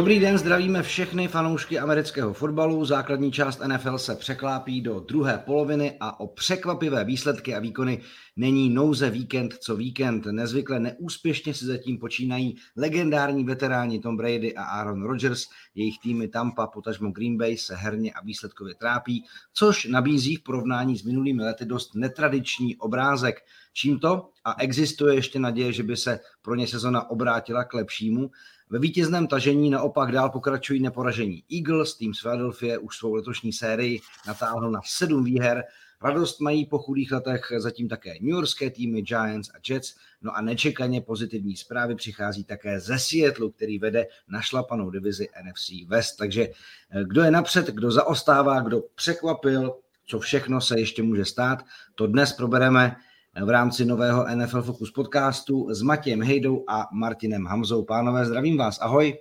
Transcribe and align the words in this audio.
Dobrý 0.00 0.20
den, 0.20 0.38
zdravíme 0.38 0.82
všechny 0.82 1.28
fanoušky 1.28 1.78
amerického 1.78 2.32
fotbalu. 2.32 2.84
Základní 2.84 3.32
část 3.32 3.60
NFL 3.66 3.98
se 3.98 4.14
překlápí 4.14 4.80
do 4.80 5.00
druhé 5.00 5.38
poloviny 5.38 5.96
a 6.00 6.20
o 6.20 6.26
překvapivé 6.26 7.04
výsledky 7.04 7.54
a 7.54 7.58
výkony 7.58 8.00
není 8.36 8.70
nouze 8.70 9.10
víkend 9.10 9.54
co 9.54 9.76
víkend. 9.76 10.26
Nezvykle 10.26 10.80
neúspěšně 10.80 11.54
si 11.54 11.64
zatím 11.66 11.98
počínají 11.98 12.56
legendární 12.76 13.44
veteráni 13.44 14.00
Tom 14.00 14.16
Brady 14.16 14.54
a 14.54 14.62
Aaron 14.62 15.02
Rodgers. 15.02 15.44
Jejich 15.74 15.98
týmy 16.02 16.28
Tampa, 16.28 16.66
potažmo 16.66 17.10
Green 17.10 17.36
Bay 17.38 17.56
se 17.56 17.76
herně 17.76 18.12
a 18.12 18.24
výsledkově 18.24 18.74
trápí, 18.74 19.24
což 19.52 19.84
nabízí 19.84 20.36
v 20.36 20.42
porovnání 20.42 20.96
s 20.96 21.02
minulými 21.02 21.42
lety 21.42 21.64
dost 21.64 21.94
netradiční 21.94 22.76
obrázek. 22.76 23.36
Čím 23.72 23.98
to? 23.98 24.28
A 24.44 24.62
existuje 24.62 25.14
ještě 25.14 25.38
naděje, 25.38 25.72
že 25.72 25.82
by 25.82 25.96
se 25.96 26.20
pro 26.42 26.54
ně 26.54 26.66
sezona 26.66 27.10
obrátila 27.10 27.64
k 27.64 27.74
lepšímu. 27.74 28.30
Ve 28.70 28.78
vítězném 28.78 29.26
tažení 29.26 29.70
naopak 29.70 30.12
dál 30.12 30.30
pokračují 30.30 30.82
neporažení 30.82 31.44
Eagles, 31.52 31.94
tým 31.94 32.14
z 32.14 32.20
Philadelphia 32.20 32.78
už 32.78 32.96
svou 32.96 33.14
letošní 33.14 33.52
sérii 33.52 34.00
natáhl 34.26 34.70
na 34.70 34.80
sedm 34.84 35.24
výher. 35.24 35.64
Radost 36.02 36.40
mají 36.40 36.66
po 36.66 36.78
chudých 36.78 37.12
letech 37.12 37.52
zatím 37.56 37.88
také 37.88 38.14
New 38.20 38.30
Yorkské 38.30 38.70
týmy 38.70 39.02
Giants 39.02 39.50
a 39.50 39.58
Jets, 39.68 39.94
no 40.22 40.36
a 40.36 40.40
nečekaně 40.40 41.00
pozitivní 41.00 41.56
zprávy 41.56 41.94
přichází 41.94 42.44
také 42.44 42.80
ze 42.80 42.98
Seattle, 42.98 43.50
který 43.50 43.78
vede 43.78 44.06
našlapanou 44.28 44.90
divizi 44.90 45.28
NFC 45.48 45.70
West. 45.88 46.16
Takže 46.18 46.42
eh, 46.42 47.04
kdo 47.04 47.22
je 47.22 47.30
napřed, 47.30 47.66
kdo 47.66 47.90
zaostává, 47.90 48.60
kdo 48.60 48.82
překvapil, 48.94 49.74
co 50.06 50.18
všechno 50.18 50.60
se 50.60 50.80
ještě 50.80 51.02
může 51.02 51.24
stát, 51.24 51.64
to 51.94 52.06
dnes 52.06 52.32
probereme 52.32 52.96
v 53.34 53.50
rámci 53.50 53.84
nového 53.84 54.26
NFL 54.34 54.62
Focus 54.62 54.90
podcastu 54.90 55.74
s 55.74 55.82
Matějem 55.82 56.22
Hejdou 56.22 56.64
a 56.68 56.88
Martinem 56.92 57.46
Hamzou. 57.46 57.84
Pánové, 57.84 58.26
zdravím 58.26 58.56
vás, 58.56 58.78
ahoj. 58.80 59.18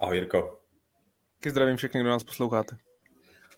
Ahoj 0.00 0.16
Jirko. 0.16 0.60
Taky 1.38 1.50
zdravím 1.50 1.76
všechny, 1.76 2.00
kdo 2.00 2.10
nás 2.10 2.24
posloucháte. 2.24 2.76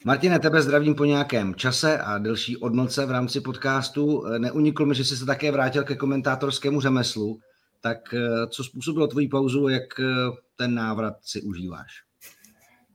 Martine, 0.04 0.38
tebe 0.38 0.62
zdravím 0.62 0.94
po 0.94 1.04
nějakém 1.04 1.54
čase 1.54 1.98
a 1.98 2.18
delší 2.18 2.56
odmlce 2.56 3.06
v 3.06 3.10
rámci 3.10 3.40
podcastu. 3.40 4.24
Neuniklo 4.38 4.86
mi, 4.86 4.94
že 4.94 5.04
jsi 5.04 5.16
se 5.16 5.26
také 5.26 5.52
vrátil 5.52 5.84
ke 5.84 5.96
komentátorskému 5.96 6.80
řemeslu. 6.80 7.38
Tak 7.80 8.14
eh, 8.14 8.46
co 8.46 8.64
způsobilo 8.64 9.06
tvoji 9.06 9.28
pauzu, 9.28 9.68
jak 9.68 10.00
eh, 10.00 10.04
ten 10.56 10.74
návrat 10.74 11.14
si 11.22 11.42
užíváš? 11.42 11.92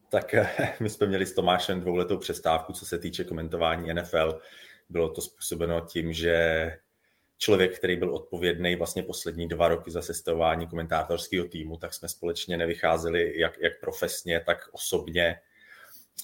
Tak 0.09 0.33
eh, 0.33 0.73
my 0.79 0.89
jsme 0.89 1.07
měli 1.07 1.25
s 1.25 1.33
Tomášem 1.33 1.81
dvouletou 1.81 2.17
přestávku, 2.17 2.73
co 2.73 2.85
se 2.85 2.99
týče 2.99 3.23
komentování 3.23 3.93
NFL. 3.93 4.39
Bylo 4.89 5.09
to 5.09 5.21
způsobeno 5.21 5.81
tím, 5.81 6.13
že 6.13 6.71
člověk, 7.37 7.77
který 7.77 7.95
byl 7.95 8.15
odpovědný 8.15 8.75
vlastně 8.75 9.03
poslední 9.03 9.47
dva 9.47 9.67
roky 9.67 9.91
za 9.91 10.01
sestavování 10.01 10.67
komentátorského 10.67 11.47
týmu, 11.47 11.77
tak 11.77 11.93
jsme 11.93 12.07
společně 12.07 12.57
nevycházeli 12.57 13.39
jak, 13.39 13.57
jak 13.59 13.79
profesně, 13.79 14.39
tak 14.39 14.57
osobně. 14.71 15.39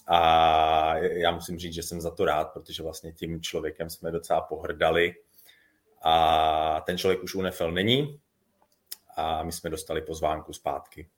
A 0.07 0.97
já 0.97 1.31
musím 1.31 1.59
říct, 1.59 1.73
že 1.73 1.83
jsem 1.83 2.01
za 2.01 2.11
to 2.11 2.25
rád, 2.25 2.45
protože 2.53 2.83
vlastně 2.83 3.11
tím 3.11 3.41
člověkem 3.41 3.89
jsme 3.89 4.11
docela 4.11 4.41
pohrdali. 4.41 5.15
A 6.03 6.81
ten 6.85 6.97
člověk 6.97 7.23
už 7.23 7.35
u 7.35 7.41
NFL 7.41 7.71
není 7.71 8.19
a 9.15 9.43
my 9.43 9.51
jsme 9.51 9.69
dostali 9.69 10.01
pozvánku 10.01 10.53
zpátky. 10.53 11.09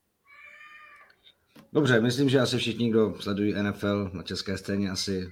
Dobře, 1.73 2.01
myslím, 2.01 2.29
že 2.29 2.39
asi 2.39 2.57
všichni, 2.57 2.89
kdo 2.89 3.15
sledují 3.19 3.53
NFL 3.61 4.09
na 4.13 4.23
české 4.23 4.57
scéně, 4.57 4.89
asi 4.89 5.31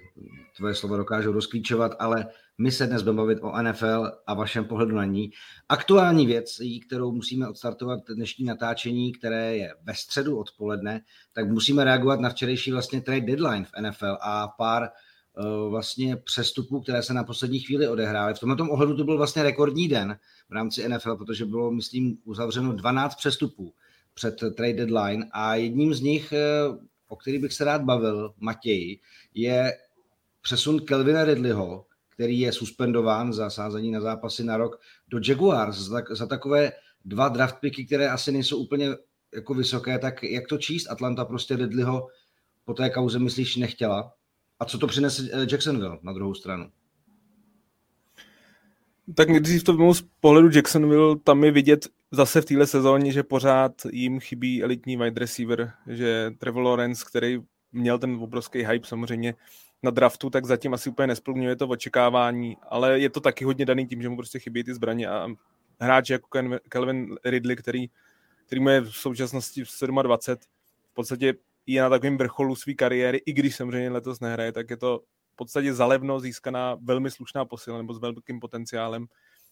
tvoje 0.58 0.76
slovo 0.76 0.98
dokážou 0.98 1.32
rozklíčovat, 1.32 1.92
ale 2.00 2.26
my 2.58 2.72
se 2.72 2.88
dnes 2.88 3.02
budeme 3.02 3.18
bavit 3.18 3.40
o 3.42 3.62
NFL 3.62 4.12
a 4.28 4.34
vašem 4.34 4.66
pohledu 4.66 4.96
na 4.96 5.06
ní. 5.06 5.32
Aktuální 5.70 6.26
věc, 6.26 6.58
kterou 6.88 7.12
musíme 7.12 7.50
odstartovat 7.50 8.00
dnešní 8.16 8.46
natáčení, 8.46 9.12
které 9.12 9.58
je 9.58 9.74
ve 9.84 9.96
středu 9.96 10.40
odpoledne, 10.40 11.02
tak 11.34 11.50
musíme 11.50 11.84
reagovat 11.84 12.20
na 12.20 12.30
včerejší 12.30 12.72
vlastně 12.72 13.02
trade 13.02 13.22
deadline 13.22 13.66
v 13.66 13.82
NFL 13.82 14.18
a 14.22 14.48
pár 14.48 14.84
uh, 14.84 15.70
vlastně 15.70 16.16
přestupů, 16.16 16.82
které 16.82 17.04
se 17.04 17.14
na 17.14 17.24
poslední 17.24 17.60
chvíli 17.60 17.88
odehrály. 17.88 18.34
V 18.34 18.40
tomto 18.40 18.64
ohledu 18.64 18.98
to 18.98 19.04
byl 19.04 19.18
vlastně 19.18 19.44
rekordní 19.44 19.88
den 19.88 20.18
v 20.50 20.54
rámci 20.54 20.90
NFL, 20.90 21.16
protože 21.16 21.46
bylo, 21.46 21.72
myslím, 21.72 22.18
uzavřeno 22.24 22.74
12 22.74 23.16
přestupů 23.16 23.74
před 24.14 24.40
trade 24.56 24.74
deadline 24.74 25.30
a 25.32 25.56
jedním 25.56 25.94
z 25.94 26.02
nich, 26.02 26.32
eh, 26.32 26.40
o 27.08 27.16
který 27.16 27.40
bych 27.40 27.54
se 27.54 27.64
rád 27.64 27.82
bavil, 27.82 28.34
Matěj, 28.40 29.00
je 29.34 29.78
přesun 30.42 30.80
Kelvina 30.80 31.24
Ridleyho, 31.24 31.86
který 32.10 32.40
je 32.40 32.52
suspendován 32.52 33.34
za 33.34 33.50
sázení 33.50 33.92
na 33.92 34.02
zápasy 34.02 34.44
na 34.44 34.58
rok, 34.58 34.80
do 35.08 35.20
Jaguars 35.28 35.78
za, 35.78 36.02
za 36.10 36.26
takové 36.26 36.72
dva 37.06 37.30
draft 37.30 37.56
picky, 37.60 37.86
které 37.86 38.10
asi 38.10 38.32
nejsou 38.32 38.58
úplně 38.58 38.90
jako 39.36 39.54
vysoké, 39.54 40.00
tak 40.00 40.24
jak 40.24 40.48
to 40.48 40.58
číst? 40.58 40.88
Atlanta 40.90 41.26
prostě 41.26 41.56
Ridleyho 41.56 42.08
po 42.66 42.74
té 42.74 42.90
kauze, 42.90 43.20
myslíš, 43.20 43.56
nechtěla? 43.56 44.14
A 44.60 44.66
co 44.66 44.78
to 44.78 44.88
přinese 44.88 45.30
eh, 45.34 45.48
Jacksonville 45.52 46.00
na 46.02 46.14
druhou 46.14 46.34
stranu? 46.34 46.72
Tak 49.16 49.30
když 49.30 49.64
to 49.64 49.74
vezmu 49.74 49.94
z 49.94 50.04
pohledu 50.20 50.50
Jacksonville, 50.54 51.20
tam 51.24 51.44
je 51.44 51.52
vidět 51.52 51.88
zase 52.12 52.42
v 52.42 52.46
téhle 52.46 52.68
sezóně, 52.68 53.12
že 53.12 53.24
pořád 53.24 53.72
jim 53.92 54.20
chybí 54.20 54.64
elitní 54.64 54.98
wide 54.98 55.20
receiver, 55.20 55.74
že 55.88 56.32
Trevor 56.38 56.64
Lawrence, 56.64 57.06
který 57.08 57.40
měl 57.72 58.00
ten 58.00 58.18
obrovský 58.22 58.64
hype 58.64 58.88
samozřejmě 58.88 59.36
na 59.84 59.92
draftu, 59.92 60.30
tak 60.30 60.46
zatím 60.46 60.74
asi 60.74 60.90
úplně 60.90 61.08
nesplňuje 61.08 61.56
to 61.56 61.68
očekávání, 61.68 62.58
ale 62.70 63.00
je 63.00 63.10
to 63.10 63.20
taky 63.20 63.46
hodně 63.46 63.66
daný 63.66 63.88
tím, 63.88 64.02
že 64.02 64.10
mu 64.10 64.16
prostě 64.16 64.40
chybí 64.40 64.64
ty 64.64 64.74
zbraně 64.74 65.08
a 65.08 65.28
hráč 65.80 66.10
jako 66.10 66.28
Calvin 66.70 67.16
Ridley, 67.26 67.56
který, 67.56 67.88
který 68.46 68.62
mu 68.62 68.70
je 68.70 68.82
v 68.82 68.92
současnosti 68.92 69.64
27, 70.02 70.52
v 70.92 70.94
podstatě 70.94 71.34
je 71.66 71.82
na 71.82 71.90
takovém 71.90 72.18
vrcholu 72.18 72.56
své 72.56 72.74
kariéry, 72.74 73.22
i 73.26 73.34
když 73.34 73.56
samozřejmě 73.56 73.90
letos 73.90 74.20
nehraje, 74.20 74.52
tak 74.52 74.70
je 74.70 74.78
to 74.78 75.00
v 75.34 75.36
podstatě 75.36 75.74
zalevno 75.74 76.20
získaná 76.20 76.78
velmi 76.82 77.12
slušná 77.12 77.46
posila 77.46 77.78
nebo 77.78 77.94
s 77.94 78.00
velkým 78.00 78.40
potenciálem, 78.40 79.06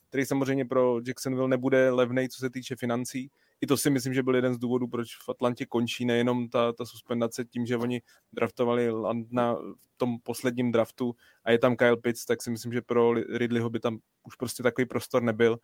který 0.09 0.25
samozřejmě 0.25 0.65
pro 0.65 0.99
Jacksonville 1.07 1.47
nebude 1.47 1.89
levný, 1.89 2.29
co 2.29 2.39
se 2.39 2.49
týče 2.49 2.75
financí. 2.75 3.31
I 3.61 3.67
to 3.67 3.77
si 3.77 3.89
myslím, 3.89 4.13
že 4.13 4.23
byl 4.23 4.35
jeden 4.35 4.53
z 4.53 4.57
důvodů, 4.57 4.87
proč 4.87 5.15
v 5.15 5.29
Atlantě 5.29 5.65
končí 5.65 6.05
nejenom 6.05 6.49
ta, 6.49 6.73
ta 6.73 6.85
suspendace 6.85 7.45
tím, 7.45 7.65
že 7.65 7.77
oni 7.77 8.01
draftovali 8.33 8.91
Landna 8.91 9.53
v 9.55 9.97
tom 9.97 10.17
posledním 10.23 10.71
draftu 10.71 11.15
a 11.43 11.51
je 11.51 11.59
tam 11.59 11.75
Kyle 11.75 11.97
Pitts, 11.97 12.25
tak 12.25 12.41
si 12.41 12.51
myslím, 12.51 12.73
že 12.73 12.81
pro 12.81 13.13
Ridleyho 13.13 13.69
by 13.69 13.79
tam 13.79 13.97
už 14.23 14.35
prostě 14.35 14.63
takový 14.63 14.85
prostor 14.85 15.23
nebyl. 15.23 15.59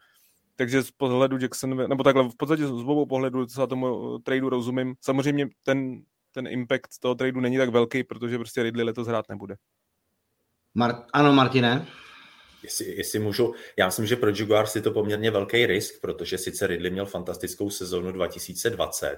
Takže 0.55 0.83
z 0.83 0.91
pohledu 0.91 1.37
Jackson, 1.37 1.87
nebo 1.89 2.03
takhle 2.03 2.29
v 2.29 2.37
podstatě 2.37 2.67
z 2.67 2.71
obou 2.71 3.05
pohledu 3.05 3.45
za 3.45 3.67
tomu 3.67 4.19
tradu 4.19 4.49
rozumím. 4.49 4.95
Samozřejmě 5.01 5.47
ten, 5.63 6.01
ten 6.31 6.47
impact 6.47 6.99
toho 6.99 7.15
tradu 7.15 7.39
není 7.39 7.57
tak 7.57 7.69
velký, 7.69 8.03
protože 8.03 8.37
prostě 8.37 8.63
Ridley 8.63 8.85
letos 8.85 9.07
hrát 9.07 9.29
nebude. 9.29 9.55
Mar- 10.75 11.03
ano, 11.13 11.33
Martine? 11.33 11.87
Jestli, 12.65 12.95
jestli 12.95 13.19
můžu, 13.19 13.53
já 13.77 13.85
myslím, 13.85 14.05
že 14.05 14.15
pro 14.15 14.29
Jaguars 14.29 14.75
je 14.75 14.81
to 14.81 14.91
poměrně 14.91 15.31
velký 15.31 15.65
risk, 15.65 16.01
protože 16.01 16.37
sice 16.37 16.67
Ridley 16.67 16.91
měl 16.91 17.05
fantastickou 17.05 17.69
sezónu 17.69 18.11
2020, 18.11 19.17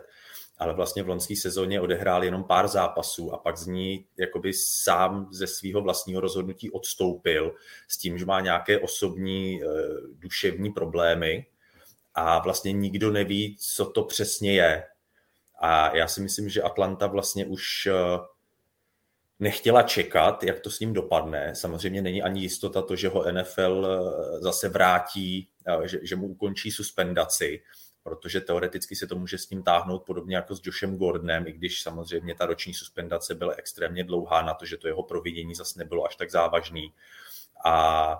ale 0.58 0.74
vlastně 0.74 1.03
v 1.03 1.09
loňské 1.09 1.35
sezóně 1.35 1.81
odehrál 1.81 2.24
jenom 2.24 2.44
pár 2.44 2.68
zápasů 2.68 3.34
a 3.34 3.38
pak 3.38 3.58
z 3.58 3.67
ní 3.67 4.05
jakoby 4.17 4.53
sám 4.53 5.28
ze 5.32 5.47
svého 5.47 5.82
vlastního 5.82 6.22
rozhodnutí 6.22 6.72
odstoupil 6.72 7.55
s 7.88 7.97
tím, 7.97 8.17
že 8.17 8.26
má 8.26 8.41
nějaké 8.41 8.79
osobní 8.79 9.64
eh, 9.64 9.67
duševní 10.14 10.72
problémy 10.72 11.46
a 12.14 12.40
vlastně 12.40 12.72
nikdo 12.72 13.11
neví, 13.11 13.58
co 13.59 13.85
to 13.85 14.03
přesně 14.03 14.53
je. 14.53 14.84
A 15.61 15.96
já 15.96 16.08
si 16.08 16.22
myslím, 16.22 16.49
že 16.49 16.61
Atlanta 16.61 17.08
vlastně 17.08 17.46
už 17.46 17.85
eh, 17.85 17.94
nechtěla 19.39 19.84
čekat, 19.84 20.43
jak 20.43 20.59
to 20.59 20.69
s 20.69 20.79
ním 20.79 20.93
dopadne. 20.93 21.55
Samozřejmě 21.55 22.01
není 22.01 22.23
ani 22.23 22.41
jistota 22.41 22.81
to, 22.81 22.95
že 22.95 23.09
ho 23.09 23.31
NFL 23.31 23.87
eh, 23.87 24.39
zase 24.39 24.69
vrátí, 24.69 25.47
eh, 25.67 25.87
že, 25.87 25.99
že 26.03 26.16
mu 26.16 26.28
ukončí 26.28 26.72
suspendaci, 26.72 27.61
protože 28.03 28.41
teoreticky 28.41 28.95
se 28.95 29.07
to 29.07 29.16
může 29.16 29.37
s 29.37 29.49
ním 29.49 29.63
táhnout 29.63 30.03
podobně 30.03 30.35
jako 30.35 30.55
s 30.55 30.61
Joshem 30.63 30.97
Gordonem, 30.97 31.47
i 31.47 31.51
když 31.51 31.81
samozřejmě 31.81 32.35
ta 32.35 32.45
roční 32.45 32.73
suspendace 32.73 33.35
byla 33.35 33.53
extrémně 33.57 34.03
dlouhá 34.03 34.41
na 34.41 34.53
to, 34.53 34.66
že 34.66 34.78
to 34.78 34.87
jeho 34.87 35.03
providění 35.03 35.55
zase 35.55 35.79
nebylo 35.79 36.05
až 36.05 36.16
tak 36.16 36.31
závažný. 36.31 36.93
A 37.66 38.17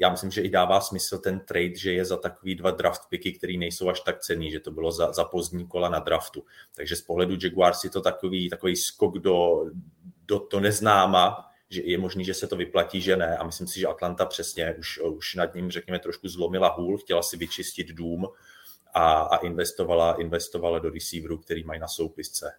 já 0.00 0.10
myslím, 0.10 0.30
že 0.30 0.42
i 0.42 0.48
dává 0.48 0.80
smysl 0.80 1.18
ten 1.18 1.40
trade, 1.40 1.74
že 1.76 1.92
je 1.92 2.04
za 2.04 2.16
takový 2.16 2.54
dva 2.54 2.70
draft 2.70 3.02
picky, 3.08 3.32
který 3.32 3.58
nejsou 3.58 3.88
až 3.88 4.00
tak 4.00 4.20
cený, 4.20 4.50
že 4.50 4.60
to 4.60 4.70
bylo 4.70 4.92
za, 4.92 5.12
za 5.12 5.24
pozdní 5.24 5.66
kola 5.66 5.88
na 5.88 5.98
draftu. 5.98 6.44
Takže 6.76 6.96
z 6.96 7.02
pohledu 7.02 7.36
Jaguars 7.42 7.84
je 7.84 7.90
to 7.90 8.00
takový, 8.00 8.50
takový 8.50 8.76
skok 8.76 9.18
do, 9.18 9.64
do 10.30 10.38
to 10.38 10.60
neznáma, 10.60 11.36
že 11.70 11.82
je 11.84 11.98
možný, 11.98 12.24
že 12.24 12.34
se 12.34 12.46
to 12.46 12.56
vyplatí, 12.56 13.00
že 13.00 13.16
ne. 13.16 13.36
A 13.36 13.44
myslím 13.44 13.66
si, 13.66 13.80
že 13.80 13.86
Atlanta 13.86 14.26
přesně 14.26 14.74
už, 14.78 14.98
už 14.98 15.34
nad 15.34 15.54
ním, 15.54 15.70
řekněme, 15.70 15.98
trošku 15.98 16.28
zlomila 16.28 16.68
hůl, 16.68 16.98
chtěla 16.98 17.22
si 17.22 17.36
vyčistit 17.36 17.88
dům 17.88 18.26
a, 18.94 19.22
a 19.22 19.36
investovala, 19.36 20.12
investovala 20.12 20.78
do 20.78 20.90
receiverů, 20.90 21.38
který 21.38 21.64
mají 21.64 21.80
na 21.80 21.88
soupisce. 21.88 22.52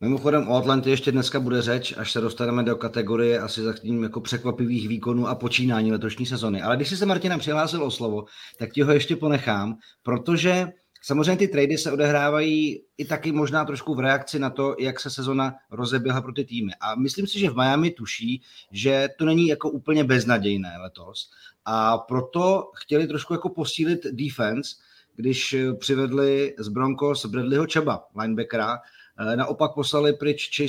Mimochodem 0.00 0.48
o 0.48 0.56
Atlantě 0.56 0.90
ještě 0.90 1.12
dneska 1.12 1.40
bude 1.40 1.62
řeč, 1.62 1.94
až 1.96 2.12
se 2.12 2.20
dostaneme 2.20 2.62
do 2.62 2.76
kategorie 2.76 3.38
asi 3.38 3.62
za 3.62 3.72
tím 3.72 4.02
jako 4.02 4.20
překvapivých 4.20 4.88
výkonů 4.88 5.28
a 5.28 5.34
počínání 5.34 5.92
letošní 5.92 6.26
sezony. 6.26 6.62
Ale 6.62 6.76
když 6.76 6.88
jsi 6.88 6.96
se 6.96 7.06
Martina 7.06 7.38
přihlásil 7.38 7.84
o 7.84 7.90
slovo, 7.90 8.24
tak 8.58 8.72
ti 8.72 8.82
ho 8.82 8.92
ještě 8.92 9.16
ponechám, 9.16 9.76
protože 10.02 10.68
Samozřejmě 11.02 11.36
ty 11.36 11.48
trady 11.48 11.78
se 11.78 11.92
odehrávají 11.92 12.82
i 12.98 13.04
taky 13.04 13.32
možná 13.32 13.64
trošku 13.64 13.94
v 13.94 14.00
reakci 14.00 14.38
na 14.38 14.50
to, 14.50 14.76
jak 14.78 15.00
se 15.00 15.10
sezona 15.10 15.54
rozeběhla 15.70 16.20
pro 16.20 16.32
ty 16.32 16.44
týmy. 16.44 16.72
A 16.80 16.94
myslím 16.94 17.26
si, 17.26 17.38
že 17.38 17.50
v 17.50 17.56
Miami 17.56 17.90
tuší, 17.90 18.42
že 18.70 19.08
to 19.18 19.24
není 19.24 19.48
jako 19.48 19.70
úplně 19.70 20.04
beznadějné 20.04 20.78
letos. 20.82 21.30
A 21.64 21.98
proto 21.98 22.70
chtěli 22.74 23.06
trošku 23.06 23.34
jako 23.34 23.48
posílit 23.48 24.06
defense, 24.10 24.76
když 25.16 25.56
přivedli 25.78 26.54
z 26.58 26.68
Broncos 26.68 27.26
Bradleyho 27.26 27.66
Čeba, 27.66 28.04
linebackera, 28.20 28.78
Eh, 29.18 29.36
naopak 29.36 29.74
poslali 29.74 30.12
pryč 30.12 30.60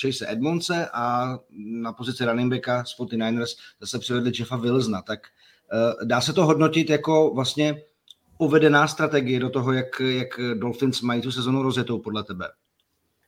Chase, 0.00 0.26
Edmondse 0.32 0.88
a 0.92 1.38
na 1.50 1.92
pozici 1.92 2.24
running 2.24 2.52
backa 2.52 2.84
z 2.84 2.98
49ers 2.98 3.56
zase 3.80 3.98
přivedli 3.98 4.32
Jeffa 4.38 4.56
Wilsona. 4.56 5.02
Tak 5.02 5.20
eh, 5.72 6.04
dá 6.04 6.20
se 6.20 6.32
to 6.32 6.46
hodnotit 6.46 6.90
jako 6.90 7.34
vlastně 7.34 7.82
uvedená 8.40 8.88
strategie 8.88 9.40
do 9.40 9.50
toho, 9.50 9.72
jak, 9.72 10.00
jak 10.00 10.40
Dolphins 10.54 11.00
mají 11.00 11.22
tu 11.22 11.32
sezonu 11.32 11.62
rozjetou 11.62 11.98
podle 11.98 12.24
tebe? 12.24 12.48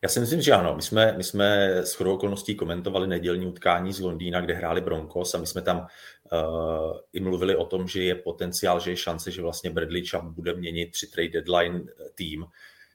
Já 0.03 0.09
si 0.09 0.19
myslím, 0.19 0.41
že 0.41 0.51
ano. 0.51 0.75
My 0.75 0.81
jsme, 0.81 1.13
my 1.17 1.23
jsme 1.23 1.77
s 1.77 1.93
chodou 1.93 2.13
okolností 2.13 2.55
komentovali 2.55 3.07
nedělní 3.07 3.47
utkání 3.47 3.93
z 3.93 3.99
Londýna, 3.99 4.41
kde 4.41 4.53
hráli 4.53 4.81
Broncos 4.81 5.35
a 5.35 5.37
my 5.37 5.47
jsme 5.47 5.61
tam 5.61 5.77
uh, 5.77 6.97
i 7.13 7.19
mluvili 7.19 7.55
o 7.55 7.65
tom, 7.65 7.87
že 7.87 8.03
je 8.03 8.15
potenciál, 8.15 8.79
že 8.79 8.91
je 8.91 8.97
šance, 8.97 9.31
že 9.31 9.41
vlastně 9.41 9.69
Bradley 9.69 10.05
Chubb 10.05 10.23
bude 10.23 10.53
měnit 10.53 10.91
při 10.91 11.07
trade 11.07 11.29
deadline 11.29 11.83
tým. 12.15 12.45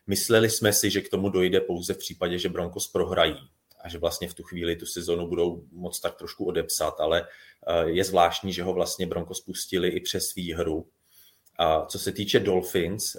Mysleli 0.07 0.51
jsme 0.51 0.73
si, 0.73 0.91
že 0.91 1.01
k 1.01 1.09
tomu 1.09 1.29
dojde 1.29 1.61
pouze 1.61 1.95
v 1.95 1.99
případě, 1.99 2.39
že 2.39 2.49
Broncos 2.49 2.89
prohrají 2.89 3.49
a 3.81 3.89
že 3.89 3.99
vlastně 3.99 4.29
v 4.29 4.35
tu 4.35 4.43
chvíli 4.43 4.77
tu 4.77 4.87
sezonu 4.87 5.29
budou 5.29 5.65
moc 5.73 6.01
tak 6.01 6.15
trošku 6.15 6.45
odepsat, 6.45 7.01
ale 7.01 7.23
eh, 7.23 7.91
je 7.91 8.05
zvláštní, 8.05 8.53
že 8.53 8.63
ho 8.63 8.73
vlastně 8.73 9.07
Broncos 9.07 9.41
pustili 9.41 9.89
i 9.89 10.01
přes 10.01 10.35
výhru. 10.35 10.87
A 11.59 11.87
co 11.87 11.99
se 11.99 12.13
týče 12.13 12.41
Dolphins, 12.41 13.15
eh, 13.15 13.19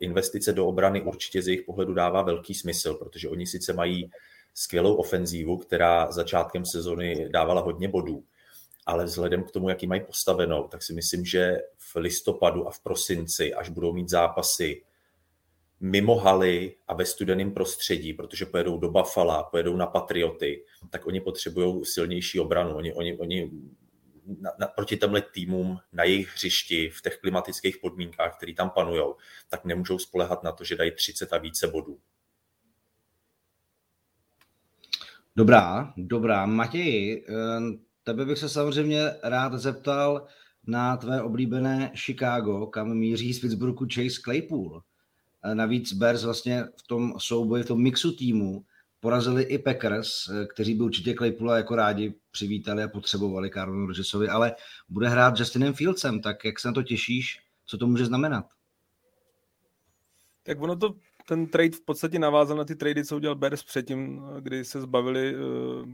investice 0.00 0.52
do 0.52 0.66
obrany 0.66 1.02
určitě 1.02 1.42
z 1.42 1.48
jejich 1.48 1.62
pohledu 1.62 1.94
dává 1.94 2.22
velký 2.22 2.54
smysl, 2.54 2.94
protože 2.94 3.28
oni 3.28 3.46
sice 3.46 3.72
mají 3.72 4.10
skvělou 4.54 4.94
ofenzívu, 4.94 5.56
která 5.56 6.12
začátkem 6.12 6.66
sezony 6.66 7.28
dávala 7.28 7.60
hodně 7.60 7.88
bodů, 7.88 8.24
ale 8.86 9.04
vzhledem 9.04 9.44
k 9.44 9.50
tomu, 9.50 9.68
jaký 9.68 9.86
mají 9.86 10.00
postavenou, 10.00 10.68
tak 10.68 10.82
si 10.82 10.92
myslím, 10.92 11.24
že 11.24 11.56
v 11.78 11.96
listopadu 11.96 12.68
a 12.68 12.70
v 12.70 12.80
prosinci, 12.80 13.54
až 13.54 13.68
budou 13.68 13.92
mít 13.92 14.08
zápasy 14.08 14.82
mimo 15.80 16.16
haly 16.16 16.74
a 16.88 16.94
ve 16.94 17.04
studeném 17.04 17.54
prostředí, 17.54 18.12
protože 18.12 18.46
pojedou 18.46 18.78
do 18.78 18.90
Buffalo, 18.90 19.46
pojedou 19.50 19.76
na 19.76 19.86
Patrioty, 19.86 20.64
tak 20.90 21.06
oni 21.06 21.20
potřebují 21.20 21.84
silnější 21.84 22.40
obranu. 22.40 22.76
Oni, 22.76 22.94
oni, 22.94 23.18
oni 23.18 23.50
na, 24.40 24.50
na, 24.58 24.66
proti 24.66 24.96
těmhle 24.96 25.22
týmům 25.22 25.78
na 25.92 26.04
jejich 26.04 26.34
hřišti 26.34 26.90
v 26.90 27.02
těch 27.02 27.18
klimatických 27.18 27.78
podmínkách, 27.78 28.36
které 28.36 28.54
tam 28.54 28.70
panují, 28.70 29.02
tak 29.48 29.64
nemůžou 29.64 29.98
spolehat 29.98 30.42
na 30.42 30.52
to, 30.52 30.64
že 30.64 30.76
dají 30.76 30.90
30 30.90 31.32
a 31.32 31.38
více 31.38 31.66
bodů. 31.66 31.98
Dobrá, 35.36 35.92
dobrá. 35.96 36.46
Matěji, 36.46 37.24
eh, 37.28 37.32
tebe 38.02 38.24
bych 38.24 38.38
se 38.38 38.48
samozřejmě 38.48 39.00
rád 39.22 39.54
zeptal 39.54 40.26
na 40.66 40.96
tvé 40.96 41.22
oblíbené 41.22 41.92
Chicago, 41.94 42.66
kam 42.66 42.94
míří 42.94 43.34
z 43.34 43.40
Pittsburghu 43.40 43.86
Chase 43.94 44.20
Claypool. 44.24 44.82
Navíc 45.54 45.92
Bears 45.92 46.24
vlastně 46.24 46.64
v 46.76 46.86
tom 46.86 47.14
souboji, 47.18 47.62
v 47.62 47.66
tom 47.66 47.82
mixu 47.82 48.16
týmu 48.16 48.64
porazili 49.00 49.42
i 49.42 49.58
Packers, 49.58 50.08
kteří 50.54 50.74
by 50.74 50.82
určitě 50.82 51.14
Claypoola 51.14 51.56
jako 51.56 51.76
rádi 51.76 52.14
přivítali 52.30 52.82
a 52.82 52.88
potřebovali 52.88 53.50
Karlonu 53.50 53.86
Rodgersovi, 53.86 54.28
ale 54.28 54.54
bude 54.88 55.08
hrát 55.08 55.38
Justinem 55.38 55.74
Fieldsem, 55.74 56.20
tak 56.20 56.44
jak 56.44 56.60
se 56.60 56.68
na 56.68 56.74
to 56.74 56.82
těšíš, 56.82 57.40
co 57.66 57.78
to 57.78 57.86
může 57.86 58.04
znamenat? 58.04 58.46
Tak 60.42 60.60
ono 60.60 60.76
to, 60.76 60.94
ten 61.28 61.46
trade 61.46 61.76
v 61.76 61.84
podstatě 61.84 62.18
navázal 62.18 62.56
na 62.56 62.64
ty 62.64 62.76
trady, 62.76 63.04
co 63.04 63.16
udělal 63.16 63.34
Bears 63.34 63.62
předtím, 63.62 64.22
kdy 64.40 64.64
se 64.64 64.80
zbavili 64.80 65.36
uh, 65.36 65.88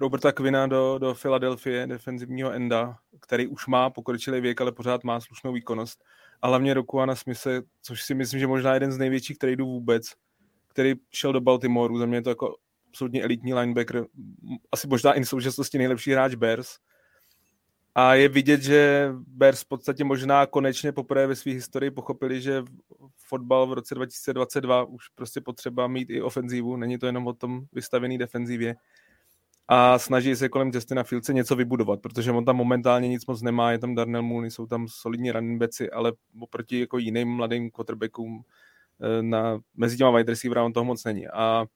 Roberta 0.00 0.32
Quina 0.32 0.66
do, 0.66 0.98
do 0.98 1.14
Philadelphia, 1.14 1.86
defenzivního 1.86 2.52
enda, 2.52 2.96
který 3.20 3.46
už 3.46 3.66
má 3.66 3.90
pokročilý 3.90 4.40
věk, 4.40 4.60
ale 4.60 4.72
pořád 4.72 5.04
má 5.04 5.20
slušnou 5.20 5.52
výkonnost. 5.52 6.04
A 6.42 6.48
hlavně 6.48 6.74
roku 6.74 7.00
a 7.00 7.06
na 7.06 7.14
smysle, 7.14 7.62
což 7.82 8.02
si 8.02 8.14
myslím, 8.14 8.40
že 8.40 8.46
možná 8.46 8.74
jeden 8.74 8.92
z 8.92 8.98
největších 8.98 9.38
tradeů 9.38 9.66
vůbec, 9.66 10.14
který 10.70 10.94
šel 11.10 11.32
do 11.32 11.40
Baltimoreu. 11.40 11.98
Za 11.98 12.06
mě 12.06 12.16
je 12.16 12.22
to 12.22 12.30
jako 12.30 12.56
absolutně 12.88 13.22
elitní 13.22 13.54
linebacker, 13.54 14.06
asi 14.72 14.88
možná 14.88 15.12
i 15.12 15.20
v 15.20 15.28
současnosti 15.28 15.78
nejlepší 15.78 16.12
hráč 16.12 16.34
Bears. 16.34 16.68
A 17.94 18.14
je 18.14 18.28
vidět, 18.28 18.62
že 18.62 19.10
Bears 19.26 19.62
v 19.62 19.68
podstatě 19.68 20.04
možná 20.04 20.46
konečně 20.46 20.92
poprvé 20.92 21.26
ve 21.26 21.36
své 21.36 21.52
historii 21.52 21.90
pochopili, 21.90 22.40
že 22.40 22.62
fotbal 23.16 23.66
v 23.66 23.72
roce 23.72 23.94
2022 23.94 24.84
už 24.84 25.08
prostě 25.08 25.40
potřeba 25.40 25.86
mít 25.86 26.10
i 26.10 26.22
ofenzívu, 26.22 26.76
není 26.76 26.98
to 26.98 27.06
jenom 27.06 27.26
o 27.26 27.32
tom 27.32 27.60
vystavený 27.72 28.18
defenzivě 28.18 28.76
a 29.72 29.98
snaží 29.98 30.36
se 30.36 30.48
kolem 30.48 30.70
Justina 30.74 31.02
Fieldse 31.02 31.32
něco 31.32 31.56
vybudovat, 31.56 32.00
protože 32.00 32.32
on 32.32 32.44
tam 32.44 32.56
momentálně 32.56 33.08
nic 33.08 33.26
moc 33.26 33.42
nemá, 33.42 33.72
je 33.72 33.78
tam 33.78 33.94
Darnell 33.94 34.22
Mooney, 34.22 34.50
jsou 34.50 34.66
tam 34.66 34.88
solidní 34.88 35.32
running 35.32 35.60
backi, 35.60 35.90
ale 35.90 36.12
oproti 36.40 36.80
jako 36.80 36.98
jiným 36.98 37.28
mladým 37.28 37.70
quarterbackům 37.70 38.44
na, 39.20 39.60
mezi 39.76 39.96
těma 39.96 40.10
wide 40.10 40.32
receiver 40.32 40.58
on 40.58 40.72
toho 40.72 40.84
moc 40.84 41.04
není. 41.04 41.28
A 41.28 41.66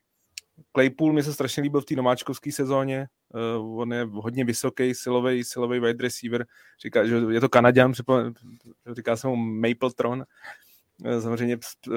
Claypool 0.73 1.13
mi 1.13 1.23
se 1.23 1.33
strašně 1.33 1.63
líbil 1.63 1.81
v 1.81 1.85
té 1.85 1.95
nováčkovské 1.95 2.53
sezóně, 2.53 3.07
uh, 3.59 3.81
on 3.81 3.93
je 3.93 4.09
hodně 4.11 4.45
vysoký, 4.45 4.95
silový, 4.95 5.45
silový 5.45 5.81
wide 5.81 6.03
receiver, 6.03 6.47
říká, 6.83 7.07
že 7.07 7.17
je 7.31 7.41
to 7.41 7.49
Kanaděn, 7.49 7.93
říká 8.93 9.17
se 9.17 9.29
mu 9.29 9.37
Mapletron, 9.37 10.25
uh, 11.05 11.21
samozřejmě 11.21 11.57
uh, 11.89 11.95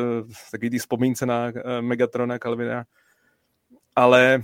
takový 0.52 0.70
ty 0.70 0.80
vzpomínce 0.80 1.26
na 1.26 1.46
uh, 1.46 1.52
Megatrona 1.82 2.40
Calvina, 2.40 2.84
ale 3.96 4.44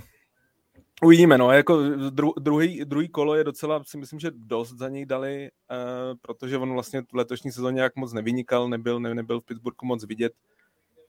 Uvidíme, 1.02 1.38
no, 1.38 1.52
jako 1.52 1.82
dru, 2.10 2.32
druhý, 2.40 2.84
druhý 2.84 3.08
kolo 3.08 3.34
je 3.34 3.44
docela, 3.44 3.84
si 3.84 3.98
myslím, 3.98 4.18
že 4.18 4.30
dost 4.30 4.72
za 4.72 4.88
něj 4.88 5.06
dali, 5.06 5.50
uh, 5.70 6.18
protože 6.22 6.58
on 6.58 6.72
vlastně 6.72 7.02
v 7.02 7.14
letošní 7.14 7.52
sezóně 7.52 7.80
jak 7.80 7.96
moc 7.96 8.12
nevynikal, 8.12 8.68
nebyl, 8.68 9.00
ne, 9.00 9.14
nebyl 9.14 9.40
v 9.40 9.44
Pittsburghu 9.44 9.86
moc 9.86 10.04
vidět, 10.04 10.32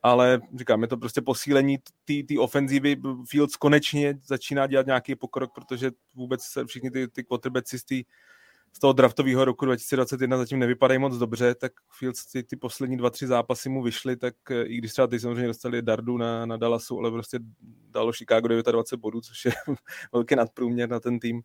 ale 0.05 0.41
říkám, 0.57 0.81
je 0.81 0.87
to 0.87 0.97
prostě 0.97 1.21
posílení 1.21 1.77
té 2.05 2.39
ofenzívy. 2.39 2.95
Fields 3.29 3.55
konečně 3.55 4.19
začíná 4.25 4.67
dělat 4.67 4.85
nějaký 4.85 5.15
pokrok, 5.15 5.51
protože 5.55 5.91
vůbec 6.15 6.41
se 6.43 6.65
všichni 6.65 6.91
ty, 6.91 7.07
ty 7.07 7.23
quarterbacki 7.23 7.79
z 7.79 7.83
té 7.83 7.95
z 8.73 8.79
toho 8.79 8.93
draftového 8.93 9.45
roku 9.45 9.65
2021 9.65 10.37
zatím 10.37 10.59
nevypadají 10.59 10.99
moc 10.99 11.17
dobře, 11.17 11.55
tak 11.55 11.71
Fields 11.99 12.25
ty, 12.25 12.43
ty 12.43 12.55
poslední 12.55 12.97
dva, 12.97 13.09
tři 13.09 13.27
zápasy 13.27 13.69
mu 13.69 13.83
vyšly, 13.83 14.17
tak 14.17 14.35
eh, 14.51 14.63
i 14.63 14.77
když 14.77 14.91
třeba 14.91 15.07
ty 15.07 15.19
samozřejmě 15.19 15.47
dostali 15.47 15.81
dardu 15.81 16.17
na, 16.17 16.45
na 16.45 16.57
Dallasu, 16.57 16.99
ale 16.99 17.11
prostě 17.11 17.39
dalo 17.89 18.11
Chicago 18.13 18.47
29 18.47 18.99
bodů, 19.01 19.21
což 19.21 19.45
je 19.45 19.51
velký 20.13 20.35
nadprůměr 20.35 20.89
na 20.89 20.99
ten 20.99 21.19
tým, 21.19 21.41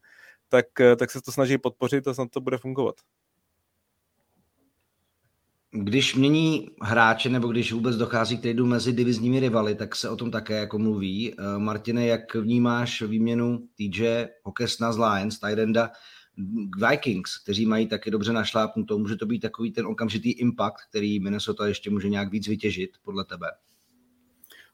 tak, 0.48 0.80
eh, 0.80 0.96
tak 0.96 1.10
se 1.10 1.20
to 1.22 1.32
snaží 1.32 1.58
podpořit 1.58 2.08
a 2.08 2.14
snad 2.14 2.30
to 2.30 2.40
bude 2.40 2.58
fungovat. 2.58 2.94
Když 5.72 6.14
mění 6.14 6.68
hráče 6.82 7.28
nebo 7.28 7.48
když 7.48 7.72
vůbec 7.72 7.96
dochází 7.96 8.38
k 8.38 8.42
tradu 8.42 8.66
mezi 8.66 8.92
divizními 8.92 9.40
rivaly, 9.40 9.74
tak 9.74 9.96
se 9.96 10.08
o 10.08 10.16
tom 10.16 10.30
také 10.30 10.54
jako 10.54 10.78
mluví. 10.78 11.34
Eh, 11.34 11.58
Martine, 11.58 12.06
jak 12.06 12.34
vnímáš 12.34 13.02
výměnu 13.02 13.58
TJ 13.76 14.26
Hokesna 14.42 14.92
z 14.92 14.98
Lions, 14.98 15.38
Tyrenda, 15.38 15.90
Vikings, 16.90 17.38
kteří 17.42 17.66
mají 17.66 17.86
taky 17.86 18.10
dobře 18.10 18.32
našlápnutou, 18.32 18.98
může 18.98 19.16
to 19.16 19.26
být 19.26 19.40
takový 19.40 19.72
ten 19.72 19.86
okamžitý 19.86 20.32
impact, 20.32 20.88
který 20.90 21.20
Minnesota 21.20 21.68
ještě 21.68 21.90
může 21.90 22.08
nějak 22.08 22.30
víc 22.30 22.48
vytěžit, 22.48 22.90
podle 23.02 23.24
tebe? 23.24 23.46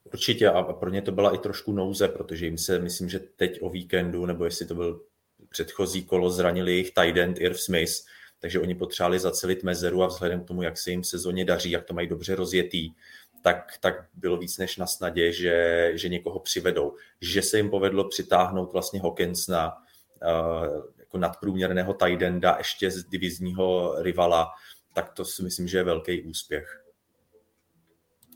Určitě 0.05 0.49
a 0.49 0.62
pro 0.62 0.91
ně 0.91 1.03
to 1.03 1.12
byla 1.12 1.35
i 1.35 1.38
trošku 1.38 1.73
nouze, 1.73 2.09
protože 2.09 2.47
jim 2.47 2.59
se, 2.59 2.79
myslím, 2.79 3.09
že 3.09 3.19
teď 3.19 3.59
o 3.62 3.71
víkendu, 3.71 4.26
nebo 4.26 4.45
jestli 4.45 4.67
to 4.67 4.75
byl 4.75 5.00
předchozí 5.49 6.05
kolo, 6.05 6.31
zranili 6.31 6.73
jejich 6.73 6.91
tight 6.91 7.17
end 7.17 7.41
Irv 7.41 7.61
Smith, 7.61 7.93
takže 8.47 8.61
oni 8.61 8.75
potřebovali 8.75 9.19
zacelit 9.19 9.62
mezeru 9.62 10.03
a 10.03 10.07
vzhledem 10.07 10.41
k 10.41 10.47
tomu, 10.47 10.62
jak 10.62 10.79
se 10.79 10.91
jim 10.91 11.05
sezóně 11.05 11.45
daří, 11.45 11.71
jak 11.71 11.85
to 11.85 11.95
mají 11.95 12.09
dobře 12.09 12.35
rozjetý, 12.35 12.93
tak, 13.43 13.73
tak 13.81 13.95
bylo 14.15 14.37
víc 14.37 14.59
než 14.59 14.76
na 14.76 14.87
snadě, 14.87 15.33
že, 15.33 15.91
že 15.95 16.09
někoho 16.09 16.41
přivedou. 16.41 16.95
Že 17.21 17.43
se 17.43 17.57
jim 17.57 17.71
povedlo 17.71 18.09
přitáhnout 18.09 18.73
vlastně 18.73 19.00
Hawkinsna, 19.00 19.73
uh, 19.73 20.85
jako 20.99 21.19
nadprůměrného 21.19 21.95
Tidenda 21.95 22.55
ještě 22.59 22.91
z 22.91 23.05
divizního 23.05 23.95
rivala, 24.03 24.50
tak 24.93 25.12
to 25.12 25.25
si 25.25 25.43
myslím, 25.43 25.69
že 25.69 25.79
je 25.79 25.85
velký 25.85 26.23
úspěch. 26.23 26.85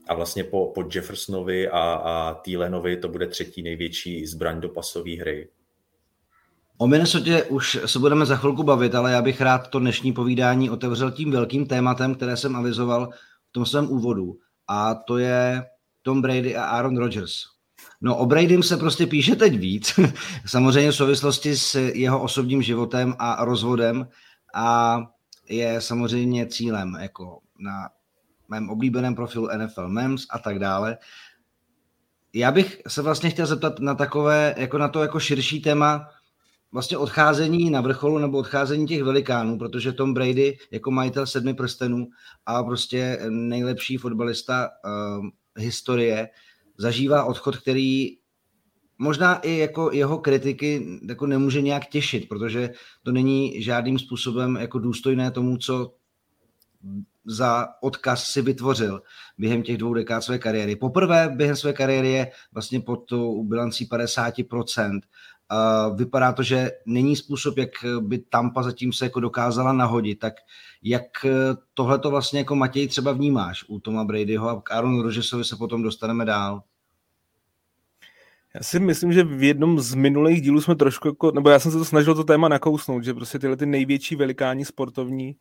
A 0.08 0.14
vlastně 0.14 0.44
po, 0.44 0.72
po 0.74 0.84
Jeffersonovi 0.94 1.68
a, 1.68 1.80
a 1.80 2.34
Thielenovi 2.34 2.96
to 2.96 3.08
bude 3.08 3.26
třetí 3.26 3.62
největší 3.62 4.26
zbraň 4.26 4.60
do 4.60 4.68
pasové 4.68 5.16
hry. 5.16 5.48
O 6.82 6.86
Minnesota 6.86 7.30
už 7.48 7.78
se 7.86 7.98
budeme 7.98 8.26
za 8.26 8.36
chvilku 8.36 8.62
bavit, 8.62 8.94
ale 8.94 9.12
já 9.12 9.22
bych 9.22 9.40
rád 9.40 9.68
to 9.68 9.78
dnešní 9.78 10.12
povídání 10.12 10.70
otevřel 10.70 11.10
tím 11.10 11.30
velkým 11.30 11.66
tématem, 11.66 12.14
které 12.14 12.36
jsem 12.36 12.56
avizoval 12.56 13.10
v 13.48 13.52
tom 13.52 13.66
svém 13.66 13.90
úvodu. 13.90 14.36
A 14.68 14.94
to 14.94 15.18
je 15.18 15.64
Tom 16.02 16.22
Brady 16.22 16.56
a 16.56 16.64
Aaron 16.64 16.96
Rodgers. 16.96 17.32
No 18.00 18.16
o 18.16 18.26
Bradym 18.26 18.62
se 18.62 18.76
prostě 18.76 19.06
píše 19.06 19.36
teď 19.36 19.58
víc, 19.58 20.00
samozřejmě 20.46 20.90
v 20.90 20.96
souvislosti 20.96 21.56
s 21.56 21.74
jeho 21.74 22.22
osobním 22.22 22.62
životem 22.62 23.14
a 23.18 23.44
rozvodem 23.44 24.08
a 24.54 24.98
je 25.48 25.80
samozřejmě 25.80 26.46
cílem 26.46 26.96
jako 27.00 27.40
na 27.58 27.88
mém 28.48 28.70
oblíbeném 28.70 29.14
profilu 29.14 29.48
NFL 29.56 29.88
Mems 29.88 30.26
a 30.30 30.38
tak 30.38 30.58
dále. 30.58 30.98
Já 32.32 32.52
bych 32.52 32.82
se 32.88 33.02
vlastně 33.02 33.30
chtěl 33.30 33.46
zeptat 33.46 33.80
na 33.80 33.94
takové, 33.94 34.54
jako 34.58 34.78
na 34.78 34.88
to 34.88 35.02
jako 35.02 35.20
širší 35.20 35.60
téma, 35.60 36.08
vlastně 36.72 36.96
odcházení 36.96 37.70
na 37.70 37.80
vrcholu 37.80 38.18
nebo 38.18 38.38
odcházení 38.38 38.86
těch 38.86 39.02
velikánů, 39.02 39.58
protože 39.58 39.92
Tom 39.92 40.14
Brady 40.14 40.58
jako 40.70 40.90
majitel 40.90 41.26
sedmi 41.26 41.54
prstenů 41.54 42.08
a 42.46 42.62
prostě 42.62 43.18
nejlepší 43.28 43.96
fotbalista 43.96 44.68
uh, 44.68 45.26
historie 45.56 46.28
zažívá 46.78 47.24
odchod, 47.24 47.56
který 47.56 48.16
možná 48.98 49.34
i 49.38 49.58
jako 49.58 49.90
jeho 49.92 50.18
kritiky 50.18 51.00
jako 51.08 51.26
nemůže 51.26 51.62
nějak 51.62 51.86
těšit, 51.86 52.28
protože 52.28 52.70
to 53.02 53.12
není 53.12 53.62
žádným 53.62 53.98
způsobem 53.98 54.56
jako 54.56 54.78
důstojné 54.78 55.30
tomu, 55.30 55.56
co 55.56 55.94
za 57.24 57.66
odkaz 57.80 58.24
si 58.24 58.42
vytvořil 58.42 59.02
během 59.38 59.62
těch 59.62 59.76
dvou 59.76 59.94
dekád 59.94 60.24
své 60.24 60.38
kariéry. 60.38 60.76
Poprvé 60.76 61.28
během 61.36 61.56
své 61.56 61.72
kariéry 61.72 62.08
je 62.08 62.32
vlastně 62.52 62.80
pod 62.80 62.96
tou 62.96 63.44
bilancí 63.44 63.88
50%. 63.88 65.00
Vypadá 65.94 66.32
to, 66.32 66.42
že 66.42 66.70
není 66.86 67.16
způsob, 67.16 67.58
jak 67.58 67.70
by 68.00 68.18
Tampa 68.18 68.62
zatím 68.62 68.92
se 68.92 69.04
jako 69.04 69.20
dokázala 69.20 69.72
nahodit. 69.72 70.18
Tak 70.18 70.34
jak 70.82 71.26
tohle 71.74 71.98
to 71.98 72.10
vlastně 72.10 72.38
jako 72.38 72.56
Matěj 72.56 72.88
třeba 72.88 73.12
vnímáš 73.12 73.64
u 73.68 73.80
Toma 73.80 74.04
Bradyho 74.04 74.48
a 74.48 74.62
k 74.62 74.70
Aaron 74.70 75.02
Rodgersovi 75.02 75.44
se 75.44 75.56
potom 75.56 75.82
dostaneme 75.82 76.24
dál? 76.24 76.62
Já 78.54 78.62
si 78.62 78.80
myslím, 78.80 79.12
že 79.12 79.24
v 79.24 79.42
jednom 79.42 79.80
z 79.80 79.94
minulých 79.94 80.42
dílů 80.42 80.60
jsme 80.60 80.74
trošku 80.74 81.08
jako, 81.08 81.30
nebo 81.30 81.50
já 81.50 81.58
jsem 81.58 81.72
se 81.72 81.78
to 81.78 81.84
snažil 81.84 82.14
to 82.14 82.24
téma 82.24 82.48
nakousnout, 82.48 83.04
že 83.04 83.14
prostě 83.14 83.38
tyhle 83.38 83.56
ty 83.56 83.66
největší 83.66 84.16
velikáni 84.16 84.64
sportovní, 84.64 85.36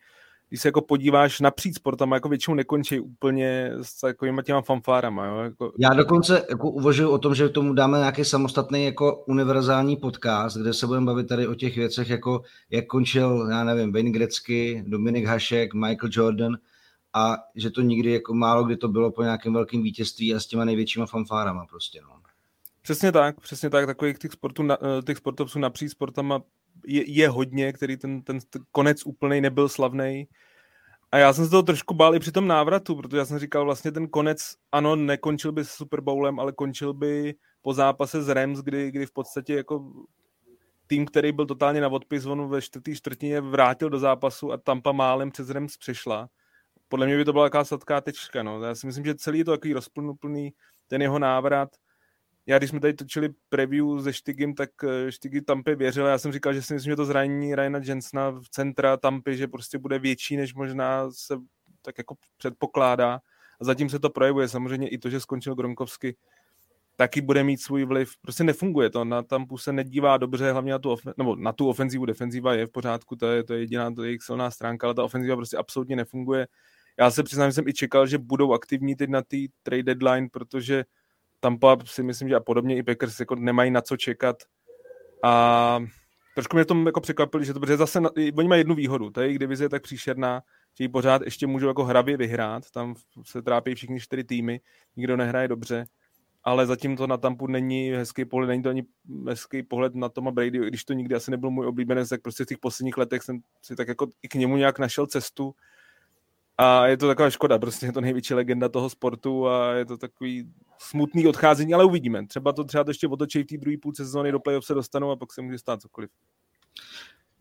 když 0.50 0.62
se 0.62 0.68
jako 0.68 0.82
podíváš 0.82 1.40
napříč 1.40 1.76
sportama, 1.76 2.16
jako 2.16 2.30
většinou 2.30 2.56
nekončí 2.56 3.00
úplně 3.00 3.72
s 3.82 4.00
takovými 4.00 4.44
těma 4.44 4.62
fanfárama. 4.62 5.26
Jo? 5.26 5.38
Jako... 5.38 5.72
Já 5.80 5.94
dokonce 5.94 6.46
jako 6.50 6.70
uvažuji 6.70 7.10
o 7.10 7.18
tom, 7.18 7.36
že 7.36 7.50
tomu 7.50 7.74
dáme 7.74 7.98
nějaký 7.98 8.26
samostatný 8.26 8.86
jako 8.86 9.24
univerzální 9.28 9.98
podcast, 9.98 10.58
kde 10.58 10.74
se 10.74 10.88
budeme 10.88 11.06
bavit 11.06 11.28
tady 11.28 11.48
o 11.48 11.56
těch 11.56 11.76
věcech, 11.76 12.10
jako 12.10 12.42
jak 12.70 12.86
končil, 12.86 13.48
já 13.52 13.64
nevím, 13.64 13.94
Wayne 13.94 14.12
Gretzky, 14.12 14.84
Dominik 14.88 15.26
Hašek, 15.26 15.74
Michael 15.74 16.10
Jordan 16.12 16.58
a 17.14 17.38
že 17.56 17.70
to 17.70 17.82
nikdy 17.82 18.12
jako 18.12 18.34
málo 18.34 18.64
kdy 18.64 18.78
to 18.78 18.88
bylo 18.88 19.12
po 19.12 19.24
nějakém 19.24 19.54
velkém 19.54 19.84
vítězství 19.84 20.36
a 20.36 20.40
s 20.40 20.46
těma 20.46 20.66
největšíma 20.66 21.06
fanfárama 21.06 21.66
prostě. 21.66 22.02
No. 22.02 22.20
Přesně 22.82 23.12
tak, 23.12 23.42
přesně 23.42 23.70
tak, 23.70 23.86
takových 23.86 24.20
těch, 24.20 24.32
sportů, 24.32 24.68
eh, 24.72 25.02
těch 25.06 25.18
sportovců 25.18 25.60
napříč 25.60 25.92
sportama 25.92 26.42
je, 26.86 27.12
je 27.12 27.30
hodně, 27.30 27.74
který 27.74 27.98
ten, 27.98 28.22
ten, 28.22 28.40
konec 28.72 29.06
úplný 29.06 29.42
nebyl 29.42 29.70
slavný. 29.70 30.28
A 31.12 31.18
já 31.18 31.34
jsem 31.34 31.46
se 31.46 31.52
toho 31.52 31.64
trošku 31.64 31.94
bál 31.94 32.16
i 32.16 32.20
při 32.20 32.32
tom 32.32 32.48
návratu, 32.48 32.96
protože 32.96 33.18
já 33.18 33.26
jsem 33.26 33.40
říkal 33.40 33.66
vlastně 33.66 33.92
ten 33.92 34.08
konec, 34.08 34.40
ano, 34.72 34.96
nekončil 34.96 35.52
by 35.52 35.66
s 35.66 35.70
Super 35.70 36.02
Bowlem, 36.02 36.40
ale 36.40 36.52
končil 36.52 36.94
by 36.94 37.36
po 37.62 37.74
zápase 37.74 38.24
s 38.24 38.30
Rams, 38.30 38.60
kdy, 38.60 38.92
kdy 38.92 39.06
v 39.06 39.12
podstatě 39.12 39.54
jako 39.54 39.92
tým, 40.88 41.06
který 41.06 41.32
byl 41.32 41.46
totálně 41.46 41.82
na 41.82 41.88
odpis, 41.88 42.26
on 42.26 42.50
ve 42.50 42.62
čtvrtý 42.62 42.96
čtvrtině 42.96 43.42
vrátil 43.42 43.90
do 43.90 44.00
zápasu 44.00 44.52
a 44.52 44.58
Tampa 44.58 44.92
málem 44.92 45.32
přes 45.32 45.50
Rams 45.50 45.78
přešla. 45.78 46.30
Podle 46.88 47.06
mě 47.06 47.18
by 47.18 47.26
to 47.26 47.34
byla 47.34 47.46
taková 47.46 47.64
sladká 47.64 48.02
tečka. 48.02 48.44
No. 48.44 48.64
Já 48.64 48.76
si 48.76 48.88
myslím, 48.88 49.06
že 49.06 49.16
celý 49.16 49.40
je 49.40 49.46
to 49.46 49.52
takový 49.52 49.74
rozplnuplný, 49.74 50.54
ten 50.88 51.02
jeho 51.02 51.20
návrat 51.20 51.70
já 52.46 52.58
když 52.58 52.70
jsme 52.70 52.80
tady 52.80 52.94
točili 52.94 53.30
preview 53.50 54.00
ze 54.00 54.14
Štygim, 54.14 54.56
tak 54.56 54.70
eh, 54.84 55.12
Štygy 55.12 55.42
Tampy 55.42 55.76
věřil. 55.76 56.06
Já 56.06 56.18
jsem 56.18 56.32
říkal, 56.32 56.54
že 56.54 56.62
si 56.62 56.74
myslím, 56.74 56.92
že 56.92 56.96
to 56.96 57.06
zranění 57.06 57.56
Ryana 57.56 57.80
Jensna 57.84 58.30
v 58.30 58.50
centra 58.52 58.98
Tampy, 58.98 59.38
že 59.38 59.48
prostě 59.48 59.78
bude 59.78 60.00
větší, 60.00 60.38
než 60.38 60.54
možná 60.54 61.12
se 61.12 61.36
tak 61.82 61.98
jako 61.98 62.16
předpokládá. 62.38 63.20
A 63.62 63.66
zatím 63.66 63.90
se 63.90 64.00
to 64.00 64.10
projevuje. 64.10 64.48
Samozřejmě 64.48 64.90
i 64.90 64.98
to, 64.98 65.10
že 65.10 65.20
skončil 65.20 65.56
Gronkovsky, 65.56 66.16
taky 66.96 67.22
bude 67.22 67.44
mít 67.44 67.62
svůj 67.62 67.86
vliv. 67.86 68.12
Prostě 68.22 68.44
nefunguje 68.44 68.90
to. 68.90 69.06
Na 69.06 69.24
Tampu 69.24 69.58
se 69.58 69.74
nedívá 69.74 70.18
dobře, 70.18 70.52
hlavně 70.52 70.72
na 70.72 70.80
tu, 70.80 70.90
ofen- 70.94 71.14
nebo 71.18 71.36
na 71.36 71.54
tu 71.54 71.70
ofenzivu. 71.70 72.06
Defenziva 72.06 72.54
je 72.54 72.66
v 72.66 72.72
pořádku, 72.72 73.16
to 73.16 73.28
je, 73.28 73.44
to 73.44 73.54
je 73.54 73.60
jediná 73.60 73.92
to 73.92 74.04
je 74.04 74.10
jejich 74.10 74.24
silná 74.24 74.52
stránka, 74.52 74.88
ale 74.88 74.94
ta 74.94 75.04
ofenziva 75.04 75.36
prostě 75.36 75.58
absolutně 75.58 75.96
nefunguje. 75.96 76.48
Já 77.00 77.12
se 77.12 77.24
přiznám, 77.24 77.50
že 77.50 77.54
jsem 77.54 77.68
i 77.68 77.74
čekal, 77.74 78.08
že 78.08 78.18
budou 78.18 78.54
aktivní 78.54 78.96
teď 78.96 79.10
na 79.10 79.22
té 79.22 79.38
trade 79.64 79.84
deadline, 79.84 80.28
protože 80.32 80.86
Tampa 81.40 81.78
si 81.86 82.04
myslím, 82.04 82.30
že 82.30 82.36
a 82.36 82.40
podobně 82.40 82.78
i 82.78 82.84
Packers 82.84 83.20
jako 83.20 83.36
nemají 83.36 83.72
na 83.72 83.82
co 83.82 83.98
čekat. 83.98 84.36
A 85.24 85.80
trošku 86.36 86.58
mě 86.58 86.66
tom 86.66 86.86
jako 86.86 87.02
překvapili, 87.02 87.46
že 87.46 87.54
to 87.54 87.60
protože 87.60 87.78
zase, 87.78 88.02
na, 88.02 88.10
oni 88.38 88.48
mají 88.48 88.60
jednu 88.60 88.76
výhodu, 88.76 89.10
ta 89.10 89.22
jejich 89.22 89.40
divize 89.40 89.64
je 89.66 89.70
tak 89.70 89.84
příšerná, 89.84 90.42
že 90.78 90.84
ji 90.84 90.90
pořád 90.90 91.22
ještě 91.22 91.48
můžou 91.48 91.68
jako 91.68 91.84
hravě 91.84 92.18
vyhrát, 92.18 92.72
tam 92.72 92.96
se 93.26 93.42
trápí 93.42 93.76
všichni 93.76 94.00
čtyři 94.00 94.24
týmy, 94.24 94.62
nikdo 94.96 95.18
nehraje 95.18 95.48
dobře, 95.48 95.86
ale 96.44 96.66
zatím 96.66 96.98
to 96.98 97.08
na 97.08 97.18
Tampu 97.18 97.48
není 97.48 97.90
hezký 97.90 98.26
pohled, 98.26 98.48
není 98.48 98.64
to 98.64 98.70
ani 98.70 98.84
hezký 99.28 99.64
pohled 99.64 99.96
na 99.96 100.10
Toma 100.10 100.32
Brady, 100.32 100.58
i 100.58 100.68
když 100.68 100.86
to 100.86 100.94
nikdy 100.94 101.16
asi 101.16 101.32
nebyl 101.32 101.50
můj 101.50 101.68
oblíbenec, 101.68 102.10
tak 102.10 102.22
prostě 102.22 102.44
v 102.44 102.48
těch 102.48 102.58
posledních 102.58 102.98
letech 102.98 103.24
jsem 103.24 103.40
si 103.62 103.76
tak 103.76 103.88
jako 103.88 104.08
i 104.22 104.28
k 104.28 104.36
němu 104.36 104.58
nějak 104.58 104.80
našel 104.80 105.08
cestu 105.08 105.54
a 106.62 106.88
je 106.88 106.98
to 106.98 107.08
taková 107.08 107.30
škoda, 107.30 107.60
prostě 107.60 107.86
je 107.86 107.92
to 107.92 108.02
největší 108.02 108.34
legenda 108.34 108.70
toho 108.70 108.90
sportu 108.90 109.48
a 109.48 109.74
je 109.74 109.86
to 109.86 109.98
takový 109.98 110.50
smutný 110.78 111.28
odcházení, 111.28 111.74
ale 111.74 111.86
uvidíme. 111.86 112.28
Třeba 112.28 112.54
to 112.54 112.64
třeba 112.64 112.84
to 112.84 112.90
ještě 112.90 113.08
otočí 113.08 113.44
v 113.44 113.46
té 113.46 113.58
druhé 113.58 113.78
půlce 113.82 114.06
sezóny, 114.06 114.32
do 114.32 114.40
playoff 114.40 114.66
se 114.66 114.74
dostanou 114.74 115.12
a 115.12 115.16
pak 115.16 115.34
se 115.34 115.42
může 115.42 115.58
stát 115.58 115.82
cokoliv. 115.82 116.10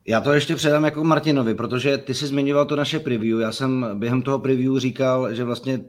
Já 0.07 0.21
to 0.21 0.33
ještě 0.33 0.57
předám 0.57 0.85
jako 0.85 1.05
Martinovi, 1.05 1.55
protože 1.55 1.99
ty 1.99 2.15
jsi 2.15 2.27
zmiňoval 2.27 2.67
to 2.67 2.77
naše 2.77 2.99
preview. 2.99 3.41
Já 3.41 3.53
jsem 3.53 3.87
během 3.95 4.23
toho 4.23 4.39
preview 4.39 4.79
říkal, 4.79 5.35
že 5.35 5.45
vlastně 5.45 5.81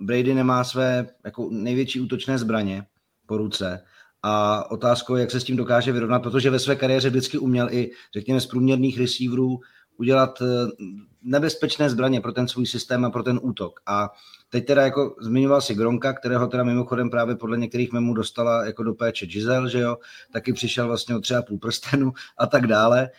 Brady 0.00 0.34
nemá 0.34 0.64
své 0.64 1.06
jako 1.24 1.48
největší 1.52 2.00
útočné 2.00 2.38
zbraně 2.38 2.86
po 3.26 3.36
ruce 3.36 3.84
a 4.22 4.64
otázkou 4.70 5.16
jak 5.16 5.30
se 5.30 5.40
s 5.40 5.44
tím 5.44 5.56
dokáže 5.56 5.92
vyrovnat, 5.92 6.22
protože 6.22 6.50
ve 6.50 6.58
své 6.58 6.76
kariéře 6.76 7.10
vždycky 7.10 7.38
uměl 7.38 7.68
i, 7.70 7.90
řekněme, 8.14 8.40
z 8.40 8.46
průměrných 8.46 8.98
receiverů 8.98 9.60
udělat 9.98 10.42
eh, 10.42 10.84
nebezpečné 11.22 11.90
zbraně 11.90 12.20
pro 12.20 12.32
ten 12.32 12.48
svůj 12.48 12.66
systém 12.66 13.04
a 13.04 13.10
pro 13.10 13.22
ten 13.22 13.40
útok. 13.42 13.80
A 13.86 14.10
teď 14.50 14.66
teda 14.66 14.82
jako 14.82 15.16
zmiňoval 15.20 15.60
si 15.60 15.74
Gronka, 15.74 16.12
kterého 16.12 16.46
teda 16.46 16.64
mimochodem 16.64 17.10
právě 17.10 17.36
podle 17.36 17.58
některých 17.58 17.92
memů 17.92 18.14
dostala 18.14 18.64
jako 18.64 18.82
do 18.82 18.94
péče 18.94 19.26
Giselle, 19.26 19.70
že 19.70 19.80
jo, 19.80 19.96
taky 20.32 20.52
přišel 20.52 20.86
vlastně 20.86 21.16
o 21.16 21.20
třeba 21.20 21.42
půl 21.42 21.58
prstenu 21.58 22.12
a 22.38 22.46
tak 22.46 22.66
dále. 22.66 23.10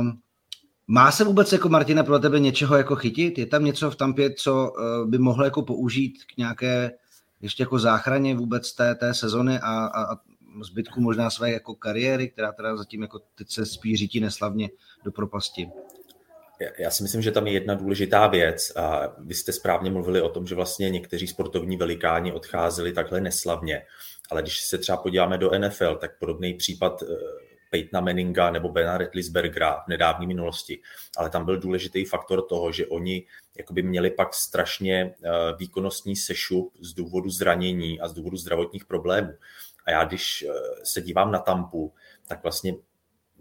Um, 0.00 0.18
má 0.86 1.12
se 1.12 1.24
vůbec 1.24 1.52
jako 1.52 1.68
Martina 1.68 2.04
pro 2.04 2.18
tebe 2.18 2.40
něčeho 2.40 2.76
jako 2.76 2.96
chytit? 2.96 3.38
Je 3.38 3.46
tam 3.46 3.64
něco 3.64 3.90
v 3.90 3.96
Tampě, 3.96 4.34
co 4.34 4.70
uh, 4.70 5.10
by 5.10 5.18
mohlo 5.18 5.44
jako 5.44 5.62
použít 5.62 6.24
k 6.34 6.36
nějaké 6.36 6.90
ještě 7.40 7.62
jako 7.62 7.78
záchraně 7.78 8.34
vůbec 8.34 8.72
té, 8.72 8.94
té 8.94 9.14
sezony 9.14 9.58
a, 9.58 9.86
a, 9.86 10.12
a 10.12 10.16
zbytku 10.62 11.00
možná 11.00 11.30
své 11.30 11.50
jako 11.50 11.74
kariéry, 11.74 12.28
která 12.28 12.52
teda 12.52 12.76
zatím 12.76 13.02
jako 13.02 13.20
teď 13.34 13.50
se 13.50 13.66
spíš 13.66 13.98
řítí 13.98 14.20
neslavně 14.20 14.70
do 15.04 15.12
propasti? 15.12 15.70
Já 16.78 16.90
si 16.90 17.02
myslím, 17.02 17.22
že 17.22 17.32
tam 17.32 17.46
je 17.46 17.52
jedna 17.52 17.74
důležitá 17.74 18.26
věc. 18.26 18.72
A 18.76 19.14
vy 19.18 19.34
jste 19.34 19.52
správně 19.52 19.90
mluvili 19.90 20.20
o 20.20 20.28
tom, 20.28 20.46
že 20.46 20.54
vlastně 20.54 20.90
někteří 20.90 21.26
sportovní 21.26 21.76
velikáni 21.76 22.32
odcházeli 22.32 22.92
takhle 22.92 23.20
neslavně. 23.20 23.82
Ale 24.30 24.42
když 24.42 24.60
se 24.60 24.78
třeba 24.78 24.98
podíváme 24.98 25.38
do 25.38 25.50
NFL, 25.58 25.96
tak 25.96 26.18
podobný 26.18 26.54
případ 26.54 27.02
eh, 27.02 27.06
Peytona 27.70 28.00
Manninga 28.00 28.50
nebo 28.50 28.68
Bena 28.68 28.98
Rettlisbergera 28.98 29.82
v 29.86 29.88
nedávné 29.88 30.26
minulosti. 30.26 30.80
Ale 31.16 31.30
tam 31.30 31.44
byl 31.44 31.60
důležitý 31.60 32.04
faktor 32.04 32.42
toho, 32.48 32.72
že 32.72 32.86
oni 32.86 33.26
jakoby 33.58 33.82
měli 33.82 34.10
pak 34.10 34.34
strašně 34.34 35.14
eh, 35.24 35.30
výkonnostní 35.58 36.16
sešup 36.16 36.72
z 36.80 36.94
důvodu 36.94 37.30
zranění 37.30 38.00
a 38.00 38.08
z 38.08 38.12
důvodu 38.12 38.36
zdravotních 38.36 38.84
problémů. 38.84 39.32
A 39.86 39.90
já 39.90 40.04
když 40.04 40.44
eh, 40.48 40.52
se 40.84 41.02
dívám 41.02 41.32
na 41.32 41.38
Tampu, 41.38 41.94
tak 42.26 42.42
vlastně 42.42 42.74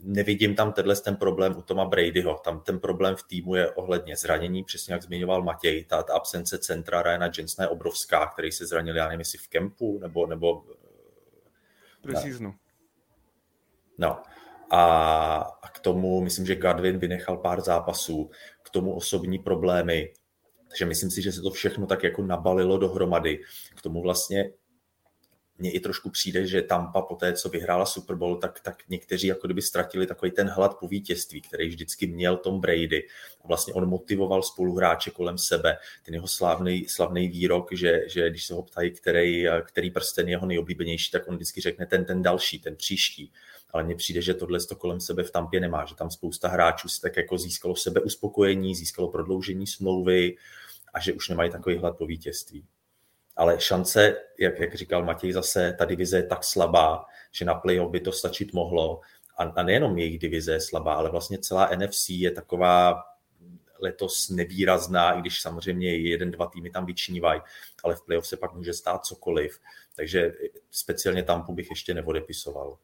nevidím 0.03 0.55
tam 0.55 0.73
tenhle 0.73 0.95
ten 0.95 1.15
problém 1.15 1.57
u 1.57 1.61
Toma 1.61 1.85
Bradyho. 1.85 2.41
Tam 2.43 2.59
ten 2.59 2.79
problém 2.79 3.15
v 3.15 3.23
týmu 3.23 3.55
je 3.55 3.71
ohledně 3.71 4.15
zranění, 4.15 4.63
přesně 4.63 4.93
jak 4.93 5.03
zmiňoval 5.03 5.43
Matěj. 5.43 5.85
Ta, 5.85 6.03
ta 6.03 6.13
absence 6.13 6.57
centra 6.57 7.01
Ryana 7.01 7.29
Jensna 7.37 7.63
je 7.63 7.69
obrovská, 7.69 8.27
který 8.27 8.51
se 8.51 8.65
zranil, 8.65 8.95
já 8.95 9.05
nevím, 9.05 9.19
jestli 9.19 9.37
v 9.37 9.47
kempu, 9.47 9.99
nebo... 9.99 10.27
nebo 10.27 10.63
Preseasonu. 12.01 12.53
No. 13.97 14.21
A, 14.69 14.81
a 15.61 15.69
k 15.69 15.79
tomu, 15.79 16.21
myslím, 16.21 16.45
že 16.45 16.55
Godwin 16.55 16.99
vynechal 16.99 17.37
pár 17.37 17.61
zápasů, 17.61 18.29
k 18.63 18.69
tomu 18.69 18.93
osobní 18.93 19.39
problémy, 19.39 20.13
takže 20.67 20.85
myslím 20.85 21.11
si, 21.11 21.21
že 21.21 21.31
se 21.31 21.41
to 21.41 21.51
všechno 21.51 21.87
tak 21.87 22.03
jako 22.03 22.21
nabalilo 22.21 22.77
dohromady. 22.77 23.39
K 23.75 23.81
tomu 23.81 24.01
vlastně 24.01 24.51
mně 25.57 25.71
i 25.71 25.79
trošku 25.79 26.09
přijde, 26.09 26.47
že 26.47 26.61
Tampa 26.61 27.01
po 27.01 27.15
té, 27.15 27.33
co 27.33 27.49
vyhrála 27.49 27.85
Super 27.85 28.15
Bowl, 28.15 28.37
tak, 28.37 28.59
tak 28.59 28.83
někteří 28.89 29.27
jako 29.27 29.47
kdyby 29.47 29.61
ztratili 29.61 30.07
takový 30.07 30.31
ten 30.31 30.47
hlad 30.47 30.79
po 30.79 30.87
vítězství, 30.87 31.41
který 31.41 31.67
vždycky 31.67 32.07
měl 32.07 32.37
Tom 32.37 32.61
Brady. 32.61 33.07
A 33.43 33.47
vlastně 33.47 33.73
on 33.73 33.89
motivoval 33.89 34.43
spoluhráče 34.43 35.11
kolem 35.11 35.37
sebe. 35.37 35.77
Ten 36.05 36.13
jeho 36.13 36.27
slavný, 36.27 36.85
slavný 36.87 37.27
výrok, 37.27 37.69
že, 37.71 38.01
že 38.07 38.29
když 38.29 38.45
se 38.45 38.53
ho 38.53 38.63
ptají, 38.63 38.91
který, 38.91 39.45
který 39.61 39.91
prsten 39.91 40.27
je 40.27 40.33
jeho 40.33 40.45
nejoblíbenější, 40.45 41.11
tak 41.11 41.27
on 41.27 41.35
vždycky 41.35 41.61
řekne 41.61 41.85
ten, 41.85 42.05
ten 42.05 42.21
další, 42.21 42.59
ten 42.59 42.75
příští. 42.75 43.31
Ale 43.69 43.83
mně 43.83 43.95
přijde, 43.95 44.21
že 44.21 44.33
tohle 44.33 44.59
to 44.59 44.75
kolem 44.75 44.99
sebe 44.99 45.23
v 45.23 45.31
Tampě 45.31 45.59
nemá, 45.59 45.85
že 45.85 45.95
tam 45.95 46.11
spousta 46.11 46.47
hráčů 46.47 46.89
si 46.89 47.01
tak 47.01 47.17
jako 47.17 47.37
získalo 47.37 47.75
sebe 47.75 48.01
uspokojení, 48.01 48.75
získalo 48.75 49.07
prodloužení 49.07 49.67
smlouvy, 49.67 50.35
a 50.93 50.99
že 50.99 51.13
už 51.13 51.29
nemají 51.29 51.51
takový 51.51 51.77
hlad 51.77 51.97
po 51.97 52.05
vítězství. 52.05 52.65
Ale 53.37 53.59
šance, 53.59 54.15
jak, 54.39 54.59
jak 54.59 54.75
říkal 54.75 55.05
Matěj 55.05 55.33
zase, 55.33 55.75
ta 55.77 55.85
divize 55.85 56.17
je 56.17 56.23
tak 56.23 56.43
slabá, 56.43 57.05
že 57.31 57.45
na 57.45 57.53
playoff 57.53 57.91
by 57.91 57.99
to 57.99 58.11
stačit 58.11 58.53
mohlo. 58.53 59.01
A, 59.37 59.43
a 59.43 59.63
nejenom 59.63 59.97
jejich 59.97 60.19
divize 60.19 60.53
je 60.53 60.61
slabá, 60.61 60.93
ale 60.93 61.09
vlastně 61.09 61.37
celá 61.37 61.69
NFC 61.75 62.09
je 62.09 62.31
taková 62.31 63.03
letos 63.79 64.29
nevýrazná, 64.29 65.11
i 65.11 65.21
když 65.21 65.41
samozřejmě 65.41 65.97
jeden, 65.97 66.31
dva 66.31 66.47
týmy 66.47 66.69
tam 66.69 66.85
vyčnívají, 66.85 67.41
ale 67.83 67.95
v 67.95 68.01
playoff 68.01 68.27
se 68.27 68.37
pak 68.37 68.53
může 68.53 68.73
stát 68.73 69.05
cokoliv. 69.05 69.59
Takže 69.95 70.33
speciálně 70.71 71.23
Tampu 71.23 71.53
bych 71.53 71.69
ještě 71.69 71.93
neodepisoval. 71.93 72.77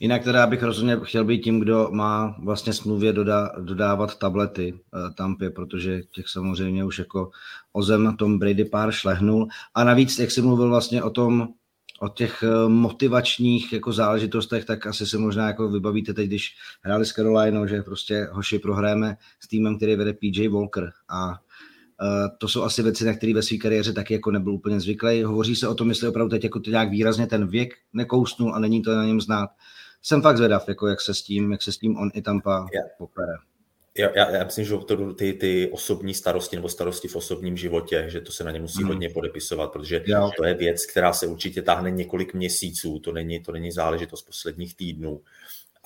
Jinak 0.00 0.24
teda 0.24 0.46
bych 0.46 0.62
rozhodně 0.62 0.98
chtěl 1.02 1.24
být 1.24 1.40
tím, 1.40 1.60
kdo 1.60 1.88
má 1.92 2.36
vlastně 2.42 2.72
smluvě 2.72 3.12
doda, 3.12 3.50
dodávat 3.60 4.18
tablety 4.18 4.72
uh, 4.72 5.14
Tampě, 5.14 5.50
protože 5.50 6.02
těch 6.02 6.28
samozřejmě 6.28 6.84
už 6.84 6.98
jako 6.98 7.30
ozem 7.72 8.16
Tom 8.16 8.38
Brady 8.38 8.64
pár 8.64 8.92
šlehnul. 8.92 9.48
A 9.74 9.84
navíc, 9.84 10.18
jak 10.18 10.30
jsi 10.30 10.42
mluvil 10.42 10.68
vlastně 10.68 11.02
o 11.02 11.10
tom, 11.10 11.48
o 12.00 12.08
těch 12.08 12.42
eh, 12.42 12.68
motivačních 12.68 13.72
jako 13.72 13.92
záležitostech, 13.92 14.64
tak 14.64 14.86
asi 14.86 15.06
se 15.06 15.18
možná 15.18 15.46
jako 15.46 15.68
vybavíte 15.68 16.14
teď, 16.14 16.26
když 16.26 16.56
hráli 16.82 17.06
s 17.06 17.12
Carolinou, 17.12 17.66
že 17.66 17.82
prostě 17.82 18.28
hoši 18.32 18.58
prohráme 18.58 19.16
s 19.40 19.48
týmem, 19.48 19.76
který 19.76 19.96
vede 19.96 20.12
PJ 20.12 20.48
Walker 20.48 20.92
a 21.08 21.40
to 22.38 22.48
jsou 22.48 22.62
asi 22.62 22.82
věci, 22.82 23.04
na 23.04 23.14
které 23.14 23.34
ve 23.34 23.42
své 23.42 23.56
kariéře 23.56 23.92
taky 23.92 24.14
jako 24.14 24.30
nebyl 24.30 24.52
úplně 24.52 24.80
zvyklý. 24.80 25.22
Hovoří 25.22 25.56
se 25.56 25.68
o 25.68 25.74
tom, 25.74 25.88
jestli 25.88 26.08
opravdu 26.08 26.30
teď 26.30 26.44
jako 26.44 26.60
nějak 26.66 26.90
výrazně 26.90 27.26
ten 27.26 27.46
věk 27.46 27.74
nekousnul 27.92 28.54
a 28.54 28.58
není 28.58 28.82
to 28.82 28.94
na 28.94 29.04
něm 29.04 29.20
znát. 29.20 29.50
Jsem 30.02 30.22
fakt 30.22 30.36
zvědav, 30.36 30.68
jako 30.68 30.86
jak 30.86 31.00
se 31.00 31.14
s 31.14 31.22
tím, 31.22 31.52
jak 31.52 31.62
se 31.62 31.72
s 31.72 31.78
tím 31.78 31.96
on 31.96 32.10
i 32.14 32.22
Tampa 32.22 32.66
yeah. 32.72 32.86
popere 32.98 33.32
já, 33.98 34.08
já, 34.14 34.30
já 34.30 34.44
myslím, 34.44 34.64
že 34.64 34.76
to, 34.86 35.14
ty, 35.14 35.32
ty 35.32 35.70
osobní 35.70 36.14
starosti 36.14 36.56
nebo 36.56 36.68
starosti 36.68 37.08
v 37.08 37.16
osobním 37.16 37.56
životě, 37.56 38.04
že 38.08 38.20
to 38.20 38.32
se 38.32 38.44
na 38.44 38.50
ně 38.50 38.60
musí 38.60 38.82
mm. 38.82 38.88
hodně 38.88 39.10
podepisovat, 39.10 39.72
protože 39.72 40.02
jo. 40.06 40.30
to 40.36 40.44
je 40.44 40.54
věc, 40.54 40.86
která 40.86 41.12
se 41.12 41.26
určitě 41.26 41.62
táhne 41.62 41.90
několik 41.90 42.34
měsíců, 42.34 42.98
to 42.98 43.12
není, 43.12 43.40
to 43.40 43.52
není 43.52 43.72
záležitost 43.72 44.22
posledních 44.22 44.76
týdnů. 44.76 45.20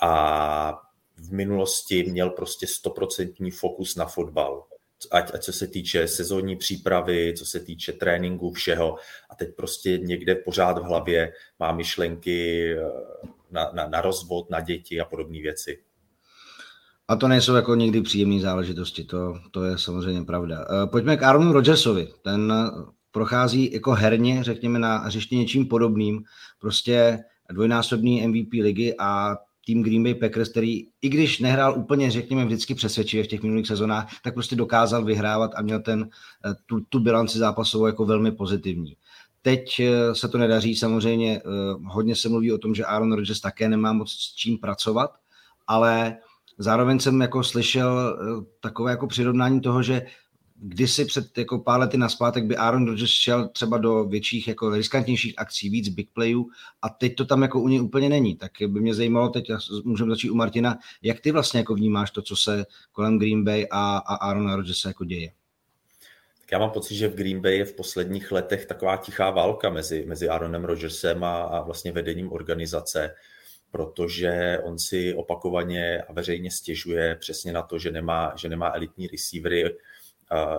A 0.00 0.82
v 1.16 1.32
minulosti 1.32 2.04
měl 2.10 2.30
prostě 2.30 2.66
stoprocentní 2.66 3.50
fokus 3.50 3.96
na 3.96 4.06
fotbal. 4.06 4.64
Ať, 5.10 5.34
ať 5.34 5.42
co 5.42 5.52
se 5.52 5.66
týče 5.66 6.08
sezónní 6.08 6.56
přípravy, 6.56 7.34
co 7.36 7.46
se 7.46 7.60
týče 7.60 7.92
tréninku, 7.92 8.52
všeho. 8.52 8.96
A 9.30 9.34
teď 9.34 9.48
prostě 9.56 9.98
někde 9.98 10.34
pořád 10.34 10.78
v 10.78 10.82
hlavě 10.82 11.32
má 11.58 11.72
myšlenky 11.72 12.70
eh, 12.72 12.82
na, 13.50 13.70
na, 13.74 13.88
na 13.88 14.00
rozvod, 14.00 14.50
na 14.50 14.60
děti 14.60 15.00
a 15.00 15.04
podobné 15.04 15.38
věci. 15.42 15.82
A 17.08 17.16
to 17.16 17.28
nejsou 17.28 17.54
jako 17.54 17.74
někdy 17.74 18.02
příjemné 18.02 18.40
záležitosti, 18.40 19.04
to, 19.04 19.34
to 19.50 19.64
je 19.64 19.78
samozřejmě 19.78 20.24
pravda. 20.24 20.64
Eh, 20.64 20.86
pojďme 20.86 21.16
k 21.16 21.22
Aaronu 21.22 21.52
Rodgersovi. 21.52 22.08
Ten 22.22 22.52
prochází 23.10 23.72
jako 23.72 23.92
herně, 23.92 24.44
řekněme, 24.44 24.78
na 24.78 24.98
hřišti 24.98 25.36
něčím 25.36 25.66
podobným. 25.66 26.24
Prostě 26.58 27.18
dvojnásobný 27.52 28.28
MVP 28.28 28.52
ligy 28.52 28.94
a 28.98 29.36
tým 29.66 29.82
Green 29.82 30.02
Bay 30.02 30.14
Packers, 30.14 30.48
který 30.48 30.86
i 31.02 31.08
když 31.08 31.38
nehrál 31.38 31.78
úplně, 31.78 32.10
řekněme, 32.10 32.44
vždycky 32.44 32.74
přesvědčivě 32.74 33.24
v 33.24 33.28
těch 33.28 33.42
minulých 33.42 33.66
sezónách, 33.66 34.08
tak 34.22 34.34
prostě 34.34 34.56
dokázal 34.56 35.04
vyhrávat 35.04 35.50
a 35.56 35.62
měl 35.62 35.80
ten, 35.80 36.08
eh, 36.46 36.54
tu, 36.66 36.80
tu 36.80 37.00
bilanci 37.00 37.38
zápasovou 37.38 37.86
jako 37.86 38.04
velmi 38.04 38.32
pozitivní. 38.32 38.96
Teď 39.42 39.80
eh, 39.80 40.14
se 40.14 40.28
to 40.28 40.38
nedaří, 40.38 40.76
samozřejmě 40.76 41.42
hodně 41.84 42.16
se 42.16 42.28
mluví 42.28 42.52
o 42.52 42.58
tom, 42.58 42.74
že 42.74 42.84
Aaron 42.84 43.12
Rodgers 43.12 43.40
také 43.40 43.68
nemá 43.68 43.92
moc 43.92 44.12
s 44.12 44.34
čím 44.34 44.58
pracovat, 44.58 45.10
ale 45.66 46.16
Zároveň 46.58 47.00
jsem 47.00 47.20
jako 47.20 47.44
slyšel 47.44 48.18
eh, 48.20 48.44
takové 48.60 48.90
jako 48.90 49.06
přirovnání 49.06 49.60
toho, 49.60 49.82
že 49.82 50.02
kdysi 50.66 51.04
před 51.04 51.38
jako 51.38 51.58
pár 51.58 51.80
lety 51.80 51.96
naspátek 51.96 52.44
by 52.44 52.56
Aaron 52.56 52.86
Rodgers 52.86 53.10
šel 53.10 53.48
třeba 53.48 53.78
do 53.78 54.04
větších, 54.04 54.48
jako 54.48 54.70
riskantnějších 54.70 55.34
akcí, 55.36 55.68
víc 55.68 55.88
big 55.88 56.10
playů 56.12 56.46
a 56.82 56.88
teď 56.88 57.14
to 57.14 57.24
tam 57.24 57.42
jako 57.42 57.60
u 57.60 57.68
něj 57.68 57.80
úplně 57.80 58.08
není. 58.08 58.36
Tak 58.36 58.52
by 58.66 58.80
mě 58.80 58.94
zajímalo 58.94 59.28
teď, 59.28 59.50
můžeme 59.84 60.10
začít 60.10 60.30
u 60.30 60.34
Martina, 60.34 60.78
jak 61.02 61.20
ty 61.20 61.32
vlastně 61.32 61.60
jako 61.60 61.74
vnímáš 61.74 62.10
to, 62.10 62.22
co 62.22 62.36
se 62.36 62.64
kolem 62.92 63.18
Green 63.18 63.44
Bay 63.44 63.66
a, 63.70 63.96
a 63.96 64.14
Aarona 64.14 64.56
Rodgersa 64.56 64.88
jako 64.88 65.04
děje? 65.04 65.32
Tak 66.40 66.52
já 66.52 66.58
mám 66.58 66.70
pocit, 66.70 66.94
že 66.94 67.08
v 67.08 67.14
Green 67.14 67.40
Bay 67.40 67.56
je 67.56 67.64
v 67.64 67.76
posledních 67.76 68.32
letech 68.32 68.66
taková 68.66 68.96
tichá 68.96 69.30
válka 69.30 69.70
mezi, 69.70 70.04
mezi 70.06 70.28
Aaronem 70.28 70.64
Rodgersem 70.64 71.24
a, 71.24 71.42
a 71.42 71.60
vlastně 71.62 71.92
vedením 71.92 72.32
organizace 72.32 73.14
protože 73.70 74.58
on 74.62 74.78
si 74.78 75.14
opakovaně 75.14 76.02
a 76.02 76.12
veřejně 76.12 76.50
stěžuje 76.50 77.16
přesně 77.20 77.52
na 77.52 77.62
to, 77.62 77.78
že 77.78 77.90
nemá, 77.90 78.32
že 78.36 78.48
nemá 78.48 78.72
elitní 78.74 79.06
receivery, 79.06 79.76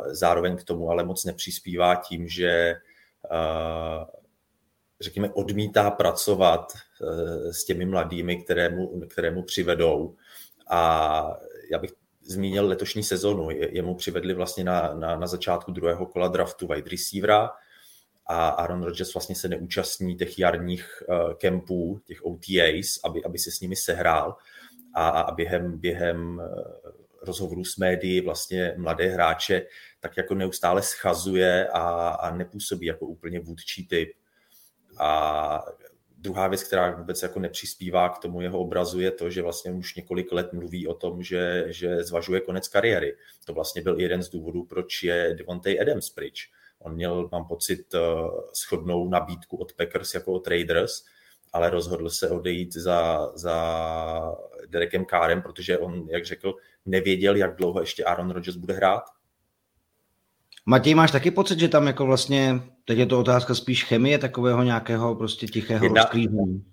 zároveň 0.06 0.58
k 0.58 0.64
tomu 0.64 0.90
ale 0.90 1.04
moc 1.04 1.26
nepřispívá 1.26 1.96
tím, 1.96 2.28
že 2.28 2.76
řekněme, 5.02 5.30
odmítá 5.34 5.92
pracovat 5.92 6.74
e, 6.74 7.54
s 7.54 7.66
těmi 7.66 7.86
mladými, 7.86 8.44
kterému, 8.44 9.00
kterému 9.08 9.44
přivedou. 9.44 10.16
A 10.70 11.38
já 11.72 11.80
bych 11.80 11.92
zmínil 12.22 12.68
letošní 12.68 13.04
sezonu. 13.04 13.50
Jemu 13.52 13.96
přivedli 13.96 14.34
vlastně 14.34 14.64
na, 14.64 14.94
na, 14.94 15.18
na 15.18 15.28
začátku 15.28 15.72
druhého 15.72 16.06
kola 16.06 16.28
draftu 16.28 16.68
wide 16.68 16.90
receivera, 16.90 17.52
a 18.28 18.48
Aaron 18.48 18.84
Rodgers 18.84 19.14
vlastně 19.14 19.36
se 19.36 19.48
neúčastní 19.48 20.16
těch 20.16 20.40
jarních 20.40 21.04
uh, 21.10 21.34
kempů, 21.34 22.02
těch 22.06 22.26
OTAs, 22.26 23.00
aby, 23.04 23.24
aby 23.24 23.40
se 23.40 23.52
s 23.52 23.60
nimi 23.60 23.76
sehrál 23.76 24.36
a, 24.94 25.10
a 25.10 25.32
během, 25.32 25.80
během 25.80 26.38
uh, 26.38 27.05
rozhovorů 27.26 27.66
s 27.66 27.78
médií 27.78 28.22
vlastně 28.22 28.74
mladé 28.78 29.08
hráče 29.08 29.62
tak 30.00 30.18
jako 30.18 30.36
neustále 30.36 30.82
schazuje 30.82 31.68
a, 31.68 32.08
a 32.10 32.36
nepůsobí 32.36 32.86
jako 32.86 33.06
úplně 33.06 33.40
vůdčí 33.40 33.88
typ. 33.88 34.14
A 34.98 35.66
druhá 36.18 36.48
věc, 36.48 36.64
která 36.64 36.92
vůbec 36.92 37.24
jako 37.24 37.40
nepřispívá 37.40 38.10
k 38.10 38.20
tomu 38.20 38.42
jeho 38.42 38.60
obrazu, 38.60 39.00
je 39.00 39.12
to, 39.12 39.30
že 39.30 39.42
vlastně 39.42 39.72
už 39.72 39.96
několik 39.96 40.32
let 40.32 40.54
mluví 40.54 40.88
o 40.88 40.94
tom, 40.94 41.24
že, 41.24 41.66
že 41.68 42.04
zvažuje 42.04 42.42
konec 42.42 42.68
kariéry. 42.68 43.16
To 43.46 43.54
vlastně 43.54 43.82
byl 43.82 44.00
jeden 44.00 44.24
z 44.24 44.30
důvodů, 44.30 44.64
proč 44.64 45.04
je 45.04 45.36
Devontae 45.38 45.80
Adams 45.80 46.10
pryč 46.10 46.50
On 46.80 46.94
měl, 46.94 47.30
mám 47.32 47.46
pocit, 47.46 47.94
eh, 47.94 48.00
schodnou 48.54 49.10
nabídku 49.10 49.58
od 49.58 49.74
Packers 49.74 50.14
jako 50.14 50.34
od 50.34 50.48
Raiders, 50.48 51.04
ale 51.56 51.70
rozhodl 51.70 52.10
se 52.10 52.30
odejít 52.30 52.74
za, 52.74 53.32
za 53.36 54.36
Derekem 54.68 55.06
Kárem, 55.06 55.42
protože 55.42 55.78
on, 55.78 56.08
jak 56.10 56.26
řekl, 56.26 56.54
nevěděl, 56.86 57.36
jak 57.36 57.56
dlouho 57.56 57.80
ještě 57.80 58.04
Aaron 58.04 58.32
Rodgers 58.32 58.58
bude 58.58 58.74
hrát. 58.74 59.04
Matěj, 60.66 60.96
máš 60.96 61.12
taky 61.12 61.32
pocit, 61.32 61.60
že 61.60 61.68
tam 61.68 61.88
jako 61.88 62.06
vlastně, 62.06 62.62
teď 62.86 62.98
je 62.98 63.06
to 63.06 63.20
otázka 63.20 63.56
spíš 63.56 63.84
chemie, 63.84 64.18
takového 64.18 64.64
nějakého 64.64 65.16
prostě 65.16 65.48
tichého 65.48 65.86
jedna, 65.86 66.02
rozklízení? 66.02 66.66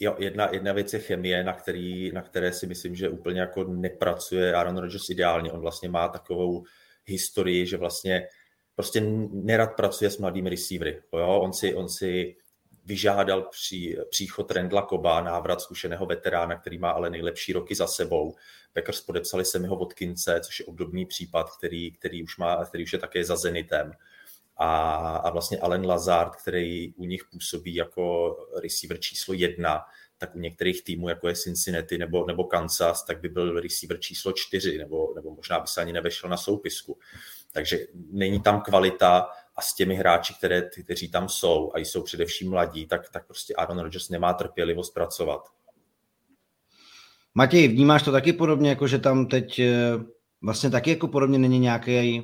Jo, 0.00 0.16
jedna, 0.18 0.48
jedna 0.52 0.72
věc 0.72 0.92
je 0.92 0.98
chemie, 0.98 1.44
na, 1.44 1.52
který, 1.52 2.12
na 2.12 2.22
které 2.22 2.52
si 2.52 2.66
myslím, 2.66 2.94
že 2.94 3.08
úplně 3.08 3.40
jako 3.40 3.64
nepracuje 3.64 4.54
Aaron 4.54 4.78
Rodgers 4.78 5.10
ideálně. 5.10 5.52
On 5.52 5.60
vlastně 5.60 5.88
má 5.88 6.08
takovou 6.08 6.64
historii, 7.04 7.66
že 7.66 7.76
vlastně 7.76 8.26
prostě 8.74 9.00
nerad 9.32 9.76
pracuje 9.76 10.10
s 10.10 10.18
mladými 10.18 10.50
receivery. 10.50 11.02
Jo? 11.12 11.40
On, 11.40 11.52
si, 11.52 11.74
on 11.74 11.88
si 11.88 12.36
vyžádal 12.84 13.42
při, 13.42 13.96
příchod 14.10 14.50
Rendla 14.50 14.82
Koba, 14.82 15.20
návrat 15.20 15.60
zkušeného 15.60 16.06
veterána, 16.06 16.58
který 16.58 16.78
má 16.78 16.90
ale 16.90 17.10
nejlepší 17.10 17.52
roky 17.52 17.74
za 17.74 17.86
sebou. 17.86 18.34
Packers 18.72 19.00
podepsali 19.00 19.44
Semiho 19.44 19.76
Vodkince, 19.76 20.40
což 20.44 20.60
je 20.60 20.66
obdobný 20.66 21.06
případ, 21.06 21.50
který, 21.56 21.92
který, 21.92 22.22
už, 22.22 22.36
má, 22.36 22.64
který 22.64 22.84
už 22.84 22.92
je 22.92 22.98
také 22.98 23.24
za 23.24 23.36
Zenitem. 23.36 23.92
A, 24.56 24.96
a 25.16 25.30
vlastně 25.30 25.58
Allen 25.58 25.86
Lazard, 25.86 26.36
který 26.36 26.94
u 26.94 27.04
nich 27.04 27.24
působí 27.24 27.74
jako 27.74 28.36
receiver 28.62 29.00
číslo 29.00 29.34
jedna, 29.34 29.84
tak 30.18 30.34
u 30.34 30.38
některých 30.38 30.84
týmů, 30.84 31.08
jako 31.08 31.28
je 31.28 31.34
Cincinnati 31.34 31.98
nebo, 31.98 32.26
nebo 32.26 32.44
Kansas, 32.44 33.04
tak 33.04 33.20
by 33.20 33.28
byl 33.28 33.60
receiver 33.60 34.00
číslo 34.00 34.32
čtyři, 34.32 34.78
nebo, 34.78 35.12
nebo 35.14 35.34
možná 35.34 35.60
by 35.60 35.66
se 35.66 35.80
ani 35.80 35.92
nevešel 35.92 36.30
na 36.30 36.36
soupisku. 36.36 36.98
Takže 37.52 37.78
není 38.10 38.42
tam 38.42 38.60
kvalita 38.60 39.28
a 39.56 39.62
s 39.62 39.74
těmi 39.74 39.94
hráči, 39.94 40.34
které, 40.34 40.70
kteří 40.84 41.10
tam 41.10 41.28
jsou 41.28 41.72
a 41.74 41.78
jsou 41.78 42.02
především 42.02 42.50
mladí, 42.50 42.86
tak, 42.86 43.10
tak 43.10 43.26
prostě 43.26 43.54
Aaron 43.54 43.78
Rodgers 43.78 44.08
nemá 44.08 44.34
trpělivost 44.34 44.94
pracovat. 44.94 45.48
Matěj, 47.34 47.68
vnímáš 47.68 48.02
to 48.02 48.12
taky 48.12 48.32
podobně, 48.32 48.68
jako 48.68 48.86
že 48.86 48.98
tam 48.98 49.26
teď 49.26 49.58
eh, 49.58 49.72
vlastně 50.42 50.70
taky 50.70 50.90
jako 50.90 51.08
podobně 51.08 51.38
není 51.38 51.58
nějaký 51.58 52.22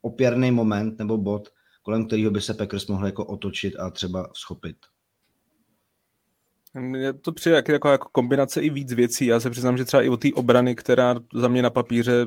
opěrný 0.00 0.50
moment 0.50 0.98
nebo 0.98 1.18
bod, 1.18 1.48
kolem 1.82 2.06
kterého 2.06 2.30
by 2.30 2.40
se 2.40 2.54
Packers 2.54 2.86
mohli 2.86 3.08
jako 3.08 3.24
otočit 3.24 3.76
a 3.76 3.90
třeba 3.90 4.30
schopit? 4.36 4.76
Mně 6.74 7.12
to 7.12 7.32
přijde 7.32 7.56
jako, 7.56 7.72
jako, 7.72 7.88
jako 7.88 8.08
kombinace 8.12 8.62
i 8.62 8.70
víc 8.70 8.92
věcí. 8.92 9.26
Já 9.26 9.40
se 9.40 9.50
přiznám, 9.50 9.76
že 9.76 9.84
třeba 9.84 10.02
i 10.02 10.08
o 10.08 10.16
té 10.16 10.28
obrany, 10.34 10.74
která 10.74 11.14
za 11.34 11.48
mě 11.48 11.62
na 11.62 11.70
papíře 11.70 12.26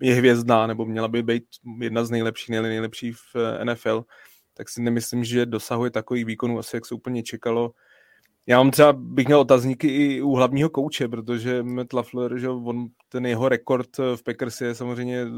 je 0.00 0.14
hvězdná, 0.14 0.66
nebo 0.66 0.84
měla 0.84 1.08
by 1.08 1.22
být 1.22 1.44
jedna 1.80 2.04
z 2.04 2.10
nejlepších, 2.10 2.48
nejlepší 2.48 3.12
v 3.12 3.36
eh, 3.36 3.64
NFL, 3.64 4.04
tak 4.54 4.68
si 4.68 4.82
nemyslím, 4.82 5.24
že 5.24 5.46
dosahuje 5.46 5.90
takových 5.90 6.24
výkonů, 6.24 6.58
asi 6.58 6.76
jak 6.76 6.86
se 6.86 6.94
úplně 6.94 7.22
čekalo. 7.22 7.72
Já 8.46 8.58
mám 8.58 8.70
třeba, 8.70 8.92
bych 8.92 9.26
měl 9.26 9.40
otazníky 9.40 9.88
i 9.88 10.22
u 10.22 10.34
hlavního 10.34 10.70
kouče, 10.70 11.08
protože 11.08 11.62
Matt 11.62 11.92
LaFleur, 11.92 12.38
že 12.38 12.48
on, 12.48 12.86
ten 13.08 13.26
jeho 13.26 13.48
rekord 13.48 13.98
v 13.98 14.22
Packers 14.24 14.60
je 14.60 14.74
samozřejmě 14.74 15.22
eh, 15.22 15.28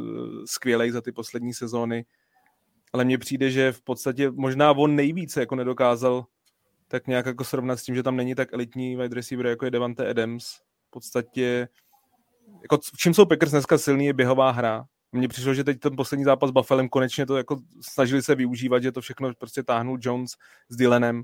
skvělý 0.47 0.91
za 0.91 1.01
ty 1.01 1.13
poslední 1.13 1.55
sezóny. 1.55 2.05
ale 2.93 3.05
mně 3.05 3.19
přijde, 3.19 3.51
že 3.51 3.73
v 3.73 3.83
podstatě 3.83 4.31
možná 4.31 4.73
on 4.73 4.97
nejvíce 4.97 5.41
jako 5.41 5.55
nedokázal 5.55 6.27
tak 6.89 7.07
nějak 7.07 7.27
jako 7.27 7.45
srovnat 7.45 7.77
s 7.77 7.83
tím, 7.83 7.95
že 7.95 8.03
tam 8.03 8.17
není 8.17 8.35
tak 8.35 8.53
elitní 8.53 8.97
wide 8.97 9.15
receiver, 9.15 9.47
jako 9.47 9.65
je 9.65 9.71
Devante 9.71 10.11
Adams. 10.11 10.47
V 10.87 10.91
podstatě, 10.91 11.69
jako 12.63 12.79
v 12.79 12.99
čím 12.99 13.15
jsou 13.15 13.27
Packers 13.27 13.53
dneska 13.53 13.79
silný, 13.79 14.07
je 14.07 14.13
běhová 14.13 14.51
hra. 14.51 14.85
Mně 15.13 15.29
přišlo, 15.29 15.55
že 15.55 15.65
teď 15.65 15.81
ten 15.81 15.97
poslední 15.97 16.25
zápas 16.25 16.51
s 16.51 16.53
Buffalem 16.53 16.89
konečně 16.89 17.27
to 17.27 17.37
jako 17.37 17.61
snažili 17.81 18.23
se 18.23 18.35
využívat, 18.35 18.83
že 18.83 18.93
to 18.93 19.01
všechno 19.01 19.35
prostě 19.35 19.63
táhnul 19.63 19.99
Jones 20.01 20.31
s 20.69 20.77
Dylanem, 20.77 21.23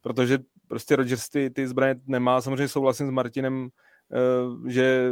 protože 0.00 0.38
prostě 0.68 0.96
Rodgers 0.96 1.28
ty, 1.28 1.50
ty 1.50 1.68
zbraně 1.68 2.00
nemá. 2.06 2.40
Samozřejmě 2.40 2.68
souhlasím 2.68 3.06
s 3.06 3.10
Martinem, 3.10 3.68
uh, 4.52 4.68
že 4.68 5.10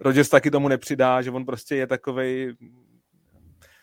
Rodgers 0.00 0.28
taky 0.28 0.50
tomu 0.50 0.68
nepřidá, 0.68 1.22
že 1.22 1.30
on 1.30 1.44
prostě 1.44 1.76
je 1.76 1.86
takovej 1.86 2.54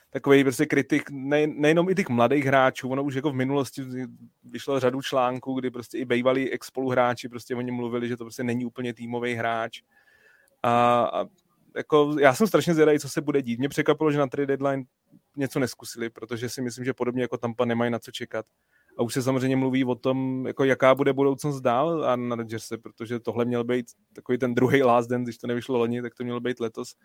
takový 0.10 0.44
prostě 0.44 0.66
kritik 0.66 1.10
ne, 1.10 1.48
nejenom 1.48 1.90
i 1.90 1.96
těch 1.96 2.10
mladých 2.10 2.46
hráčů, 2.46 2.90
ono 2.90 3.04
už 3.04 3.16
jako 3.16 3.32
v 3.32 3.36
minulosti 3.36 3.86
vyšlo 4.44 4.80
řadu 4.80 5.02
článků, 5.02 5.60
kdy 5.60 5.72
prostě 5.72 5.98
i 5.98 6.06
bývalí 6.06 6.52
ex-spoluhráči 6.52 7.30
prostě 7.30 7.56
o 7.56 7.62
něm 7.62 7.76
mluvili, 7.76 8.08
že 8.08 8.18
to 8.18 8.24
prostě 8.24 8.44
není 8.44 8.66
úplně 8.66 8.94
týmový 8.94 9.34
hráč. 9.34 9.82
A, 10.64 11.04
a 11.04 11.26
jako, 11.76 12.16
já 12.20 12.34
jsem 12.34 12.48
strašně 12.48 12.74
zvědavý, 12.74 13.00
co 13.00 13.10
se 13.10 13.22
bude 13.22 13.42
dít. 13.42 13.60
Mě 13.60 13.70
překvapilo, 13.70 14.12
že 14.12 14.18
na 14.18 14.28
trade 14.28 14.46
deadline 14.46 14.84
něco 15.38 15.60
neskusili, 15.60 16.10
protože 16.10 16.50
si 16.50 16.62
myslím, 16.62 16.86
že 16.86 16.94
podobně 16.94 17.22
jako 17.22 17.38
Tampa 17.38 17.66
nemají 17.66 17.92
na 17.92 18.00
co 18.00 18.12
čekat. 18.12 18.46
A 18.98 19.04
už 19.04 19.14
se 19.14 19.22
samozřejmě 19.22 19.56
mluví 19.56 19.86
o 19.86 19.96
tom, 19.96 20.48
jako 20.48 20.64
jaká 20.64 20.96
bude 20.96 21.14
budoucnost 21.14 21.62
dál 21.62 22.06
a 22.06 22.16
na 22.16 22.36
Rodgerse, 22.36 22.78
protože 22.78 23.20
tohle 23.20 23.46
měl 23.46 23.64
být 23.64 23.86
takový 24.14 24.38
ten 24.38 24.56
druhý 24.56 24.84
last 24.84 25.10
dance, 25.10 25.24
když 25.24 25.38
to 25.38 25.48
nevyšlo 25.48 25.78
loni, 25.78 26.02
tak 26.02 26.16
to 26.16 26.24
mělo 26.24 26.40
být 26.40 26.60
letos. 26.60 26.96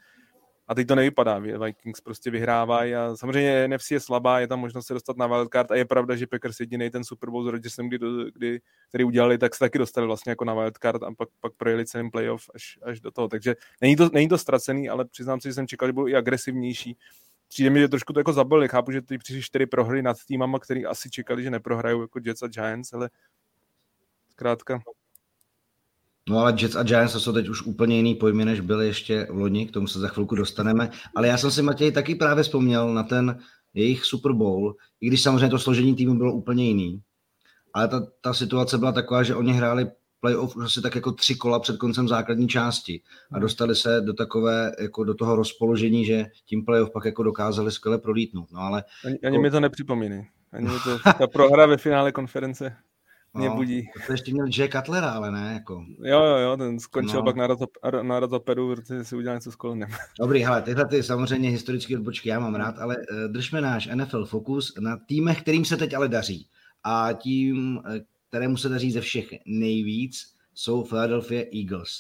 A 0.68 0.75
teď 0.75 0.88
to 0.88 0.94
nevypadá. 0.94 1.38
Vikings 1.38 2.01
prostě 2.01 2.31
vyhrávají 2.31 2.94
a 2.94 3.16
samozřejmě 3.16 3.68
NFC 3.68 3.90
je 3.90 4.01
slabá, 4.01 4.40
je 4.40 4.48
tam 4.48 4.61
možnost 4.61 4.87
se 4.87 4.94
dostat 4.94 5.16
na 5.16 5.27
wildcard 5.27 5.70
a 5.70 5.75
je 5.75 5.85
pravda, 5.85 6.16
že 6.16 6.27
Packers 6.27 6.61
jediný 6.61 6.90
ten 6.90 7.05
Super 7.05 7.31
Bowl 7.31 7.44
s 7.44 7.46
Rodgersem, 7.46 7.88
kdy, 7.88 7.98
kdy, 8.33 8.61
který 8.88 9.05
udělali, 9.05 9.38
tak 9.38 9.55
se 9.55 9.59
taky 9.59 9.79
dostali 9.79 10.07
vlastně 10.07 10.31
jako 10.31 10.44
na 10.44 10.55
wildcard 10.55 11.03
a 11.03 11.12
pak, 11.18 11.29
pak 11.40 11.53
projeli 11.53 11.87
celým 11.87 12.11
playoff 12.11 12.51
až, 12.55 12.79
až 12.83 13.01
do 13.01 13.11
toho. 13.11 13.29
Takže 13.29 13.57
není 13.81 13.96
to, 13.96 14.11
není 14.12 14.29
to 14.29 14.38
ztracený, 14.38 14.88
ale 14.88 15.05
přiznám 15.05 15.40
si, 15.40 15.48
že 15.48 15.55
jsem 15.55 15.66
čekal, 15.66 15.88
že 15.88 15.92
budou 15.92 16.09
i 16.09 16.16
agresivnější. 16.16 16.96
Přijde 17.48 17.70
mi, 17.70 17.81
že 17.81 17.88
trošku 17.88 18.12
to 18.12 18.20
jako 18.20 18.33
zabili. 18.33 18.68
Chápu, 18.68 18.92
že 18.92 19.03
ty 19.03 19.18
přišly 19.18 19.42
čtyři 19.42 19.66
prohry 19.66 20.03
nad 20.03 20.16
týmama, 20.25 20.59
který 20.59 20.87
asi 20.87 21.11
čekali, 21.11 21.42
že 21.42 21.51
neprohrajou 21.51 22.01
jako 22.01 22.20
Jets 22.25 22.42
a 22.42 22.46
Giants, 22.46 22.92
ale 22.92 23.11
zkrátka 24.31 24.83
No 26.29 26.39
ale 26.39 26.55
Jets 26.59 26.77
a 26.77 26.83
Giants 26.83 27.13
to 27.13 27.21
jsou 27.21 27.33
teď 27.33 27.49
už 27.49 27.63
úplně 27.63 27.97
jiný 27.97 28.15
pojmy, 28.15 28.45
než 28.45 28.61
byly 28.61 28.87
ještě 28.87 29.27
v 29.31 29.37
loni, 29.37 29.67
k 29.67 29.73
tomu 29.73 29.87
se 29.87 30.01
za 30.01 30.09
chvilku 30.09 30.35
dostaneme. 30.35 30.91
Ale 31.15 31.29
já 31.29 31.37
jsem 31.37 31.51
si, 31.51 31.63
Matěj, 31.63 31.93
taky 31.93 32.15
právě 32.15 32.45
vzpomněl 32.45 32.95
na 32.95 33.03
ten 33.03 33.39
jejich 33.75 34.05
Super 34.05 34.33
Bowl, 34.33 34.75
i 35.01 35.07
když 35.07 35.23
samozřejmě 35.23 35.49
to 35.49 35.59
složení 35.59 35.97
týmu 35.97 36.15
bylo 36.15 36.33
úplně 36.33 36.67
jiný. 36.67 37.01
Ale 37.75 37.89
ta, 37.89 38.07
ta 38.21 38.35
situace 38.35 38.79
byla 38.79 38.93
taková, 38.93 39.23
že 39.23 39.35
oni 39.35 39.53
hráli 39.53 39.91
playoff 40.21 40.57
už 40.57 40.65
asi 40.65 40.83
tak 40.83 40.95
jako 40.95 41.13
tři 41.13 41.35
kola 41.35 41.61
před 41.61 41.77
koncem 41.77 42.09
základní 42.09 42.49
části 42.49 43.01
a 43.33 43.39
dostali 43.39 43.75
se 43.77 44.01
do 44.01 44.13
takové, 44.13 44.73
jako 44.81 45.05
do 45.05 45.15
toho 45.15 45.37
rozpoložení, 45.37 46.05
že 46.05 46.27
tím 46.47 46.65
playoff 46.65 46.91
pak 46.91 47.05
jako 47.05 47.23
dokázali 47.23 47.73
skvěle 47.73 47.99
prolítnout. 47.99 48.53
No 48.53 48.61
ale... 48.61 48.85
Ani, 49.05 49.19
ani 49.19 49.39
mi 49.39 49.51
to 49.51 49.61
nepřipomíná. 49.61 50.17
Ani 50.53 50.69
mi 50.69 50.75
to, 50.85 50.99
ta 51.19 51.27
prohra 51.27 51.67
ve 51.67 51.77
finále 51.77 52.13
konference 52.13 52.77
mě 53.35 53.49
no, 53.49 53.57
budí. 53.57 53.88
To 54.07 54.12
ještě 54.12 54.33
měl 54.33 54.47
Jay 54.59 54.68
Cutlera, 54.68 55.11
ale 55.11 55.31
ne, 55.31 55.53
jako. 55.55 55.85
Jo, 56.03 56.25
jo, 56.25 56.37
jo, 56.37 56.57
ten 56.57 56.81
skončil 56.81 57.18
no. 57.18 57.25
pak 57.25 57.37
na, 57.37 57.47
razop, 57.47 57.71
na 58.03 58.21
razopedu, 58.21 58.75
protože 58.75 59.05
si 59.05 59.16
udělal 59.16 59.37
něco 59.37 59.53
s 59.53 59.57
kolonem. 59.57 59.88
Dobrý, 60.21 60.45
hele, 60.45 60.62
tyhle 60.62 60.88
ty 60.88 61.03
samozřejmě 61.03 61.51
historické 61.51 61.97
odbočky 61.97 62.29
já 62.29 62.40
mám 62.40 62.55
rád, 62.55 62.79
ale 62.79 62.97
uh, 62.97 63.33
držme 63.33 63.61
náš 63.61 63.88
NFL 63.95 64.25
fokus 64.25 64.75
na 64.81 64.97
týmech, 64.97 65.42
kterým 65.42 65.64
se 65.64 65.77
teď 65.77 65.95
ale 65.95 66.09
daří. 66.09 66.49
A 66.85 67.12
tím, 67.12 67.77
uh, 67.77 67.83
kterému 68.29 68.57
se 68.57 68.68
daří 68.68 68.92
ze 68.92 69.01
všech 69.01 69.29
nejvíc, 69.47 70.35
jsou 70.55 70.85
Philadelphia 70.85 71.45
Eagles. 71.55 71.90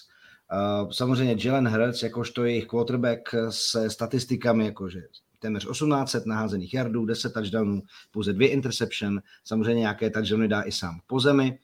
Uh, 0.52 0.90
samozřejmě 0.90 1.36
Jalen 1.44 1.68
Hurts, 1.68 2.02
jakožto 2.02 2.44
jejich 2.44 2.66
quarterback 2.66 3.34
se 3.48 3.90
statistikami, 3.90 4.64
jakože 4.64 5.00
téměř 5.42 5.70
1800 5.70 6.26
naházených 6.26 6.74
yardů, 6.74 7.04
10 7.04 7.32
touchdownů, 7.32 7.82
pouze 8.10 8.32
dvě 8.32 8.48
interception, 8.48 9.20
samozřejmě 9.44 9.80
nějaké 9.80 10.10
touchdowny 10.10 10.48
dá 10.48 10.62
i 10.62 10.72
sám 10.72 11.00
po 11.06 11.20
zemi. 11.20 11.58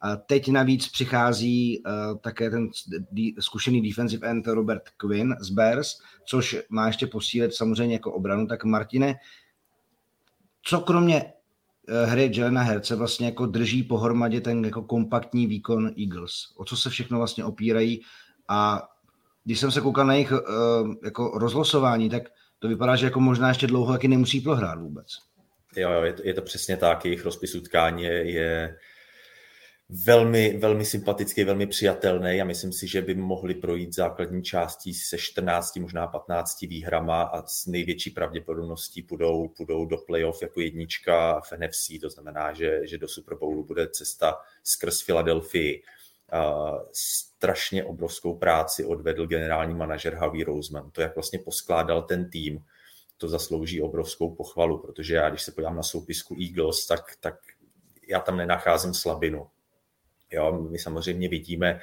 A 0.00 0.16
teď 0.16 0.48
navíc 0.48 0.88
přichází 0.88 1.82
uh, 1.82 2.18
také 2.18 2.50
ten 2.50 2.68
zkušený 3.40 3.88
defensive 3.88 4.28
end 4.28 4.46
Robert 4.46 4.82
Quinn 4.96 5.36
z 5.40 5.50
Bears, 5.50 5.98
což 6.24 6.58
má 6.68 6.86
ještě 6.86 7.06
posílit 7.06 7.54
samozřejmě 7.54 7.94
jako 7.94 8.12
obranu. 8.12 8.46
Tak 8.46 8.64
Martine, 8.64 9.14
co 10.62 10.80
kromě 10.80 11.24
uh, 11.24 12.10
hry 12.10 12.30
Jelena 12.34 12.62
Herce 12.62 12.96
vlastně 12.96 13.26
jako 13.26 13.46
drží 13.46 13.82
pohromadě 13.82 14.40
ten 14.40 14.64
jako 14.64 14.82
kompaktní 14.82 15.46
výkon 15.46 15.90
Eagles? 15.98 16.32
O 16.56 16.64
co 16.64 16.76
se 16.76 16.90
všechno 16.90 17.18
vlastně 17.18 17.44
opírají? 17.44 18.00
A 18.48 18.88
když 19.44 19.60
jsem 19.60 19.70
se 19.70 19.80
koukal 19.80 20.06
na 20.06 20.14
jejich 20.14 20.32
uh, 20.32 20.38
jako 21.04 21.38
rozlosování, 21.38 22.10
tak 22.10 22.22
to 22.60 22.68
vypadá, 22.68 22.96
že 22.96 23.06
jako 23.06 23.20
možná 23.20 23.48
ještě 23.48 23.66
dlouho 23.66 23.92
taky 23.92 24.08
nemusí 24.08 24.40
prohrát 24.40 24.78
vůbec. 24.78 25.06
Jo, 25.76 25.90
jo 25.90 26.02
je, 26.02 26.12
to, 26.12 26.22
je 26.24 26.34
to 26.34 26.42
přesně 26.42 26.76
tak, 26.76 27.04
jejich 27.04 27.24
rozpis 27.24 27.54
utkání 27.54 28.02
je, 28.02 28.30
je 28.30 28.76
velmi, 30.06 30.58
velmi 30.58 30.84
sympatický, 30.84 31.44
velmi 31.44 31.66
přijatelný 31.66 32.40
a 32.40 32.44
myslím 32.44 32.72
si, 32.72 32.88
že 32.88 33.02
by 33.02 33.14
mohli 33.14 33.54
projít 33.54 33.94
základní 33.94 34.42
částí 34.42 34.94
se 34.94 35.18
14, 35.18 35.76
možná 35.76 36.06
15 36.06 36.60
výhrama 36.60 37.22
a 37.22 37.46
s 37.46 37.66
největší 37.66 38.10
pravděpodobností 38.10 39.02
půjdou, 39.02 39.48
půjdou 39.48 39.86
do 39.86 39.96
playoff 39.96 40.42
jako 40.42 40.60
jednička 40.60 41.40
v 41.40 41.52
NFC, 41.52 42.00
to 42.00 42.10
znamená, 42.10 42.52
že, 42.52 42.80
že 42.86 42.98
do 42.98 43.08
Super 43.08 43.38
Bowlu 43.38 43.64
bude 43.64 43.88
cesta 43.88 44.36
skrz 44.64 45.02
Filadelfii 45.02 45.82
strašně 46.92 47.84
obrovskou 47.84 48.34
práci 48.34 48.84
odvedl 48.84 49.26
generální 49.26 49.74
manažer 49.74 50.14
Harvey 50.14 50.44
Roseman. 50.44 50.90
To, 50.90 51.00
jak 51.00 51.14
vlastně 51.14 51.38
poskládal 51.38 52.02
ten 52.02 52.30
tým, 52.30 52.64
to 53.18 53.28
zaslouží 53.28 53.82
obrovskou 53.82 54.34
pochvalu, 54.34 54.78
protože 54.78 55.14
já, 55.14 55.28
když 55.30 55.42
se 55.42 55.52
podívám 55.52 55.76
na 55.76 55.82
soupisku 55.82 56.36
Eagles, 56.40 56.86
tak, 56.86 57.16
tak 57.20 57.34
já 58.08 58.20
tam 58.20 58.36
nenacházím 58.36 58.94
slabinu. 58.94 59.46
Jo, 60.30 60.52
my 60.70 60.78
samozřejmě 60.78 61.28
vidíme 61.28 61.80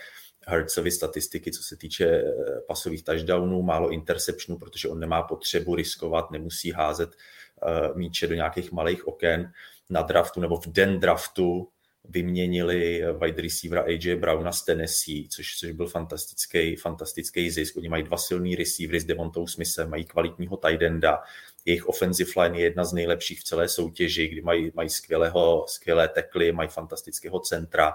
Hertzovy 0.47 0.91
statistiky, 0.91 1.51
co 1.51 1.63
se 1.63 1.75
týče 1.75 2.05
eh, 2.05 2.33
pasových 2.67 3.03
touchdownů, 3.03 3.61
málo 3.61 3.89
interceptionů, 3.89 4.59
protože 4.59 4.89
on 4.89 4.99
nemá 4.99 5.23
potřebu 5.23 5.75
riskovat, 5.75 6.31
nemusí 6.31 6.71
házet 6.71 7.09
uh, 7.09 7.97
míče 7.97 8.27
do 8.27 8.35
nějakých 8.35 8.71
malých 8.71 9.07
oken 9.07 9.51
na 9.89 10.01
draftu 10.01 10.41
nebo 10.41 10.57
v 10.57 10.67
den 10.67 10.99
draftu 10.99 11.69
vyměnili 12.09 13.03
wide 13.21 13.41
receivera 13.41 13.81
AJ 13.81 14.15
Browna 14.15 14.51
z 14.51 14.65
Tennessee, 14.65 15.27
což, 15.29 15.57
což 15.57 15.71
byl 15.71 15.87
fantastický, 15.87 16.75
fantastický 16.75 17.49
zisk. 17.49 17.77
Oni 17.77 17.89
mají 17.89 18.03
dva 18.03 18.17
silný 18.17 18.55
receivery 18.55 18.99
s 18.99 19.05
Devontou 19.05 19.47
Smithem, 19.47 19.89
mají 19.89 20.05
kvalitního 20.05 20.57
tight 20.57 20.81
enda, 20.81 21.19
jejich 21.65 21.87
offensive 21.87 22.31
line 22.41 22.57
je 22.57 22.63
jedna 22.63 22.83
z 22.83 22.93
nejlepších 22.93 23.39
v 23.39 23.43
celé 23.43 23.67
soutěži, 23.67 24.27
kdy 24.27 24.41
mají, 24.41 24.71
mají 24.75 24.89
skvělého, 24.89 25.65
skvělé 25.67 26.07
tekly, 26.07 26.51
mají 26.51 26.69
fantastického 26.69 27.39
centra, 27.39 27.93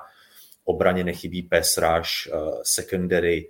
obraně 0.65 1.05
nechybí 1.05 1.43
pass 1.43 1.79
rush, 1.79 2.35
uh, 2.35 2.61
secondary, 2.63 3.49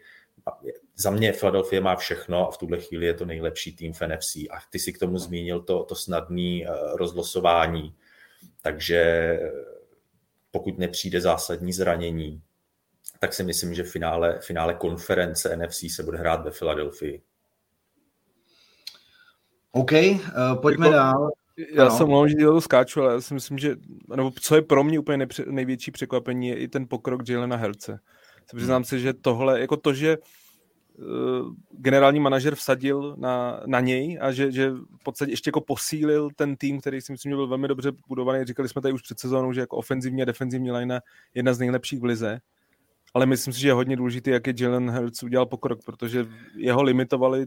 za 0.96 1.10
mě 1.10 1.32
Philadelphia 1.32 1.82
má 1.82 1.96
všechno 1.96 2.48
a 2.48 2.50
v 2.50 2.58
tuhle 2.58 2.80
chvíli 2.80 3.06
je 3.06 3.14
to 3.14 3.24
nejlepší 3.24 3.76
tým 3.76 3.92
v 3.92 4.00
NFC. 4.00 4.36
A 4.36 4.58
ty 4.70 4.78
si 4.78 4.92
k 4.92 4.98
tomu 4.98 5.18
zmínil 5.18 5.60
to, 5.60 5.84
to 5.84 5.94
snadné 5.94 6.60
uh, 6.60 6.96
rozlosování. 6.96 7.94
Takže 8.62 9.38
pokud 10.52 10.78
nepřijde 10.78 11.20
zásadní 11.20 11.72
zranění, 11.72 12.42
tak 13.20 13.34
si 13.34 13.44
myslím, 13.44 13.74
že 13.74 13.84
finále, 13.84 14.38
finále 14.40 14.74
konference 14.74 15.56
NFC 15.56 15.84
se 15.94 16.02
bude 16.02 16.18
hrát 16.18 16.44
ve 16.44 16.50
Filadelfii. 16.50 17.22
OK, 19.72 19.92
uh, 19.92 20.60
pojďme 20.62 20.86
jako, 20.86 20.96
dál. 20.96 21.30
Já 21.74 21.86
ano. 21.86 21.96
jsem 21.96 22.06
mluvil, 22.06 22.28
že 22.28 22.46
to 22.46 22.60
skáču, 22.60 23.02
ale 23.02 23.12
já 23.12 23.20
si 23.20 23.34
myslím, 23.34 23.58
že 23.58 23.76
nebo 24.16 24.32
co 24.40 24.54
je 24.54 24.62
pro 24.62 24.84
mě 24.84 24.98
úplně 24.98 25.18
nepře, 25.18 25.44
největší 25.46 25.90
překvapení, 25.90 26.48
je 26.48 26.56
i 26.56 26.68
ten 26.68 26.88
pokrok 26.88 27.28
Jalena 27.28 27.56
Herce. 27.56 28.00
Přiznám 28.56 28.76
hmm. 28.76 28.84
si, 28.84 29.00
že 29.00 29.12
tohle, 29.12 29.60
jako 29.60 29.76
to, 29.76 29.94
že 29.94 30.16
Eh, 30.16 30.18
generální 31.70 32.20
manažer 32.20 32.54
vsadil 32.54 33.14
na, 33.18 33.60
na 33.66 33.80
něj 33.80 34.18
a 34.20 34.32
že, 34.32 34.52
že 34.52 34.70
v 34.70 35.02
podstatě 35.02 35.32
ještě 35.32 35.48
jako 35.48 35.60
posílil 35.60 36.30
ten 36.36 36.56
tým, 36.56 36.80
který 36.80 37.00
si 37.00 37.12
myslím, 37.12 37.30
že 37.30 37.36
byl 37.36 37.46
velmi 37.46 37.68
dobře 37.68 37.92
budovaný. 38.08 38.44
Říkali 38.44 38.68
jsme 38.68 38.82
tady 38.82 38.94
už 38.94 39.02
před 39.02 39.20
sezónou, 39.20 39.52
že 39.52 39.60
jako 39.60 39.76
ofenzivní 39.76 40.22
a 40.22 40.24
defenzivní 40.24 40.72
line 40.72 41.00
jedna 41.34 41.54
z 41.54 41.58
nejlepších 41.58 42.00
v 42.00 42.04
lize. 42.04 42.40
Ale 43.14 43.26
myslím 43.26 43.52
si, 43.54 43.60
že 43.60 43.68
je 43.68 43.72
hodně 43.72 43.96
důležitý, 43.96 44.30
jak 44.30 44.46
je 44.46 44.54
Jalen 44.60 44.90
Hurts 44.90 45.22
udělal 45.22 45.46
pokrok, 45.46 45.84
protože 45.84 46.26
jeho 46.56 46.82
limitovali, 46.82 47.46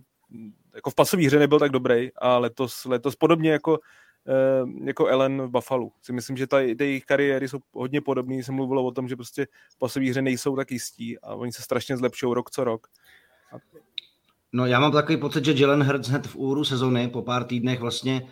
jako 0.76 0.90
v 0.90 0.96
pasové 0.96 1.24
hře 1.24 1.40
nebyl 1.40 1.60
tak 1.60 1.72
dobrý 1.72 2.10
a 2.16 2.38
letos, 2.38 2.86
letos 2.86 3.16
podobně 3.16 3.52
jako 3.52 3.80
eh, 4.28 4.86
jako 4.86 5.08
Ellen 5.08 5.42
v 5.42 5.50
Buffalo. 5.50 5.90
Si 6.02 6.14
myslím, 6.14 6.38
že 6.38 6.48
ty 6.48 6.76
jejich 6.80 7.06
kariéry 7.06 7.48
jsou 7.48 7.60
hodně 7.74 8.02
podobné. 8.02 8.36
Jsem 8.36 8.56
mluvil 8.56 8.80
o 8.80 8.92
tom, 8.92 9.08
že 9.08 9.16
prostě 9.16 9.48
v 9.70 9.78
pasové 9.78 10.10
hře 10.10 10.22
nejsou 10.22 10.56
tak 10.56 10.72
jistí 10.72 11.20
a 11.20 11.36
oni 11.36 11.52
se 11.52 11.62
strašně 11.62 11.98
zlepšují 11.98 12.34
rok 12.34 12.52
co 12.52 12.64
rok. 12.64 12.88
No 14.54 14.66
já 14.66 14.80
mám 14.80 14.92
takový 14.92 15.18
pocit, 15.18 15.46
že 15.46 15.54
Jalen 15.58 15.84
Hurts 15.84 16.10
hned 16.10 16.28
v 16.28 16.36
úru 16.36 16.64
sezony 16.64 17.08
po 17.08 17.22
pár 17.22 17.44
týdnech 17.44 17.80
vlastně 17.80 18.28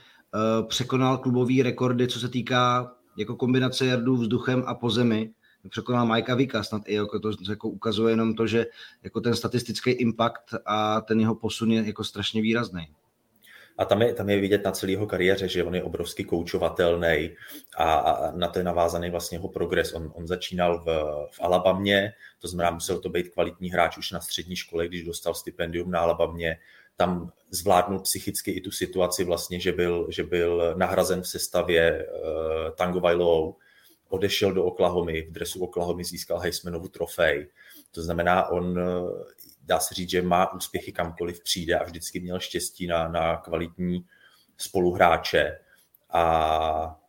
překonal 0.68 1.18
klubový 1.18 1.64
rekordy, 1.64 2.08
co 2.08 2.20
se 2.20 2.30
týká 2.30 2.92
jako 3.18 3.36
kombinace 3.36 3.86
jardů 3.86 4.16
vzduchem 4.16 4.64
a 4.68 4.76
po 4.76 4.90
zemi. 4.90 5.32
Překonal 5.70 6.06
Majka 6.06 6.36
Vika, 6.36 6.64
snad 6.64 6.82
i 6.86 6.94
jako 6.94 7.20
to 7.20 7.32
jako 7.50 7.70
ukazuje 7.70 8.12
jenom 8.12 8.34
to, 8.34 8.48
že 8.48 8.66
jako 9.04 9.22
ten 9.22 9.36
statistický 9.36 9.92
impact 9.92 10.44
a 10.66 11.02
ten 11.02 11.20
jeho 11.20 11.36
posun 11.36 11.72
je 11.72 11.88
jako 11.88 12.04
strašně 12.04 12.42
výrazný. 12.42 12.88
A 13.78 13.86
tam 13.86 14.02
je, 14.02 14.14
tam 14.14 14.30
je 14.30 14.40
vidět 14.40 14.64
na 14.66 14.72
celý 14.72 14.94
jeho 14.94 15.08
kariéře, 15.08 15.48
že 15.48 15.64
on 15.64 15.76
je 15.76 15.84
obrovsky 15.84 16.24
koučovatelný 16.24 17.30
a, 17.78 17.94
a 17.94 18.32
na 18.32 18.48
to 18.48 18.60
je 18.60 18.64
navázaný 18.64 19.10
vlastně 19.10 19.36
jeho 19.36 19.48
progres. 19.48 19.94
On, 19.94 20.12
on 20.16 20.28
začínal 20.28 20.80
v, 20.80 20.86
v 21.32 21.42
Alabamě, 21.42 22.14
to 22.40 22.48
znamená, 22.48 22.72
musel 22.72 23.00
to 23.00 23.10
být 23.10 23.30
kvalitní 23.30 23.70
hráč 23.70 23.98
už 23.98 24.12
na 24.12 24.20
střední 24.20 24.56
škole, 24.56 24.88
když 24.88 25.04
dostal 25.04 25.34
stipendium 25.34 25.92
na 25.92 26.00
Alabamě. 26.00 26.58
Tam 26.96 27.32
zvládnul 27.50 28.00
psychicky 28.00 28.52
i 28.52 28.62
tu 28.62 28.72
situaci 28.72 29.24
vlastně, 29.24 29.60
že 29.60 29.72
byl, 29.72 30.08
že 30.10 30.24
byl 30.24 30.74
nahrazen 30.78 31.22
v 31.22 31.28
sestavě 31.28 32.08
uh, 32.08 32.76
Tango 32.76 33.00
Vailou, 33.00 33.56
odešel 34.10 34.54
do 34.54 34.66
Oklahomy, 34.66 35.22
v 35.22 35.32
dresu 35.32 35.64
Oklahomy 35.64 36.04
získal 36.04 36.40
Heismanovu 36.40 36.88
trofej. 36.88 37.48
To 37.92 38.02
znamená, 38.02 38.48
on 38.48 38.80
dá 39.64 39.80
se 39.80 39.96
říct, 39.96 40.10
že 40.10 40.22
má 40.22 40.54
úspěchy 40.54 40.92
kamkoliv 40.92 41.44
přijde 41.44 41.80
a 41.80 41.84
vždycky 41.84 42.20
měl 42.20 42.40
štěstí 42.40 42.88
na, 42.88 43.08
na 43.08 43.38
kvalitní 43.38 44.06
spoluhráče. 44.58 45.60
A 46.10 47.00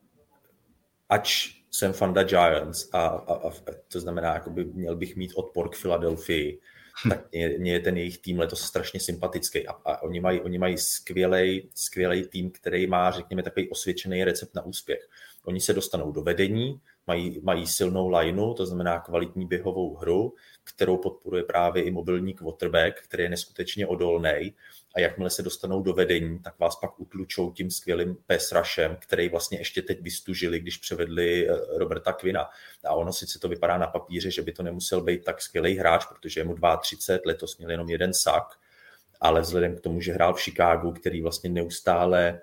ač 1.09 1.49
jsem 1.71 1.93
fanda 1.93 2.23
Giants 2.23 2.88
a, 2.93 3.07
a, 3.07 3.49
a 3.49 3.53
to 3.88 4.01
znamená, 4.01 4.35
jakoby 4.35 4.64
měl 4.64 4.97
bych 4.97 5.17
mít 5.17 5.33
odpor 5.35 5.69
k 5.69 5.81
Philadelphii, 5.81 6.61
hm. 7.05 7.09
tak 7.11 7.33
mě, 7.33 7.49
mě 7.59 7.73
je 7.73 7.81
ten 7.81 7.97
jejich 7.97 8.19
tým 8.19 8.38
letos 8.38 8.61
strašně 8.61 9.01
sympatický 9.01 9.69
a, 9.69 9.73
a 9.73 10.03
oni 10.03 10.21
mají, 10.21 10.40
oni 10.40 10.59
mají 10.59 10.79
skvělej, 10.79 11.69
skvělej 11.75 12.25
tým, 12.25 12.51
který 12.51 12.87
má, 12.87 13.11
řekněme, 13.11 13.43
takový 13.43 13.71
osvědčený 13.71 14.25
recept 14.25 14.55
na 14.55 14.62
úspěch. 14.62 15.09
Oni 15.45 15.61
se 15.61 15.73
dostanou 15.73 16.12
do 16.12 16.23
vedení, 16.23 16.81
mají, 17.07 17.40
mají 17.43 17.67
silnou 17.67 18.09
lineu, 18.09 18.55
to 18.55 18.67
znamená 18.67 19.01
kvalitní 19.01 19.47
běhovou 19.47 19.95
hru, 19.95 20.35
kterou 20.64 20.97
podporuje 20.97 21.43
právě 21.43 21.83
i 21.83 21.90
mobilní 21.90 22.35
quarterback, 22.35 23.03
který 23.03 23.23
je 23.23 23.29
neskutečně 23.29 23.87
odolný. 23.87 24.55
A 24.97 25.01
jakmile 25.01 25.31
se 25.31 25.43
dostanou 25.43 25.83
do 25.83 25.93
vedení, 25.93 26.38
tak 26.38 26.59
vás 26.59 26.77
pak 26.77 27.01
utlučou 27.01 27.51
tím 27.51 27.71
skvělým 27.71 28.17
pass 28.27 28.53
rushem, 28.53 28.97
který 29.01 29.29
vlastně 29.29 29.59
ještě 29.59 29.83
teď 29.83 30.01
vystužili, 30.01 30.61
když 30.61 30.77
převedli 30.77 31.49
eh, 31.49 31.57
Roberta 31.79 32.12
Quina. 32.12 32.49
A 32.85 32.95
ono 32.95 33.12
sice 33.12 33.38
to 33.38 33.49
vypadá 33.49 33.79
na 33.79 33.87
papíře, 33.87 34.31
že 34.31 34.43
by 34.43 34.53
to 34.53 34.62
nemusel 34.62 35.03
být 35.03 35.25
tak 35.25 35.43
skvělý 35.43 35.77
hráč, 35.77 36.07
protože 36.07 36.40
je 36.40 36.45
mu 36.45 36.57
32, 36.81 37.23
letos 37.27 37.59
měl 37.59 37.71
jenom 37.71 37.88
jeden 37.88 38.14
sak, 38.14 38.45
ale 39.21 39.40
vzhledem 39.40 39.77
k 39.77 39.81
tomu, 39.81 40.01
že 40.01 40.12
hrál 40.12 40.35
v 40.35 40.40
Chicagu, 40.40 40.93
který 40.93 41.23
vlastně 41.23 41.51
neustále 41.51 42.40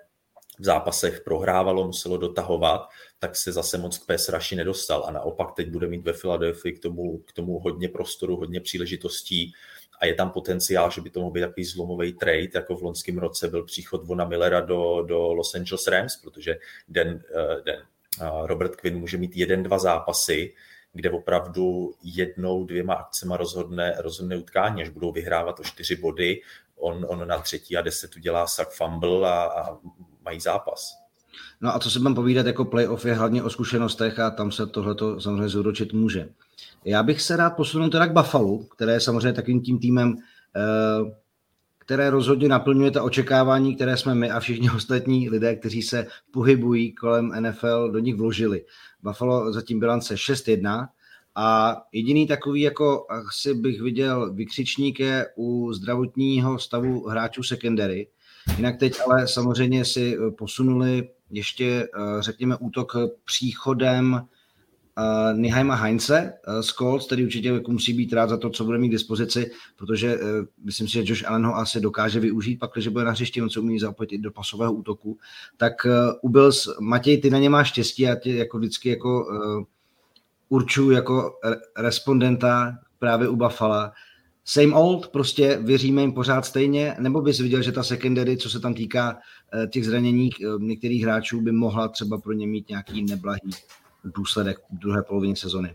v 0.58 0.64
zápasech 0.64 1.20
prohrávalo, 1.20 1.86
muselo 1.86 2.16
dotahovat, 2.16 2.88
tak 3.18 3.36
se 3.36 3.52
zase 3.52 3.78
moc 3.78 3.98
k 3.98 4.14
PS 4.14 4.28
Rushi 4.28 4.56
nedostal. 4.56 5.04
A 5.06 5.10
naopak 5.10 5.52
teď 5.52 5.68
bude 5.68 5.86
mít 5.86 6.04
ve 6.04 6.12
Philadelphia 6.12 6.74
k 6.76 6.78
tomu, 6.78 7.18
k 7.18 7.32
tomu 7.32 7.58
hodně 7.58 7.88
prostoru, 7.88 8.36
hodně 8.36 8.60
příležitostí. 8.60 9.52
A 10.00 10.06
je 10.06 10.14
tam 10.14 10.30
potenciál, 10.30 10.90
že 10.90 11.00
by 11.00 11.10
to 11.10 11.20
mohl 11.20 11.32
být 11.32 11.40
takový 11.40 11.64
zlomový 11.64 12.12
trade, 12.12 12.48
jako 12.54 12.76
v 12.76 12.82
loňském 12.82 13.18
roce 13.18 13.48
byl 13.48 13.64
příchod 13.64 14.04
Vona 14.04 14.24
Millera 14.24 14.60
do, 14.60 15.02
do 15.02 15.32
Los 15.32 15.54
Angeles 15.54 15.86
Rams, 15.86 16.16
protože 16.16 16.58
den, 16.88 17.22
eh, 17.34 17.62
den 17.64 17.82
eh, 18.20 18.26
Robert 18.42 18.76
Quinn 18.76 18.98
může 18.98 19.18
mít 19.18 19.36
jeden, 19.36 19.62
dva 19.62 19.78
zápasy, 19.78 20.54
kde 20.92 21.10
opravdu 21.10 21.94
jednou, 22.02 22.64
dvěma 22.64 22.94
akcema 22.94 23.36
rozhodne, 23.36 23.94
rozhodne 23.98 24.36
utkání, 24.36 24.82
až 24.82 24.88
budou 24.88 25.12
vyhrávat 25.12 25.60
o 25.60 25.64
čtyři 25.64 25.96
body, 25.96 26.40
on, 26.76 27.06
on 27.08 27.28
na 27.28 27.38
třetí 27.38 27.76
a 27.76 27.82
deset 27.82 28.16
udělá 28.16 28.46
sack 28.46 28.70
fumble 28.70 29.30
a, 29.30 29.42
a 29.42 29.78
mají 30.24 30.40
zápas. 30.40 31.02
No 31.60 31.74
a 31.74 31.78
co 31.78 31.90
se 31.90 31.98
mám 31.98 32.14
povídat, 32.14 32.46
jako 32.46 32.64
playoff 32.64 33.04
je 33.04 33.14
hlavně 33.14 33.42
o 33.42 33.50
zkušenostech 33.50 34.18
a 34.18 34.30
tam 34.30 34.52
se 34.52 34.66
tohleto 34.66 35.20
samozřejmě 35.20 35.48
zúročit 35.48 35.92
může. 35.92 36.28
Já 36.84 37.02
bych 37.02 37.22
se 37.22 37.36
rád 37.36 37.50
posunul 37.50 37.90
teda 37.90 38.06
k 38.06 38.12
Buffalo, 38.12 38.58
které 38.58 38.92
je 38.92 39.00
samozřejmě 39.00 39.32
takovým 39.32 39.62
tím 39.62 39.78
týmem, 39.78 40.16
eh, 40.56 41.22
které 41.78 42.10
rozhodně 42.10 42.48
naplňuje 42.48 42.90
ta 42.90 43.02
očekávání, 43.02 43.76
které 43.76 43.96
jsme 43.96 44.14
my 44.14 44.30
a 44.30 44.40
všichni 44.40 44.70
ostatní 44.76 45.30
lidé, 45.30 45.56
kteří 45.56 45.82
se 45.82 46.06
pohybují 46.32 46.92
kolem 46.92 47.32
NFL, 47.40 47.90
do 47.90 47.98
nich 47.98 48.16
vložili. 48.16 48.64
Buffalo 49.02 49.52
zatím 49.52 49.80
bilance 49.80 50.14
6-1 50.14 50.88
a 51.34 51.76
jediný 51.92 52.26
takový, 52.26 52.60
jako 52.60 53.06
asi 53.08 53.54
bych 53.54 53.82
viděl 53.82 54.34
vykřičník 54.34 55.00
je 55.00 55.26
u 55.36 55.72
zdravotního 55.72 56.58
stavu 56.58 57.08
hráčů 57.08 57.42
secondary, 57.42 58.08
Jinak 58.56 58.78
teď 58.78 59.00
ale 59.06 59.28
samozřejmě 59.28 59.84
si 59.84 60.16
eh, 60.16 60.30
posunuli 60.30 61.08
ještě, 61.30 61.88
eh, 61.94 62.22
řekněme, 62.22 62.56
útok 62.56 62.96
příchodem 63.24 64.12
uh, 64.12 65.38
Niheima 65.38 65.74
Heinze 65.74 66.32
z 66.60 66.66
Colts, 66.66 67.06
který 67.06 67.24
určitě 67.24 67.48
jako 67.48 67.72
musí 67.72 67.94
být 67.94 68.12
rád 68.12 68.30
za 68.30 68.36
to, 68.36 68.50
co 68.50 68.64
bude 68.64 68.78
mít 68.78 68.88
k 68.88 68.92
dispozici, 68.92 69.50
protože 69.76 70.18
myslím 70.64 70.88
si, 70.88 70.92
že 70.92 71.02
Josh 71.04 71.28
Allen 71.28 71.46
ho 71.46 71.56
asi 71.56 71.80
dokáže 71.80 72.20
využít, 72.20 72.56
pak, 72.56 72.70
když 72.74 72.88
bude 72.88 73.04
na 73.04 73.10
hřišti, 73.10 73.42
on 73.42 73.50
se 73.50 73.60
umí 73.60 73.78
zapojit 73.78 74.18
do 74.18 74.30
pasového 74.30 74.72
útoku. 74.72 75.18
Tak 75.56 75.86
u 76.22 76.28
Bills, 76.28 76.68
Matěj, 76.80 77.20
ty 77.20 77.30
na 77.30 77.38
ně 77.38 77.50
máš 77.50 77.68
štěstí 77.68 78.08
a 78.08 78.14
tě 78.14 78.34
jako 78.34 78.58
vždycky 78.58 78.88
jako 78.88 79.26
uh, 79.26 79.64
určuju 80.48 80.90
jako 80.90 81.38
respondenta 81.76 82.78
právě 82.98 83.28
u 83.28 83.36
Buffalo 83.36 83.90
same 84.44 84.74
old, 84.74 85.08
prostě 85.08 85.58
věříme 85.62 86.02
jim 86.02 86.12
pořád 86.12 86.44
stejně, 86.44 86.96
nebo 86.98 87.20
bys 87.20 87.40
viděl, 87.40 87.62
že 87.62 87.72
ta 87.72 87.82
secondary, 87.82 88.36
co 88.36 88.50
se 88.50 88.60
tam 88.60 88.74
týká 88.74 89.18
eh, 89.54 89.66
těch 89.66 89.86
zranění 89.86 90.30
eh, 90.32 90.46
některých 90.58 91.02
hráčů, 91.02 91.40
by 91.40 91.52
mohla 91.52 91.88
třeba 91.88 92.18
pro 92.18 92.32
ně 92.32 92.46
mít 92.46 92.68
nějaký 92.68 93.04
neblahý 93.04 93.50
důsledek 94.04 94.58
v 94.58 94.78
druhé 94.78 95.02
polovině 95.02 95.36
sezony? 95.36 95.74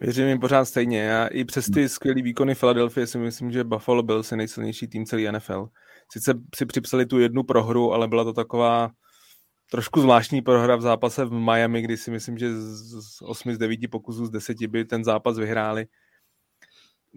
Věřím 0.00 0.26
jim 0.26 0.40
pořád 0.40 0.64
stejně. 0.64 1.00
Já 1.00 1.26
i 1.26 1.44
přes 1.44 1.66
ty 1.70 1.88
skvělé 1.88 2.22
výkony 2.22 2.54
Philadelphia 2.54 3.06
si 3.06 3.18
myslím, 3.18 3.52
že 3.52 3.64
Buffalo 3.64 4.02
byl 4.02 4.22
se 4.22 4.36
nejsilnější 4.36 4.86
tým 4.86 5.06
celý 5.06 5.32
NFL. 5.32 5.68
Sice 6.12 6.34
si 6.54 6.66
připsali 6.66 7.06
tu 7.06 7.18
jednu 7.18 7.42
prohru, 7.42 7.92
ale 7.92 8.08
byla 8.08 8.24
to 8.24 8.32
taková 8.32 8.90
trošku 9.70 10.00
zvláštní 10.00 10.42
prohra 10.42 10.76
v 10.76 10.82
zápase 10.82 11.24
v 11.24 11.32
Miami, 11.32 11.82
kdy 11.82 11.96
si 11.96 12.10
myslím, 12.10 12.38
že 12.38 12.60
z 12.60 13.22
8 13.22 13.54
z 13.54 13.58
9 13.58 13.90
pokusů 13.90 14.26
z 14.26 14.30
10 14.30 14.66
by 14.66 14.84
ten 14.84 15.04
zápas 15.04 15.38
vyhráli 15.38 15.86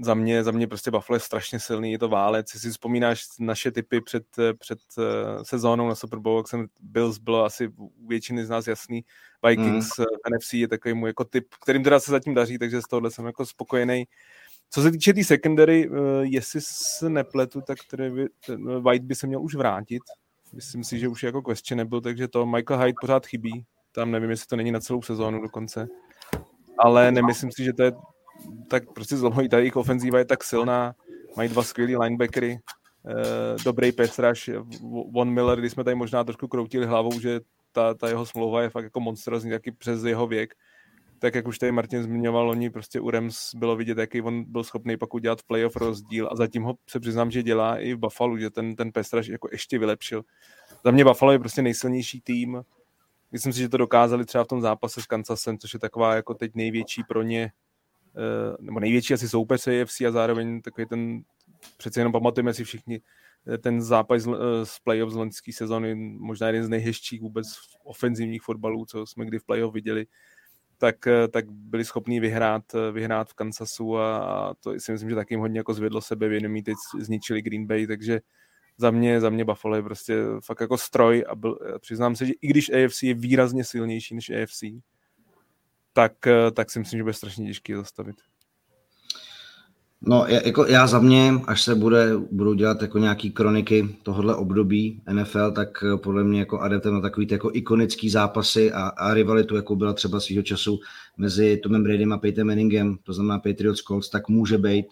za 0.04 0.14
mě, 0.14 0.44
za 0.44 0.52
mě 0.52 0.68
prostě 0.68 0.92
Buffalo 0.92 1.16
je 1.16 1.20
strašně 1.20 1.60
silný, 1.60 1.92
je 1.92 2.00
to 2.00 2.10
válec. 2.10 2.54
Jestli 2.54 2.70
si 2.70 2.72
vzpomínáš 2.72 3.24
naše 3.40 3.72
typy 3.72 4.02
před, 4.02 4.24
před 4.60 4.80
uh, 4.98 5.04
sezónou 5.44 5.88
na 5.88 5.96
Super 5.96 6.20
Bowl, 6.20 6.40
jak 6.40 6.48
jsem 6.48 6.68
Bills 6.80 7.18
bylo 7.18 7.46
asi 7.46 7.68
u 7.68 8.08
většiny 8.08 8.46
z 8.46 8.50
nás 8.50 8.68
jasný. 8.68 9.06
Vikings 9.48 9.90
mm. 10.00 10.06
NFC 10.36 10.54
je 10.54 10.68
takový 10.68 10.94
můj 10.94 11.10
jako 11.10 11.24
typ, 11.24 11.48
kterým 11.64 11.84
teda 11.84 12.00
se 12.00 12.12
zatím 12.12 12.34
daří, 12.34 12.58
takže 12.58 12.82
z 12.82 12.86
tohohle 12.86 13.12
jsem 13.12 13.26
jako 13.26 13.46
spokojený. 13.46 14.06
Co 14.70 14.82
se 14.82 14.92
týče 14.92 15.14
té 15.14 15.16
tý 15.16 15.24
secondary, 15.24 15.90
jestli 16.22 16.60
se 16.64 17.10
nepletu, 17.10 17.62
tak 17.62 17.78
by, 17.98 18.28
ten 18.46 18.82
White 18.82 19.04
by 19.04 19.16
se 19.16 19.28
měl 19.28 19.42
už 19.42 19.56
vrátit. 19.56 20.02
Myslím 20.54 20.84
si, 20.84 21.00
že 21.00 21.08
už 21.08 21.24
je 21.24 21.28
jako 21.28 21.42
questionable, 21.42 22.02
takže 22.02 22.28
to 22.28 22.46
Michael 22.46 22.80
Hyde 22.80 22.96
pořád 23.02 23.26
chybí. 23.26 23.66
Tam 23.92 24.12
nevím, 24.12 24.30
jestli 24.30 24.48
to 24.48 24.56
není 24.56 24.72
na 24.72 24.80
celou 24.80 25.02
sezónu 25.02 25.42
dokonce. 25.42 25.88
Ale 26.78 27.12
nemyslím 27.12 27.52
si, 27.52 27.64
že 27.64 27.74
to 27.74 27.84
je 27.84 27.92
tak 28.68 28.94
prostě 28.94 29.18
zlomový, 29.18 29.50
ta 29.50 29.58
jejich 29.58 29.76
ofenzíva 29.76 30.20
je 30.20 30.26
tak 30.26 30.44
silná, 30.44 30.94
mají 31.38 31.50
dva 31.50 31.64
skvělý 31.64 31.98
linebackery, 31.98 32.60
eh, 33.10 33.64
dobrý 33.66 33.92
rush, 34.18 34.50
Von 35.12 35.30
Miller, 35.30 35.60
když 35.60 35.72
jsme 35.72 35.84
tady 35.84 35.96
možná 35.96 36.24
trošku 36.24 36.48
kroutili 36.48 36.86
hlavou, 36.86 37.20
že 37.20 37.40
ta, 37.72 37.94
ta 37.94 38.08
jeho 38.08 38.26
smlouva 38.26 38.62
je 38.62 38.70
fakt 38.70 38.84
jako 38.84 39.00
monstrozní, 39.00 39.52
taky 39.52 39.72
přes 39.72 40.04
jeho 40.04 40.28
věk, 40.28 40.54
tak 41.20 41.36
jak 41.36 41.48
už 41.48 41.60
tady 41.60 41.72
Martin 41.72 42.04
zmiňoval, 42.04 42.50
oni 42.50 42.70
prostě 42.70 43.00
u 43.00 43.10
Rams 43.10 43.56
bylo 43.56 43.76
vidět, 43.76 43.98
jaký 43.98 44.22
on 44.22 44.44
byl 44.48 44.64
schopný 44.64 44.98
pak 44.98 45.14
udělat 45.14 45.40
v 45.40 45.44
playoff 45.44 45.76
rozdíl 45.76 46.30
a 46.32 46.36
zatím 46.36 46.64
ho 46.64 46.76
se 46.90 47.00
přiznám, 47.00 47.32
že 47.32 47.44
dělá 47.44 47.78
i 47.78 47.94
v 47.94 47.98
Buffalo, 47.98 48.38
že 48.38 48.50
ten, 48.50 48.76
ten 48.76 48.92
rush 49.14 49.30
jako 49.30 49.48
ještě 49.52 49.80
vylepšil. 49.80 50.24
Za 50.86 50.92
mě 50.92 51.06
Buffalo 51.06 51.32
je 51.32 51.40
prostě 51.40 51.62
nejsilnější 51.62 52.22
tým, 52.22 52.64
myslím 53.32 53.54
si, 53.54 53.60
že 53.60 53.70
to 53.70 53.78
dokázali 53.78 54.26
třeba 54.26 54.44
v 54.44 54.48
tom 54.48 54.62
zápase 54.62 55.02
s 55.02 55.06
Kansasem, 55.06 55.58
což 55.58 55.74
je 55.74 55.80
taková 55.80 56.16
jako 56.16 56.34
teď 56.34 56.52
největší 56.56 57.04
pro 57.04 57.22
ně 57.22 57.52
nebo 58.60 58.80
největší 58.80 59.14
asi 59.14 59.30
soupeř 59.30 59.68
AFC 59.68 60.02
a 60.02 60.12
zároveň 60.12 60.62
takový 60.62 60.88
ten, 60.88 61.22
přece 61.78 62.00
jenom 62.00 62.14
pamatujeme 62.14 62.54
si 62.54 62.64
všichni, 62.64 63.02
eh, 63.54 63.58
ten 63.58 63.82
zápas 63.82 64.22
z, 64.22 64.30
z 64.64 64.80
playoff 64.80 65.12
z 65.12 65.16
loňské 65.16 65.54
sezóny, 65.54 65.96
možná 65.96 66.48
jeden 66.48 66.64
z 66.64 66.70
nejhezčích 66.70 67.22
vůbec 67.22 67.48
ofenzivních 67.84 68.42
fotbalů, 68.42 68.86
co 68.86 69.06
jsme 69.06 69.26
kdy 69.26 69.40
v 69.40 69.46
playoff 69.46 69.74
viděli, 69.74 70.06
tak, 70.78 71.08
eh, 71.08 71.28
tak 71.28 71.52
byli 71.52 71.86
schopni 71.86 72.20
vyhrát, 72.20 72.64
vyhrát 72.92 73.30
v 73.30 73.34
Kansasu 73.34 73.98
a, 73.98 74.18
a 74.18 74.54
to 74.54 74.80
si 74.80 74.92
myslím, 74.92 75.10
že 75.10 75.16
taky 75.16 75.34
jim 75.34 75.42
hodně 75.42 75.60
jako 75.60 75.74
zvedlo 75.74 76.02
sebevědomí, 76.02 76.64
teď 76.64 76.76
zničili 77.00 77.42
Green 77.42 77.68
Bay, 77.68 77.88
takže 77.88 78.22
za 78.78 78.92
mě, 78.92 79.22
za 79.22 79.30
mě 79.30 79.46
Buffalo 79.46 79.76
je 79.76 79.84
prostě 79.84 80.16
fakt 80.46 80.62
jako 80.62 80.78
stroj 80.78 81.24
a 81.30 81.36
byl, 81.36 81.60
přiznám 81.80 82.16
se, 82.16 82.26
že 82.26 82.34
i 82.42 82.48
když 82.48 82.70
AFC 82.70 83.04
je 83.04 83.14
výrazně 83.14 83.64
silnější 83.64 84.16
než 84.16 84.30
AFC, 84.30 84.64
tak, 85.94 86.28
eh, 86.28 86.52
tak 86.52 86.72
si 86.72 86.80
myslím, 86.80 86.98
že 86.98 87.04
bude 87.04 87.14
strašně 87.14 87.48
těžký 87.48 87.74
zastavit. 87.74 88.16
No, 90.04 90.26
jako 90.28 90.66
já 90.66 90.88
za 90.88 91.00
mě, 91.00 91.34
až 91.48 91.62
se 91.62 91.76
bude, 91.76 92.18
budou 92.32 92.54
dělat 92.54 92.82
jako 92.82 92.98
nějaký 92.98 93.32
kroniky 93.32 93.96
tohohle 94.04 94.36
období 94.36 95.02
NFL, 95.14 95.52
tak 95.52 95.84
eh, 95.84 95.98
podle 95.98 96.24
mě 96.24 96.40
jako 96.40 96.60
adeptem 96.60 96.94
na 96.94 97.02
takový 97.02 97.28
jako 97.32 97.52
ikonický 97.54 98.10
zápasy 98.10 98.72
a, 98.72 98.88
a 98.88 99.14
rivalitu, 99.14 99.56
jako 99.56 99.76
byla 99.76 99.94
třeba 99.94 100.20
svýho 100.20 100.44
času 100.44 100.80
mezi 101.18 101.58
Tomem 101.58 101.84
Bradym 101.84 102.14
a 102.14 102.18
Peyton 102.18 102.48
Manningem, 102.48 102.98
to 103.04 103.14
znamená 103.14 103.40
Patriots 103.40 103.82
Colts, 103.82 104.10
tak 104.10 104.30
může 104.30 104.58
být 104.58 104.86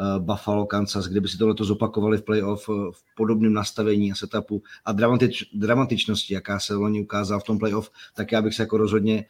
uh, 0.00 0.24
Buffalo, 0.24 0.66
Kansas, 0.66 1.06
kdyby 1.06 1.28
si 1.28 1.38
tohle 1.38 1.54
zopakovali 1.60 2.18
v 2.18 2.22
playoff 2.22 2.68
uh, 2.68 2.92
v 2.92 3.14
podobném 3.16 3.52
nastavení 3.52 4.12
a 4.12 4.14
setupu 4.14 4.62
a 4.84 4.92
dramatič, 4.92 5.44
dramatičnosti, 5.54 6.34
jaká 6.34 6.58
se 6.58 6.74
loni 6.74 7.00
ukázala 7.00 7.40
v 7.40 7.44
tom 7.44 7.58
playoff, 7.58 7.90
tak 8.14 8.32
já 8.32 8.42
bych 8.42 8.54
se 8.54 8.62
jako 8.62 8.76
rozhodně, 8.76 9.24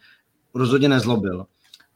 rozhodně 0.57 0.89
nezlobil. 0.89 1.45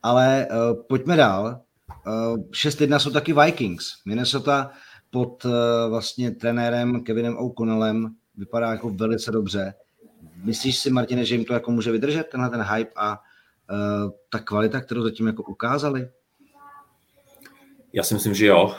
Ale 0.04 0.48
uh, 0.52 0.84
pojďme 0.84 1.18
dál. 1.18 1.62
Uh, 2.08 2.38
6-1 2.52 3.00
jsou 3.00 3.12
taky 3.12 3.34
Vikings. 3.34 3.94
Minnesota 4.06 4.72
pod 5.10 5.46
uh, 5.46 5.52
vlastně 5.90 6.32
trenérem 6.32 7.04
Kevinem 7.04 7.38
O'Connellem 7.38 8.16
vypadá 8.38 8.72
jako 8.72 8.90
velice 8.90 9.32
dobře. 9.32 9.74
Myslíš 10.44 10.78
si, 10.78 10.90
Martine, 10.90 11.26
že 11.26 11.36
jim 11.36 11.46
to 11.46 11.54
jako 11.54 11.72
může 11.72 11.92
vydržet, 11.92 12.24
tenhle 12.24 12.50
ten 12.50 12.62
hype 12.62 12.92
a 12.96 13.12
uh, 13.12 14.12
ta 14.30 14.40
kvalita, 14.40 14.82
kterou 14.82 15.04
zatím 15.04 15.28
jako 15.28 15.44
ukázali? 15.44 16.10
Já 17.94 18.04
si 18.04 18.14
myslím, 18.14 18.34
že 18.34 18.46
jo. 18.46 18.76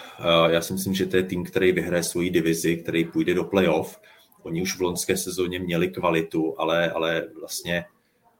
Já 0.48 0.60
si 0.60 0.72
myslím, 0.72 0.94
že 0.94 1.06
to 1.06 1.16
je 1.16 1.22
tým, 1.22 1.44
který 1.44 1.72
vyhraje 1.72 2.02
svoji 2.02 2.30
divizi, 2.30 2.76
který 2.76 3.04
půjde 3.04 3.34
do 3.34 3.44
playoff. 3.44 4.00
Oni 4.42 4.62
už 4.62 4.76
v 4.76 4.80
loňské 4.80 5.16
sezóně 5.16 5.58
měli 5.58 5.88
kvalitu, 5.88 6.60
ale, 6.60 6.90
ale 6.90 7.28
vlastně 7.40 7.84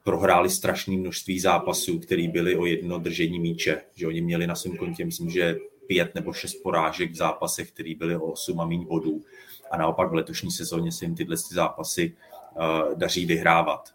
prohráli 0.05 0.51
strašné 0.51 0.97
množství 0.97 1.41
zápasů, 1.41 1.99
které 1.99 2.29
byly 2.29 2.57
o 2.57 2.67
jedno 2.67 2.99
držení 2.99 3.41
míče. 3.41 3.83
Že 3.95 4.07
oni 4.07 4.21
měli 4.21 4.47
na 4.47 4.55
svém 4.55 4.77
kontě, 4.77 5.05
myslím, 5.05 5.31
že 5.31 5.57
pět 5.87 6.15
nebo 6.15 6.33
šest 6.33 6.55
porážek 6.55 7.13
v 7.13 7.17
zápasech, 7.17 7.71
které 7.71 7.95
byly 7.95 8.17
o 8.17 8.25
8 8.25 8.61
a 8.61 8.67
méně 8.67 8.87
bodů. 8.87 9.23
A 9.71 9.77
naopak 9.77 10.11
v 10.11 10.15
letošní 10.15 10.51
sezóně 10.51 10.93
se 10.93 11.05
jim 11.05 11.15
tyhle 11.15 11.37
zápasy 11.37 12.17
uh, 12.57 12.99
daří 12.99 13.27
vyhrávat. 13.27 13.95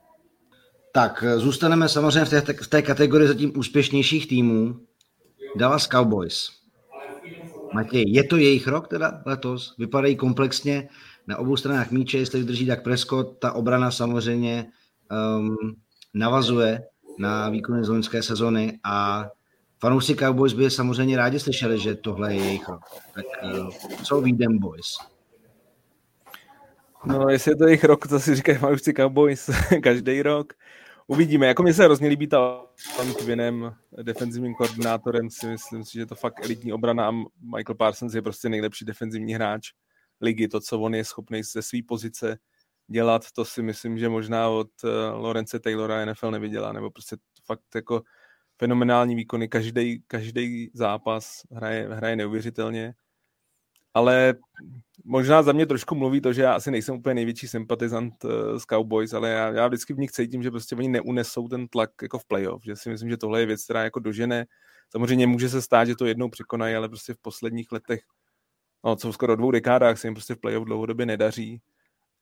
Tak 0.92 1.24
zůstaneme 1.36 1.90
samozřejmě 1.90 2.26
v 2.26 2.30
té, 2.30 2.54
v 2.54 2.68
té 2.68 2.82
kategorii 2.82 3.28
zatím 3.28 3.54
úspěšnějších 3.58 4.28
týmů. 4.28 4.80
Dallas 5.56 5.88
Cowboys. 5.88 6.50
Matěj, 7.74 8.04
je 8.08 8.24
to 8.24 8.38
jejich 8.38 8.68
rok 8.68 8.88
teda 8.88 9.22
letos? 9.26 9.76
Vypadají 9.78 10.16
komplexně 10.16 10.90
na 11.28 11.38
obou 11.38 11.58
stranách 11.58 11.92
míče, 11.92 12.18
jestli 12.18 12.40
vydrží 12.40 12.68
tak 12.68 12.84
Prescott, 12.84 13.40
ta 13.40 13.52
obrana 13.52 13.92
samozřejmě 13.92 14.66
um, 15.40 15.76
navazuje 16.14 16.84
na 17.18 17.50
výkony 17.50 17.84
z 17.84 17.90
loňské 17.90 18.24
sezony 18.24 18.80
a 18.84 19.26
fanoušci 19.80 20.16
Cowboys 20.16 20.54
by 20.54 20.72
samozřejmě 20.72 21.18
rádi 21.18 21.40
slyšeli, 21.40 21.80
že 21.80 21.96
tohle 21.96 22.34
je 22.34 22.44
jejich 22.44 22.70
rok. 22.70 22.82
Tak 23.14 23.26
uh, 23.44 23.70
co 24.04 24.22
ví 24.22 24.38
them 24.38 24.60
boys? 24.60 24.98
No, 27.06 27.30
jestli 27.30 27.52
je 27.52 27.56
to 27.56 27.66
jejich 27.66 27.84
rok, 27.84 28.08
to 28.08 28.20
si 28.20 28.36
říkají 28.36 28.58
fanoušci 28.58 28.94
Cowboys 28.94 29.50
každý 29.84 30.22
rok. 30.22 30.54
Uvidíme. 31.08 31.48
Jako 31.48 31.64
mi 31.64 31.74
se 31.74 31.84
hrozně 31.84 32.10
líbí 32.10 32.28
ta 32.28 32.62
pan 32.98 33.14
Kvinem, 33.14 33.76
defenzivním 34.04 34.56
koordinátorem, 34.56 35.30
si 35.30 35.48
myslím 35.48 35.86
si, 35.86 35.94
že 35.94 36.06
to 36.06 36.16
fakt 36.16 36.46
elitní 36.46 36.74
obrana 36.74 37.08
a 37.08 37.12
Michael 37.56 37.76
Parsons 37.78 38.14
je 38.14 38.22
prostě 38.22 38.50
nejlepší 38.50 38.86
defenzivní 38.86 39.34
hráč 39.34 39.72
ligy. 40.22 40.48
To, 40.48 40.60
co 40.60 40.80
on 40.80 40.96
je 40.96 41.04
schopný 41.04 41.44
ze 41.44 41.62
své 41.62 41.80
pozice 41.88 42.38
dělat, 42.88 43.32
to 43.32 43.46
si 43.46 43.62
myslím, 43.62 43.98
že 43.98 44.10
možná 44.10 44.50
od 44.50 44.70
uh, 44.84 44.90
Lorence 45.14 45.60
Taylora 45.60 46.06
NFL 46.06 46.32
neviděla, 46.32 46.72
nebo 46.74 46.92
prostě 46.92 47.18
fakt 47.46 47.76
jako 47.76 48.02
fenomenální 48.58 49.16
výkony, 49.16 49.48
každý, 49.48 50.04
každý 50.08 50.72
zápas 50.74 51.42
hraje, 51.52 51.88
hraje 51.92 52.16
neuvěřitelně, 52.16 52.94
ale 53.94 54.34
možná 55.04 55.44
za 55.44 55.52
mě 55.52 55.66
trošku 55.66 55.96
mluví 55.96 56.22
to, 56.22 56.34
že 56.34 56.42
já 56.42 56.54
asi 56.54 56.72
nejsem 56.72 56.96
úplně 56.96 57.14
největší 57.14 57.48
sympatizant 57.48 58.14
z 58.58 58.64
Cowboys, 58.64 59.14
ale 59.14 59.30
já, 59.30 59.48
já 59.52 59.68
vždycky 59.68 59.94
v 59.94 59.98
nich 59.98 60.12
cítím, 60.12 60.44
že 60.44 60.52
prostě 60.52 60.76
oni 60.76 60.88
neunesou 60.88 61.48
ten 61.48 61.68
tlak 61.68 61.90
jako 62.02 62.20
v 62.20 62.26
playoff, 62.26 62.64
že 62.64 62.76
si 62.76 62.90
myslím, 62.90 63.10
že 63.10 63.18
tohle 63.18 63.40
je 63.40 63.46
věc, 63.46 63.64
která 63.64 63.84
jako 63.84 64.00
dožene. 64.00 64.46
Samozřejmě 64.90 65.28
může 65.28 65.50
se 65.50 65.62
stát, 65.62 65.86
že 65.86 65.96
to 65.96 66.06
jednou 66.06 66.30
překonají, 66.30 66.76
ale 66.76 66.90
prostě 66.90 67.14
v 67.14 67.18
posledních 67.18 67.72
letech, 67.72 68.02
no 68.86 68.96
co 68.96 69.14
skoro 69.14 69.36
dvou 69.36 69.52
dekádách 69.52 69.98
se 69.98 70.08
jim 70.08 70.14
prostě 70.14 70.36
v 70.36 70.40
playoff 70.40 70.66
dlouhodobě 70.66 71.06
nedaří 71.06 71.62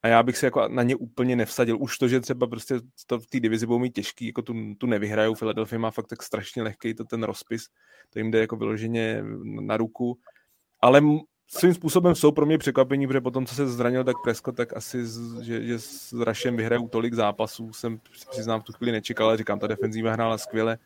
a 0.05 0.07
já 0.07 0.23
bych 0.23 0.37
si 0.37 0.45
jako 0.45 0.67
na 0.67 0.83
ně 0.83 0.95
úplně 0.95 1.35
nevsadil. 1.35 1.77
Už 1.79 1.97
to, 1.97 2.07
že 2.07 2.19
třeba 2.19 2.47
prostě 2.47 2.75
to 3.07 3.19
v 3.19 3.27
té 3.27 3.39
divizi 3.39 3.65
budou 3.65 3.79
mít 3.79 3.95
těžký, 3.95 4.25
jako 4.25 4.41
tu, 4.41 4.53
tu 4.77 4.87
nevyhrajou. 4.87 5.35
Philadelphia 5.35 5.79
má 5.79 5.91
fakt 5.91 6.07
tak 6.07 6.23
strašně 6.23 6.63
lehký 6.63 6.93
to 6.93 7.03
ten 7.03 7.23
rozpis, 7.23 7.67
to 8.09 8.19
jim 8.19 8.31
jde 8.31 8.39
jako 8.39 8.55
vyloženě 8.55 9.23
na 9.43 9.77
ruku. 9.77 10.17
Ale 10.81 11.01
svým 11.47 11.73
způsobem 11.73 12.15
jsou 12.15 12.31
pro 12.31 12.45
mě 12.45 12.57
překvapení, 12.57 13.07
protože 13.07 13.21
potom, 13.21 13.45
co 13.45 13.55
se 13.55 13.67
zranil 13.67 14.03
tak 14.03 14.15
Presko, 14.23 14.51
tak 14.51 14.77
asi, 14.77 15.05
že, 15.41 15.65
že 15.65 15.79
s 15.79 16.13
Rašem 16.13 16.57
vyhrajou 16.57 16.87
tolik 16.87 17.13
zápasů, 17.13 17.73
jsem 17.73 17.99
přiznám 18.31 18.61
v 18.61 18.63
tu 18.63 18.73
chvíli 18.73 18.91
nečekal, 18.91 19.27
ale 19.27 19.37
říkám, 19.37 19.59
ta 19.59 19.67
defenzíva 19.67 20.11
hrála 20.11 20.37
skvěle. 20.37 20.77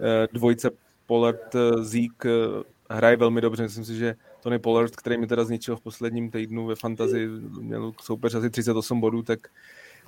Eh, 0.00 0.28
dvojice 0.32 0.70
Pollard, 1.06 1.54
eh, 1.54 1.84
Zeke 1.84 2.28
eh, 2.28 2.62
hraje 2.90 3.16
velmi 3.16 3.40
dobře, 3.40 3.62
myslím 3.62 3.84
si, 3.84 3.96
že 3.96 4.14
Tony 4.40 4.58
Pollard, 4.58 4.96
který 4.96 5.18
mi 5.18 5.26
teda 5.26 5.44
zničil 5.44 5.76
v 5.76 5.80
posledním 5.80 6.30
týdnu 6.30 6.66
ve 6.66 6.76
fantazi, 6.76 7.28
měl 7.60 7.92
soupeř 8.02 8.34
asi 8.34 8.50
38 8.50 9.00
bodů, 9.00 9.22
tak, 9.22 9.48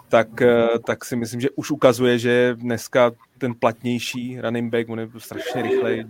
tak, 0.08 0.42
eh, 0.42 0.68
tak 0.86 1.04
si 1.04 1.16
myslím, 1.16 1.40
že 1.40 1.50
už 1.50 1.70
ukazuje, 1.70 2.18
že 2.18 2.54
dneska 2.54 3.12
ten 3.38 3.54
platnější 3.54 4.40
running 4.40 4.72
back, 4.72 4.88
on 4.88 5.00
je 5.00 5.08
strašně 5.18 5.62
rychlej, 5.62 6.06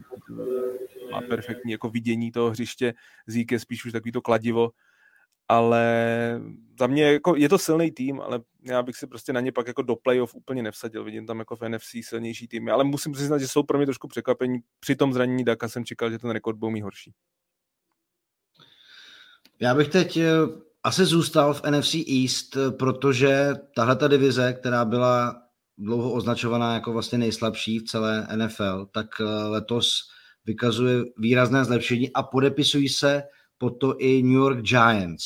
má 1.12 1.20
perfektní 1.20 1.72
jako 1.72 1.88
vidění 1.88 2.32
toho 2.32 2.50
hřiště, 2.50 2.94
Zík 3.26 3.52
je 3.52 3.58
spíš 3.58 3.84
už 3.84 3.92
takový 3.92 4.12
to 4.12 4.22
kladivo, 4.22 4.70
ale 5.48 6.40
za 6.78 6.86
mě 6.86 7.12
jako, 7.12 7.36
je 7.36 7.48
to 7.48 7.58
silný 7.58 7.90
tým, 7.90 8.20
ale 8.20 8.40
já 8.62 8.82
bych 8.82 8.96
si 8.96 9.06
prostě 9.06 9.32
na 9.32 9.40
ně 9.40 9.52
pak 9.52 9.66
jako 9.66 9.82
do 9.82 9.96
playoff 9.96 10.34
úplně 10.34 10.62
nevsadil. 10.62 11.04
Vidím 11.04 11.26
tam 11.26 11.38
jako 11.38 11.56
v 11.56 11.68
NFC 11.68 11.90
silnější 12.02 12.48
týmy, 12.48 12.70
ale 12.70 12.84
musím 12.84 13.12
přiznat, 13.12 13.38
že 13.38 13.48
jsou 13.48 13.62
pro 13.62 13.78
mě 13.78 13.86
trošku 13.86 14.08
překvapení. 14.08 14.58
Při 14.80 14.96
tom 14.96 15.12
zranění 15.12 15.44
Daka 15.44 15.68
jsem 15.68 15.84
čekal, 15.84 16.10
že 16.10 16.18
ten 16.18 16.30
rekord 16.30 16.58
byl 16.58 16.70
mý 16.70 16.82
horší. 16.82 17.12
Já 19.62 19.74
bych 19.74 19.88
teď 19.88 20.16
eh, 20.16 20.30
asi 20.82 21.04
zůstal 21.04 21.54
v 21.54 21.62
NFC 21.70 21.94
East, 21.94 22.56
protože 22.78 23.54
tahle 23.76 23.96
ta 23.96 24.08
divize, 24.08 24.52
která 24.52 24.84
byla 24.84 25.42
dlouho 25.78 26.12
označovaná 26.12 26.74
jako 26.74 26.92
vlastně 26.92 27.18
nejslabší 27.18 27.78
v 27.78 27.84
celé 27.84 28.26
NFL, 28.36 28.86
tak 28.92 29.06
eh, 29.20 29.24
letos 29.24 29.92
vykazuje 30.46 31.02
výrazné 31.18 31.64
zlepšení 31.64 32.12
a 32.12 32.22
podepisují 32.22 32.88
se 32.88 33.22
po 33.58 33.70
to 33.70 33.98
i 33.98 34.22
New 34.22 34.32
York 34.32 34.58
Giants. 34.58 35.24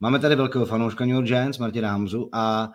Máme 0.00 0.18
tady 0.18 0.34
velkého 0.34 0.66
fanouška 0.66 1.04
New 1.04 1.14
York 1.14 1.26
Giants, 1.26 1.58
Martina 1.58 1.90
Hamzu, 1.90 2.28
a 2.32 2.70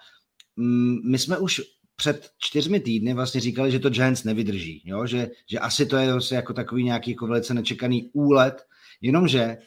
mm, 0.56 0.98
my 1.12 1.20
jsme 1.20 1.38
už 1.38 1.62
před 1.96 2.30
čtyřmi 2.38 2.80
týdny 2.80 3.14
vlastně 3.14 3.42
říkali, 3.42 3.72
že 3.72 3.80
to 3.80 3.90
Giants 3.90 4.24
nevydrží, 4.24 4.84
jo? 4.86 5.06
Že, 5.06 5.30
že 5.50 5.60
asi 5.60 5.86
to 5.86 5.98
je 5.98 6.12
vlastně 6.12 6.38
jako 6.38 6.54
takový 6.54 6.84
nějaký 6.84 7.12
jako 7.12 7.28
velice 7.28 7.54
nečekaný 7.54 8.10
úlet, 8.14 8.66
jenomže 9.02 9.58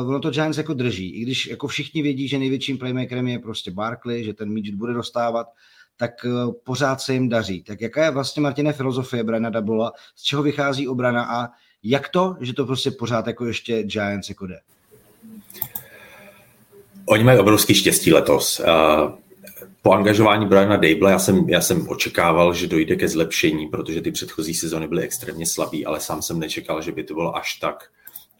uh, 0.00 0.08
ono 0.08 0.20
to 0.20 0.30
Giants 0.30 0.58
jako 0.58 0.74
drží. 0.74 1.14
I 1.14 1.20
když 1.20 1.46
jako 1.46 1.68
všichni 1.68 2.02
vědí, 2.02 2.28
že 2.28 2.38
největším 2.38 2.78
playmakerem 2.78 3.28
je 3.28 3.38
prostě 3.38 3.70
Barkley, 3.70 4.24
že 4.24 4.34
ten 4.34 4.50
míč 4.50 4.70
bude 4.70 4.92
dostávat, 4.92 5.46
tak 5.96 6.10
uh, 6.24 6.52
pořád 6.64 7.00
se 7.00 7.12
jim 7.14 7.28
daří. 7.28 7.62
Tak 7.62 7.80
jaká 7.80 8.04
je 8.04 8.10
vlastně, 8.10 8.42
Martine, 8.42 8.72
filozofie 8.72 9.24
Brana 9.24 9.50
Dabula, 9.50 9.92
z 10.16 10.22
čeho 10.22 10.42
vychází 10.42 10.88
obrana 10.88 11.24
a 11.24 11.48
jak 11.82 12.08
to, 12.08 12.36
že 12.40 12.54
to 12.54 12.66
prostě 12.66 12.90
pořád 12.90 13.26
jako 13.26 13.46
ještě 13.46 13.82
Giants 13.82 14.28
jako 14.28 14.46
jde? 14.46 14.60
Oni 17.06 17.24
mají 17.24 17.38
obrovský 17.38 17.74
štěstí 17.74 18.12
letos. 18.12 18.60
Uh, 18.60 19.12
po 19.82 19.92
angažování 19.92 20.46
Briana 20.46 20.76
Dable 20.76 21.10
já 21.10 21.18
jsem, 21.18 21.48
já 21.48 21.60
jsem 21.60 21.88
očekával, 21.88 22.54
že 22.54 22.66
dojde 22.66 22.96
ke 22.96 23.08
zlepšení, 23.08 23.66
protože 23.66 24.02
ty 24.02 24.10
předchozí 24.10 24.54
sezóny 24.54 24.88
byly 24.88 25.02
extrémně 25.02 25.46
slabý, 25.46 25.86
ale 25.86 26.00
sám 26.00 26.22
jsem 26.22 26.38
nečekal, 26.38 26.82
že 26.82 26.92
by 26.92 27.04
to 27.04 27.14
bylo 27.14 27.36
až 27.36 27.54
tak 27.54 27.84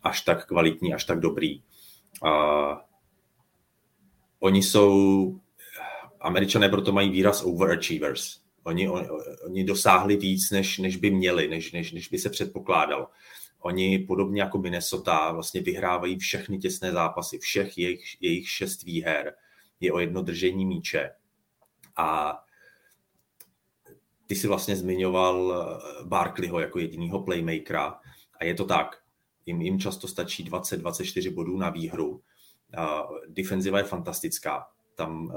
až 0.08 0.20
tak 0.20 0.46
kvalitní, 0.46 0.94
až 0.94 1.04
tak 1.04 1.20
dobrý. 1.20 1.62
A 2.24 2.88
oni 4.40 4.62
jsou, 4.62 5.40
američané 6.20 6.68
proto 6.68 6.92
mají 6.92 7.10
výraz 7.10 7.42
overachievers. 7.42 8.40
Oni, 8.62 8.88
on, 8.88 9.06
oni 9.44 9.64
dosáhli 9.64 10.16
víc, 10.16 10.50
než, 10.50 10.78
než 10.78 10.96
by 10.96 11.10
měli, 11.10 11.48
než, 11.48 11.72
než, 11.72 11.92
než 11.92 12.08
by 12.08 12.18
se 12.18 12.30
předpokládalo. 12.30 13.08
Oni 13.60 13.98
podobně 13.98 14.42
jako 14.42 14.58
Minnesota 14.58 15.32
vlastně 15.32 15.60
vyhrávají 15.60 16.18
všechny 16.18 16.58
těsné 16.58 16.92
zápasy, 16.92 17.38
všech 17.38 17.78
jejich, 17.78 18.16
jejich 18.20 18.48
šest 18.48 18.82
výher 18.82 19.34
je 19.80 19.92
o 19.92 19.98
jedno 19.98 20.22
držení 20.22 20.66
míče. 20.66 21.10
A 21.96 22.38
ty 24.26 24.34
si 24.34 24.48
vlastně 24.48 24.76
zmiňoval 24.76 25.54
Barkleyho 26.04 26.60
jako 26.60 26.78
jedinýho 26.78 27.22
playmakera 27.22 28.00
a 28.40 28.44
je 28.44 28.54
to 28.54 28.64
tak 28.64 28.96
jim, 29.48 29.62
jim 29.62 29.78
často 29.78 30.08
stačí 30.08 30.44
20-24 30.44 31.34
bodů 31.34 31.56
na 31.56 31.70
výhru. 31.70 32.08
Uh, 32.08 33.18
defenziva 33.28 33.78
je 33.78 33.84
fantastická. 33.84 34.66
Tam 34.94 35.24
uh, 35.24 35.32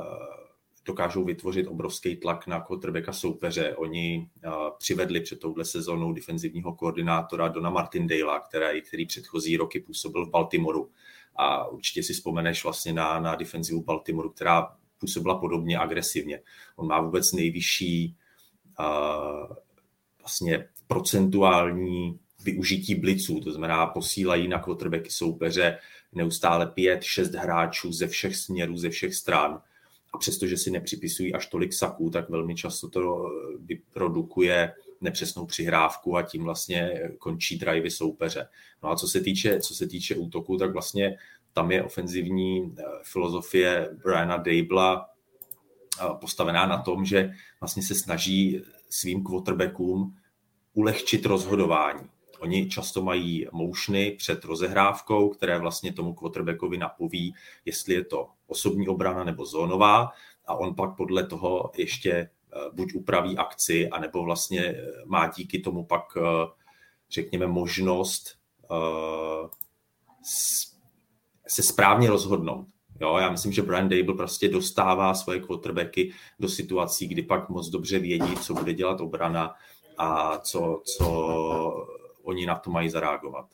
dokážou 0.86 1.24
vytvořit 1.24 1.68
obrovský 1.68 2.16
tlak 2.16 2.48
na 2.48 2.62
quarterbacka 2.62 3.14
soupeře. 3.14 3.76
Oni 3.76 4.30
uh, 4.46 4.54
přivedli 4.78 5.22
před 5.22 5.40
touhle 5.40 5.66
sezónou 5.66 6.14
defenzivního 6.14 6.76
koordinátora 6.76 7.48
Dona 7.48 7.70
Martindale, 7.70 8.42
který, 8.50 8.82
který 8.82 9.06
předchozí 9.06 9.58
roky 9.58 9.80
působil 9.80 10.26
v 10.26 10.30
Baltimoru. 10.30 10.92
A 11.36 11.68
určitě 11.68 12.04
si 12.04 12.14
vzpomeneš 12.14 12.64
vlastně 12.64 12.94
na, 12.94 13.20
na 13.20 13.36
defenzivu 13.36 13.84
Baltimoru, 13.84 14.30
která 14.30 14.76
působila 14.98 15.40
podobně 15.40 15.80
agresivně. 15.80 16.42
On 16.76 16.88
má 16.88 17.02
vůbec 17.02 17.32
nejvyšší 17.32 18.16
uh, 18.80 19.56
vlastně 20.20 20.68
procentuální 20.88 22.20
využití 22.44 22.96
bliců, 22.96 23.40
to 23.40 23.52
znamená 23.52 23.88
posílají 23.88 24.48
na 24.48 24.60
quarterbacky 24.60 25.12
soupeře 25.12 25.78
neustále 26.14 26.68
pět, 26.68 27.04
šest 27.04 27.34
hráčů 27.34 27.92
ze 27.92 28.08
všech 28.08 28.36
směrů, 28.36 28.78
ze 28.78 28.90
všech 28.90 29.16
stran. 29.16 29.62
A 30.14 30.18
přestože 30.18 30.58
si 30.58 30.72
nepřipisují 30.72 31.34
až 31.34 31.48
tolik 31.48 31.74
saků, 31.74 32.10
tak 32.10 32.30
velmi 32.30 32.56
často 32.56 32.90
to 32.90 33.30
vyprodukuje 33.60 34.74
nepřesnou 35.02 35.46
přihrávku 35.46 36.18
a 36.18 36.22
tím 36.22 36.44
vlastně 36.44 37.02
končí 37.18 37.58
drivey 37.58 37.92
soupeře. 37.92 38.48
No 38.84 38.90
a 38.90 38.96
co 38.96 39.08
se 39.08 39.22
týče, 39.22 39.60
co 39.60 39.76
se 39.76 39.88
týče 39.88 40.16
útoku, 40.16 40.58
tak 40.58 40.74
vlastně 40.74 41.18
tam 41.54 41.72
je 41.72 41.84
ofenzivní 41.84 42.76
eh, 42.80 42.84
filozofie 43.04 43.90
Briana 44.04 44.38
Dabla 44.38 45.10
eh, 46.02 46.06
postavená 46.22 46.66
na 46.66 46.78
tom, 46.78 47.06
že 47.06 47.34
vlastně 47.60 47.84
se 47.84 47.96
snaží 47.96 48.62
svým 48.90 49.24
quarterbackům 49.24 50.16
ulehčit 50.74 51.26
rozhodování. 51.26 52.10
Oni 52.42 52.70
často 52.70 53.02
mají 53.02 53.48
motiony 53.52 54.12
před 54.12 54.46
rozehrávkou, 54.46 55.30
které 55.30 55.60
vlastně 55.60 55.94
tomu 55.94 56.14
quarterbackovi 56.14 56.78
napoví, 56.78 57.36
jestli 57.66 57.94
je 57.94 58.06
to 58.06 58.30
osobní 58.48 58.88
obrana 58.88 59.24
nebo 59.24 59.46
zónová 59.46 60.10
a 60.46 60.56
on 60.56 60.76
pak 60.76 60.96
podle 60.96 61.28
toho 61.28 61.72
ještě 61.78 62.12
eh, 62.12 62.30
buď 62.74 62.94
upraví 62.94 63.38
akci, 63.38 63.90
anebo 63.90 64.24
vlastně 64.24 64.62
eh, 64.62 64.86
má 65.06 65.28
díky 65.28 65.60
tomu 65.60 65.86
pak, 65.86 66.18
eh, 66.18 66.48
řekněme, 67.10 67.48
možnost 67.48 68.42
se 71.48 71.64
správně 71.64 72.10
rozhodnout. 72.10 72.68
Jo, 73.02 73.18
já 73.18 73.32
myslím, 73.32 73.52
že 73.52 73.62
Brian 73.62 73.90
Dable 73.90 74.16
prostě 74.16 74.50
dostává 74.50 75.14
svoje 75.14 75.40
quarterbacky 75.40 76.14
do 76.40 76.50
situací, 76.50 77.08
kdy 77.08 77.22
pak 77.22 77.50
moc 77.50 77.70
dobře 77.70 78.00
vědí, 78.00 78.36
co 78.36 78.54
bude 78.54 78.74
dělat 78.74 79.02
obrana 79.02 79.56
a 79.98 80.38
co, 80.38 80.82
co 80.86 81.91
oni 82.32 82.46
na 82.46 82.56
to 82.56 82.72
mají 82.72 82.90
zareagovat. 82.90 83.46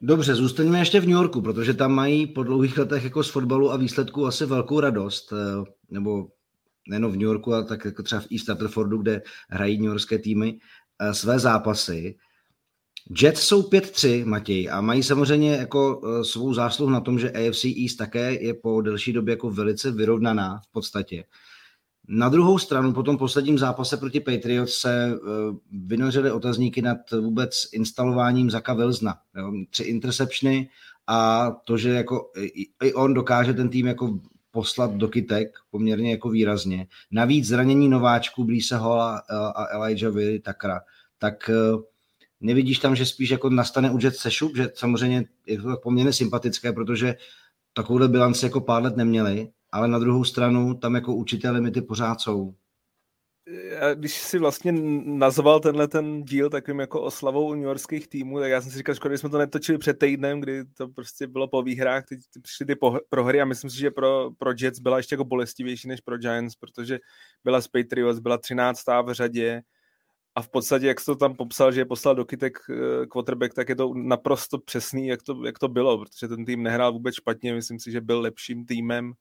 Dobře, 0.00 0.34
zůstaňme 0.34 0.78
ještě 0.78 1.00
v 1.00 1.06
New 1.06 1.16
Yorku, 1.16 1.42
protože 1.42 1.74
tam 1.74 1.92
mají 1.92 2.26
po 2.26 2.42
dlouhých 2.42 2.78
letech 2.78 3.04
jako 3.04 3.24
z 3.24 3.30
fotbalu 3.30 3.72
a 3.72 3.76
výsledku 3.76 4.26
asi 4.26 4.46
velkou 4.46 4.80
radost, 4.80 5.32
eh, 5.32 5.64
nebo 5.90 6.28
nejen 6.88 7.06
v 7.06 7.12
New 7.12 7.22
Yorku, 7.22 7.54
ale 7.54 7.64
tak 7.64 7.84
jako 7.84 8.02
třeba 8.02 8.20
v 8.20 8.26
East 8.32 8.48
Rutherfordu, 8.48 8.98
kde 8.98 9.22
hrají 9.50 9.78
New 9.78 9.88
Yorkské 9.88 10.18
týmy 10.18 10.58
eh, 10.98 11.14
své 11.14 11.38
zápasy. 11.38 12.18
Jets 13.22 13.42
jsou 13.42 13.62
5-3, 13.62 14.24
Matěj, 14.24 14.70
a 14.70 14.80
mají 14.80 15.02
samozřejmě 15.02 15.52
jako 15.52 16.00
eh, 16.04 16.24
svou 16.24 16.54
zásluhu 16.54 16.92
na 16.92 17.00
tom, 17.00 17.18
že 17.18 17.30
AFC 17.30 17.64
East 17.64 17.98
také 17.98 18.42
je 18.42 18.54
po 18.54 18.80
delší 18.80 19.12
době 19.12 19.32
jako 19.32 19.50
velice 19.50 19.90
vyrovnaná 19.90 20.60
v 20.68 20.72
podstatě. 20.72 21.24
Na 22.12 22.28
druhou 22.28 22.58
stranu 22.58 22.92
po 22.92 23.02
tom 23.02 23.18
posledním 23.18 23.58
zápase 23.58 23.96
proti 23.96 24.20
Patriots 24.20 24.74
se 24.74 25.14
uh, 25.14 25.56
vynořily 25.72 26.32
otazníky 26.32 26.82
nad 26.82 27.10
vůbec 27.10 27.68
instalováním 27.72 28.50
Zaka. 28.50 28.76
Jo? 29.36 29.52
Tři 29.70 29.82
interceptiony 29.82 30.68
a 31.06 31.50
to, 31.64 31.76
že 31.76 31.90
jako 31.90 32.30
i, 32.82 32.92
on 32.94 33.14
dokáže 33.14 33.54
ten 33.54 33.68
tým 33.68 33.86
jako 33.86 34.18
poslat 34.50 34.94
do 34.94 35.08
kytek 35.08 35.58
poměrně 35.70 36.10
jako 36.10 36.28
výrazně. 36.28 36.86
Navíc 37.10 37.46
zranění 37.46 37.88
nováčků 37.88 38.44
Blíse 38.44 38.76
Hola 38.76 39.22
a 39.54 39.66
Elijah 39.74 40.12
Willy 40.12 40.38
Takra, 40.40 40.80
tak 41.18 41.50
uh, 41.74 41.82
nevidíš 42.40 42.78
tam, 42.78 42.96
že 42.96 43.06
spíš 43.06 43.30
jako 43.30 43.50
nastane 43.50 43.90
u 43.90 43.98
Jet 44.02 44.16
sešup, 44.16 44.56
že 44.56 44.70
samozřejmě 44.74 45.24
je 45.46 45.62
to 45.62 45.76
poměrně 45.82 46.12
sympatické, 46.12 46.72
protože 46.72 47.14
takovouhle 47.72 48.08
bilanci 48.08 48.46
jako 48.46 48.60
pár 48.60 48.82
let 48.82 48.96
neměli, 48.96 49.48
ale 49.72 49.88
na 49.88 49.98
druhou 49.98 50.24
stranu 50.24 50.74
tam 50.74 50.94
jako 50.94 51.14
určité 51.14 51.50
limity 51.50 51.82
pořád 51.82 52.20
jsou. 52.20 52.54
Já, 53.46 53.94
když 53.94 54.14
si 54.14 54.38
vlastně 54.38 54.72
nazval 55.04 55.60
tenhle 55.60 55.88
ten 55.88 56.22
díl 56.22 56.50
takovým 56.50 56.80
jako 56.80 57.02
oslavou 57.02 57.54
Yorkských 57.54 58.08
týmů, 58.08 58.40
tak 58.40 58.50
já 58.50 58.60
jsem 58.60 58.70
si 58.70 58.78
říkal, 58.78 58.94
škoda, 58.94 59.18
jsme 59.18 59.28
to 59.28 59.38
netočili 59.38 59.78
před 59.78 59.98
týdnem, 59.98 60.40
kdy 60.40 60.64
to 60.64 60.88
prostě 60.88 61.26
bylo 61.26 61.48
po 61.48 61.62
výhrách, 61.62 62.04
teď 62.06 62.20
přišly 62.42 62.66
ty 62.66 62.76
prohry 63.08 63.40
a 63.40 63.44
myslím 63.44 63.70
si, 63.70 63.78
že 63.78 63.90
pro, 63.90 64.30
pro 64.38 64.50
Jets 64.60 64.78
byla 64.78 64.96
ještě 64.96 65.14
jako 65.14 65.24
bolestivější 65.24 65.88
než 65.88 66.00
pro 66.00 66.18
Giants, 66.18 66.56
protože 66.56 66.98
byla 67.44 67.60
z 67.60 67.68
Patriots, 67.68 68.18
byla 68.18 68.38
13. 68.38 68.82
v 69.04 69.12
řadě 69.12 69.62
a 70.34 70.42
v 70.42 70.48
podstatě, 70.48 70.86
jak 70.86 71.04
to 71.04 71.16
tam 71.16 71.34
popsal, 71.34 71.72
že 71.72 71.80
je 71.80 71.84
poslal 71.84 72.14
do 72.14 72.24
kytek 72.24 72.58
eh, 72.70 73.06
quarterback, 73.06 73.54
tak 73.54 73.68
je 73.68 73.76
to 73.76 73.94
naprosto 73.94 74.58
přesný, 74.58 75.06
jak 75.06 75.22
to, 75.22 75.44
jak 75.44 75.58
to 75.58 75.68
bylo, 75.68 75.98
protože 75.98 76.28
ten 76.28 76.44
tým 76.44 76.62
nehrál 76.62 76.92
vůbec 76.92 77.14
špatně, 77.14 77.54
myslím 77.54 77.80
si, 77.80 77.90
že 77.90 78.00
byl 78.00 78.20
lepším 78.20 78.66
týmem, 78.66 79.12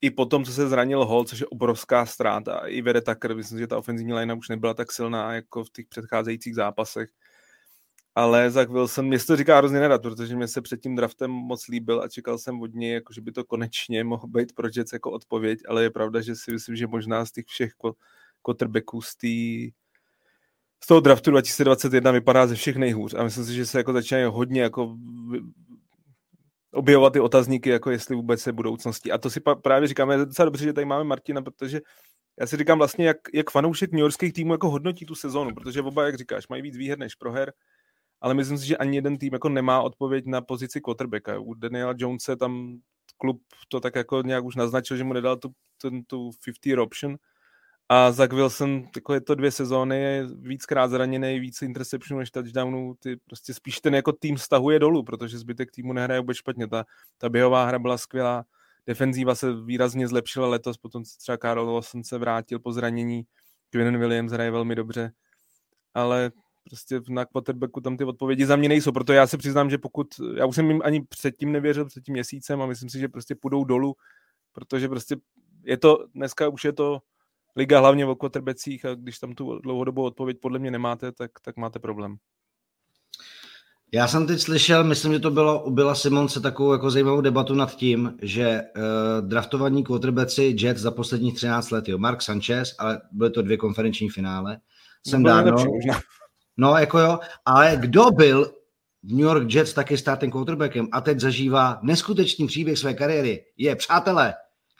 i 0.00 0.10
po 0.10 0.26
tom, 0.26 0.44
co 0.44 0.52
se 0.52 0.68
zranil 0.68 1.04
Hall, 1.04 1.24
což 1.24 1.40
je 1.40 1.46
obrovská 1.46 2.06
ztráta, 2.06 2.58
i 2.66 2.82
vede 2.82 3.00
Tucker, 3.00 3.36
myslím, 3.36 3.58
že 3.58 3.66
ta 3.66 3.78
ofenzivní 3.78 4.12
line 4.12 4.34
už 4.34 4.48
nebyla 4.48 4.74
tak 4.74 4.92
silná 4.92 5.34
jako 5.34 5.64
v 5.64 5.70
těch 5.70 5.86
předcházejících 5.86 6.54
zápasech. 6.54 7.10
Ale 8.14 8.50
Zach 8.50 8.68
Wilson, 8.68 9.06
mě 9.06 9.18
to 9.18 9.36
říká 9.36 9.58
hrozně 9.58 9.80
nerad, 9.80 10.02
protože 10.02 10.36
mě 10.36 10.48
se 10.48 10.62
před 10.62 10.80
tím 10.80 10.96
draftem 10.96 11.30
moc 11.30 11.68
líbil 11.68 12.02
a 12.02 12.08
čekal 12.08 12.38
jsem 12.38 12.60
od 12.60 12.74
něj, 12.74 12.92
jako, 12.92 13.12
že 13.12 13.20
by 13.20 13.32
to 13.32 13.44
konečně 13.44 14.04
mohl 14.04 14.26
být 14.26 14.52
pro 14.52 14.68
Jets 14.76 14.92
jako 14.92 15.10
odpověď, 15.10 15.60
ale 15.68 15.82
je 15.82 15.90
pravda, 15.90 16.20
že 16.20 16.36
si 16.36 16.52
myslím, 16.52 16.76
že 16.76 16.86
možná 16.86 17.24
z 17.24 17.32
těch 17.32 17.46
všech 17.46 17.72
quarterbacků 18.42 19.02
z 19.02 19.16
té 19.16 19.78
z 20.84 20.86
toho 20.86 21.00
draftu 21.00 21.30
2021 21.30 22.10
vypadá 22.10 22.46
ze 22.46 22.54
všech 22.54 22.76
nejhůř 22.76 23.14
a 23.14 23.24
myslím 23.24 23.44
si, 23.44 23.54
že 23.54 23.66
se 23.66 23.78
jako 23.78 23.92
začínají 23.92 24.26
hodně 24.26 24.62
jako 24.62 24.96
objevovat 26.72 27.12
ty 27.12 27.20
otazníky, 27.20 27.70
jako 27.70 27.90
jestli 27.90 28.16
vůbec 28.16 28.46
je 28.46 28.52
budoucností. 28.52 29.12
A 29.12 29.18
to 29.18 29.30
si 29.30 29.40
právě 29.62 29.88
říkáme, 29.88 30.14
je 30.14 30.18
docela 30.18 30.44
dobře, 30.44 30.64
že 30.64 30.72
tady 30.72 30.84
máme 30.84 31.04
Martina, 31.04 31.42
protože 31.42 31.80
já 32.40 32.46
si 32.46 32.56
říkám 32.56 32.78
vlastně, 32.78 33.06
jak, 33.06 33.16
jak 33.34 33.50
fanoušek 33.50 33.92
New 33.92 34.00
Yorkských 34.00 34.32
týmů 34.32 34.52
jako 34.52 34.70
hodnotí 34.70 35.06
tu 35.06 35.14
sezonu, 35.14 35.54
protože 35.54 35.82
oba, 35.82 36.04
jak 36.04 36.16
říkáš, 36.16 36.48
mají 36.48 36.62
víc 36.62 36.76
výher 36.76 36.98
než 36.98 37.14
proher, 37.14 37.52
ale 38.20 38.34
myslím 38.34 38.58
si, 38.58 38.66
že 38.66 38.76
ani 38.76 38.96
jeden 38.96 39.18
tým 39.18 39.32
jako 39.32 39.48
nemá 39.48 39.82
odpověď 39.82 40.24
na 40.26 40.40
pozici 40.40 40.80
quarterbacka. 40.80 41.38
U 41.38 41.54
Daniela 41.54 41.94
Jonese 41.96 42.36
tam 42.36 42.78
klub 43.16 43.42
to 43.68 43.80
tak 43.80 43.94
jako 43.94 44.22
nějak 44.22 44.44
už 44.44 44.56
naznačil, 44.56 44.96
že 44.96 45.04
mu 45.04 45.12
nedal 45.12 45.36
tu, 45.36 45.52
ten, 45.82 46.04
tu 46.04 46.30
50 46.44 46.82
option, 46.82 47.16
a 47.88 48.12
Zach 48.12 48.32
Wilson, 48.32 48.84
je 49.12 49.20
to 49.20 49.34
dvě 49.34 49.50
sezóny, 49.50 50.00
je 50.00 50.26
víckrát 50.34 50.90
zraněný, 50.90 51.40
víc 51.40 51.62
interceptionů 51.62 52.18
než 52.18 52.30
touchdownů, 52.30 52.94
ty 52.98 53.16
prostě 53.16 53.54
spíš 53.54 53.80
ten 53.80 53.94
jako 53.94 54.12
tým 54.12 54.38
stahuje 54.38 54.78
dolů, 54.78 55.02
protože 55.02 55.38
zbytek 55.38 55.70
týmu 55.70 55.92
nehraje 55.92 56.20
vůbec 56.20 56.36
špatně. 56.36 56.68
Ta, 56.68 56.84
ta 57.18 57.28
běhová 57.28 57.64
hra 57.64 57.78
byla 57.78 57.98
skvělá, 57.98 58.44
defenzíva 58.86 59.34
se 59.34 59.54
výrazně 59.54 60.08
zlepšila 60.08 60.48
letos, 60.48 60.76
potom 60.76 61.02
třeba 61.18 61.38
Karl 61.38 61.60
Lawson 61.60 62.04
se 62.04 62.18
vrátil 62.18 62.58
po 62.58 62.72
zranění, 62.72 63.22
Quinn 63.70 63.98
Williams 63.98 64.32
hraje 64.32 64.50
velmi 64.50 64.74
dobře, 64.74 65.12
ale 65.94 66.30
prostě 66.64 67.00
na 67.08 67.24
quarterbacku 67.24 67.80
tam 67.80 67.96
ty 67.96 68.04
odpovědi 68.04 68.46
za 68.46 68.56
mě 68.56 68.68
nejsou, 68.68 68.92
proto 68.92 69.12
já 69.12 69.26
se 69.26 69.38
přiznám, 69.38 69.70
že 69.70 69.78
pokud, 69.78 70.06
já 70.36 70.46
už 70.46 70.54
jsem 70.54 70.70
jim 70.70 70.80
ani 70.84 71.02
předtím 71.02 71.52
nevěřil, 71.52 71.84
před 71.84 72.04
tím 72.04 72.12
měsícem 72.12 72.62
a 72.62 72.66
myslím 72.66 72.90
si, 72.90 72.98
že 72.98 73.08
prostě 73.08 73.34
půjdou 73.34 73.64
dolů, 73.64 73.94
protože 74.52 74.88
prostě 74.88 75.16
je 75.64 75.76
to, 75.76 76.06
dneska 76.14 76.48
už 76.48 76.64
je 76.64 76.72
to 76.72 77.00
liga 77.58 77.78
hlavně 77.78 78.06
o 78.06 78.14
quarterbackích 78.14 78.84
a 78.84 78.94
když 78.94 79.18
tam 79.18 79.34
tu 79.34 79.58
dlouhodobou 79.58 80.02
odpověď 80.02 80.38
podle 80.40 80.58
mě 80.58 80.70
nemáte, 80.70 81.12
tak, 81.12 81.30
tak 81.42 81.56
máte 81.56 81.78
problém. 81.78 82.16
Já 83.92 84.08
jsem 84.08 84.26
teď 84.26 84.40
slyšel, 84.40 84.84
myslím, 84.84 85.12
že 85.12 85.18
to 85.18 85.30
bylo 85.30 85.64
u 85.64 85.70
Billa 85.70 85.94
Simonce 85.94 86.40
takovou 86.40 86.72
jako 86.72 86.90
zajímavou 86.90 87.20
debatu 87.20 87.54
nad 87.54 87.76
tím, 87.76 88.14
že 88.22 88.62
uh, 88.76 89.28
draftovaní 89.28 89.84
quarterbacki 89.84 90.56
Jets 90.58 90.80
za 90.80 90.90
posledních 90.90 91.34
13 91.34 91.70
let, 91.70 91.88
jo, 91.88 91.98
Mark 91.98 92.22
Sanchez, 92.22 92.74
ale 92.78 93.00
byly 93.12 93.30
to 93.30 93.42
dvě 93.42 93.56
konferenční 93.56 94.08
finále, 94.08 94.58
jsem 95.06 95.22
dávno. 95.22 95.64
No, 96.56 96.76
jako 96.76 96.98
jo, 96.98 97.18
ale 97.44 97.76
kdo 97.80 98.10
byl 98.10 98.52
v 99.02 99.12
New 99.12 99.26
York 99.26 99.54
Jets 99.54 99.72
taky 99.72 99.96
starting 99.96 100.32
quarterbackem 100.32 100.88
a 100.92 101.00
teď 101.00 101.20
zažívá 101.20 101.78
neskutečný 101.82 102.46
příběh 102.46 102.78
své 102.78 102.94
kariéry, 102.94 103.44
je, 103.56 103.76
přátelé, 103.76 104.34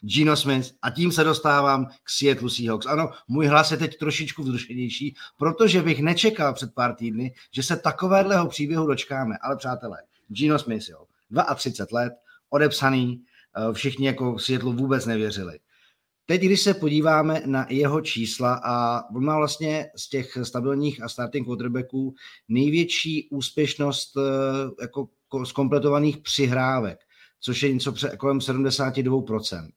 Gino 0.07 0.37
Smith 0.37 0.75
a 0.83 0.91
tím 0.91 1.13
se 1.13 1.25
dostávám 1.25 1.87
k 1.87 2.11
Seattle 2.11 2.51
Seahawks. 2.51 2.87
Ano, 2.87 3.11
můj 3.29 3.47
hlas 3.47 3.71
je 3.71 3.77
teď 3.77 3.99
trošičku 3.99 4.43
vzrušenější, 4.43 5.15
protože 5.39 5.83
bych 5.83 6.01
nečekal 6.01 6.55
před 6.55 6.75
pár 6.75 6.95
týdny, 6.95 7.35
že 7.53 7.63
se 7.63 7.77
takovéhleho 7.77 8.49
příběhu 8.49 8.87
dočkáme. 8.87 9.37
Ale 9.43 9.57
přátelé, 9.57 9.99
Gino 10.29 10.59
Smith, 10.59 10.89
jo, 10.89 11.05
32 11.55 12.01
let, 12.01 12.13
odepsaný, 12.51 13.23
eh, 13.57 13.73
všichni 13.73 14.07
jako 14.07 14.39
Seattle 14.39 14.75
vůbec 14.75 15.07
nevěřili. 15.07 15.59
Teď, 16.27 16.41
když 16.41 16.61
se 16.61 16.75
podíváme 16.75 17.43
na 17.47 17.67
jeho 17.69 18.01
čísla 18.01 18.61
a 18.65 19.05
on 19.11 19.25
má 19.25 19.37
vlastně 19.37 19.91
z 19.97 20.09
těch 20.09 20.39
stabilních 20.43 21.03
a 21.03 21.09
starting 21.09 21.47
quarterbacků 21.47 22.15
největší 22.49 23.29
úspěšnost 23.31 24.17
eh, 24.17 24.21
jako 24.83 25.09
z 25.45 25.53
kompletovaných 25.53 26.19
přihrávek 26.19 26.99
což 27.41 27.63
je 27.63 27.73
něco 27.73 27.95
kolem 28.19 28.39
72%. 28.39 29.69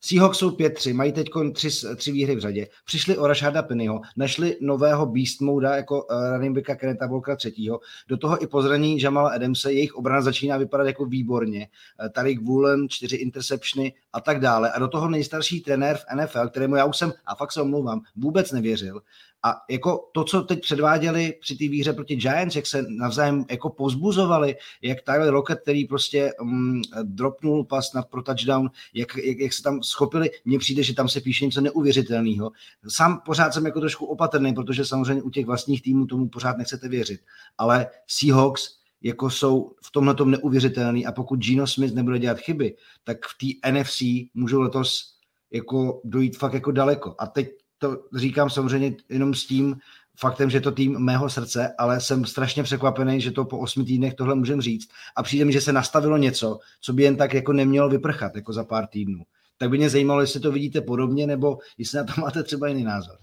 Seahawks 0.00 0.38
jsou 0.38 0.50
5-3, 0.50 0.94
mají 0.94 1.12
teď 1.12 1.28
tři, 1.52 1.68
tři 1.96 2.12
výhry 2.12 2.36
v 2.36 2.40
řadě. 2.40 2.66
Přišli 2.84 3.18
o 3.18 3.26
Rashada 3.26 3.62
Pennyho, 3.62 4.00
našli 4.16 4.56
nového 4.60 5.06
beast 5.06 5.40
moda 5.40 5.76
jako 5.76 6.04
uh, 6.04 6.30
running 6.32 6.56
backa 6.56 6.74
Kenneta 6.74 7.06
Volkera 7.06 7.36
třetího. 7.36 7.80
Do 8.08 8.16
toho 8.16 8.42
i 8.42 8.46
po 8.46 8.62
zranění 8.62 9.00
Jamala 9.00 9.30
Adamse 9.30 9.72
jejich 9.72 9.94
obrana 9.94 10.22
začíná 10.22 10.56
vypadat 10.56 10.86
jako 10.86 11.04
výborně. 11.04 11.68
Uh, 12.02 12.08
Tarik 12.08 12.42
Woolen, 12.42 12.88
čtyři 12.88 13.16
interceptiony 13.16 13.92
a 14.12 14.20
tak 14.20 14.40
dále. 14.40 14.72
A 14.72 14.78
do 14.78 14.88
toho 14.88 15.08
nejstarší 15.08 15.60
trenér 15.60 15.96
v 15.96 16.04
NFL, 16.16 16.48
kterému 16.48 16.76
já 16.76 16.84
už 16.84 16.96
jsem, 16.96 17.12
a 17.26 17.34
fakt 17.34 17.52
se 17.52 17.62
omlouvám, 17.62 18.00
vůbec 18.16 18.52
nevěřil, 18.52 19.00
a 19.42 19.56
jako 19.70 20.10
to, 20.12 20.24
co 20.24 20.42
teď 20.42 20.60
předváděli 20.60 21.34
při 21.40 21.56
té 21.56 21.68
výhře 21.68 21.92
proti 21.92 22.16
Giants, 22.16 22.56
jak 22.56 22.66
se 22.66 22.84
navzájem 22.88 23.44
jako 23.50 23.70
pozbuzovali, 23.70 24.56
jak 24.82 25.02
Tyler 25.02 25.34
Lockett, 25.34 25.62
který 25.62 25.84
prostě 25.84 26.32
um, 26.40 26.82
dropnul 27.02 27.64
pas 27.64 27.92
na 27.94 28.02
pro 28.02 28.22
touchdown, 28.22 28.70
jak, 28.94 29.16
jak, 29.16 29.38
jak, 29.38 29.52
se 29.52 29.62
tam 29.62 29.82
schopili, 29.82 30.30
mně 30.44 30.58
přijde, 30.58 30.82
že 30.82 30.94
tam 30.94 31.08
se 31.08 31.20
píše 31.20 31.44
něco 31.44 31.60
neuvěřitelného. 31.60 32.50
Sám 32.88 33.20
pořád 33.26 33.54
jsem 33.54 33.66
jako 33.66 33.80
trošku 33.80 34.06
opatrný, 34.06 34.54
protože 34.54 34.84
samozřejmě 34.84 35.22
u 35.22 35.30
těch 35.30 35.46
vlastních 35.46 35.82
týmů 35.82 36.06
tomu 36.06 36.28
pořád 36.28 36.58
nechcete 36.58 36.88
věřit. 36.88 37.20
Ale 37.58 37.86
Seahawks 38.06 38.79
jako 39.02 39.30
jsou 39.30 39.72
v 39.84 39.92
tomhle 39.92 40.14
tom 40.14 40.30
neuvěřitelný 40.30 41.06
a 41.06 41.12
pokud 41.12 41.40
Gino 41.40 41.66
Smith 41.66 41.94
nebude 41.94 42.18
dělat 42.18 42.38
chyby, 42.38 42.76
tak 43.04 43.16
v 43.26 43.60
té 43.62 43.72
NFC 43.72 44.02
můžou 44.34 44.60
letos 44.60 45.14
jako 45.50 46.00
dojít 46.04 46.36
fakt 46.36 46.54
jako 46.54 46.72
daleko. 46.72 47.14
A 47.18 47.26
teď 47.26 47.48
to 47.78 47.96
říkám 48.14 48.50
samozřejmě 48.50 48.96
jenom 49.08 49.34
s 49.34 49.46
tím 49.46 49.76
faktem, 50.18 50.50
že 50.50 50.60
to 50.60 50.72
tým 50.72 50.98
mého 50.98 51.30
srdce, 51.30 51.74
ale 51.78 52.00
jsem 52.00 52.24
strašně 52.24 52.62
překvapený, 52.62 53.20
že 53.20 53.30
to 53.30 53.44
po 53.44 53.58
osmi 53.58 53.84
týdnech 53.84 54.14
tohle 54.14 54.34
můžem 54.34 54.60
říct. 54.60 54.88
A 55.16 55.22
přijde 55.22 55.44
mi, 55.44 55.52
že 55.52 55.60
se 55.60 55.72
nastavilo 55.72 56.16
něco, 56.16 56.58
co 56.80 56.92
by 56.92 57.02
jen 57.02 57.16
tak 57.16 57.34
jako 57.34 57.52
nemělo 57.52 57.88
vyprchat 57.88 58.36
jako 58.36 58.52
za 58.52 58.64
pár 58.64 58.86
týdnů. 58.86 59.22
Tak 59.58 59.70
by 59.70 59.78
mě 59.78 59.90
zajímalo, 59.90 60.20
jestli 60.20 60.40
to 60.40 60.52
vidíte 60.52 60.80
podobně, 60.80 61.26
nebo 61.26 61.58
jestli 61.78 61.98
na 61.98 62.04
to 62.04 62.20
máte 62.20 62.42
třeba 62.42 62.68
jiný 62.68 62.84
názor. 62.84 63.16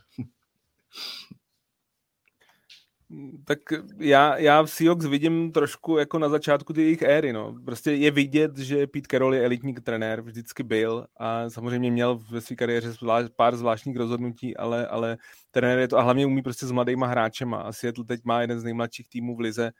Tak 3.46 3.60
já, 4.00 4.38
já 4.38 4.62
v 4.62 4.68
Seahawks 4.68 5.06
vidím 5.06 5.52
trošku 5.52 5.98
jako 5.98 6.20
na 6.20 6.30
začátku 6.30 6.74
ty 6.74 6.82
jejich 6.82 7.02
éry, 7.02 7.34
no. 7.34 7.56
Prostě 7.66 7.92
je 7.92 8.12
vidět, 8.12 8.58
že 8.58 8.88
Pete 8.88 9.08
Carroll 9.12 9.36
je 9.36 9.46
elitní 9.46 9.74
trenér, 9.74 10.22
vždycky 10.22 10.64
byl 10.64 11.08
a 11.18 11.50
samozřejmě 11.50 11.92
měl 11.92 12.20
ve 12.32 12.42
své 12.42 12.56
kariéře 12.56 12.94
pár 13.36 13.56
zvláštních 13.56 13.98
rozhodnutí, 13.98 14.58
ale, 14.58 14.88
ale 14.88 15.18
trenér 15.52 15.80
je 15.80 15.88
to 15.88 15.98
a 15.98 16.02
hlavně 16.02 16.26
umí 16.26 16.42
prostě 16.42 16.66
s 16.66 16.72
mladýma 16.72 17.08
hráčema 17.08 17.58
a 17.58 17.72
Seattle 17.72 18.06
teď 18.06 18.22
má 18.24 18.42
jeden 18.42 18.60
z 18.60 18.64
nejmladších 18.64 19.10
týmů 19.10 19.36
v 19.36 19.40
lize 19.40 19.72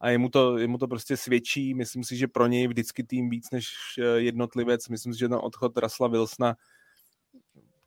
a 0.00 0.10
jemu 0.10 0.28
to, 0.28 0.58
jemu 0.58 0.78
to 0.78 0.88
prostě 0.88 1.16
svědčí, 1.16 1.74
myslím 1.74 2.04
si, 2.04 2.16
že 2.16 2.28
pro 2.28 2.46
něj 2.46 2.68
vždycky 2.68 3.04
tým 3.04 3.30
víc 3.30 3.50
než 3.50 3.66
eh, 3.98 4.02
jednotlivec, 4.02 4.88
myslím 4.88 5.12
si, 5.12 5.18
že 5.18 5.28
ten 5.28 5.38
odchod 5.42 5.78
Rasla 5.78 6.08
Wilsona 6.08 6.54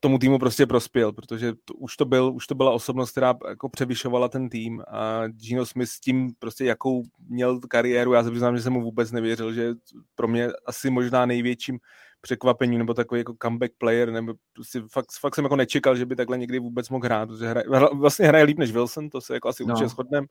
tomu 0.01 0.17
týmu 0.17 0.39
prostě 0.39 0.65
prospěl, 0.65 1.11
protože 1.11 1.53
to, 1.65 1.73
už, 1.73 1.97
to 1.97 2.05
byl, 2.05 2.33
už 2.35 2.47
to 2.47 2.55
byla 2.55 2.71
osobnost, 2.71 3.11
která 3.11 3.35
jako 3.49 3.69
převyšovala 3.69 4.29
ten 4.29 4.49
tým 4.49 4.81
a 4.87 5.27
Gino 5.27 5.65
Smith 5.65 5.89
s 5.89 5.99
tím 5.99 6.33
prostě 6.39 6.65
jakou 6.65 7.03
měl 7.29 7.59
kariéru, 7.59 8.13
já 8.13 8.23
se 8.23 8.31
přiznám, 8.31 8.57
že 8.57 8.63
jsem 8.63 8.73
mu 8.73 8.81
vůbec 8.81 9.11
nevěřil, 9.11 9.53
že 9.53 9.73
pro 10.15 10.27
mě 10.27 10.49
asi 10.65 10.89
možná 10.89 11.25
největším 11.25 11.79
překvapením 12.21 12.77
nebo 12.79 12.93
takový 12.93 13.19
jako 13.19 13.35
comeback 13.41 13.71
player, 13.77 14.11
nebo 14.11 14.33
prostě 14.53 14.81
fakt, 14.91 15.07
fakt 15.19 15.35
jsem 15.35 15.45
jako 15.45 15.55
nečekal, 15.55 15.95
že 15.95 16.05
by 16.05 16.15
takhle 16.15 16.37
někdy 16.37 16.59
vůbec 16.59 16.89
mohl 16.89 17.05
hrát, 17.05 17.29
protože 17.29 17.47
hraje, 17.47 17.65
vlastně 17.93 18.27
hraje 18.27 18.43
líp 18.43 18.57
než 18.57 18.71
Wilson, 18.71 19.09
to 19.09 19.21
se 19.21 19.33
jako 19.33 19.49
asi 19.49 19.65
no. 19.65 19.73
určitě 19.73 19.89
shodneme. 19.89 20.27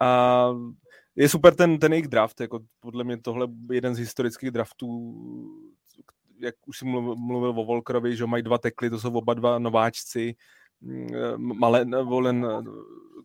A 0.00 0.48
je 1.16 1.28
super 1.28 1.54
ten, 1.54 1.78
ten 1.78 1.92
jejich 1.92 2.08
draft, 2.08 2.40
jako 2.40 2.60
podle 2.80 3.04
mě 3.04 3.16
tohle 3.16 3.48
jeden 3.70 3.94
z 3.94 3.98
historických 3.98 4.50
draftů 4.50 5.14
jak 6.44 6.54
už 6.66 6.78
jsem 6.78 6.88
mluvil, 6.88 7.16
mluvil 7.16 7.50
o 7.50 7.64
Volkerovi, 7.64 8.16
že 8.16 8.26
mají 8.26 8.42
dva 8.42 8.58
tekly, 8.58 8.90
to 8.90 9.00
jsou 9.00 9.12
oba 9.12 9.34
dva 9.34 9.58
nováčci, 9.58 10.34
mm, 10.80 11.08
Malen, 11.36 12.04
Volen, 12.04 12.46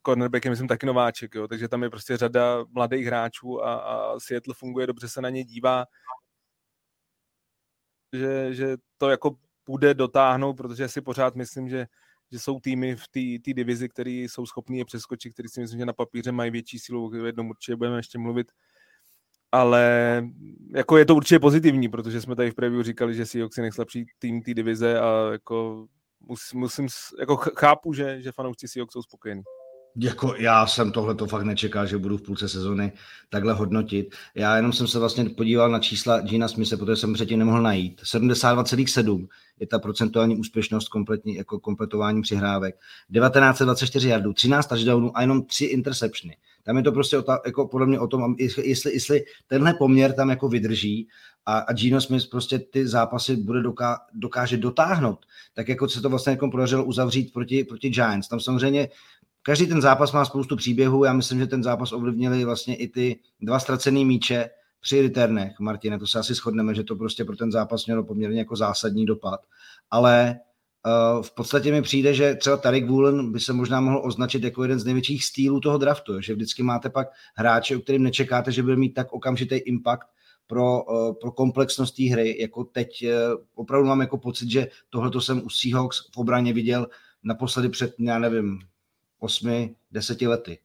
cornerback 0.01 0.45
je 0.45 0.51
myslím 0.51 0.67
taky 0.67 0.85
nováček, 0.85 1.35
jo, 1.35 1.47
takže 1.47 1.67
tam 1.67 1.83
je 1.83 1.89
prostě 1.89 2.17
řada 2.17 2.65
mladých 2.71 3.05
hráčů 3.05 3.63
a, 3.63 3.75
a 3.75 4.19
Seattle 4.19 4.53
funguje, 4.53 4.87
dobře 4.87 5.09
se 5.09 5.21
na 5.21 5.29
ně 5.29 5.43
dívá, 5.43 5.85
že, 8.13 8.53
že 8.53 8.77
to 8.97 9.09
jako 9.09 9.35
půjde 9.63 9.93
dotáhnout, 9.93 10.53
protože 10.53 10.87
si 10.87 11.01
pořád 11.01 11.35
myslím, 11.35 11.69
že, 11.69 11.87
že 12.31 12.39
jsou 12.39 12.59
týmy 12.59 12.95
v 12.95 13.07
té 13.07 13.53
divizi, 13.53 13.89
které 13.89 14.11
jsou 14.11 14.45
schopní 14.45 14.77
je 14.77 14.85
přeskočit, 14.85 15.33
který 15.33 15.49
si 15.49 15.61
myslím, 15.61 15.79
že 15.79 15.85
na 15.85 15.93
papíře 15.93 16.31
mají 16.31 16.51
větší 16.51 16.79
sílu, 16.79 17.11
o 17.21 17.25
jednom 17.25 17.49
určitě 17.49 17.75
budeme 17.75 17.97
ještě 17.97 18.17
mluvit, 18.17 18.51
ale 19.51 20.23
jako 20.75 20.97
je 20.97 21.05
to 21.05 21.15
určitě 21.15 21.39
pozitivní, 21.39 21.89
protože 21.89 22.21
jsme 22.21 22.35
tady 22.35 22.51
v 22.51 22.55
preview 22.55 22.83
říkali, 22.83 23.13
že 23.13 23.25
Seahawks 23.25 23.57
je 23.57 23.61
nejslabší 23.61 24.05
tým 24.19 24.41
té 24.41 24.53
divize 24.53 24.99
a 24.99 25.29
jako 25.31 25.87
musím, 26.19 26.59
musím 26.59 26.87
jako 27.19 27.35
chápu, 27.35 27.93
že, 27.93 28.21
že 28.21 28.31
fanoušci 28.31 28.67
Seahawks 28.67 28.93
jsou 28.93 29.01
spokojení. 29.01 29.41
Jako 29.95 30.35
já 30.37 30.67
jsem 30.67 30.91
tohle 30.91 31.15
to 31.15 31.27
fakt 31.27 31.43
nečekal, 31.43 31.85
že 31.85 31.97
budu 31.97 32.17
v 32.17 32.21
půlce 32.21 32.49
sezony 32.49 32.91
takhle 33.29 33.53
hodnotit. 33.53 34.15
Já 34.35 34.55
jenom 34.55 34.73
jsem 34.73 34.87
se 34.87 34.99
vlastně 34.99 35.29
podíval 35.29 35.69
na 35.69 35.79
čísla 35.79 36.19
Gina 36.19 36.47
Smise, 36.47 36.77
protože 36.77 36.95
jsem 36.95 37.13
předtím 37.13 37.39
nemohl 37.39 37.61
najít. 37.61 38.01
72,7 38.01 39.27
je 39.59 39.67
ta 39.67 39.79
procentuální 39.79 40.35
úspěšnost 40.35 40.87
kompletní, 40.87 41.35
jako 41.35 41.59
kompletování 41.59 42.21
přihrávek. 42.21 42.75
1924 43.13 44.09
jardů, 44.09 44.33
13 44.33 44.67
touchdownů 44.67 45.17
a 45.17 45.21
jenom 45.21 45.45
3 45.45 45.65
interceptiony. 45.65 46.37
Tam 46.69 46.77
je 46.77 46.83
to 46.83 46.91
prostě 46.91 47.17
o 47.17 47.21
ta, 47.21 47.39
jako 47.45 47.67
podle 47.67 47.87
mě 47.87 47.99
o 47.99 48.07
tom, 48.07 48.35
jestli, 48.37 48.93
jestli 48.93 49.25
tenhle 49.47 49.73
poměr 49.73 50.13
tam 50.13 50.29
jako 50.29 50.49
vydrží 50.49 51.07
a, 51.45 51.57
a 51.57 51.73
Gino 51.73 52.01
Smith 52.01 52.29
prostě 52.29 52.59
ty 52.59 52.87
zápasy 52.87 53.35
bude 53.35 53.61
doká, 53.61 53.99
dokáže 54.13 54.57
dotáhnout, 54.57 55.25
tak 55.53 55.67
jako 55.67 55.89
se 55.89 56.01
to 56.01 56.09
vlastně 56.09 56.31
jako 56.31 56.51
podařilo 56.51 56.83
uzavřít 56.83 57.33
proti, 57.33 57.63
proti 57.63 57.89
Giants. 57.89 58.27
Tam 58.27 58.39
samozřejmě 58.39 58.89
každý 59.41 59.67
ten 59.67 59.81
zápas 59.81 60.11
má 60.11 60.25
spoustu 60.25 60.55
příběhů, 60.55 61.03
já 61.03 61.13
myslím, 61.13 61.39
že 61.39 61.47
ten 61.47 61.63
zápas 61.63 61.91
ovlivnili 61.91 62.45
vlastně 62.45 62.75
i 62.75 62.87
ty 62.87 63.19
dva 63.41 63.59
ztracené 63.59 64.05
míče 64.05 64.49
při 64.81 65.01
returnech, 65.01 65.59
Martine, 65.59 65.99
to 65.99 66.07
se 66.07 66.19
asi 66.19 66.33
shodneme, 66.33 66.75
že 66.75 66.83
to 66.83 66.95
prostě 66.95 67.25
pro 67.25 67.35
ten 67.35 67.51
zápas 67.51 67.85
mělo 67.85 68.03
poměrně 68.03 68.39
jako 68.39 68.55
zásadní 68.55 69.05
dopad, 69.05 69.39
ale 69.91 70.39
v 71.21 71.31
podstatě 71.35 71.71
mi 71.71 71.81
přijde, 71.81 72.13
že 72.13 72.35
třeba 72.35 72.57
Tarik 72.57 72.87
Woolen 72.87 73.31
by 73.31 73.39
se 73.39 73.53
možná 73.53 73.81
mohl 73.81 74.01
označit 74.05 74.43
jako 74.43 74.63
jeden 74.63 74.79
z 74.79 74.85
největších 74.85 75.25
stýlů 75.25 75.59
toho 75.59 75.77
draftu, 75.77 76.21
že 76.21 76.33
vždycky 76.33 76.63
máte 76.63 76.89
pak 76.89 77.07
hráče, 77.35 77.75
u 77.75 77.79
kterým 77.79 78.03
nečekáte, 78.03 78.51
že 78.51 78.63
bude 78.63 78.75
mít 78.75 78.93
tak 78.93 79.13
okamžitý 79.13 79.55
impact 79.55 80.07
pro, 80.47 80.83
uh, 80.83 81.13
pro 81.13 81.31
komplexnost 81.31 81.95
té 81.95 82.03
hry, 82.03 82.41
jako 82.41 82.63
teď 82.63 83.05
uh, 83.05 83.11
opravdu 83.55 83.87
mám 83.87 84.01
jako 84.01 84.17
pocit, 84.17 84.49
že 84.49 84.67
tohle 84.89 85.21
jsem 85.21 85.45
u 85.45 85.49
Seahawks 85.49 85.97
v 86.13 86.17
obraně 86.17 86.53
viděl 86.53 86.87
naposledy 87.23 87.69
před, 87.69 87.95
já 87.99 88.19
nevím, 88.19 88.59
osmi, 89.19 89.75
deseti 89.91 90.27
lety. 90.27 90.59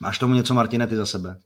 Máš 0.00 0.18
tomu 0.18 0.34
něco, 0.34 0.54
Martine, 0.54 0.86
ty 0.86 0.96
za 0.96 1.06
sebe? 1.06 1.40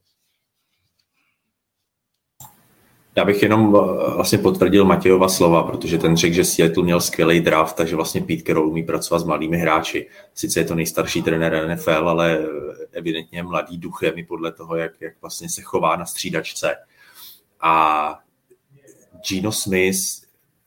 Já 3.17 3.25
bych 3.25 3.43
jenom 3.43 3.77
eh, 3.77 4.15
vlastně 4.15 4.39
potvrdil 4.39 4.85
Matějova 4.85 5.29
slova, 5.29 5.63
protože 5.63 5.99
ten 5.99 6.17
řekl, 6.17 6.35
že 6.35 6.45
Seattle 6.45 6.85
měl 6.85 7.01
skvělý 7.01 7.41
draft, 7.41 7.77
takže 7.77 7.97
vlastně 7.97 8.21
Pete 8.21 8.43
Carroll 8.43 8.69
umí 8.69 8.83
pracovat 8.83 9.19
s 9.19 9.25
mladými 9.25 9.57
hráči. 9.57 10.09
Sice 10.35 10.61
je 10.61 10.65
to 10.65 10.75
nejstarší 10.75 11.23
trenér 11.23 11.69
NFL, 11.69 12.09
ale 12.09 12.47
evidentně 12.93 13.43
mladý 13.43 13.79
duchem 13.79 14.19
i 14.19 14.25
podle 14.25 14.53
toho, 14.53 14.77
jak, 14.77 14.93
jak 15.01 15.15
vlastně 15.21 15.49
se 15.49 15.63
chová 15.63 15.97
na 15.97 16.07
střídačce. 16.07 16.77
A 17.61 18.19
Gino 19.29 19.53
Smith 19.53 19.99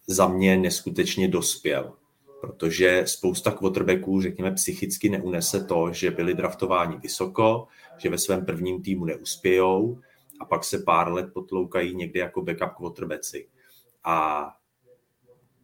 za 0.08 0.28
mě 0.28 0.58
neskutečně 0.58 1.28
dospěl 1.28 1.94
protože 2.42 3.04
spousta 3.06 3.52
quarterbacků, 3.52 4.22
řekněme, 4.22 4.52
psychicky 4.52 5.10
neunese 5.10 5.64
to, 5.64 5.94
že 5.94 6.12
byli 6.12 6.34
draftováni 6.34 6.98
vysoko, 6.98 7.68
že 7.98 8.10
ve 8.10 8.18
svém 8.18 8.46
prvním 8.46 8.82
týmu 8.82 9.06
neuspějou 9.06 10.00
a 10.40 10.46
pak 10.46 10.64
se 10.64 10.80
pár 10.80 11.12
let 11.12 11.34
potloukají 11.34 11.96
někde 11.96 12.20
jako 12.20 12.42
backup 12.42 12.74
quarterbacki. 12.78 13.50
A 14.04 14.48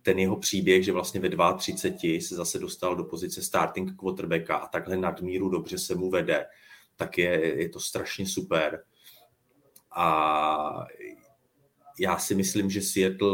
ten 0.02 0.20
jeho 0.20 0.38
příběh, 0.38 0.86
že 0.86 0.92
vlastně 0.92 1.20
ve 1.20 1.30
32 1.58 2.22
se 2.22 2.36
zase 2.36 2.60
dostal 2.60 2.96
do 2.96 3.04
pozice 3.04 3.42
starting 3.42 3.96
quarterbacka 3.96 4.56
a 4.56 4.68
takhle 4.68 4.98
nadmíru 4.98 5.50
dobře 5.50 5.78
se 5.78 5.96
mu 5.96 6.10
vede, 6.10 6.46
tak 6.96 7.18
je, 7.18 7.62
je 7.62 7.70
to 7.70 7.80
strašně 7.80 8.26
super. 8.26 8.84
A 9.96 10.86
já 12.00 12.18
si 12.18 12.36
myslím, 12.36 12.70
že 12.70 12.82
Seattle 12.82 13.30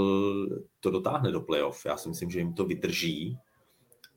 to 0.79 0.91
dotáhne 0.91 1.31
do 1.31 1.41
playoff. 1.41 1.85
Já 1.85 1.97
si 1.97 2.09
myslím, 2.09 2.31
že 2.31 2.39
jim 2.39 2.53
to 2.53 2.65
vydrží 2.65 3.37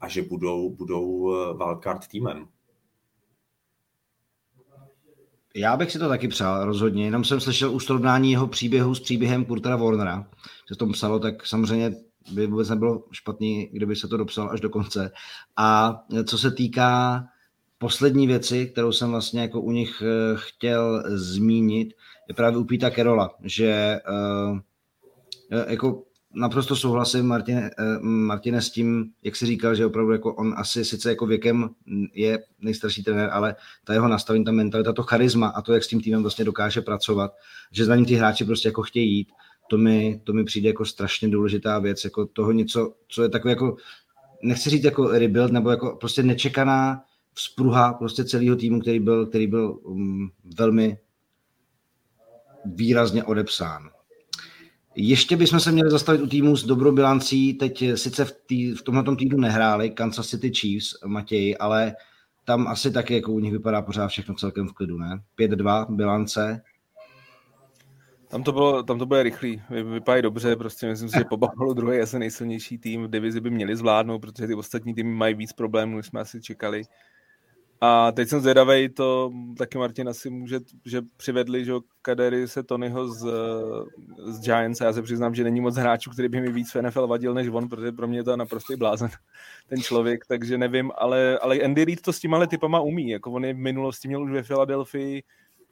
a 0.01 0.09
že 0.09 0.22
budou, 0.22 0.70
budou 0.70 1.35
eh, 1.35 1.55
wildcard 1.55 2.07
týmem. 2.07 2.49
Já 5.57 5.76
bych 5.76 5.92
si 5.92 5.98
to 5.98 6.09
taky 6.09 6.28
přál, 6.28 6.64
rozhodně. 6.64 7.05
Jenom 7.05 7.24
jsem 7.24 7.40
slyšel 7.40 7.74
už 7.74 7.84
srovnání 7.84 8.32
jeho 8.32 8.46
příběhu 8.46 8.94
s 8.94 9.00
příběhem 9.00 9.44
Kurtera 9.44 9.76
Warnera, 9.76 10.26
že 10.68 10.76
to 10.76 10.86
psalo, 10.86 11.18
tak 11.18 11.46
samozřejmě 11.46 11.94
by 12.32 12.46
vůbec 12.46 12.68
nebylo 12.68 13.05
špatný, 13.12 13.68
kdyby 13.72 13.96
se 13.96 14.09
to 14.09 14.16
dopsal 14.16 14.50
až 14.50 14.61
do 14.61 14.70
konce. 14.70 15.12
A 15.57 16.00
co 16.24 16.38
se 16.38 16.50
týká 16.50 17.24
poslední 17.78 18.26
věci, 18.26 18.66
kterou 18.66 18.92
jsem 18.92 19.11
vlastně 19.11 19.40
jako 19.40 19.61
u 19.61 19.70
nich 19.70 20.02
eh, 20.02 20.36
chtěl 20.36 21.02
zmínit, 21.07 21.94
je 22.28 22.34
právě 22.34 22.59
u 22.59 22.64
Píta 22.64 22.90
Kerola, 22.90 23.30
že 23.42 23.98
uh, 24.50 24.59
jako 25.68 26.02
naprosto 26.35 26.76
souhlasím 26.76 27.26
Martine, 27.26 27.70
Martine 28.01 28.62
s 28.62 28.70
tím, 28.70 29.11
jak 29.22 29.37
si 29.37 29.47
říkal, 29.47 29.74
že 29.74 29.87
opravdu 29.87 30.12
jako 30.12 30.35
on 30.35 30.55
asi 30.57 30.85
sice 30.85 31.09
jako 31.09 31.26
věkem 31.26 31.70
je 32.12 32.39
nejstarší 32.61 33.03
trenér, 33.03 33.30
ale 33.32 33.57
ta 33.85 33.93
jeho 33.93 34.09
nastavení, 34.09 34.45
ta 34.45 34.53
mentalita, 34.53 34.93
to 34.93 35.03
charisma 35.03 35.49
a 35.49 35.62
to, 35.62 35.74
jak 35.74 35.85
s 35.85 35.89
tím 35.89 36.01
týmem 36.01 36.22
vlastně 36.22 36.45
dokáže 36.45 36.80
pracovat, 36.80 37.32
že 37.72 37.85
za 37.85 37.97
ním 37.97 38.05
ty 38.05 38.14
hráči 38.14 38.45
prostě 38.45 38.68
jako 38.68 38.82
chtějí 38.82 39.16
jít, 39.16 39.28
to 39.70 39.78
mi, 39.78 40.20
to 40.24 40.32
mi 40.32 40.45
přijde 40.45 40.68
jako 40.68 40.85
strašně 40.85 41.28
důležitá 41.28 41.78
věc, 41.78 42.05
jako 42.05 42.26
toho 42.26 42.53
něco, 42.53 42.95
co 43.09 43.22
je 43.22 43.28
takové 43.28 43.53
jako, 43.53 43.76
nechci 44.43 44.70
říct 44.70 44.85
jako 44.85 45.09
rebuild, 45.09 45.53
nebo 45.53 45.70
jako 45.70 45.97
prostě 46.01 46.22
nečekaná 46.22 47.03
vzpruha 47.35 47.93
prostě 47.93 48.24
celého 48.24 48.57
týmu, 48.57 48.80
který 48.80 49.01
byl, 49.01 49.26
který 49.26 49.47
byl 49.47 49.78
um, 49.82 50.30
velmi 50.59 50.99
výrazně 52.64 53.24
odepsán. 53.24 53.93
Ještě 54.97 55.36
bychom 55.36 55.61
se 55.61 55.72
měli 55.72 55.90
zastavit 55.90 56.22
u 56.22 56.26
týmu 56.26 56.57
s 56.57 56.64
dobrou 56.64 56.92
bilancí. 56.92 57.55
Teď 57.55 57.84
sice 57.95 58.24
v, 58.24 58.32
tý, 58.47 58.74
v 58.74 58.82
tomhle 58.82 59.16
týdnu 59.16 59.38
nehráli 59.38 59.90
Kansas 59.90 60.28
City 60.28 60.53
Chiefs, 60.55 60.95
Matěj, 61.07 61.57
ale 61.61 61.97
tam 62.45 62.66
asi 62.66 62.90
taky 62.90 63.14
jako 63.14 63.32
u 63.32 63.38
nich 63.38 63.53
vypadá 63.53 63.82
pořád 63.82 64.09
všechno 64.09 64.34
celkem 64.34 64.68
v 64.68 64.72
klidu, 64.72 64.99
ne? 64.99 65.20
5-2 65.38 65.97
bilance, 65.97 66.62
tam 68.34 68.42
to, 68.42 68.53
bylo, 68.53 68.82
tam 68.82 68.99
to 68.99 69.07
bude 69.07 69.22
rychlý, 69.22 69.62
vypadají 69.70 70.22
dobře, 70.22 70.57
prostě 70.57 70.86
myslím 70.86 71.09
si, 71.09 71.18
že 71.18 71.24
po 71.24 71.36
Buffalo 71.36 71.74
druhý 71.74 71.99
asi 71.99 72.18
nejsilnější 72.18 72.78
tým 72.78 73.05
v 73.05 73.11
divizi 73.11 73.40
by 73.40 73.51
měli 73.51 73.76
zvládnout, 73.76 74.18
protože 74.18 74.47
ty 74.47 74.55
ostatní 74.55 74.95
týmy 74.95 75.14
mají 75.14 75.34
víc 75.34 75.53
problémů, 75.53 75.97
než 75.97 76.07
jsme 76.07 76.20
asi 76.20 76.40
čekali. 76.40 76.82
A 77.87 78.12
teď 78.12 78.28
jsem 78.28 78.41
zvědavý, 78.41 78.89
to 78.89 79.32
taky 79.59 79.78
Martin 79.78 80.09
asi 80.09 80.30
může, 80.30 80.61
že 80.85 81.03
přivedli, 81.16 81.64
že 81.64 81.72
Kadery 82.03 82.49
se 82.49 82.62
Tonyho 82.62 83.09
z, 83.09 83.26
z 84.24 84.41
Giants 84.41 84.80
a 84.80 84.85
já 84.85 84.93
se 84.93 85.03
přiznám, 85.03 85.35
že 85.35 85.45
není 85.45 85.61
moc 85.61 85.76
hráčů, 85.76 86.11
který 86.11 86.28
by 86.28 86.41
mi 86.41 86.53
víc 86.53 86.74
v 86.74 86.82
NFL 86.82 87.07
vadil 87.07 87.35
než 87.35 87.49
on, 87.49 87.68
protože 87.68 87.93
pro 87.93 88.09
mě 88.09 88.18
je 88.18 88.24
to 88.24 88.37
naprostý 88.37 88.76
blázen, 88.76 89.09
ten 89.68 89.80
člověk, 89.80 90.26
takže 90.26 90.59
nevím, 90.59 90.93
ale, 90.99 91.39
ale 91.39 91.61
Andy 91.61 91.85
Reid 91.85 92.03
to 92.03 92.12
s 92.12 92.20
těma 92.20 92.47
typama 92.47 92.80
umí, 92.80 93.11
jako 93.11 93.32
on 93.32 93.45
je 93.45 93.55
v 93.55 93.57
minulosti 93.57 94.09
měl 94.09 94.22
už 94.22 94.30
ve 94.30 94.43
Filadelfii, 94.43 95.22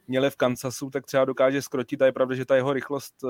měli 0.07 0.29
v 0.29 0.35
Kansasu, 0.35 0.89
tak 0.89 1.05
třeba 1.05 1.25
dokáže 1.25 1.61
skrotit 1.61 2.01
a 2.01 2.05
je 2.05 2.11
pravda, 2.11 2.35
že 2.35 2.45
ta 2.45 2.55
jeho 2.55 2.73
rychlost 2.73 3.13
eh, 3.23 3.27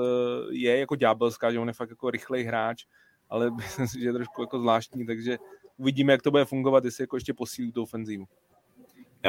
je 0.50 0.78
jako 0.78 0.96
ďábelská, 0.96 1.52
že 1.52 1.58
on 1.58 1.68
je 1.68 1.74
fakt 1.74 1.90
jako 1.90 2.10
rychlej 2.10 2.44
hráč, 2.44 2.84
ale 3.30 3.50
myslím 3.56 3.88
si, 3.88 4.00
že 4.00 4.08
je 4.08 4.12
trošku 4.12 4.42
jako 4.42 4.58
zvláštní, 4.58 5.06
takže 5.06 5.38
uvidíme, 5.76 6.12
jak 6.12 6.22
to 6.22 6.30
bude 6.30 6.44
fungovat, 6.44 6.84
jestli 6.84 7.02
jako 7.02 7.16
ještě 7.16 7.34
posílí 7.34 7.72
tu 7.72 7.82
ofenzívu. 7.82 8.24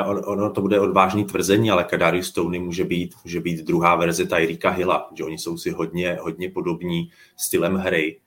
On, 0.04 0.22
ono 0.26 0.50
to 0.52 0.62
bude 0.62 0.80
odvážný 0.80 1.26
tvrzení, 1.26 1.72
ale 1.72 1.84
Kadarius 1.84 2.28
Stoney 2.28 2.60
může 2.60 2.84
být, 2.84 3.16
může 3.24 3.40
být 3.40 3.66
druhá 3.66 3.96
verze 3.96 4.26
Tyrika 4.26 4.70
Hilla, 4.70 5.10
že 5.14 5.24
oni 5.24 5.38
jsou 5.38 5.58
si 5.58 5.72
hodně, 5.72 6.18
hodně 6.22 6.50
podobní 6.50 7.12
stylem 7.38 7.76
hry. 7.76 8.20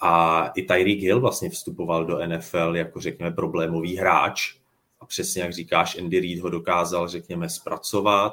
A 0.00 0.46
i 0.46 0.62
Tyreek 0.62 0.98
Hill 0.98 1.20
vlastně 1.20 1.50
vstupoval 1.50 2.04
do 2.04 2.26
NFL 2.26 2.72
jako 2.76 3.00
řekněme 3.00 3.30
problémový 3.30 3.96
hráč. 3.96 4.56
A 5.00 5.06
přesně 5.06 5.42
jak 5.42 5.52
říkáš, 5.52 5.98
Andy 5.98 6.20
Reid 6.20 6.40
ho 6.40 6.50
dokázal, 6.50 7.08
řekněme, 7.08 7.48
zpracovat, 7.48 8.32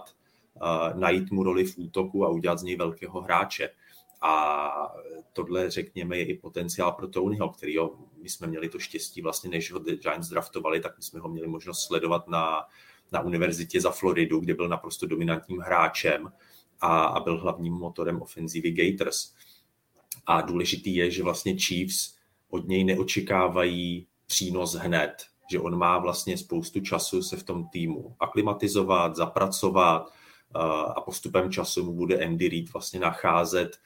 najít 0.95 1.31
mu 1.31 1.43
roli 1.43 1.63
v 1.63 1.77
útoku 1.77 2.25
a 2.25 2.29
udělat 2.29 2.59
z 2.59 2.63
něj 2.63 2.75
velkého 2.75 3.21
hráče. 3.21 3.69
A 4.21 4.93
tohle, 5.33 5.69
řekněme, 5.69 6.17
je 6.17 6.25
i 6.25 6.37
potenciál 6.37 6.91
pro 6.91 7.07
Tonyho, 7.07 7.49
kterýho 7.49 7.97
my 8.21 8.29
jsme 8.29 8.47
měli 8.47 8.69
to 8.69 8.79
štěstí, 8.79 9.21
vlastně 9.21 9.49
než 9.49 9.71
ho 9.71 9.79
Giants 9.79 10.29
draftovali, 10.29 10.79
tak 10.79 10.97
my 10.97 11.03
jsme 11.03 11.19
ho 11.19 11.29
měli 11.29 11.47
možnost 11.47 11.83
sledovat 11.83 12.27
na, 12.27 12.63
na 13.11 13.21
univerzitě 13.21 13.81
za 13.81 13.91
Floridu, 13.91 14.39
kde 14.39 14.53
byl 14.53 14.67
naprosto 14.67 15.07
dominantním 15.07 15.59
hráčem 15.59 16.31
a, 16.79 17.03
a 17.03 17.19
byl 17.19 17.37
hlavním 17.37 17.73
motorem 17.73 18.21
ofenzívy 18.21 18.71
Gators. 18.71 19.33
A 20.25 20.41
důležitý 20.41 20.95
je, 20.95 21.11
že 21.11 21.23
vlastně 21.23 21.55
Chiefs 21.57 22.15
od 22.49 22.67
něj 22.67 22.83
neočekávají 22.83 24.07
přínos 24.25 24.73
hned, 24.73 25.15
že 25.51 25.59
on 25.59 25.77
má 25.77 25.99
vlastně 25.99 26.37
spoustu 26.37 26.79
času 26.79 27.23
se 27.23 27.37
v 27.37 27.43
tom 27.43 27.67
týmu 27.67 28.15
aklimatizovat, 28.19 29.15
zapracovat, 29.15 30.13
a 30.95 31.01
postupem 31.01 31.51
času 31.51 31.85
mu 31.85 31.93
bude 31.93 32.25
Andy 32.25 32.49
Reid 32.49 32.73
vlastně 32.73 32.99
nacházet 32.99 33.77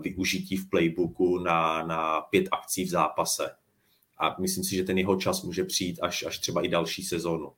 využití 0.00 0.56
v 0.56 0.70
playbooku 0.70 1.38
na, 1.38 1.82
na 1.82 2.20
pět 2.20 2.48
akcí 2.52 2.84
v 2.84 2.88
zápase. 2.88 3.50
A 4.18 4.36
myslím 4.40 4.64
si, 4.64 4.76
že 4.76 4.84
ten 4.84 4.98
jeho 4.98 5.16
čas 5.16 5.42
může 5.42 5.64
přijít 5.64 5.98
až, 6.02 6.24
až 6.26 6.38
třeba 6.38 6.62
i 6.62 6.68
další 6.68 7.02
sezónu. 7.02 7.52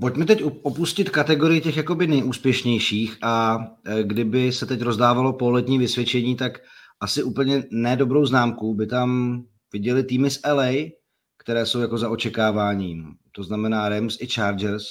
Pojďme 0.00 0.24
teď 0.26 0.42
opustit 0.42 1.10
kategorii 1.10 1.60
těch 1.60 1.76
jakoby 1.76 2.06
nejúspěšnějších 2.06 3.18
a 3.22 3.58
e, 3.84 4.02
kdyby 4.02 4.52
se 4.52 4.66
teď 4.66 4.80
rozdávalo 4.80 5.32
poletní 5.32 5.78
vysvědčení, 5.78 6.36
tak 6.36 6.58
asi 7.00 7.22
úplně 7.22 7.64
nedobrou 7.70 8.26
známku 8.26 8.74
by 8.74 8.86
tam 8.86 9.42
viděli 9.72 10.04
týmy 10.04 10.30
z 10.30 10.40
LA, 10.52 10.72
které 11.36 11.66
jsou 11.66 11.80
jako 11.80 11.98
za 11.98 12.08
očekáváním 12.10 13.16
to 13.34 13.42
znamená 13.42 13.88
Rams 13.88 14.20
i 14.20 14.26
Chargers. 14.26 14.84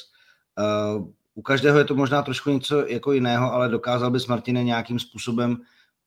U 1.35 1.41
každého 1.41 1.77
je 1.77 1.85
to 1.85 1.95
možná 1.95 2.21
trošku 2.21 2.49
něco 2.49 2.87
jako 2.87 3.11
jiného, 3.11 3.53
ale 3.53 3.69
dokázal 3.69 4.11
bys 4.11 4.27
Martine 4.27 4.63
nějakým 4.63 4.99
způsobem 4.99 5.57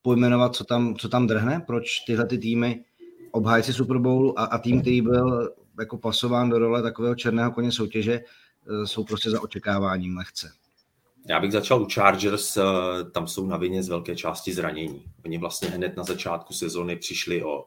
pojmenovat, 0.03 0.57
co 0.57 0.65
tam, 0.65 0.95
co 0.95 1.09
tam 1.09 1.27
drhne, 1.27 1.65
proč 1.67 2.01
tyhle 2.07 2.27
ty 2.27 2.39
týmy, 2.39 2.85
obhájci 3.31 3.73
Super 3.73 3.99
Bowlu 3.99 4.41
a, 4.41 4.45
a 4.45 4.59
tým, 4.59 4.81
který 4.81 5.03
byl 5.03 5.55
jako 5.79 5.99
pasován 5.99 6.51
do 6.51 6.59
role 6.59 6.83
takového 6.83 7.15
černého 7.15 7.53
koně 7.53 7.73
soutěže, 7.73 8.21
uh, 8.21 8.85
jsou 8.85 9.05
prostě 9.05 9.31
za 9.31 9.43
očekáváním 9.43 10.17
lehce. 10.17 10.53
Já 11.29 11.41
bych 11.41 11.53
začal 11.53 11.83
u 11.83 11.89
Chargers, 11.95 12.57
uh, 12.57 12.65
tam 13.13 13.27
jsou 13.27 13.47
na 13.47 13.57
vině 13.57 13.83
z 13.83 13.89
velké 13.89 14.17
části 14.17 14.55
zranění. 14.55 15.05
Oni 15.25 15.39
vlastně 15.39 15.69
hned 15.69 15.97
na 15.97 16.05
začátku 16.05 16.55
sezóny 16.55 16.97
přišli 16.97 17.45
o 17.45 17.65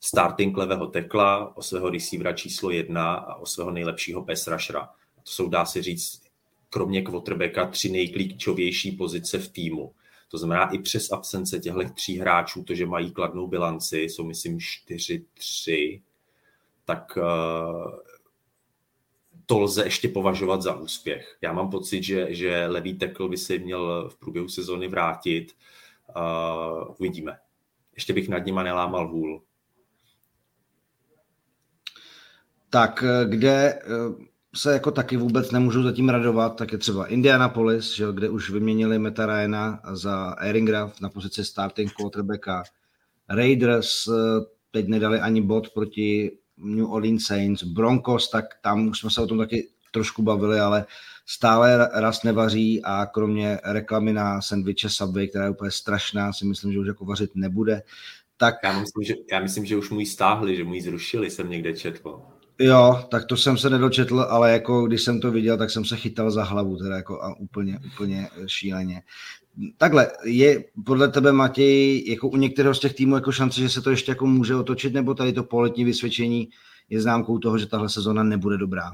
starting 0.00 0.56
levého 0.56 0.86
tekla, 0.86 1.56
o 1.56 1.62
svého 1.62 1.90
receivera 1.90 2.32
číslo 2.32 2.70
jedna 2.70 3.14
a 3.14 3.34
o 3.34 3.46
svého 3.46 3.70
nejlepšího 3.70 4.24
pass 4.24 4.46
rushera. 4.46 4.88
To 5.24 5.30
jsou, 5.30 5.48
dá 5.48 5.64
se 5.64 5.82
říct, 5.82 6.25
kromě 6.70 7.02
quarterbacka 7.02 7.66
tři 7.66 7.88
nejklíčovější 7.92 8.92
pozice 8.92 9.38
v 9.38 9.48
týmu. 9.48 9.94
To 10.28 10.38
znamená, 10.38 10.70
i 10.70 10.78
přes 10.78 11.12
absence 11.12 11.58
těchto 11.58 11.88
tří 11.94 12.18
hráčů, 12.18 12.64
to, 12.64 12.74
že 12.74 12.86
mají 12.86 13.10
kladnou 13.10 13.46
bilanci, 13.46 13.98
jsou 14.00 14.24
myslím 14.24 14.58
4-3, 14.58 16.02
tak 16.84 17.16
uh, 17.16 17.90
to 19.46 19.58
lze 19.58 19.84
ještě 19.84 20.08
považovat 20.08 20.62
za 20.62 20.74
úspěch. 20.74 21.36
Já 21.42 21.52
mám 21.52 21.70
pocit, 21.70 22.02
že, 22.02 22.34
že 22.34 22.66
levý 22.66 22.94
tekl 22.94 23.28
by 23.28 23.36
se 23.36 23.58
měl 23.58 24.08
v 24.08 24.18
průběhu 24.18 24.48
sezóny 24.48 24.88
vrátit. 24.88 25.52
Uh, 26.16 26.94
uvidíme. 26.98 27.38
Ještě 27.94 28.12
bych 28.12 28.28
nad 28.28 28.46
nima 28.46 28.62
nelámal 28.62 29.08
hůl. 29.08 29.42
tak 32.76 33.02
eh, 33.02 33.24
kde 33.28 33.72
eh, 33.72 33.80
se 34.54 34.72
jako 34.72 34.90
taky 34.90 35.16
vůbec 35.16 35.50
nemůžu 35.50 35.82
zatím 35.82 36.08
radovat, 36.08 36.56
tak 36.56 36.72
je 36.72 36.78
třeba 36.78 37.06
Indianapolis, 37.06 37.94
že, 37.94 38.04
kde 38.14 38.28
už 38.28 38.50
vyměnili 38.50 38.98
Meta 38.98 39.26
Ryana 39.26 39.80
za 39.92 40.36
Eringera 40.40 40.92
na 41.00 41.08
pozici 41.08 41.44
starting 41.44 41.92
quarterbacka. 41.92 42.64
Raiders 43.28 44.08
eh, 44.08 44.12
teď 44.70 44.88
nedali 44.88 45.20
ani 45.20 45.42
bod 45.42 45.70
proti 45.70 46.38
New 46.58 46.90
Orleans 46.90 47.24
Saints. 47.24 47.62
Broncos, 47.62 48.30
tak 48.30 48.44
tam 48.62 48.88
už 48.88 49.00
jsme 49.00 49.10
se 49.10 49.20
o 49.20 49.26
tom 49.26 49.38
taky 49.38 49.68
trošku 49.90 50.22
bavili, 50.22 50.60
ale 50.60 50.86
stále 51.26 51.88
raz 51.92 52.22
nevaří 52.22 52.82
a 52.82 53.06
kromě 53.06 53.58
reklamy 53.64 54.12
na 54.12 54.42
sandviče 54.42 54.90
Subway, 54.90 55.28
která 55.28 55.44
je 55.44 55.50
úplně 55.50 55.70
strašná, 55.70 56.32
si 56.32 56.44
myslím, 56.44 56.72
že 56.72 56.78
už 56.78 56.86
jako 56.86 57.04
vařit 57.04 57.30
nebude. 57.34 57.82
Tak... 58.36 58.54
Já 58.64 58.80
myslím, 58.80 59.04
že, 59.04 59.14
já 59.32 59.40
myslím, 59.40 59.64
že 59.64 59.76
už 59.76 59.90
můj 59.90 60.06
stáhli, 60.06 60.56
že 60.56 60.64
můj 60.64 60.80
zrušili, 60.80 61.30
jsem 61.30 61.50
někde 61.50 61.72
četl. 61.72 62.22
Jo, 62.58 63.04
tak 63.10 63.24
to 63.24 63.36
jsem 63.36 63.58
se 63.58 63.70
nedočetl, 63.70 64.20
ale 64.20 64.52
jako 64.52 64.86
když 64.86 65.02
jsem 65.02 65.20
to 65.20 65.30
viděl, 65.30 65.58
tak 65.58 65.70
jsem 65.70 65.84
se 65.84 65.96
chytal 65.96 66.30
za 66.30 66.44
hlavu, 66.44 66.76
teda 66.76 66.96
jako 66.96 67.22
a 67.22 67.36
úplně, 67.38 67.78
úplně 67.86 68.28
šíleně. 68.46 69.02
Takhle, 69.76 70.10
je 70.24 70.64
podle 70.84 71.08
tebe, 71.08 71.32
Matěj, 71.32 72.04
jako 72.10 72.28
u 72.28 72.36
některého 72.36 72.74
z 72.74 72.80
těch 72.80 72.94
týmů 72.94 73.14
jako 73.14 73.32
šance, 73.32 73.60
že 73.60 73.68
se 73.68 73.82
to 73.82 73.90
ještě 73.90 74.12
jako 74.12 74.26
může 74.26 74.54
otočit, 74.54 74.94
nebo 74.94 75.14
tady 75.14 75.32
to 75.32 75.44
poletní 75.44 75.84
vysvědčení 75.84 76.48
je 76.90 77.00
známkou 77.00 77.38
toho, 77.38 77.58
že 77.58 77.66
tahle 77.66 77.88
sezona 77.88 78.22
nebude 78.22 78.58
dobrá? 78.58 78.92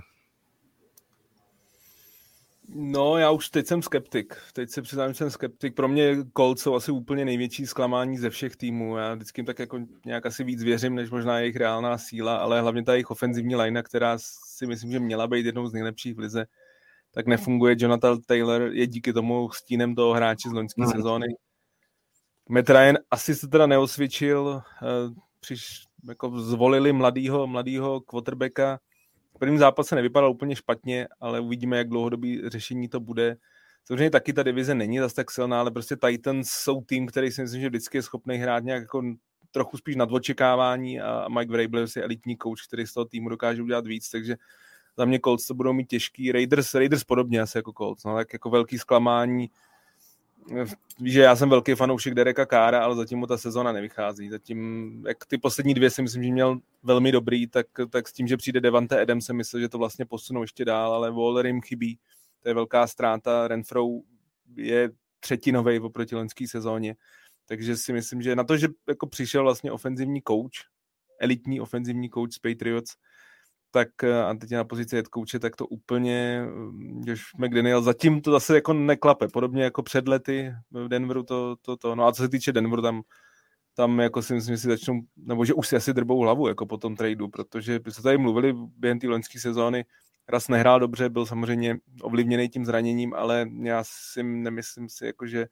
No, 2.74 3.18
já 3.18 3.30
už 3.30 3.48
teď 3.48 3.66
jsem 3.66 3.82
skeptik. 3.82 4.36
Teď 4.52 4.70
se 4.70 4.82
přiznám, 4.82 5.08
že 5.08 5.14
jsem 5.14 5.30
skeptik. 5.30 5.74
Pro 5.74 5.88
mě 5.88 6.16
Colts 6.36 6.62
jsou 6.62 6.74
asi 6.74 6.90
úplně 6.90 7.24
největší 7.24 7.66
zklamání 7.66 8.18
ze 8.18 8.30
všech 8.30 8.56
týmů. 8.56 8.96
Já 8.96 9.14
vždycky 9.14 9.40
jim 9.40 9.46
tak 9.46 9.58
jako 9.58 9.78
nějak 10.06 10.26
asi 10.26 10.44
víc 10.44 10.62
věřím, 10.62 10.94
než 10.94 11.10
možná 11.10 11.38
jejich 11.38 11.56
reálná 11.56 11.98
síla, 11.98 12.36
ale 12.36 12.60
hlavně 12.60 12.84
ta 12.84 12.92
jejich 12.92 13.10
ofenzivní 13.10 13.56
linea, 13.56 13.82
která 13.82 14.18
si 14.46 14.66
myslím, 14.66 14.90
že 14.90 15.00
měla 15.00 15.26
být 15.26 15.46
jednou 15.46 15.66
z 15.66 15.72
nejlepších 15.72 16.14
v 16.14 16.18
lize, 16.18 16.46
tak 17.10 17.26
nefunguje. 17.26 17.76
Jonathan 17.78 18.20
Taylor 18.26 18.62
je 18.62 18.86
díky 18.86 19.12
tomu 19.12 19.50
stínem 19.50 19.94
toho 19.94 20.14
hráče 20.14 20.48
z 20.48 20.52
loňské 20.52 20.82
no. 20.82 20.90
sezóny. 20.90 21.26
Matt 22.48 22.70
Ryan 22.70 22.98
asi 23.10 23.34
se 23.34 23.48
teda 23.48 23.66
neosvědčil, 23.66 24.62
eh, 24.82 24.86
přiš, 25.40 25.84
jako 26.08 26.40
zvolili 26.40 26.92
mladýho, 26.92 27.46
mladýho 27.46 28.00
quarterbacka, 28.00 28.78
prvním 29.42 29.58
zápase 29.58 29.94
nevypadal 29.94 30.30
úplně 30.30 30.56
špatně, 30.56 31.08
ale 31.20 31.40
uvidíme, 31.40 31.76
jak 31.76 31.88
dlouhodobý 31.88 32.42
řešení 32.46 32.88
to 32.88 33.00
bude. 33.00 33.36
Samozřejmě 33.84 34.10
taky 34.10 34.32
ta 34.32 34.42
divize 34.42 34.74
není 34.74 34.98
zase 34.98 35.14
tak 35.14 35.30
silná, 35.30 35.60
ale 35.60 35.70
prostě 35.70 35.96
Titans 35.96 36.48
jsou 36.50 36.80
tým, 36.80 37.06
který 37.06 37.30
si 37.30 37.42
myslím, 37.42 37.60
že 37.60 37.68
vždycky 37.68 37.98
je 37.98 38.02
schopný 38.02 38.36
hrát 38.36 38.64
nějak 38.64 38.82
jako 38.82 39.02
trochu 39.50 39.76
spíš 39.76 39.96
nad 39.96 40.12
očekávání 40.12 41.00
a 41.00 41.28
Mike 41.28 41.52
Vrabel 41.52 41.86
je 41.96 42.02
elitní 42.02 42.36
coach, 42.42 42.66
který 42.68 42.86
z 42.86 42.92
toho 42.92 43.04
týmu 43.04 43.28
dokáže 43.28 43.62
udělat 43.62 43.86
víc, 43.86 44.10
takže 44.10 44.36
za 44.96 45.04
mě 45.04 45.20
Colts 45.24 45.46
to 45.46 45.54
budou 45.54 45.72
mít 45.72 45.88
těžký. 45.88 46.32
Raiders, 46.32 46.74
Raiders 46.74 47.04
podobně 47.04 47.40
asi 47.40 47.58
jako 47.58 47.72
Colts, 47.72 48.04
no, 48.04 48.14
tak 48.14 48.32
jako 48.32 48.50
velký 48.50 48.78
zklamání. 48.78 49.50
Víš, 51.00 51.12
že 51.12 51.20
já 51.20 51.36
jsem 51.36 51.48
velký 51.48 51.74
fanoušek 51.74 52.14
Dereka 52.14 52.46
Kára, 52.46 52.84
ale 52.84 52.96
zatím 52.96 53.18
mu 53.18 53.26
ta 53.26 53.38
sezona 53.38 53.72
nevychází. 53.72 54.28
Zatím, 54.28 55.04
jak 55.08 55.26
ty 55.26 55.38
poslední 55.38 55.74
dvě 55.74 55.90
si 55.90 56.02
myslím, 56.02 56.22
že 56.22 56.32
měl 56.32 56.58
velmi 56.82 57.12
dobrý, 57.12 57.46
tak, 57.46 57.66
tak 57.90 58.08
s 58.08 58.12
tím, 58.12 58.26
že 58.26 58.36
přijde 58.36 58.60
Devante 58.60 59.02
Adam, 59.02 59.20
jsem 59.20 59.36
myslel, 59.36 59.60
že 59.62 59.68
to 59.68 59.78
vlastně 59.78 60.04
posunou 60.04 60.42
ještě 60.42 60.64
dál, 60.64 60.94
ale 60.94 61.10
Waller 61.10 61.46
jim 61.46 61.60
chybí. 61.60 61.98
To 62.42 62.48
je 62.48 62.54
velká 62.54 62.86
ztráta. 62.86 63.48
Renfro 63.48 63.86
je 64.56 64.90
třetinový 65.20 65.80
oproti 65.80 66.16
lenské 66.16 66.48
sezóně. 66.48 66.96
Takže 67.46 67.76
si 67.76 67.92
myslím, 67.92 68.22
že 68.22 68.36
na 68.36 68.44
to, 68.44 68.56
že 68.56 68.68
jako 68.88 69.06
přišel 69.06 69.42
vlastně 69.42 69.72
ofenzivní 69.72 70.22
coach, 70.28 70.68
elitní 71.20 71.60
ofenzivní 71.60 72.10
coach 72.10 72.32
z 72.32 72.38
Patriots, 72.38 72.94
tak 73.72 74.04
eh, 74.04 74.22
a 74.22 74.34
teď 74.34 74.50
je 74.50 74.56
na 74.56 74.64
pozici 74.64 74.96
head 74.96 75.06
coache, 75.14 75.38
tak 75.38 75.56
to 75.56 75.66
úplně, 75.66 76.44
když 77.00 77.34
mm, 77.34 77.46
McDaniel 77.46 77.82
zatím 77.82 78.20
to 78.20 78.30
zase 78.30 78.54
jako 78.54 78.72
neklape, 78.72 79.28
podobně 79.28 79.62
jako 79.64 79.82
před 79.82 80.08
lety 80.08 80.54
v 80.70 80.88
Denveru 80.88 81.22
to, 81.22 81.56
to, 81.62 81.76
to. 81.76 81.94
no 81.94 82.06
a 82.06 82.12
co 82.12 82.22
se 82.22 82.28
týče 82.28 82.52
Denveru, 82.52 82.82
tam, 82.82 83.02
tam 83.74 84.00
jako 84.00 84.22
si 84.22 84.34
myslím, 84.34 84.54
že 84.54 84.60
si 84.60 84.68
začnou, 84.68 85.00
nebo 85.16 85.44
že 85.44 85.54
už 85.54 85.68
si 85.68 85.76
asi 85.76 85.92
drbou 85.92 86.20
hlavu 86.20 86.48
jako 86.48 86.66
po 86.66 86.78
tom 86.78 86.96
tradu, 86.96 87.28
protože 87.28 87.80
se 87.88 88.02
tady 88.02 88.18
mluvili 88.18 88.54
během 88.76 88.98
té 88.98 89.08
loňské 89.08 89.40
sezóny, 89.40 89.84
raz 90.28 90.48
nehrál 90.48 90.80
dobře, 90.80 91.08
byl 91.08 91.26
samozřejmě 91.26 91.76
ovlivněný 92.02 92.48
tím 92.48 92.64
zraněním, 92.64 93.14
ale 93.14 93.46
já 93.62 93.82
si 93.86 94.22
nemyslím 94.22 94.88
si, 94.88 95.06
jako, 95.06 95.26
že 95.26 95.46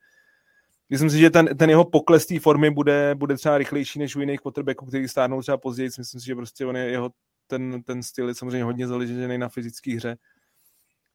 Myslím 0.91 1.11
si, 1.11 1.19
že 1.19 1.31
ten, 1.31 1.57
ten 1.57 1.71
jeho 1.71 1.85
pokles 1.85 2.27
té 2.27 2.41
formy 2.41 2.71
bude, 2.71 3.15
bude 3.15 3.37
třeba 3.37 3.59
rychlejší 3.59 3.99
než 3.99 4.17
u 4.17 4.21
jiných 4.21 4.41
quarterbacků, 4.41 4.87
který 4.87 5.09
stárnou 5.09 5.43
třeba 5.43 5.59
později. 5.59 5.91
Myslím 5.99 6.21
si, 6.21 6.27
že 6.27 6.35
prostě 6.35 6.67
on 6.67 6.77
je, 6.77 6.85
jeho 6.85 7.11
ten, 7.51 7.83
ten 7.83 8.03
styl 8.03 8.29
je 8.29 8.35
samozřejmě 8.35 8.65
hodně 8.65 8.89
založený 8.89 9.39
na 9.39 9.49
fyzické 9.49 9.97
hře. 9.97 10.17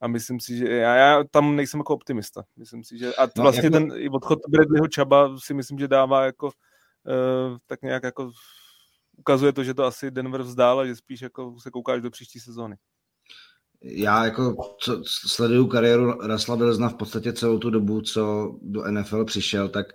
A 0.01 0.07
myslím 0.07 0.39
si, 0.39 0.57
že 0.57 0.69
já, 0.69 0.95
já 0.95 1.23
tam 1.31 1.55
nejsem 1.55 1.79
jako 1.79 1.93
optimista. 1.93 2.43
Myslím 2.57 2.83
si, 2.83 2.97
že 2.97 3.15
a 3.15 3.27
no, 3.37 3.43
vlastně 3.43 3.63
jako... 3.63 3.77
ten 3.77 3.91
odchod 4.11 4.39
Bradleyho 4.49 4.87
Čaba 4.87 5.39
si 5.39 5.53
myslím, 5.53 5.79
že 5.79 5.87
dává 5.87 6.25
jako 6.25 6.45
uh, 6.45 7.57
tak 7.67 7.81
nějak 7.81 8.03
jako 8.03 8.31
ukazuje 9.17 9.53
to, 9.53 9.63
že 9.63 9.73
to 9.73 9.83
asi 9.83 10.11
Denver 10.11 10.41
vzdál 10.41 10.79
a 10.79 10.85
že 10.85 10.95
spíš 10.95 11.21
jako 11.21 11.55
se 11.59 11.71
koukáš 11.71 12.01
do 12.01 12.11
příští 12.11 12.39
sezóny 12.39 12.77
já 13.81 14.25
jako 14.25 14.55
co, 14.79 15.01
sleduju 15.05 15.67
kariéru 15.67 16.11
Rasla 16.27 16.55
Vilzna 16.55 16.89
v 16.89 16.95
podstatě 16.95 17.33
celou 17.33 17.57
tu 17.57 17.69
dobu, 17.69 18.01
co 18.01 18.55
do 18.61 18.91
NFL 18.91 19.25
přišel, 19.25 19.69
tak 19.69 19.85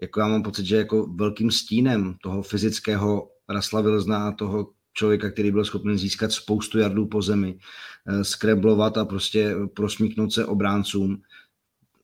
jako 0.00 0.20
já 0.20 0.28
mám 0.28 0.42
pocit, 0.42 0.66
že 0.66 0.76
jako 0.76 1.06
velkým 1.06 1.50
stínem 1.50 2.14
toho 2.22 2.42
fyzického 2.42 3.28
Rasla 3.48 3.80
Vilzna 3.80 4.28
a 4.28 4.32
toho 4.32 4.70
člověka, 4.96 5.30
který 5.30 5.50
byl 5.50 5.64
schopný 5.64 5.98
získat 5.98 6.32
spoustu 6.32 6.78
jardů 6.78 7.06
po 7.06 7.22
zemi, 7.22 7.58
eh, 8.06 8.24
skreblovat 8.24 8.98
a 8.98 9.04
prostě 9.04 9.54
prosmíknout 9.74 10.32
se 10.32 10.46
obráncům. 10.46 11.22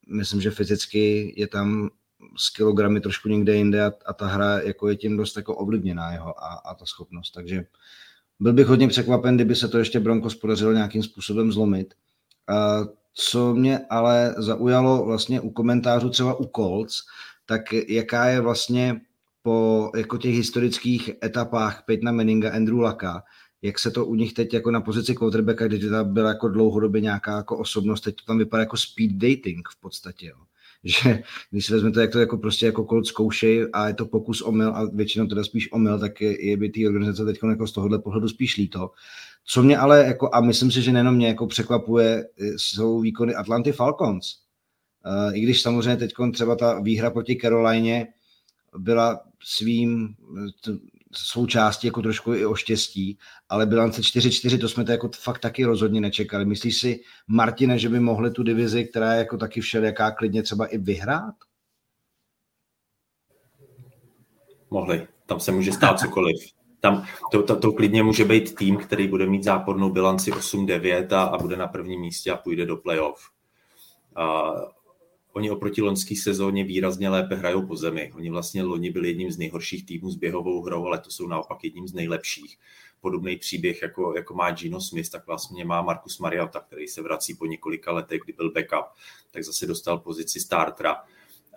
Myslím, 0.07 0.41
že 0.41 0.51
fyzicky 0.51 1.35
je 1.37 1.47
tam 1.47 1.91
s 2.37 2.51
kilogramy 2.51 3.01
trošku 3.01 3.29
někde 3.29 3.57
jinde 3.57 3.85
a, 3.85 3.93
a 4.07 4.13
ta 4.13 4.27
hra 4.27 4.61
jako 4.61 4.89
je 4.89 4.97
tím 4.97 5.17
dost 5.17 5.37
jako 5.37 5.57
ovlivněná 5.57 6.13
jeho 6.13 6.45
a, 6.45 6.55
a 6.55 6.75
ta 6.75 6.87
schopnost. 6.87 7.31
Takže 7.31 7.65
byl 8.41 8.53
bych 8.53 8.67
hodně 8.67 8.89
překvapen, 8.89 9.35
kdyby 9.35 9.57
se 9.57 9.69
to 9.69 9.79
ještě 9.79 10.01
Broncos 10.01 10.35
podařilo 10.35 10.73
nějakým 10.73 11.03
způsobem 11.03 11.53
zlomit. 11.53 11.95
A 12.49 12.81
co 13.15 13.55
mě 13.55 13.79
ale 13.91 14.35
zaujalo 14.39 15.05
vlastně 15.05 15.41
u 15.41 15.51
komentářů 15.51 16.11
třeba 16.11 16.41
u 16.41 16.51
Colts, 16.57 16.97
tak 17.47 17.73
jaká 17.73 18.27
je 18.27 18.41
vlastně 18.41 19.01
po 19.43 19.91
jako 19.97 20.19
těch 20.19 20.35
historických 20.35 21.11
etapách 21.25 21.83
Peytona 21.87 22.13
Manninga, 22.13 22.53
Andrew 22.53 22.81
Laka, 22.81 23.23
jak 23.63 23.79
se 23.79 23.91
to 23.91 24.07
u 24.07 24.15
nich 24.15 24.33
teď 24.33 24.55
jako 24.55 24.71
na 24.71 24.81
pozici 24.81 25.15
quarterbacka, 25.15 25.67
kdy 25.67 25.79
to 25.79 26.05
byla 26.05 26.29
jako 26.29 26.49
dlouhodobě 26.49 27.01
nějaká 27.01 27.37
jako 27.37 27.59
osobnost, 27.59 28.01
teď 28.01 28.17
to 28.17 28.25
tam 28.25 28.39
vypadá 28.39 28.61
jako 28.61 28.77
speed 28.77 29.13
dating 29.13 29.69
v 29.69 29.81
podstatě. 29.81 30.27
Jo. 30.27 30.37
že 30.85 31.23
když 31.51 31.67
si 31.67 31.73
vezmete, 31.73 32.01
jak 32.01 32.13
to 32.13 32.19
jako 32.19 32.39
prostě 32.39 32.67
jako 32.67 32.85
Colt 32.85 33.07
zkoušej 33.07 33.69
a 33.73 33.89
je 33.89 33.95
to 33.95 34.07
pokus 34.07 34.43
omyl 34.43 34.77
a 34.77 34.85
většinou 34.85 35.27
teda 35.27 35.45
spíš 35.45 35.73
omyl, 35.73 35.99
tak 35.99 36.21
je, 36.21 36.47
je 36.47 36.57
by 36.57 36.69
té 36.69 36.87
organizace 36.87 37.25
teď 37.25 37.39
jako 37.49 37.67
z 37.67 37.73
tohohle 37.73 37.99
pohledu 37.99 38.29
spíš 38.29 38.57
líto. 38.57 38.91
Co 39.45 39.63
mě 39.63 39.79
ale, 39.79 40.05
jako, 40.07 40.31
a 40.33 40.41
myslím 40.41 40.71
si, 40.71 40.83
že 40.83 40.93
nejenom 40.93 41.15
mě 41.15 41.29
jako 41.29 41.47
překvapuje, 41.47 42.27
jsou 42.57 43.01
výkony 43.01 43.35
Atlanty 43.35 43.73
Falcons. 43.73 44.37
Uh, 45.07 45.37
I 45.37 45.41
když 45.41 45.63
samozřejmě 45.63 45.97
teď 45.97 46.13
třeba 46.33 46.57
ta 46.57 46.81
výhra 46.81 47.11
proti 47.11 47.39
Carolině 47.41 48.07
byla 48.79 49.21
svým 49.43 50.15
součástí 51.13 51.87
jako 51.87 52.03
trošku 52.03 52.35
i 52.35 52.47
o 52.47 52.55
štěstí, 52.55 53.19
ale 53.49 53.67
bilance 53.67 54.01
4-4, 54.01 54.61
to 54.61 54.69
jsme 54.69 54.85
to 54.85 54.93
jako 54.93 55.11
fakt 55.17 55.39
taky 55.39 55.65
rozhodně 55.65 56.01
nečekali. 56.01 56.45
Myslíš 56.45 56.79
si, 56.79 57.01
Martine, 57.29 57.79
že 57.79 57.89
by 57.89 58.01
mohli 58.01 58.31
tu 58.31 58.43
divizi, 58.43 58.85
která 58.85 59.13
je 59.13 59.19
jako 59.19 59.37
taky 59.37 59.61
všelijaká, 59.61 60.11
klidně 60.11 60.43
třeba 60.43 60.67
i 60.67 60.79
vyhrát? 60.79 61.35
Mohli. 64.71 65.07
Tam 65.27 65.41
se 65.41 65.53
může 65.53 65.73
stát 65.73 65.99
cokoliv. 66.01 66.37
Tam 66.81 67.07
to, 67.31 67.43
to, 67.43 67.57
to 67.57 67.73
klidně 67.73 68.03
může 68.03 68.25
být 68.25 68.55
tým, 68.55 68.77
který 68.77 69.09
bude 69.09 69.27
mít 69.27 69.45
zápornou 69.45 69.91
bilanci 69.91 70.33
8-9 70.33 71.17
a, 71.17 71.23
a 71.23 71.39
bude 71.39 71.57
na 71.57 71.69
prvním 71.69 72.01
místě 72.01 72.31
a 72.31 72.37
půjde 72.37 72.67
do 72.67 72.77
playoff. 72.77 73.21
A 74.17 74.53
Oni 75.33 75.51
oproti 75.51 75.83
loňské 75.83 76.17
sezóně 76.17 76.65
výrazně 76.65 77.09
lépe 77.09 77.35
hrajou 77.35 77.67
po 77.67 77.77
zemi. 77.77 78.13
Oni 78.15 78.31
vlastně 78.31 78.63
loni 78.63 78.91
byli 78.91 79.09
jedním 79.09 79.31
z 79.31 79.39
nejhorších 79.39 79.87
týmů 79.87 80.11
s 80.11 80.17
běhovou 80.17 80.63
hrou, 80.63 80.87
ale 80.87 80.99
to 80.99 81.11
jsou 81.11 81.27
naopak 81.27 81.65
jedním 81.65 81.89
z 81.89 81.93
nejlepších. 81.93 82.59
Podobný 83.01 83.37
příběh, 83.37 83.83
jako, 83.83 84.13
jako 84.17 84.35
má 84.35 84.51
Gino 84.51 84.81
Smith, 84.81 85.11
tak 85.11 85.27
vlastně 85.27 85.65
má 85.65 85.83
Markus 85.83 86.19
Mariota, 86.19 86.61
který 86.61 86.89
se 86.89 87.03
vrací 87.03 87.35
po 87.35 87.47
několika 87.47 87.93
letech, 87.93 88.21
kdy 88.25 88.33
byl 88.33 88.53
backup, 88.53 88.87
tak 89.31 89.45
zase 89.45 89.67
dostal 89.67 89.99
pozici 89.99 90.41
startera. 90.41 90.97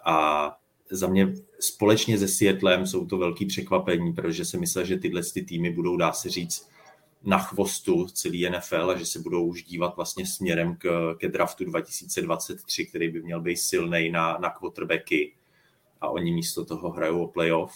A 0.06 0.58
za 0.90 1.08
mě 1.08 1.34
společně 1.60 2.18
se 2.18 2.28
Seattlem 2.28 2.88
jsou 2.88 3.06
to 3.06 3.18
velký 3.18 3.46
překvapení, 3.46 4.14
protože 4.14 4.46
si 4.46 4.58
myslel, 4.58 4.86
že 4.86 4.98
tyhle 4.98 5.22
ty 5.34 5.42
týmy 5.42 5.70
budou, 5.70 5.98
dá 5.98 6.12
se 6.12 6.30
říct, 6.30 6.70
na 7.26 7.40
chvostu 7.40 8.08
celý 8.08 8.50
NFL 8.50 8.90
a 8.90 8.98
že 8.98 9.06
se 9.06 9.20
budou 9.20 9.46
už 9.46 9.64
dívat 9.64 9.96
vlastně 9.96 10.26
směrem 10.26 10.76
k, 10.76 11.16
ke 11.18 11.30
draftu 11.30 11.66
2023, 11.66 12.86
který 12.86 13.10
by 13.10 13.22
měl 13.22 13.42
být 13.42 13.58
silný 13.58 14.10
na, 14.10 14.38
na 14.38 14.50
quarterbacky 14.50 15.36
a 16.02 16.10
oni 16.10 16.32
místo 16.32 16.66
toho 16.66 16.92
hrajou 16.92 17.24
o 17.24 17.28
playoff. 17.28 17.74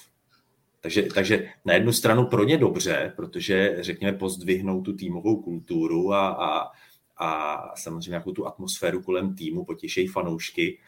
Takže, 0.82 1.04
takže 1.04 1.50
na 1.66 1.74
jednu 1.74 1.94
stranu 1.94 2.26
pro 2.26 2.44
ně 2.44 2.58
dobře, 2.58 3.14
protože 3.16 3.78
řekněme 3.80 4.18
pozdvihnou 4.18 4.82
tu 4.82 4.94
týmovou 4.94 5.42
kulturu 5.42 6.14
a, 6.14 6.30
a, 6.30 6.72
a 7.18 7.62
samozřejmě 7.76 8.10
nějakou 8.10 8.32
tu 8.32 8.48
atmosféru 8.48 9.02
kolem 9.02 9.36
týmu, 9.36 9.66
potěšejí 9.66 10.08
fanoušky, 10.08 10.80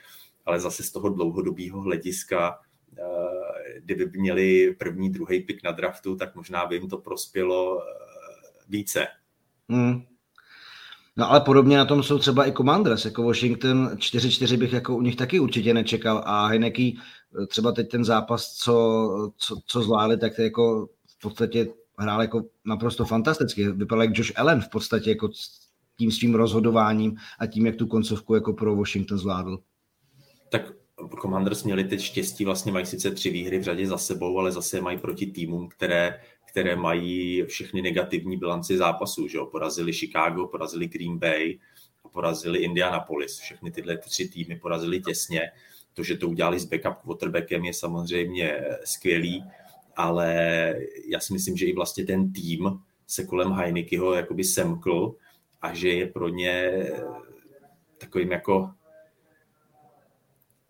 ale 0.46 0.60
zase 0.60 0.84
z 0.84 0.92
toho 0.92 1.10
dlouhodobého 1.10 1.82
hlediska 1.82 2.60
eh, 2.98 3.02
kdyby 3.80 4.20
měli 4.20 4.76
první, 4.80 5.10
druhý 5.10 5.40
pik 5.40 5.64
na 5.64 5.72
draftu, 5.72 6.16
tak 6.16 6.36
možná 6.36 6.66
by 6.66 6.76
jim 6.76 6.90
to 6.90 6.98
prospělo 6.98 7.82
více. 8.72 9.08
Hmm. 9.70 10.02
No 11.18 11.32
ale 11.32 11.42
podobně 11.42 11.78
na 11.78 11.86
tom 11.86 12.04
jsou 12.04 12.20
třeba 12.20 12.48
i 12.48 12.52
Commanders, 12.52 13.06
jako 13.06 13.24
Washington 13.24 13.90
4-4 13.96 14.58
bych 14.58 14.74
jako 14.74 14.96
u 14.96 15.02
nich 15.02 15.16
taky 15.16 15.40
určitě 15.40 15.74
nečekal 15.74 16.24
a 16.26 16.48
Heineke 16.48 16.92
třeba 17.48 17.72
teď 17.72 17.90
ten 17.90 18.06
zápas, 18.06 18.54
co, 18.54 19.34
co, 19.38 19.58
co 19.66 19.84
zvládli, 19.84 20.18
tak 20.18 20.36
to 20.36 20.42
jako 20.42 20.90
v 21.08 21.22
podstatě 21.22 21.68
hrál 22.00 22.22
jako 22.22 22.44
naprosto 22.66 23.06
fantasticky. 23.06 23.72
Vypadal 23.72 24.04
jak 24.04 24.18
Josh 24.18 24.40
Allen 24.40 24.62
v 24.62 24.70
podstatě 24.70 25.10
jako 25.10 25.30
tím 25.98 26.12
svým 26.12 26.36
rozhodováním 26.36 27.16
a 27.40 27.46
tím, 27.46 27.66
jak 27.66 27.76
tu 27.76 27.88
koncovku 27.88 28.36
jako 28.36 28.54
pro 28.54 28.76
Washington 28.76 29.18
zvládl. 29.18 29.60
Tak 30.52 30.74
Commanders 31.22 31.64
měli 31.64 31.84
teď 31.84 32.02
štěstí, 32.02 32.46
vlastně 32.46 32.72
mají 32.72 32.86
sice 32.86 33.12
tři 33.12 33.30
výhry 33.30 33.60
v 33.60 33.64
řadě 33.64 33.88
za 33.88 33.98
sebou, 33.98 34.40
ale 34.40 34.52
zase 34.52 34.82
mají 34.82 34.98
proti 34.98 35.26
týmům, 35.26 35.70
které 35.70 36.22
které 36.52 36.76
mají 36.76 37.44
všechny 37.44 37.82
negativní 37.82 38.38
bilanci 38.38 38.78
zápasů. 38.78 39.28
Že 39.28 39.38
jo? 39.38 39.46
Porazili 39.46 39.94
Chicago, 39.94 40.48
porazili 40.48 40.88
Green 40.88 41.18
Bay 41.18 41.60
a 42.04 42.10
porazili 42.10 42.60
Indianapolis. 42.60 43.40
Všechny 43.40 43.72
tyhle 43.72 43.98
tři 43.98 44.28
týmy 44.28 44.56
porazili 44.56 45.02
těsně. 45.02 45.52
To, 45.94 46.04
že 46.04 46.18
to 46.18 46.30
udělali 46.30 46.60
s 46.60 46.66
backup 46.66 47.04
quarterbackem, 47.04 47.66
je 47.66 47.74
samozřejmě 47.74 48.62
skvělý, 48.86 49.44
ale 49.96 50.36
já 51.08 51.20
si 51.20 51.34
myslím, 51.34 51.58
že 51.58 51.66
i 51.66 51.74
vlastně 51.74 52.06
ten 52.06 52.34
tým 52.34 52.80
se 53.08 53.26
kolem 53.26 53.52
Heinekyho 53.52 54.14
jakoby 54.14 54.44
semkl 54.44 55.16
a 55.62 55.74
že 55.74 55.90
je 55.90 56.08
pro 56.08 56.30
ně 56.30 56.72
takovým 57.98 58.32
jako 58.32 58.72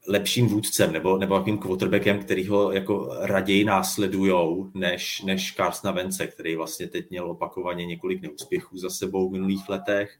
lepším 0.07 0.47
vůdcem 0.47 0.93
nebo, 0.93 1.17
nebo 1.17 1.35
jakým 1.35 1.57
quarterbackem, 1.57 2.19
který 2.19 2.47
ho 2.47 2.71
jako 2.71 3.15
raději 3.19 3.63
následujou, 3.63 4.71
než, 4.73 5.21
než 5.21 5.53
Carsona 5.53 5.93
Vence, 5.93 6.27
který 6.27 6.55
vlastně 6.55 6.87
teď 6.87 7.09
měl 7.09 7.31
opakovaně 7.31 7.85
několik 7.85 8.21
neúspěchů 8.21 8.77
za 8.77 8.89
sebou 8.89 9.29
v 9.29 9.31
minulých 9.31 9.69
letech. 9.69 10.19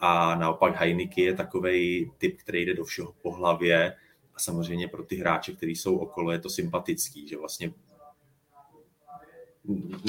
A 0.00 0.34
naopak 0.34 0.76
Heineke 0.76 1.22
je 1.22 1.34
takový 1.34 2.10
typ, 2.18 2.36
který 2.38 2.64
jde 2.64 2.74
do 2.74 2.84
všeho 2.84 3.14
po 3.22 3.32
hlavě 3.32 3.94
a 4.34 4.38
samozřejmě 4.38 4.88
pro 4.88 5.02
ty 5.04 5.16
hráče, 5.16 5.52
kteří 5.52 5.76
jsou 5.76 5.96
okolo, 5.96 6.32
je 6.32 6.38
to 6.38 6.50
sympatický, 6.50 7.28
že 7.28 7.36
vlastně 7.36 7.72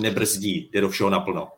nebrzdí, 0.01 0.69
jde 0.71 0.81
do 0.81 0.89
všeho 0.89 1.09
naplno. 1.09 1.51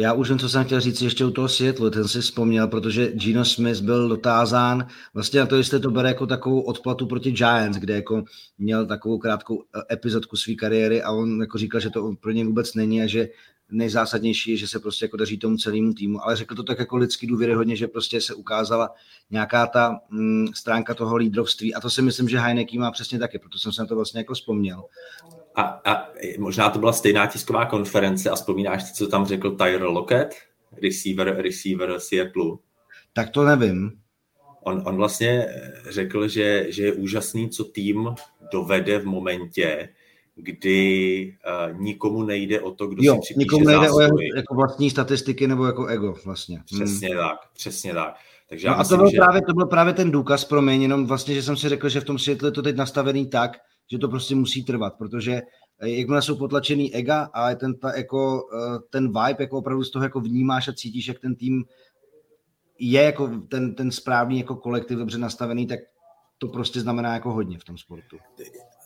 Já 0.00 0.12
už 0.12 0.28
jen, 0.28 0.38
co 0.38 0.48
jsem 0.48 0.64
chtěl 0.64 0.80
říct 0.80 1.02
ještě 1.02 1.24
u 1.24 1.30
toho 1.30 1.48
světlu, 1.48 1.90
ten 1.90 2.08
si 2.08 2.20
vzpomněl, 2.20 2.68
protože 2.68 3.12
Gino 3.12 3.44
Smith 3.44 3.80
byl 3.80 4.08
dotázán 4.08 4.86
vlastně 5.14 5.40
na 5.40 5.46
to, 5.46 5.56
jestli 5.56 5.80
to 5.80 5.90
bere 5.90 6.08
jako 6.08 6.26
takovou 6.26 6.60
odplatu 6.60 7.06
proti 7.06 7.32
Giants, 7.32 7.78
kde 7.78 7.94
jako 7.94 8.24
měl 8.58 8.86
takovou 8.86 9.18
krátkou 9.18 9.62
e, 9.62 9.94
epizodku 9.94 10.36
své 10.36 10.54
kariéry 10.54 11.02
a 11.02 11.10
on 11.10 11.40
jako 11.40 11.58
říkal, 11.58 11.80
že 11.80 11.90
to 11.90 12.12
pro 12.20 12.30
ně 12.30 12.44
vůbec 12.44 12.74
není 12.74 13.02
a 13.02 13.06
že 13.06 13.28
nejzásadnější 13.70 14.50
je, 14.50 14.56
že 14.56 14.68
se 14.68 14.80
prostě 14.80 15.04
jako 15.04 15.16
daří 15.16 15.38
tomu 15.38 15.56
celému 15.56 15.94
týmu, 15.94 16.24
ale 16.24 16.36
řekl 16.36 16.54
to 16.54 16.62
tak 16.62 16.78
jako 16.78 16.96
lidský 16.96 17.26
důvěryhodně, 17.26 17.76
že 17.76 17.88
prostě 17.88 18.20
se 18.20 18.34
ukázala 18.34 18.94
nějaká 19.30 19.66
ta 19.66 20.00
mm, 20.10 20.46
stránka 20.54 20.94
toho 20.94 21.16
lídrovství 21.16 21.74
a 21.74 21.80
to 21.80 21.90
si 21.90 22.02
myslím, 22.02 22.28
že 22.28 22.38
Heineken 22.38 22.80
má 22.80 22.90
přesně 22.90 23.18
taky, 23.18 23.38
proto 23.38 23.58
jsem 23.58 23.72
se 23.72 23.82
na 23.82 23.86
to 23.86 23.94
vlastně 23.94 24.20
jako 24.20 24.34
vzpomněl. 24.34 24.84
A, 25.54 25.62
a 25.62 26.08
možná 26.38 26.70
to 26.70 26.78
byla 26.78 26.92
stejná 26.92 27.26
tisková 27.26 27.66
konference 27.66 28.30
a 28.30 28.34
vzpomínáš 28.34 28.84
si, 28.84 28.94
co 28.94 29.08
tam 29.08 29.26
řekl 29.26 29.50
Tyler 29.50 29.82
Lockett, 29.82 30.34
receiver, 30.82 31.36
receiver 31.36 31.94
Seattle? 31.98 32.56
Tak 33.12 33.30
to 33.30 33.44
nevím. 33.44 33.92
On, 34.62 34.82
on 34.86 34.96
vlastně 34.96 35.46
řekl, 35.88 36.28
že, 36.28 36.66
že 36.68 36.84
je 36.84 36.92
úžasný, 36.92 37.50
co 37.50 37.64
tým 37.64 38.14
dovede 38.52 38.98
v 38.98 39.06
momentě, 39.06 39.88
kdy 40.34 41.36
uh, 41.72 41.80
nikomu 41.80 42.22
nejde 42.22 42.60
o 42.60 42.70
to, 42.70 42.86
kdo 42.86 43.02
jo, 43.02 43.14
si 43.14 43.20
připíše 43.20 43.38
nikomu 43.38 43.64
nejde 43.64 43.80
zásluhy. 43.80 44.04
o 44.04 44.06
jeho, 44.06 44.36
jako 44.36 44.54
vlastní 44.54 44.90
statistiky 44.90 45.46
nebo 45.46 45.66
jako 45.66 45.86
ego 45.86 46.14
vlastně. 46.24 46.62
Přesně 46.64 47.08
hmm. 47.08 47.18
tak, 47.18 47.38
přesně 47.54 47.94
tak. 47.94 48.14
Takže 48.48 48.68
no 48.68 48.72
já 48.72 48.78
myslím, 48.78 48.94
a 48.94 48.98
to 48.98 49.02
byl, 49.02 49.10
že... 49.10 49.16
právě, 49.16 49.42
to 49.42 49.52
byl 49.52 49.66
právě 49.66 49.92
ten 49.92 50.10
důkaz 50.10 50.44
pro 50.44 50.62
mě, 50.62 50.76
jenom 50.76 51.06
vlastně, 51.06 51.34
že 51.34 51.42
jsem 51.42 51.56
si 51.56 51.68
řekl, 51.68 51.88
že 51.88 52.00
v 52.00 52.04
tom 52.04 52.18
světle 52.18 52.48
je 52.48 52.52
to 52.52 52.62
teď 52.62 52.76
nastavený 52.76 53.26
tak, 53.26 53.58
že 53.90 53.98
to 53.98 54.08
prostě 54.08 54.34
musí 54.34 54.64
trvat, 54.64 54.94
protože 54.98 55.42
eh, 55.80 55.88
jakmile 55.88 56.22
jsou 56.22 56.36
potlačený 56.36 56.94
ega 56.94 57.22
a 57.22 57.54
ten, 57.54 57.74
ta, 57.78 57.96
jako, 57.96 58.48
eh, 58.54 58.78
ten 58.90 59.06
vibe 59.06 59.36
jako 59.38 59.58
opravdu 59.58 59.84
z 59.84 59.90
toho 59.90 60.02
jako 60.02 60.20
vnímáš 60.20 60.68
a 60.68 60.72
cítíš, 60.72 61.08
jak 61.08 61.18
ten 61.18 61.34
tým 61.34 61.64
je 62.78 63.02
jako 63.02 63.28
ten, 63.48 63.74
ten 63.74 63.90
správný 63.90 64.38
jako 64.38 64.56
kolektiv 64.56 64.98
dobře 64.98 65.18
nastavený, 65.18 65.66
tak 65.66 65.80
to 66.38 66.48
prostě 66.48 66.80
znamená 66.80 67.14
jako 67.14 67.32
hodně 67.32 67.58
v 67.58 67.64
tom 67.64 67.78
sportu. 67.78 68.16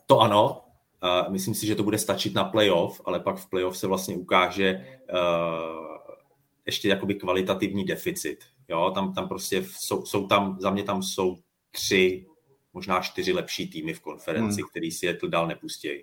To 0.07 0.21
ano, 0.21 0.61
Uh, 1.05 1.33
myslím 1.33 1.55
si, 1.55 1.67
že 1.67 1.75
to 1.75 1.83
bude 1.83 1.99
stačit 1.99 2.35
na 2.35 2.45
playoff, 2.45 3.01
ale 3.05 3.21
pak 3.21 3.37
v 3.37 3.51
playoff 3.51 3.77
se 3.77 3.87
vlastně 3.87 4.17
ukáže 4.17 4.87
uh, 5.13 5.97
ještě 6.67 6.89
jakoby 6.89 7.15
kvalitativní 7.15 7.85
deficit. 7.85 8.39
Jo, 8.69 8.93
tam, 8.95 9.15
tam 9.15 9.29
prostě 9.29 9.65
jsou, 9.77 10.05
jsou 10.05 10.27
tam, 10.27 10.57
za 10.61 10.71
mě 10.71 10.83
tam 10.83 11.03
jsou 11.03 11.37
tři, 11.71 12.27
možná 12.73 13.01
čtyři 13.01 13.33
lepší 13.33 13.71
týmy 13.71 13.95
v 13.95 14.01
konferenci, 14.01 14.61
hmm. 14.61 14.69
který 14.71 14.91
Seattle 14.91 15.31
dál 15.31 15.47
nepustějí. 15.47 16.03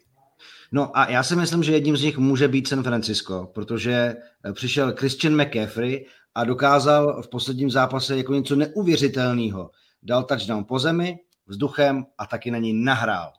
No 0.71 0.97
a 0.97 1.09
já 1.09 1.23
si 1.23 1.35
myslím, 1.35 1.63
že 1.63 1.71
jedním 1.71 1.97
z 1.97 2.03
nich 2.03 2.17
může 2.17 2.47
být 2.47 2.67
San 2.67 2.83
Francisco, 2.83 3.51
protože 3.53 4.15
eh, 4.45 4.53
přišel 4.53 4.95
Christian 4.95 5.41
McCaffrey 5.41 6.05
a 6.35 6.43
dokázal 6.43 7.23
v 7.23 7.29
posledním 7.29 7.71
zápase 7.71 8.17
jako 8.17 8.33
něco 8.33 8.55
neuvěřitelného. 8.55 9.71
Dal 10.03 10.23
touchdown 10.23 10.65
po 10.65 10.79
zemi, 10.79 11.19
vzduchem 11.47 12.05
a 12.17 12.25
taky 12.25 12.51
na 12.51 12.57
něj 12.57 12.73
nahrál. 12.73 13.33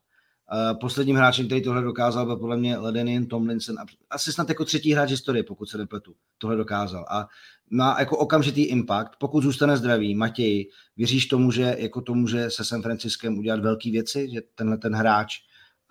Uh, 0.52 0.78
posledním 0.78 1.16
hráčem, 1.16 1.46
který 1.46 1.62
tohle 1.62 1.82
dokázal, 1.82 2.26
byl 2.26 2.36
podle 2.36 2.56
mě 2.56 2.78
Ledenin 2.78 3.26
Tomlinson. 3.26 3.76
Asi 4.10 4.32
snad 4.32 4.48
jako 4.48 4.64
třetí 4.64 4.92
hráč 4.92 5.10
historie, 5.10 5.42
pokud 5.42 5.68
se 5.68 5.78
nepletu. 5.78 6.14
Tohle 6.38 6.56
dokázal. 6.56 7.04
A 7.10 7.28
má 7.70 7.96
jako 7.98 8.18
okamžitý 8.18 8.62
impact. 8.62 9.12
Pokud 9.18 9.42
zůstane 9.42 9.76
zdravý, 9.76 10.14
Matěj, 10.14 10.70
věříš 10.96 11.26
tomu, 11.26 11.50
že 11.50 11.76
jako 11.78 12.00
to 12.00 12.14
může 12.14 12.50
se 12.50 12.64
San 12.64 12.82
Franciskem 12.82 13.38
udělat 13.38 13.60
velké 13.60 13.90
věci, 13.90 14.28
že 14.32 14.40
tenhle 14.54 14.78
ten 14.78 14.94
hráč 14.94 15.38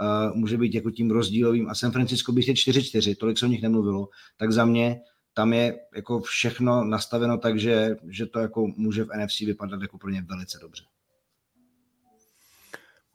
uh, 0.01 0.37
může 0.37 0.57
být 0.57 0.75
jako 0.75 0.91
tím 0.91 1.11
rozdílovým. 1.11 1.69
A 1.69 1.75
San 1.75 1.91
Francisco 1.91 2.31
bych 2.31 2.47
je 2.47 2.53
4-4, 2.53 3.15
tolik 3.19 3.37
se 3.37 3.45
o 3.45 3.49
nich 3.49 3.61
nemluvilo, 3.61 4.09
tak 4.37 4.51
za 4.51 4.65
mě 4.65 5.01
tam 5.33 5.53
je 5.53 5.79
jako 5.95 6.21
všechno 6.21 6.83
nastaveno 6.83 7.37
tak, 7.37 7.59
že, 7.59 7.95
že 8.09 8.25
to 8.25 8.39
jako 8.39 8.67
může 8.67 9.03
v 9.03 9.09
NFC 9.17 9.39
vypadat 9.39 9.81
jako 9.81 9.97
pro 9.97 10.09
ně 10.09 10.21
velice 10.21 10.59
dobře. 10.61 10.83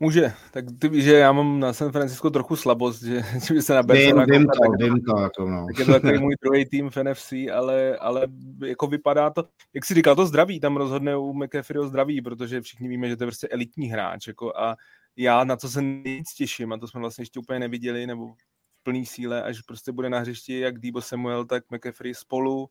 Může, 0.01 0.33
tak 0.51 0.65
ty 0.79 0.89
víš, 0.89 1.05
že 1.05 1.13
já 1.13 1.33
mám 1.33 1.61
na 1.61 1.73
San 1.73 1.93
Francisco 1.93 2.31
trochu 2.31 2.57
slabost, 2.57 3.03
že, 3.03 3.23
že 3.47 3.55
by 3.55 3.63
se 3.63 3.75
na 3.75 3.83
Vím, 3.83 4.25
vím 4.27 4.47
to, 4.47 4.85
vím 4.85 5.01
to, 5.01 5.21
jako 5.21 5.49
no. 5.49 5.67
Tak 5.67 5.79
je 5.79 5.85
to 5.85 5.93
takový 5.93 6.19
můj 6.21 6.35
druhý 6.43 6.67
tým 6.67 6.91
v 6.91 6.97
NFC, 6.97 7.33
ale, 7.33 7.97
ale 7.97 8.27
jako 8.67 8.87
vypadá 8.87 9.31
to, 9.31 9.45
jak 9.75 9.85
jsi 9.85 9.95
říkal, 9.95 10.17
to 10.17 10.27
zdraví, 10.27 10.61
tam 10.61 10.77
rozhodne 10.77 11.17
u 11.17 11.33
McAfee 11.33 11.87
zdraví, 11.87 12.23
protože 12.23 12.61
všichni 12.61 12.89
víme, 12.89 13.09
že 13.09 13.17
to 13.17 13.25
je 13.25 13.27
prostě 13.27 13.49
elitní 13.49 13.87
hráč, 13.87 14.27
jako 14.27 14.57
a 14.57 14.77
já 15.17 15.45
na 15.45 15.57
co 15.57 15.69
se 15.69 15.83
nejvíc 15.83 16.35
těším, 16.35 16.73
a 16.73 16.79
to 16.79 16.89
jsme 16.89 17.01
vlastně 17.01 17.23
ještě 17.23 17.41
úplně 17.41 17.59
neviděli, 17.59 18.07
nebo 18.07 18.29
v 18.29 18.83
plný 18.83 19.07
síle, 19.07 19.43
až 19.43 19.61
prostě 19.61 19.93
bude 19.93 20.11
na 20.11 20.19
hřišti 20.19 20.61
jak 20.61 20.79
Debo 20.79 21.03
Samuel, 21.03 21.45
tak 21.45 21.65
McAfee 21.71 22.15
spolu, 22.15 22.69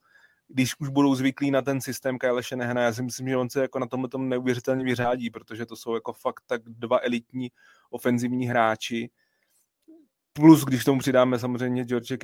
když 0.47 0.79
už 0.79 0.89
budou 0.89 1.15
zvyklí 1.15 1.51
na 1.51 1.61
ten 1.61 1.81
systém 1.81 2.17
Kyle 2.19 2.43
Shanahana, 2.43 2.81
já 2.81 2.93
si 2.93 3.03
myslím, 3.03 3.27
že 3.27 3.37
on 3.37 3.49
se 3.49 3.61
jako 3.61 3.79
na 3.79 3.87
tomhle 3.87 4.09
tom 4.09 4.29
neuvěřitelně 4.29 4.83
vyřádí, 4.83 5.29
protože 5.29 5.65
to 5.65 5.75
jsou 5.75 5.93
jako 5.93 6.13
fakt 6.13 6.43
tak 6.47 6.61
dva 6.65 6.99
elitní 7.03 7.51
ofenzivní 7.89 8.47
hráči. 8.47 9.09
Plus, 10.33 10.63
když 10.63 10.83
tomu 10.83 10.99
přidáme 10.99 11.39
samozřejmě 11.39 11.83
George 11.83 12.17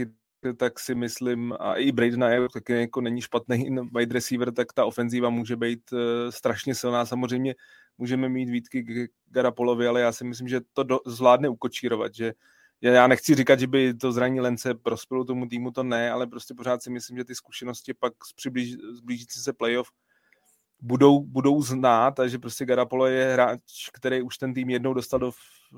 tak 0.57 0.79
si 0.79 0.95
myslím, 0.95 1.53
a 1.59 1.75
i 1.75 1.91
Bradena 1.91 2.29
je 2.29 2.49
taky 2.53 2.73
jako 2.73 3.01
není 3.01 3.21
špatný 3.21 3.77
wide 3.95 4.13
receiver, 4.13 4.51
tak 4.51 4.73
ta 4.73 4.85
ofenzíva 4.85 5.29
může 5.29 5.55
být 5.55 5.91
uh, 5.91 5.99
strašně 6.29 6.75
silná. 6.75 7.05
Samozřejmě 7.05 7.55
můžeme 7.97 8.29
mít 8.29 8.49
výtky 8.49 8.83
k 8.83 9.09
Garapolovi, 9.25 9.87
ale 9.87 10.01
já 10.01 10.11
si 10.11 10.23
myslím, 10.23 10.47
že 10.47 10.61
to 10.73 10.83
do, 10.83 10.99
zvládne 11.05 11.49
ukočírovat, 11.49 12.13
že 12.15 12.33
já 12.81 13.07
nechci 13.07 13.35
říkat, 13.35 13.59
že 13.59 13.67
by 13.67 13.93
to 13.93 14.11
zraní 14.11 14.39
Lence 14.39 14.73
prospělo 14.73 15.25
tomu 15.25 15.47
týmu, 15.47 15.71
to 15.71 15.83
ne, 15.83 16.11
ale 16.11 16.27
prostě 16.27 16.53
pořád 16.53 16.83
si 16.83 16.89
myslím, 16.89 17.17
že 17.17 17.25
ty 17.25 17.35
zkušenosti 17.35 17.93
pak 17.93 18.13
z 18.25 18.33
přiblíž, 18.33 18.75
zblížící 18.93 19.39
se 19.39 19.53
playoff 19.53 19.87
budou, 20.81 21.19
budou 21.19 21.61
znát 21.61 22.19
a 22.19 22.27
že 22.27 22.39
prostě 22.39 22.65
Garapolo 22.65 23.05
je 23.05 23.33
hráč, 23.33 23.89
který 23.93 24.21
už 24.21 24.37
ten 24.37 24.53
tým 24.53 24.69
jednou 24.69 24.93
dostal 24.93 25.19
do 25.19 25.31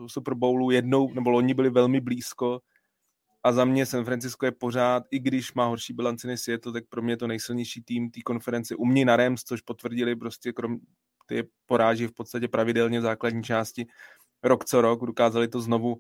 Super 0.08 0.34
Bowlu, 0.34 0.72
jednou, 0.72 1.14
nebo 1.14 1.30
loni 1.30 1.54
byli 1.54 1.70
velmi 1.70 2.02
blízko 2.02 2.62
a 3.44 3.52
za 3.52 3.66
mě 3.66 3.86
San 3.86 4.06
Francisco 4.06 4.46
je 4.46 4.52
pořád, 4.52 5.04
i 5.12 5.20
když 5.20 5.54
má 5.54 5.66
horší 5.66 5.94
bilanci 5.94 6.28
než 6.28 6.42
Seattle, 6.42 6.74
tak 6.74 6.84
pro 6.90 7.02
mě 7.02 7.18
to 7.18 7.28
nejsilnější 7.28 7.84
tým 7.84 8.12
té 8.12 8.22
konference. 8.22 8.76
U 8.76 8.86
mě 8.86 9.06
na 9.06 9.16
Rams, 9.16 9.44
což 9.44 9.62
potvrdili 9.62 10.16
prostě 10.16 10.54
krom 10.54 10.78
ty 11.26 11.50
poráží 11.66 12.08
v 12.08 12.12
podstatě 12.12 12.48
pravidelně 12.48 13.00
v 13.00 13.04
základní 13.04 13.44
části 13.44 13.86
rok 14.44 14.66
co 14.66 14.82
rok, 14.82 15.06
dokázali 15.06 15.48
to 15.48 15.62
znovu 15.62 15.98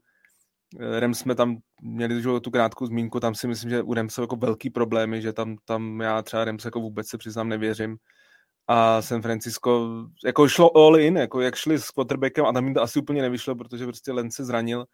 Rem 0.79 1.13
jsme 1.13 1.35
tam 1.35 1.57
měli 1.81 2.21
že, 2.21 2.29
tu 2.41 2.51
krátkou 2.51 2.85
zmínku, 2.85 3.19
tam 3.19 3.35
si 3.35 3.47
myslím, 3.47 3.69
že 3.69 3.81
u 3.81 3.93
Rem 3.93 4.09
jsou 4.09 4.21
jako 4.21 4.35
velký 4.35 4.69
problémy, 4.69 5.21
že 5.21 5.33
tam, 5.33 5.55
tam 5.65 6.01
já 6.01 6.21
třeba 6.21 6.45
Rem 6.45 6.57
jako 6.65 6.79
vůbec 6.79 7.07
se 7.07 7.17
přiznám 7.17 7.49
nevěřím. 7.49 7.97
A 8.67 9.01
San 9.01 9.21
Francisco 9.21 9.89
jako 10.25 10.47
šlo 10.47 10.77
all 10.77 10.99
in, 10.99 11.17
jako 11.17 11.41
jak 11.41 11.55
šli 11.55 11.79
s 11.79 11.91
quarterbackem 11.91 12.45
a 12.45 12.53
tam 12.53 12.65
jim 12.65 12.73
to 12.73 12.81
asi 12.81 12.99
úplně 12.99 13.21
nevyšlo, 13.21 13.55
protože 13.55 13.85
prostě 13.85 14.11
Len 14.11 14.31
se 14.31 14.45
zranil, 14.45 14.85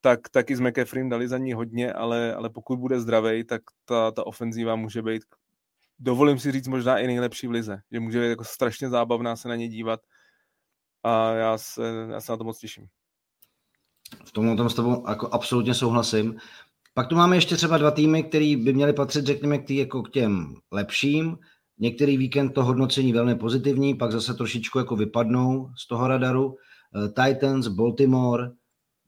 tak, 0.00 0.20
tak 0.28 0.50
i 0.50 0.56
s 0.56 0.60
McAfrey 0.60 1.08
dali 1.08 1.28
za 1.28 1.38
ní 1.38 1.52
hodně, 1.52 1.92
ale, 1.92 2.34
ale 2.34 2.50
pokud 2.50 2.78
bude 2.78 3.00
zdravý, 3.00 3.44
tak 3.44 3.62
ta, 3.84 4.10
ta 4.10 4.26
ofenzíva 4.26 4.76
může 4.76 5.02
být, 5.02 5.22
dovolím 5.98 6.38
si 6.38 6.52
říct, 6.52 6.68
možná 6.68 6.98
i 6.98 7.06
nejlepší 7.06 7.46
v 7.46 7.50
lize, 7.50 7.78
že 7.92 8.00
může 8.00 8.20
být 8.20 8.28
jako 8.28 8.44
strašně 8.44 8.88
zábavná 8.88 9.36
se 9.36 9.48
na 9.48 9.56
ně 9.56 9.68
dívat 9.68 10.00
a 11.02 11.32
já 11.34 11.58
se, 11.58 11.82
já 12.10 12.20
se 12.20 12.32
na 12.32 12.36
to 12.36 12.44
moc 12.44 12.58
těším. 12.58 12.86
V 14.24 14.32
tom 14.32 14.56
tom 14.56 14.70
s 14.70 14.74
tebou 14.74 15.04
jako 15.08 15.28
absolutně 15.32 15.74
souhlasím. 15.74 16.36
Pak 16.94 17.06
tu 17.06 17.16
máme 17.16 17.36
ještě 17.36 17.56
třeba 17.56 17.78
dva 17.78 17.90
týmy, 17.90 18.22
které 18.22 18.56
by 18.56 18.72
měly 18.72 18.92
patřit, 18.92 19.26
řekněme, 19.26 19.58
k, 19.58 19.66
tý, 19.66 19.76
jako 19.76 20.02
k 20.02 20.10
těm 20.10 20.54
lepším. 20.72 21.38
Některý 21.78 22.16
víkend 22.16 22.50
to 22.50 22.64
hodnocení 22.64 23.12
velmi 23.12 23.34
pozitivní, 23.34 23.94
pak 23.94 24.12
zase 24.12 24.34
trošičku 24.34 24.78
jako 24.78 24.96
vypadnou 24.96 25.70
z 25.78 25.88
toho 25.88 26.08
radaru. 26.08 26.56
Eh, 26.96 27.08
Titans, 27.08 27.68
Baltimore, 27.68 28.50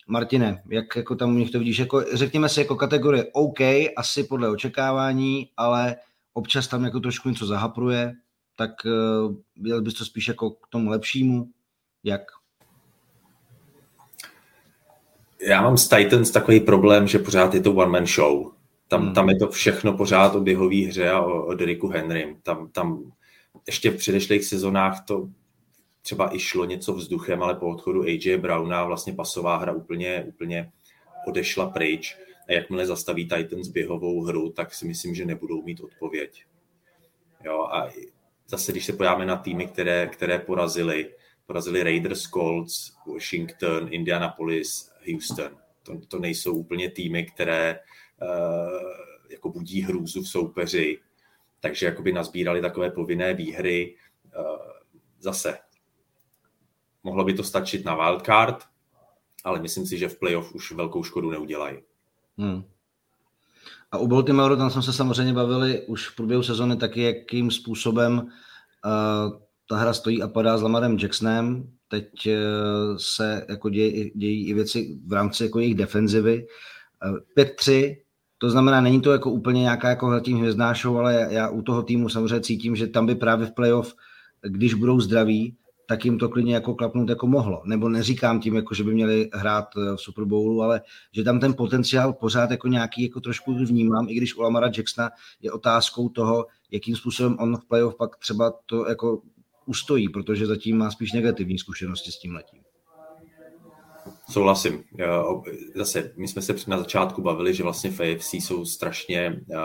Martine, 0.09 0.63
jak 0.69 0.97
jako 0.97 1.17
tam 1.17 1.35
u 1.35 1.39
nich 1.39 1.51
to 1.51 1.59
vidíš? 1.59 1.79
Jako, 1.79 2.05
řekněme 2.13 2.49
si 2.49 2.61
jako 2.61 2.77
kategorie 2.77 3.27
OK, 3.33 3.61
asi 3.97 4.25
podle 4.25 4.49
očekávání, 4.49 5.51
ale 5.57 5.97
občas 6.35 6.69
tam 6.69 6.85
jako 6.85 7.01
trošku 7.01 7.29
něco 7.29 7.47
zahapruje, 7.47 8.13
tak 8.57 8.71
uh, 8.85 9.35
viděl 9.57 9.83
bys 9.83 9.95
to 9.95 10.05
spíš 10.05 10.29
jako 10.29 10.51
k 10.51 10.69
tomu 10.71 10.91
lepšímu? 10.91 11.51
Jak? 12.05 12.23
Já 15.47 15.62
mám 15.62 15.76
s 15.76 15.88
Titans 15.88 16.30
takový 16.30 16.61
problém, 16.61 17.09
že 17.09 17.18
pořád 17.18 17.55
je 17.55 17.61
to 17.61 17.74
one-man 17.74 18.07
show. 18.07 18.53
Tam, 18.88 19.03
hmm. 19.03 19.14
tam 19.14 19.28
je 19.28 19.36
to 19.36 19.49
všechno 19.49 19.97
pořád 19.97 20.34
o 20.34 20.40
běhové 20.40 20.76
hře 20.76 21.11
a 21.11 21.20
o, 21.20 21.47
o 21.47 21.55
Derriku 21.55 21.88
Henrym. 21.88 22.36
Tam, 22.42 22.68
tam 22.68 23.12
ještě 23.66 23.90
v 23.90 23.97
předešlých 23.97 24.44
sezonách 24.44 25.05
to 25.05 25.28
třeba 26.03 26.34
i 26.34 26.38
šlo 26.38 26.64
něco 26.64 26.92
vzduchem, 26.92 27.42
ale 27.42 27.55
po 27.55 27.66
odchodu 27.66 28.03
AJ 28.03 28.36
Browna 28.36 28.84
vlastně 28.84 29.12
pasová 29.12 29.57
hra 29.57 29.72
úplně, 29.72 30.24
úplně 30.28 30.70
odešla 31.26 31.70
pryč. 31.70 32.16
A 32.49 32.53
jakmile 32.53 32.86
zastaví 32.86 33.28
Titans 33.28 33.68
běhovou 33.68 34.22
hru, 34.22 34.51
tak 34.51 34.74
si 34.74 34.86
myslím, 34.86 35.14
že 35.14 35.26
nebudou 35.26 35.62
mít 35.62 35.80
odpověď. 35.80 36.44
Jo, 37.44 37.61
a 37.61 37.88
zase, 38.49 38.72
když 38.72 38.84
se 38.84 38.92
podíváme 38.92 39.26
na 39.26 39.36
týmy, 39.36 39.66
které, 39.66 40.07
které 40.07 40.38
porazili, 40.38 41.14
porazili 41.47 41.82
Raiders, 41.82 42.22
Colts, 42.22 42.92
Washington, 43.07 43.88
Indianapolis, 43.90 44.90
Houston. 45.13 45.57
To, 45.83 46.01
to 46.09 46.19
nejsou 46.19 46.55
úplně 46.55 46.91
týmy, 46.91 47.27
které 47.27 47.79
uh, 48.23 48.91
jako 49.31 49.49
budí 49.49 49.83
hrůzu 49.83 50.23
v 50.23 50.29
soupeři, 50.29 51.01
takže 51.61 51.87
jakoby 51.87 52.13
nazbírali 52.13 52.61
takové 52.61 52.91
povinné 52.91 53.35
výhry. 53.35 53.97
Uh, 54.39 54.57
zase, 55.21 55.59
mohlo 57.03 57.25
by 57.25 57.35
to 57.35 57.45
stačit 57.45 57.85
na 57.85 57.95
wildcard, 57.95 58.65
ale 59.45 59.61
myslím 59.61 59.87
si, 59.87 59.99
že 59.99 60.09
v 60.09 60.19
playoff 60.19 60.55
už 60.55 60.73
velkou 60.73 61.03
škodu 61.03 61.31
neudělají. 61.31 61.79
Hmm. 62.39 62.65
A 63.93 63.99
u 63.99 64.07
Baltimore 64.07 64.57
tam 64.57 64.71
jsme 64.71 64.83
se 64.83 64.93
samozřejmě 64.93 65.33
bavili 65.33 65.87
už 65.87 66.09
v 66.09 66.17
průběhu 66.17 66.43
sezóny 66.43 66.77
taky, 66.77 67.03
jakým 67.03 67.51
způsobem 67.51 68.19
uh, 68.19 69.41
ta 69.69 69.77
hra 69.77 69.93
stojí 69.93 70.23
a 70.23 70.29
padá 70.29 70.59
s 70.59 70.63
Lamarem 70.63 70.99
Jacksonem. 70.99 71.76
Teď 71.89 72.26
uh, 72.26 72.97
se 72.97 73.47
jako 73.49 73.70
dějí, 73.70 74.12
dějí 74.14 74.49
i 74.49 74.55
věci 74.55 74.99
v 75.07 75.12
rámci 75.12 75.45
jako 75.45 75.61
jejich 75.61 75.74
defenzivy. 75.74 76.47
Uh, 77.11 77.45
5-3, 77.45 77.97
to 78.39 78.51
znamená, 78.51 78.80
není 78.80 79.01
to 79.01 79.12
jako 79.12 79.30
úplně 79.30 79.61
nějaká 79.61 79.89
jako 79.89 80.20
tím 80.20 80.39
hvězdná 80.39 80.74
show, 80.74 80.99
ale 80.99 81.26
já 81.30 81.49
u 81.49 81.62
toho 81.62 81.82
týmu 81.82 82.09
samozřejmě 82.09 82.41
cítím, 82.41 82.76
že 82.76 82.87
tam 82.87 83.07
by 83.07 83.14
právě 83.14 83.47
v 83.47 83.55
playoff, 83.55 83.95
když 84.43 84.74
budou 84.74 85.01
zdraví, 85.01 85.57
tak 85.89 86.05
jim 86.05 86.18
to 86.18 86.28
klidně 86.28 86.55
jako 86.55 86.74
klapnout 86.74 87.09
jako 87.09 87.26
mohlo. 87.26 87.62
Nebo 87.64 87.89
neříkám 87.89 88.41
tím, 88.41 88.57
jako, 88.57 88.74
že 88.74 88.84
by 88.84 88.95
měli 88.95 89.30
hrát 89.32 89.68
eh, 89.76 89.97
v 89.97 90.01
Super 90.01 90.24
Bowlu, 90.24 90.62
ale 90.62 90.80
že 91.12 91.24
tam 91.24 91.41
ten 91.41 91.55
potenciál 91.55 92.12
pořád 92.12 92.51
jako 92.51 92.68
nějaký 92.68 93.03
jako 93.03 93.20
trošku 93.20 93.55
vnímám, 93.55 94.07
i 94.09 94.14
když 94.14 94.37
u 94.37 94.43
Lamara 94.43 94.70
Jacksona 94.76 95.11
je 95.43 95.53
otázkou 95.53 96.09
toho, 96.09 96.47
jakým 96.70 96.97
způsobem 96.97 97.37
on 97.41 97.57
v 97.57 97.64
playoff 97.64 97.97
pak 97.97 98.16
třeba 98.16 98.53
to 98.66 98.89
jako 98.89 99.22
ustojí, 99.67 100.09
protože 100.09 100.47
zatím 100.47 100.79
má 100.79 100.91
spíš 100.91 101.12
negativní 101.12 101.59
zkušenosti 101.59 102.12
s 102.12 102.19
tím 102.19 102.35
letím. 102.35 102.62
Souhlasím. 104.31 104.85
Zase, 105.75 106.12
my 106.17 106.29
jsme 106.29 106.43
se 106.43 106.55
na 106.67 106.79
začátku 106.79 107.23
bavili, 107.23 107.55
že 107.55 107.62
vlastně 107.62 107.91
v 107.91 108.01
AFC 108.01 108.35
jsou 108.35 108.64
strašně 108.64 109.21
eh, 109.21 109.57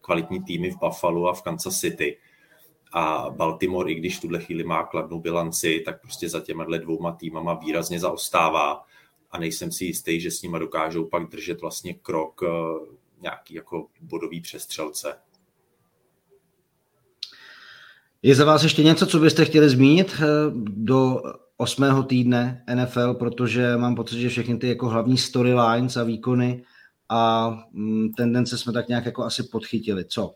kvalitní 0.00 0.44
týmy 0.44 0.70
v 0.70 0.78
Buffalo 0.78 1.28
a 1.28 1.32
v 1.32 1.42
Kansas 1.42 1.80
City 1.80 2.18
a 2.92 3.30
Baltimore, 3.30 3.92
i 3.92 3.94
když 3.94 4.18
v 4.18 4.20
tuhle 4.20 4.40
chvíli 4.40 4.64
má 4.64 4.84
kladnou 4.84 5.20
bilanci, 5.20 5.82
tak 5.84 6.00
prostě 6.00 6.28
za 6.28 6.40
těma 6.40 6.64
dvouma 6.64 7.12
týmama 7.12 7.54
výrazně 7.54 8.00
zaostává 8.00 8.84
a 9.30 9.38
nejsem 9.38 9.72
si 9.72 9.84
jistý, 9.84 10.20
že 10.20 10.30
s 10.30 10.42
nima 10.42 10.58
dokážou 10.58 11.04
pak 11.04 11.28
držet 11.28 11.60
vlastně 11.60 11.94
krok 11.94 12.40
eh, 12.42 12.48
nějaký 13.20 13.54
jako 13.54 13.86
bodový 14.00 14.40
přestřelce. 14.40 15.18
Je 18.24 18.34
za 18.34 18.44
vás 18.44 18.62
ještě 18.62 18.82
něco, 18.82 19.06
co 19.06 19.18
byste 19.18 19.44
chtěli 19.44 19.68
zmínit 19.68 20.14
eh, 20.20 20.24
do 20.66 21.22
osmého 21.56 22.02
týdne 22.02 22.64
NFL, 22.74 23.14
protože 23.14 23.76
mám 23.76 23.94
pocit, 23.94 24.20
že 24.20 24.28
všechny 24.28 24.58
ty 24.58 24.68
jako 24.68 24.88
hlavní 24.88 25.18
storylines 25.18 25.96
a 25.96 26.04
výkony 26.04 26.64
a 27.08 27.50
mm, 27.72 28.12
tendence 28.12 28.58
jsme 28.58 28.72
tak 28.72 28.88
nějak 28.88 29.06
jako 29.06 29.24
asi 29.24 29.42
podchytili. 29.42 30.04
Co? 30.04 30.34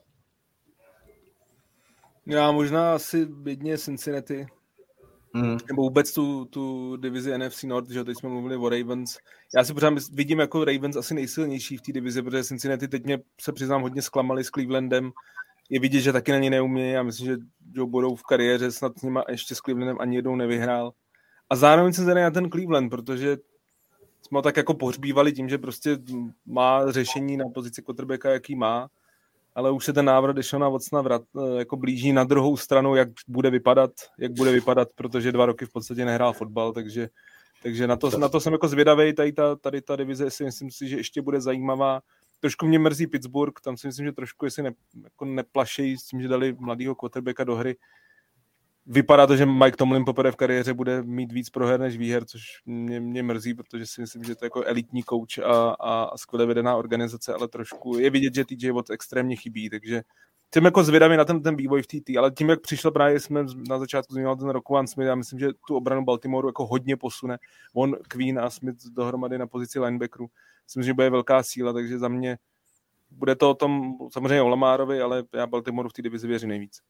Já 2.26 2.52
možná 2.52 2.94
asi 2.94 3.28
jedně 3.46 3.78
Cincinnati, 3.78 4.46
mm. 5.34 5.58
nebo 5.68 5.82
vůbec 5.82 6.14
tu, 6.14 6.44
tu 6.44 6.96
divizi 6.96 7.38
NFC 7.38 7.62
North, 7.62 7.90
že 7.90 8.04
teď 8.04 8.18
jsme 8.18 8.28
mluvili 8.28 8.56
o 8.56 8.68
Ravens. 8.68 9.18
Já 9.56 9.64
si 9.64 9.74
pořád 9.74 9.94
vidím 10.12 10.38
jako 10.38 10.64
Ravens 10.64 10.96
asi 10.96 11.14
nejsilnější 11.14 11.76
v 11.76 11.82
té 11.82 11.92
divizi, 11.92 12.22
protože 12.22 12.44
Cincinnati 12.44 12.88
teď 12.88 13.04
mě 13.04 13.18
se 13.40 13.52
přiznám 13.52 13.82
hodně 13.82 14.02
zklamali 14.02 14.44
s 14.44 14.50
Clevelandem. 14.50 15.12
Je 15.68 15.80
vidět, 15.80 16.00
že 16.00 16.12
taky 16.12 16.32
na 16.32 16.38
ně 16.38 16.50
neumí 16.50 16.96
a 16.96 17.02
myslím, 17.02 17.26
že 17.26 17.36
Joe 17.72 17.90
budou 17.90 18.16
v 18.16 18.22
kariéře 18.22 18.72
snad 18.72 18.98
s 18.98 19.02
nima 19.02 19.24
ještě 19.28 19.54
s 19.54 19.58
Clevelandem 19.58 19.96
ani 20.00 20.16
jednou 20.16 20.36
nevyhrál. 20.36 20.92
A 21.50 21.56
zároveň 21.56 21.92
jsem 21.92 22.04
zvědavý 22.04 22.22
na 22.22 22.30
ten 22.30 22.50
Cleveland, 22.50 22.90
protože 22.90 23.36
jsme 24.22 24.38
ho 24.38 24.42
tak 24.42 24.56
jako 24.56 24.74
pohřbívali 24.74 25.32
tím, 25.32 25.48
že 25.48 25.58
prostě 25.58 25.98
má 26.46 26.92
řešení 26.92 27.36
na 27.36 27.44
pozici 27.54 27.82
quarterbacka, 27.82 28.30
jaký 28.30 28.54
má 28.56 28.88
ale 29.58 29.70
už 29.70 29.84
se 29.84 29.92
ten 29.92 30.04
návrat 30.04 30.32
Dešona 30.32 30.68
Watsona 30.68 31.02
vrat, 31.02 31.22
eh, 31.38 31.58
jako 31.58 31.76
blíží 31.76 32.12
na 32.12 32.24
druhou 32.24 32.56
stranu, 32.56 32.94
jak 32.94 33.08
bude 33.28 33.50
vypadat, 33.50 33.90
jak 34.18 34.32
bude 34.32 34.52
vypadat, 34.52 34.88
protože 34.94 35.32
dva 35.32 35.46
roky 35.46 35.66
v 35.66 35.72
podstatě 35.72 36.04
nehrál 36.04 36.32
fotbal, 36.32 36.72
takže, 36.72 37.08
takže 37.62 37.86
na, 37.86 37.96
to, 37.96 38.18
na 38.18 38.28
to 38.28 38.40
jsem 38.40 38.52
jako 38.52 38.68
zvědavý, 38.68 39.14
tady 39.14 39.32
ta, 39.32 39.56
tady 39.56 39.82
ta 39.82 39.96
divize 39.96 40.30
si 40.30 40.44
myslím 40.44 40.70
si, 40.70 40.88
že 40.88 40.96
ještě 40.96 41.22
bude 41.22 41.40
zajímavá. 41.40 42.00
Trošku 42.40 42.66
mě 42.66 42.78
mrzí 42.78 43.06
Pittsburgh, 43.06 43.60
tam 43.64 43.76
si 43.76 43.86
myslím, 43.86 44.06
že 44.06 44.12
trošku 44.12 44.44
jestli 44.44 44.62
ne, 44.62 44.72
jako 45.04 45.24
neplašejí 45.24 45.98
s 45.98 46.04
tím, 46.04 46.22
že 46.22 46.28
dali 46.28 46.56
mladého 46.58 46.94
quarterbacka 46.94 47.44
do 47.44 47.56
hry, 47.56 47.76
vypadá 48.88 49.26
to, 49.26 49.36
že 49.36 49.46
Mike 49.46 49.76
Tomlin 49.76 50.04
poprvé 50.04 50.32
v 50.32 50.36
kariéře 50.36 50.74
bude 50.74 51.02
mít 51.02 51.32
víc 51.32 51.50
proher 51.50 51.80
než 51.80 51.96
výher, 51.96 52.24
což 52.24 52.42
mě, 52.66 53.00
mě 53.00 53.22
mrzí, 53.22 53.54
protože 53.54 53.86
si 53.86 54.00
myslím, 54.00 54.24
že 54.24 54.34
to 54.34 54.44
je 54.44 54.46
jako 54.46 54.64
elitní 54.64 55.02
coach 55.02 55.38
a, 55.38 55.76
a, 55.80 56.16
skvěle 56.16 56.46
vedená 56.46 56.76
organizace, 56.76 57.34
ale 57.34 57.48
trošku 57.48 57.98
je 57.98 58.10
vidět, 58.10 58.34
že 58.34 58.44
TJ 58.44 58.70
Watt 58.70 58.90
extrémně 58.90 59.36
chybí, 59.36 59.70
takže 59.70 60.02
jsem 60.54 60.64
jako 60.64 60.84
zvědavý 60.84 61.16
na 61.16 61.24
ten, 61.24 61.42
ten 61.42 61.56
vývoj 61.56 61.82
v 61.82 61.86
TT, 61.86 62.16
ale 62.18 62.30
tím, 62.30 62.48
jak 62.48 62.60
přišel 62.60 62.90
právě, 62.90 63.20
jsme 63.20 63.44
na 63.68 63.78
začátku 63.78 64.14
zmiňoval 64.14 64.36
ten 64.36 64.48
Rokovan 64.48 64.86
Smith, 64.86 65.06
já 65.06 65.14
myslím, 65.14 65.38
že 65.38 65.48
tu 65.66 65.76
obranu 65.76 66.04
Baltimoreu 66.04 66.48
jako 66.48 66.66
hodně 66.66 66.96
posune. 66.96 67.38
On, 67.74 67.96
Queen 68.08 68.38
a 68.38 68.50
Smith 68.50 68.76
dohromady 68.90 69.38
na 69.38 69.46
pozici 69.46 69.80
linebackeru. 69.80 70.26
Myslím, 70.68 70.82
že 70.82 70.94
bude 70.94 71.10
velká 71.10 71.42
síla, 71.42 71.72
takže 71.72 71.98
za 71.98 72.08
mě 72.08 72.38
bude 73.10 73.36
to 73.36 73.50
o 73.50 73.54
tom 73.54 73.92
samozřejmě 74.12 74.42
o 74.42 74.48
Lamárovi, 74.48 75.00
ale 75.00 75.24
já 75.34 75.46
Baltimoreu 75.46 75.88
v 75.88 75.92
té 75.92 76.02
divizi 76.02 76.26
věřím 76.26 76.48
nejvíc. 76.48 76.80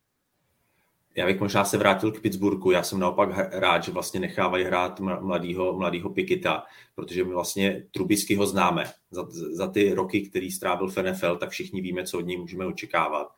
Já 1.15 1.27
bych 1.27 1.41
možná 1.41 1.65
se 1.65 1.79
vrátil 1.79 2.13
k 2.13 2.21
Pittsburghu. 2.21 2.71
Já 2.71 2.83
jsem 2.83 3.01
naopak 3.01 3.29
rád, 3.53 3.85
že 3.85 3.93
vlastně 3.93 4.21
nechávají 4.21 4.65
hrát 4.65 5.01
mladýho, 5.01 5.79
mladýho 5.79 6.11
Pikita, 6.11 6.65
protože 6.95 7.25
my 7.25 7.31
vlastně 7.31 7.87
Trubisky 7.91 8.35
ho 8.35 8.47
známe. 8.47 8.85
Za, 9.11 9.27
za 9.31 9.67
ty 9.67 9.95
roky, 9.95 10.21
který 10.21 10.51
strávil 10.51 10.89
v 10.89 10.97
NFL, 11.03 11.37
tak 11.37 11.51
všichni 11.51 11.81
víme, 11.81 12.05
co 12.05 12.19
od 12.19 12.27
něj 12.27 12.37
můžeme 12.37 12.67
očekávat. 12.67 13.29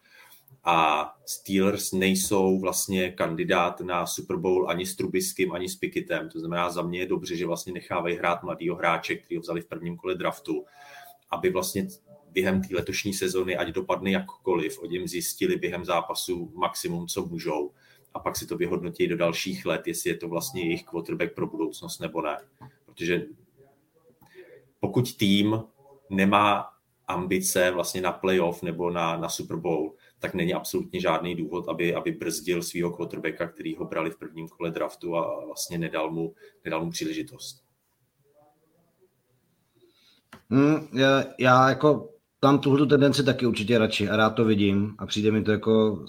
A 0.65 1.09
Steelers 1.27 1.93
nejsou 1.93 2.61
vlastně 2.61 3.11
kandidát 3.11 3.81
na 3.81 4.07
Super 4.07 4.37
Bowl 4.37 4.71
ani 4.71 4.87
s 4.87 4.97
Trubiským, 4.97 5.53
ani 5.53 5.69
s 5.69 5.77
Pikitem. 5.77 6.29
To 6.29 6.41
znamená, 6.41 6.71
za 6.71 6.83
mě 6.83 6.99
je 6.99 7.07
dobře, 7.07 7.37
že 7.37 7.47
vlastně 7.47 7.73
nechávají 7.73 8.17
hrát 8.17 8.43
mladýho 8.43 8.77
hráče, 8.77 9.15
který 9.15 9.37
ho 9.37 9.43
vzali 9.43 9.61
v 9.61 9.67
prvním 9.67 9.97
kole 9.97 10.15
draftu, 10.15 10.65
aby 11.31 11.51
vlastně 11.51 11.87
během 12.33 12.63
té 12.63 12.75
letošní 12.75 13.15
sezony, 13.15 13.57
ať 13.57 13.69
dopadne 13.69 14.11
jakkoliv, 14.11 14.83
o 14.83 14.87
něm 14.87 15.09
zjistili 15.09 15.57
během 15.57 15.85
zápasu 15.85 16.53
maximum, 16.55 17.07
co 17.07 17.27
můžou 17.27 17.73
a 18.15 18.19
pak 18.19 18.37
si 18.37 18.47
to 18.47 18.57
vyhodnotí 18.57 19.09
do 19.09 19.17
dalších 19.17 19.67
let, 19.67 19.87
jestli 19.87 20.11
je 20.11 20.17
to 20.17 20.29
vlastně 20.29 20.63
jejich 20.63 20.85
quarterback 20.85 21.35
pro 21.35 21.47
budoucnost 21.47 21.99
nebo 21.99 22.23
ne. 22.23 22.39
Protože 22.87 23.27
pokud 24.81 25.17
tým 25.17 25.63
nemá 26.11 26.71
ambice 27.09 27.71
vlastně 27.71 28.01
na 28.01 28.13
playoff 28.13 28.63
nebo 28.63 28.91
na, 28.91 29.17
na 29.17 29.29
Super 29.29 29.57
Bowl, 29.57 29.95
tak 30.21 30.35
není 30.35 30.55
absolutně 30.55 31.01
žádný 31.01 31.35
důvod, 31.35 31.69
aby, 31.69 31.95
aby 31.95 32.13
brzdil 32.13 32.63
svého 32.63 32.91
quarterbacka, 32.91 33.49
který 33.49 33.77
ho 33.77 33.85
brali 33.85 34.11
v 34.11 34.17
prvním 34.17 34.49
kole 34.49 34.71
draftu 34.71 35.17
a 35.17 35.45
vlastně 35.47 35.79
nedal 35.79 36.11
mu, 36.11 36.35
nedal 36.65 36.85
mu 36.85 36.91
příležitost. 36.91 37.65
Hmm, 40.51 40.89
já, 40.93 41.25
já 41.39 41.69
jako 41.69 42.15
tam 42.41 42.59
tuhle 42.59 42.87
tendenci 42.87 43.25
taky 43.25 43.47
určitě 43.47 43.79
radši 43.79 44.09
a 44.09 44.17
rád 44.17 44.31
to 44.31 44.45
vidím 44.45 44.95
a 44.99 45.07
přijde 45.07 45.31
mi 45.31 45.43
to 45.43 45.51
jako 45.51 46.05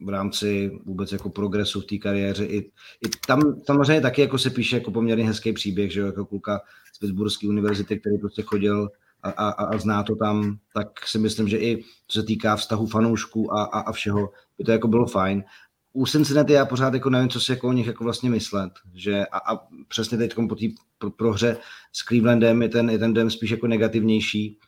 v 0.00 0.08
rámci 0.08 0.70
vůbec 0.84 1.12
jako 1.12 1.30
progresu 1.30 1.80
v 1.80 1.86
té 1.86 1.98
kariéře. 1.98 2.44
I, 2.44 2.58
I, 2.58 3.08
tam 3.26 3.60
samozřejmě 3.66 4.00
taky 4.00 4.20
jako 4.20 4.38
se 4.38 4.50
píše 4.50 4.76
jako 4.76 4.90
poměrně 4.90 5.24
hezký 5.24 5.52
příběh, 5.52 5.92
že 5.92 6.00
jo, 6.00 6.06
jako 6.06 6.26
kluka 6.26 6.60
z 6.94 6.98
Pittsburghské 6.98 7.48
univerzity, 7.48 8.00
který 8.00 8.18
prostě 8.18 8.42
chodil 8.42 8.88
a, 9.30 9.48
a, 9.48 9.64
a 9.64 9.78
zná 9.78 10.02
to 10.02 10.16
tam, 10.16 10.58
tak 10.74 11.06
si 11.06 11.18
myslím, 11.18 11.48
že 11.48 11.58
i 11.58 11.84
co 12.08 12.20
se 12.20 12.26
týká 12.26 12.56
vztahu 12.56 12.86
fanoušků 12.86 13.54
a, 13.54 13.64
a, 13.64 13.80
a 13.80 13.92
všeho, 13.92 14.30
by 14.58 14.64
to 14.64 14.72
jako 14.72 14.88
bylo 14.88 15.06
fajn. 15.06 15.44
U 15.92 16.06
Cincinnati 16.06 16.52
já 16.52 16.66
pořád 16.66 16.94
jako 16.94 17.10
nevím, 17.10 17.28
co 17.28 17.40
si 17.40 17.52
jako 17.52 17.68
o 17.68 17.72
nich 17.72 17.86
jako 17.86 18.04
vlastně 18.04 18.30
myslet, 18.30 18.72
že 18.94 19.26
a, 19.26 19.54
a 19.54 19.60
přesně 19.88 20.18
teď 20.18 20.34
po 20.48 20.54
té 20.54 20.66
pro, 20.98 21.10
prohře 21.10 21.56
s 21.92 22.04
Clevelandem 22.04 22.62
je 22.62 22.68
ten, 22.68 22.90
je 22.90 22.98
ten 22.98 23.14
den 23.14 23.30
spíš 23.30 23.50
jako 23.50 23.66
negativnější, 23.66 24.58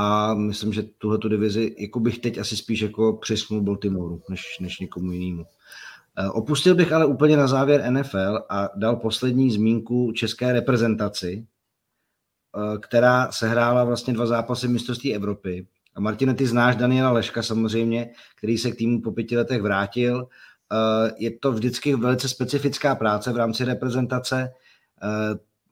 a 0.00 0.34
myslím, 0.34 0.72
že 0.72 0.82
tuhle 0.82 1.18
divizi 1.28 1.74
jako 1.78 2.00
bych 2.00 2.18
teď 2.18 2.38
asi 2.38 2.56
spíš 2.56 2.80
jako 2.80 3.12
přisnul 3.12 3.62
Baltimoreu, 3.62 4.20
než, 4.30 4.58
než 4.60 4.78
někomu 4.78 5.12
jinému. 5.12 5.44
Eh, 6.18 6.28
opustil 6.28 6.74
bych 6.74 6.92
ale 6.92 7.06
úplně 7.06 7.36
na 7.36 7.46
závěr 7.46 7.90
NFL 7.90 8.38
a 8.50 8.68
dal 8.76 8.96
poslední 8.96 9.50
zmínku 9.50 10.12
české 10.12 10.52
reprezentaci, 10.52 11.46
která 12.80 13.32
sehrála 13.32 13.84
vlastně 13.84 14.14
dva 14.14 14.26
zápasy 14.26 14.68
mistrovství 14.68 15.14
Evropy. 15.14 15.66
A 15.94 16.00
Martine, 16.00 16.34
ty 16.34 16.46
znáš 16.46 16.76
Daniela 16.76 17.10
Leška 17.10 17.42
samozřejmě, 17.42 18.10
který 18.36 18.58
se 18.58 18.70
k 18.70 18.76
týmu 18.76 19.02
po 19.02 19.12
pěti 19.12 19.36
letech 19.36 19.62
vrátil 19.62 20.28
je 21.16 21.30
to 21.30 21.52
vždycky 21.52 21.94
velice 21.94 22.28
specifická 22.28 22.94
práce 22.94 23.32
v 23.32 23.36
rámci 23.36 23.64
reprezentace. 23.64 24.52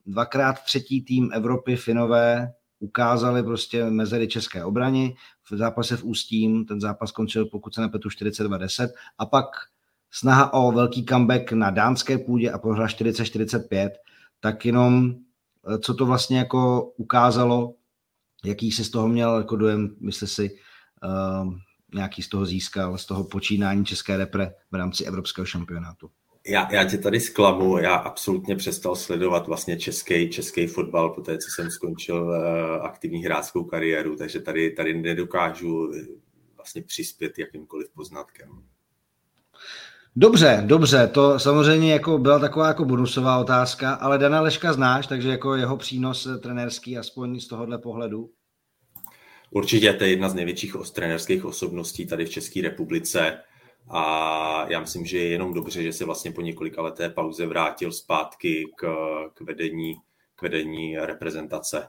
Dvakrát 0.07 0.63
třetí 0.65 1.03
tým 1.03 1.31
Evropy 1.33 1.77
Finové 1.77 2.53
ukázali 2.79 3.43
prostě 3.43 3.85
mezery 3.85 4.29
české 4.29 4.65
obrany 4.65 5.17
v 5.51 5.57
zápase 5.57 5.97
v 5.97 6.05
Ústím, 6.05 6.65
ten 6.65 6.81
zápas 6.81 7.09
skončil, 7.09 7.47
pokud 7.47 7.75
se 7.75 7.81
nepletu, 7.81 8.09
42-10 8.09 8.89
a 9.19 9.27
pak 9.27 9.47
snaha 10.11 10.53
o 10.53 10.73
velký 10.73 11.05
comeback 11.05 11.53
na 11.53 11.71
dánské 11.71 12.19
půdě 12.19 12.51
a 12.51 12.59
prohra 12.59 12.87
40-45, 12.87 13.91
tak 14.41 14.67
jenom 14.67 15.15
eh, 15.15 15.26
co 15.81 15.95
to 15.95 16.07
vlastně 16.07 16.39
jako 16.39 16.83
ukázalo, 16.97 17.75
jaký 18.45 18.73
si 18.73 18.85
z 18.85 18.91
toho 18.91 19.09
měl 19.09 19.39
jako 19.39 19.57
dojem, 19.57 19.97
myslíte 20.01 20.27
si, 20.27 20.51
uh, 21.05 21.55
nějaký 21.95 22.23
z 22.23 22.29
toho 22.29 22.47
získal, 22.47 22.99
z 22.99 23.07
toho 23.07 23.25
počínání 23.25 23.85
české 23.85 24.17
repre 24.17 24.55
v 24.71 24.75
rámci 24.75 25.05
evropského 25.05 25.47
šampionátu? 25.47 26.11
Já, 26.47 26.73
já 26.73 26.85
tě 26.85 26.99
tady 26.99 27.21
zklamu, 27.21 27.79
já 27.79 27.95
absolutně 27.95 28.57
přestal 28.57 28.97
sledovat 28.97 29.47
vlastně 29.47 29.77
český, 29.77 30.31
český 30.31 30.67
fotbal 30.67 31.11
po 31.11 31.21
té, 31.21 31.39
co 31.39 31.51
jsem 31.51 31.71
skončil 31.71 32.23
uh, 32.23 32.35
aktivní 32.87 33.25
hráčskou 33.25 33.65
kariéru, 33.65 34.17
takže 34.17 34.41
tady, 34.41 34.71
tady 34.71 34.95
nedokážu 35.03 35.91
vlastně 36.57 36.83
přispět 36.83 37.39
jakýmkoliv 37.39 37.89
poznatkem. 37.95 38.63
Dobře, 40.19 40.63
dobře, 40.67 41.07
to 41.07 41.39
samozřejmě 41.39 41.93
jako 41.93 42.19
byla 42.19 42.39
taková 42.39 42.69
jako 42.69 42.85
bonusová 42.85 43.39
otázka, 43.39 43.95
ale 43.95 44.19
Dana 44.19 44.41
Leška 44.41 44.73
znáš, 44.73 45.07
takže 45.07 45.29
jako 45.29 45.55
jeho 45.55 45.77
přínos 45.77 46.27
eh, 46.27 46.39
trenérský, 46.39 46.99
aspoň 46.99 47.41
z 47.41 47.47
tohohle 47.47 47.79
pohledu? 47.79 48.31
Určitě 49.51 49.93
to 49.93 50.05
je 50.05 50.11
jedna 50.11 50.29
z 50.29 50.35
největších 50.35 50.77
trenérských 50.93 51.45
osobností 51.45 52.07
tady 52.07 52.25
v 52.25 52.31
České 52.31 52.63
republice 52.63 53.39
a 53.89 54.67
já 54.69 54.81
myslím, 54.81 55.07
že 55.07 55.19
je 55.19 55.29
jenom 55.29 55.53
dobře, 55.55 55.83
že 55.83 55.93
se 55.93 56.05
vlastně 56.05 56.33
po 56.33 56.41
několika 56.41 56.83
leté 56.83 57.11
pauze 57.11 57.47
vrátil 57.47 57.93
zpátky 57.93 58.65
k, 58.77 58.87
k, 59.35 59.41
vedení, 59.41 59.95
k 60.35 60.43
vedení 60.43 60.99
reprezentace. 60.99 61.89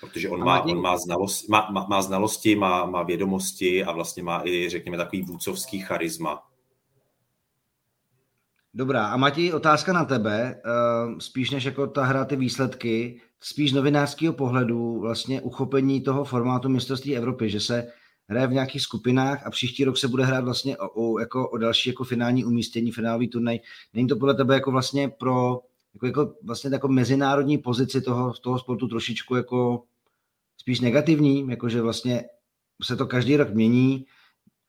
Protože 0.00 0.28
on 0.28 0.44
má, 0.44 0.60
on 0.60 0.80
má, 0.80 0.96
znalost, 0.96 1.48
má, 1.48 1.68
má, 1.70 1.86
má 1.88 2.02
znalosti, 2.02 2.56
má, 2.56 2.86
má 2.86 3.02
vědomosti 3.02 3.84
a 3.84 3.92
vlastně 3.92 4.22
má 4.22 4.42
i, 4.44 4.68
řekněme, 4.68 4.96
takový 4.96 5.22
vůcovský 5.22 5.78
charisma. 5.80 6.47
Dobrá, 8.78 9.06
a 9.06 9.16
Matěj, 9.16 9.54
otázka 9.54 9.92
na 9.92 10.04
tebe, 10.04 10.62
uh, 10.64 11.18
spíš 11.18 11.50
než 11.50 11.64
jako 11.64 11.86
ta 11.86 12.04
hra, 12.04 12.24
ty 12.24 12.36
výsledky, 12.36 13.20
spíš 13.40 13.72
novinářského 13.72 14.32
pohledu, 14.32 15.00
vlastně 15.00 15.40
uchopení 15.40 16.00
toho 16.00 16.24
formátu 16.24 16.68
mistrovství 16.68 17.16
Evropy, 17.16 17.50
že 17.50 17.60
se 17.60 17.86
hraje 18.28 18.46
v 18.46 18.52
nějakých 18.52 18.82
skupinách 18.82 19.46
a 19.46 19.50
příští 19.50 19.84
rok 19.84 19.96
se 19.96 20.08
bude 20.08 20.24
hrát 20.24 20.44
vlastně 20.44 20.76
o, 20.76 20.88
o, 20.88 21.18
jako 21.18 21.50
o 21.50 21.58
další 21.58 21.90
jako 21.90 22.04
finální 22.04 22.44
umístění, 22.44 22.92
finálový 22.92 23.28
turnaj. 23.28 23.60
Není 23.94 24.08
to 24.08 24.16
podle 24.16 24.34
tebe 24.34 24.54
jako 24.54 24.70
vlastně 24.70 25.08
pro 25.08 25.60
jako, 25.94 26.06
jako 26.06 26.34
vlastně 26.42 26.70
jako 26.72 26.88
mezinárodní 26.88 27.58
pozici 27.58 28.00
toho, 28.00 28.32
toho 28.32 28.58
sportu 28.58 28.88
trošičku 28.88 29.36
jako 29.36 29.82
spíš 30.56 30.80
negativní, 30.80 31.48
jakože 31.50 31.82
vlastně 31.82 32.24
se 32.84 32.96
to 32.96 33.06
každý 33.06 33.36
rok 33.36 33.50
mění, 33.50 34.06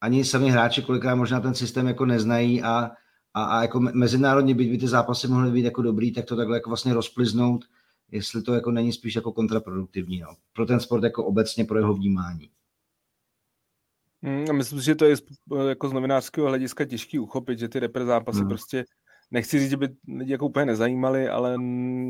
ani 0.02 0.26
sami 0.26 0.50
hráči 0.50 0.82
kolikrát 0.82 1.16
možná 1.16 1.40
ten 1.40 1.54
systém 1.54 1.88
jako 1.88 2.06
neznají 2.06 2.64
a 2.64 2.92
a, 3.34 3.44
a 3.44 3.62
jako 3.62 3.80
mezinárodně 3.80 4.56
byť 4.56 4.70
by 4.70 4.78
ty 4.78 4.88
zápasy 4.88 5.28
mohly 5.28 5.52
být 5.52 5.66
jako 5.66 5.82
dobrý, 5.82 6.14
tak 6.14 6.26
to 6.26 6.36
takhle 6.36 6.58
jako 6.58 6.70
vlastně 6.70 6.94
rozpliznout, 6.94 7.66
jestli 8.12 8.42
to 8.42 8.54
jako 8.54 8.72
není 8.72 8.94
spíš 8.94 9.16
jako 9.16 9.32
kontraproduktivní, 9.32 10.20
no. 10.20 10.36
pro 10.54 10.66
ten 10.66 10.80
sport 10.80 11.04
jako 11.04 11.26
obecně, 11.26 11.66
pro 11.66 11.78
jeho 11.78 11.94
vnímání. 11.94 12.50
Hmm, 14.24 14.58
myslím 14.58 14.80
si, 14.80 14.86
že 14.86 14.96
to 14.96 15.06
je 15.06 15.16
jako 15.68 15.90
z 15.90 15.94
novinářského 15.94 16.48
hlediska 16.48 16.86
těžký 16.86 17.20
uchopit, 17.20 17.60
že 17.60 17.70
ty 17.70 17.80
repre 17.80 18.06
zápasy 18.06 18.40
hmm. 18.40 18.48
prostě 18.48 18.86
nechci 19.32 19.60
říct, 19.60 19.70
že 19.70 19.78
by 19.78 19.90
lidi 20.08 20.32
jako 20.32 20.46
úplně 20.46 20.66
nezajímali, 20.66 21.30
ale 21.30 21.56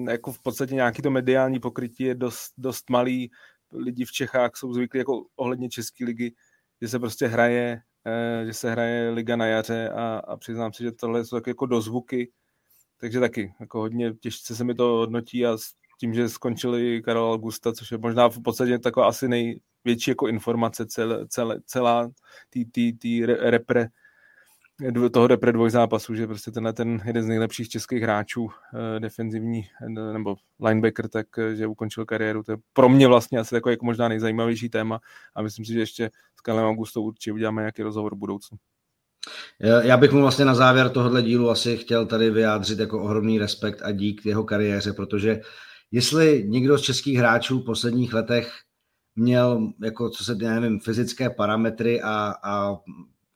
jako 0.09 0.31
v 0.31 0.41
podstatě 0.43 0.75
nějaký 0.75 1.01
to 1.01 1.09
mediální 1.09 1.59
pokrytí 1.59 2.03
je 2.03 2.15
dost, 2.15 2.53
dost 2.57 2.89
malý. 2.89 3.31
Lidi 3.73 4.05
v 4.05 4.11
Čechách 4.11 4.51
jsou 4.55 4.73
zvyklí 4.73 4.97
jako 4.97 5.25
ohledně 5.35 5.69
České 5.69 6.05
ligy, 6.05 6.35
že 6.81 6.87
se 6.87 6.99
prostě 6.99 7.27
hraje 7.27 7.81
že 8.45 8.53
se 8.53 8.71
hraje 8.71 9.09
liga 9.09 9.35
na 9.35 9.45
jaře 9.45 9.89
a, 9.89 10.17
a 10.27 10.37
přiznám 10.37 10.73
se, 10.73 10.83
že 10.83 10.91
tohle 10.91 11.25
jsou 11.25 11.37
taky 11.37 11.49
jako 11.49 11.65
dozvuky, 11.65 12.31
takže 12.97 13.19
taky 13.19 13.53
jako 13.59 13.79
hodně 13.79 14.13
těžce 14.13 14.55
se 14.55 14.63
mi 14.63 14.75
to 14.75 14.83
hodnotí 14.83 15.45
a 15.45 15.57
s 15.57 15.73
tím, 15.99 16.13
že 16.13 16.29
skončili 16.29 17.01
Karol 17.01 17.33
Augusta, 17.33 17.73
což 17.73 17.91
je 17.91 17.97
možná 17.97 18.29
v 18.29 18.41
podstatě 18.41 18.79
taková 18.79 19.07
asi 19.07 19.27
největší 19.27 20.11
jako 20.11 20.27
informace 20.27 20.85
celé, 20.85 21.27
celé, 21.27 21.61
celá 21.65 22.11
tý, 22.49 22.65
tý, 22.65 22.93
tý 22.93 23.25
repre 23.25 23.87
toho 25.11 25.27
repre 25.27 25.51
dvoj 25.51 25.69
zápasu, 25.69 26.15
že 26.15 26.27
prostě 26.27 26.51
tenhle 26.51 26.73
ten 26.73 27.01
jeden 27.05 27.23
z 27.23 27.27
nejlepších 27.27 27.69
českých 27.69 28.03
hráčů 28.03 28.49
eh, 28.49 28.99
defenzivní 28.99 29.67
eh, 29.81 29.89
nebo 29.89 30.35
linebacker, 30.65 31.07
tak 31.07 31.27
eh, 31.37 31.55
že 31.55 31.67
ukončil 31.67 32.05
kariéru. 32.05 32.43
To 32.43 32.51
je 32.51 32.57
pro 32.73 32.89
mě 32.89 33.07
vlastně 33.07 33.39
asi 33.39 33.55
jako, 33.55 33.69
jako 33.69 33.85
možná 33.85 34.07
nejzajímavější 34.07 34.69
téma 34.69 34.99
a 35.35 35.41
myslím 35.41 35.65
si, 35.65 35.73
že 35.73 35.79
ještě 35.79 36.09
s 36.35 36.41
Karlem 36.41 36.65
Augustou 36.65 37.03
určitě 37.03 37.31
uděláme 37.31 37.61
nějaký 37.61 37.83
rozhovor 37.83 38.15
v 38.15 38.17
budoucnu. 38.17 38.57
Já 39.81 39.97
bych 39.97 40.11
mu 40.11 40.21
vlastně 40.21 40.45
na 40.45 40.55
závěr 40.55 40.89
tohohle 40.89 41.21
dílu 41.21 41.49
asi 41.49 41.77
chtěl 41.77 42.05
tady 42.05 42.31
vyjádřit 42.31 42.79
jako 42.79 43.03
ohromný 43.03 43.39
respekt 43.39 43.81
a 43.81 43.91
dík 43.91 44.25
jeho 44.25 44.43
kariéře, 44.43 44.93
protože 44.93 45.41
jestli 45.91 46.43
někdo 46.47 46.77
z 46.77 46.81
českých 46.81 47.17
hráčů 47.17 47.59
v 47.59 47.65
posledních 47.65 48.13
letech 48.13 48.53
měl, 49.15 49.71
jako 49.83 50.09
co 50.09 50.23
se, 50.23 50.35
nevím, 50.35 50.79
fyzické 50.79 51.29
parametry 51.29 52.01
a, 52.01 52.33
a 52.43 52.77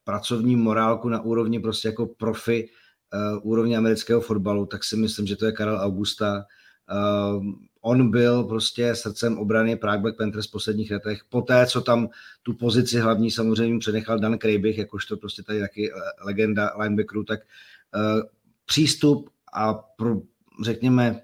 pracovní 0.03 0.55
morálku 0.55 1.09
na 1.09 1.21
úrovni 1.21 1.59
prostě 1.59 1.87
jako 1.87 2.05
profi 2.05 2.69
uh, 3.13 3.51
úrovně 3.51 3.77
amerického 3.77 4.21
fotbalu, 4.21 4.65
tak 4.65 4.83
si 4.83 4.95
myslím, 4.97 5.27
že 5.27 5.35
to 5.35 5.45
je 5.45 5.51
Karel 5.51 5.79
Augusta. 5.81 6.45
Uh, 6.91 7.45
on 7.81 8.11
byl 8.11 8.43
prostě 8.43 8.95
srdcem 8.95 9.37
obrany 9.37 9.75
Prague 9.75 10.01
Black 10.01 10.17
Panthers 10.17 10.47
v 10.47 10.51
posledních 10.51 10.91
letech. 10.91 11.21
Poté, 11.29 11.65
co 11.65 11.81
tam 11.81 12.09
tu 12.43 12.53
pozici 12.53 12.99
hlavní 12.99 13.31
samozřejmě 13.31 13.79
přenechal 13.79 14.19
Dan 14.19 14.37
Krejbich, 14.37 14.77
jakožto 14.77 15.17
prostě 15.17 15.43
tady 15.43 15.59
taky 15.59 15.91
legenda 16.25 16.71
linebackerů, 16.79 17.23
tak 17.23 17.39
uh, 17.39 18.21
přístup 18.65 19.29
a 19.53 19.73
pro, 19.73 20.21
řekněme 20.63 21.21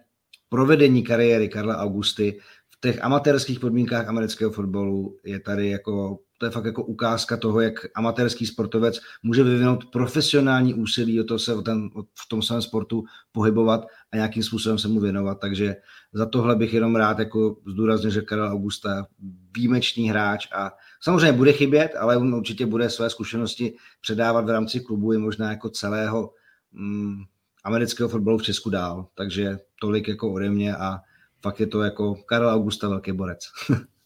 provedení 0.50 1.04
kariéry 1.04 1.50
Karla 1.50 1.78
Augusty 1.78 2.40
v 2.70 2.82
těch 2.82 3.04
amatérských 3.04 3.60
podmínkách 3.60 4.08
amerického 4.08 4.52
fotbalu 4.52 5.18
je 5.24 5.40
tady 5.40 5.70
jako 5.70 6.20
to 6.40 6.46
je 6.46 6.52
fakt 6.52 6.66
jako 6.66 6.84
ukázka 6.84 7.38
toho, 7.38 7.62
jak 7.62 7.74
amatérský 7.96 8.46
sportovec 8.46 9.00
může 9.24 9.44
vyvinout 9.44 9.86
profesionální 9.92 10.74
úsilí 10.74 11.22
o 11.22 11.24
to 11.24 11.40
se 11.40 11.56
o 11.56 11.62
ten, 11.62 11.90
o, 11.96 12.04
v 12.04 12.28
tom 12.30 12.42
svém 12.42 12.62
sportu 12.62 13.04
pohybovat 13.32 13.86
a 14.12 14.16
nějakým 14.16 14.44
způsobem 14.44 14.80
se 14.80 14.88
mu 14.88 15.00
věnovat. 15.00 15.40
Takže 15.40 15.76
za 16.14 16.26
tohle 16.26 16.56
bych 16.56 16.74
jenom 16.74 16.96
rád 16.96 17.20
jako 17.20 17.58
zdůraznil, 17.68 18.12
že 18.12 18.22
Karel 18.22 18.52
Augusta 18.52 19.08
výjimečný 19.56 20.10
hráč 20.10 20.48
a 20.56 20.72
samozřejmě 21.02 21.34
bude 21.34 21.54
chybět, 21.54 21.96
ale 22.00 22.18
on 22.18 22.36
určitě 22.36 22.66
bude 22.66 22.90
své 22.90 23.10
zkušenosti 23.10 23.74
předávat 24.02 24.46
v 24.46 24.50
rámci 24.50 24.80
klubu 24.80 25.14
i 25.14 25.18
možná 25.18 25.50
jako 25.50 25.70
celého 25.70 26.34
mm, 26.72 27.24
amerického 27.64 28.10
fotbalu 28.10 28.38
v 28.38 28.44
Česku 28.44 28.70
dál. 28.70 29.08
Takže 29.16 29.60
tolik 29.82 30.08
jako 30.08 30.34
ode 30.34 30.50
mě 30.50 30.76
a 30.76 31.00
fakt 31.42 31.60
je 31.60 31.68
to 31.68 31.82
jako 31.82 32.16
Karel 32.16 32.50
Augusta 32.50 32.90
velký 32.90 33.12
borec. 33.12 33.40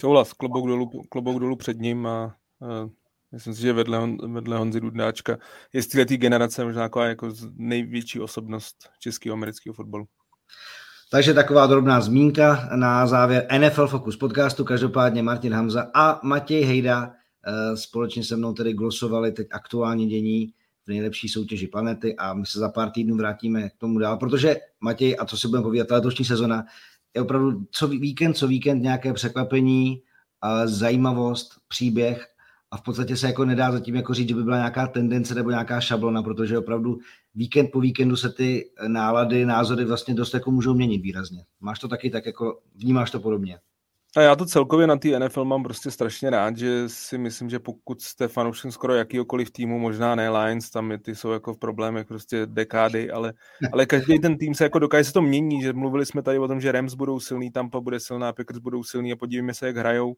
Souhlas, 0.00 0.32
klobouk 0.32 0.68
dolů, 0.68 0.90
klobouk 1.08 1.40
dolů 1.40 1.56
před 1.56 1.80
ním 1.80 2.06
a, 2.06 2.24
a 2.24 2.88
myslím 3.32 3.54
si, 3.54 3.62
že 3.62 3.72
vedle, 3.72 4.08
vedle 4.28 4.58
Honzy 4.58 4.80
Dudnáčka 4.80 5.38
je 5.72 5.82
z 5.82 5.86
této 5.86 6.16
generace 6.16 6.64
možná 6.64 6.82
jako, 6.82 7.02
jako 7.02 7.32
největší 7.54 8.20
osobnost 8.20 8.76
českého 9.00 9.34
amerického 9.34 9.74
fotbalu. 9.74 10.06
Takže 11.10 11.34
taková 11.34 11.66
drobná 11.66 12.00
zmínka 12.00 12.68
na 12.74 13.06
závěr 13.06 13.46
NFL 13.58 13.86
Focus 13.86 14.16
podcastu. 14.16 14.64
Každopádně 14.64 15.22
Martin 15.22 15.52
Hamza 15.52 15.90
a 15.94 16.20
Matěj 16.22 16.64
Hejda 16.64 17.12
eh, 17.46 17.76
společně 17.76 18.24
se 18.24 18.36
mnou 18.36 18.52
tedy 18.52 18.72
glosovali 18.72 19.32
teď 19.32 19.46
aktuální 19.50 20.06
dění 20.06 20.52
v 20.84 20.88
nejlepší 20.88 21.28
soutěži 21.28 21.66
planety 21.66 22.16
a 22.16 22.34
my 22.34 22.46
se 22.46 22.58
za 22.58 22.68
pár 22.68 22.90
týdnů 22.90 23.16
vrátíme 23.16 23.70
k 23.70 23.76
tomu 23.78 23.98
dál, 23.98 24.16
protože 24.16 24.56
Matěj, 24.80 25.16
a 25.18 25.26
co 25.26 25.36
si 25.36 25.48
budeme 25.48 25.62
povídat, 25.62 25.90
letošní 25.90 26.24
sezona 26.24 26.64
je 27.16 27.22
opravdu 27.22 27.66
co 27.70 27.88
víkend, 27.88 28.34
co 28.34 28.48
víkend 28.48 28.82
nějaké 28.82 29.12
překvapení, 29.12 30.02
zajímavost, 30.64 31.48
příběh 31.68 32.26
a 32.70 32.76
v 32.76 32.82
podstatě 32.82 33.16
se 33.16 33.26
jako 33.26 33.44
nedá 33.44 33.72
zatím 33.72 33.94
jako 33.94 34.14
říct, 34.14 34.28
že 34.28 34.34
by 34.34 34.42
byla 34.42 34.56
nějaká 34.56 34.86
tendence 34.86 35.34
nebo 35.34 35.50
nějaká 35.50 35.80
šablona, 35.80 36.22
protože 36.22 36.58
opravdu 36.58 36.98
víkend 37.34 37.68
po 37.72 37.80
víkendu 37.80 38.16
se 38.16 38.32
ty 38.32 38.70
nálady, 38.86 39.46
názory 39.46 39.84
vlastně 39.84 40.14
dost 40.14 40.34
jako 40.34 40.50
můžou 40.50 40.74
měnit 40.74 40.98
výrazně. 40.98 41.44
Máš 41.60 41.78
to 41.78 41.88
taky 41.88 42.10
tak 42.10 42.26
jako, 42.26 42.60
vnímáš 42.74 43.10
to 43.10 43.20
podobně? 43.20 43.58
A 44.16 44.20
já 44.20 44.36
to 44.36 44.46
celkově 44.46 44.86
na 44.86 44.96
té 44.96 45.18
NFL 45.18 45.44
mám 45.44 45.62
prostě 45.62 45.90
strašně 45.90 46.30
rád, 46.30 46.56
že 46.56 46.88
si 46.88 47.18
myslím, 47.18 47.50
že 47.50 47.58
pokud 47.58 48.02
jste 48.02 48.28
fanouškem 48.28 48.72
skoro 48.72 48.94
jakýkoliv 48.94 49.50
týmu, 49.50 49.78
možná 49.78 50.14
ne 50.14 50.30
Lions, 50.30 50.70
tam 50.70 50.92
ty 51.02 51.14
jsou 51.14 51.30
jako 51.30 51.54
v 51.54 51.58
problémech 51.58 52.06
prostě 52.06 52.46
dekády, 52.46 53.10
ale, 53.10 53.32
ale 53.72 53.86
každý 53.86 54.18
ten 54.18 54.38
tým 54.38 54.54
se 54.54 54.64
jako 54.64 54.78
dokáže 54.78 55.04
se 55.04 55.12
to 55.12 55.22
mění, 55.22 55.62
že 55.62 55.72
mluvili 55.72 56.06
jsme 56.06 56.22
tady 56.22 56.38
o 56.38 56.48
tom, 56.48 56.60
že 56.60 56.72
Rams 56.72 56.94
budou 56.94 57.20
silný, 57.20 57.50
Tampa 57.50 57.80
bude 57.80 58.00
silná, 58.00 58.32
Packers 58.32 58.58
budou 58.58 58.84
silný 58.84 59.12
a 59.12 59.16
podívejme 59.16 59.54
se, 59.54 59.66
jak 59.66 59.76
hrajou. 59.76 60.14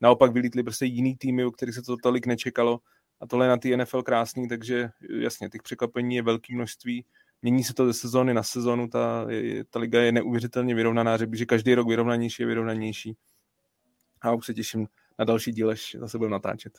Naopak 0.00 0.32
vylítli 0.32 0.62
prostě 0.62 0.86
jiný 0.86 1.16
týmy, 1.16 1.44
u 1.44 1.50
kterých 1.50 1.74
se 1.74 1.82
to 1.82 1.96
tolik 2.02 2.26
nečekalo 2.26 2.80
a 3.20 3.26
tohle 3.26 3.46
je 3.46 3.48
na 3.48 3.56
té 3.56 3.76
NFL 3.76 4.02
krásný, 4.02 4.48
takže 4.48 4.90
jasně, 5.20 5.48
těch 5.48 5.62
překvapení 5.62 6.16
je 6.16 6.22
velké 6.22 6.54
množství. 6.54 7.04
Mění 7.42 7.64
se 7.64 7.74
to 7.74 7.86
ze 7.86 7.92
sezóny 7.92 8.34
na 8.34 8.42
sezónu, 8.42 8.88
ta, 8.88 9.26
ta 9.70 9.78
liga 9.78 10.02
je 10.02 10.12
neuvěřitelně 10.12 10.74
vyrovnaná, 10.74 11.16
řekl 11.16 11.36
že 11.36 11.46
každý 11.46 11.74
rok 11.74 11.88
vyrovnanější 11.88 12.42
je 12.42 12.46
vyrovnanější. 12.46 13.16
A 14.22 14.32
už 14.32 14.46
se 14.46 14.54
těším 14.54 14.86
na 15.18 15.24
další 15.24 15.52
díl, 15.52 15.70
až 15.70 15.96
zase 16.00 16.18
budeme 16.18 16.32
natáčet. 16.32 16.78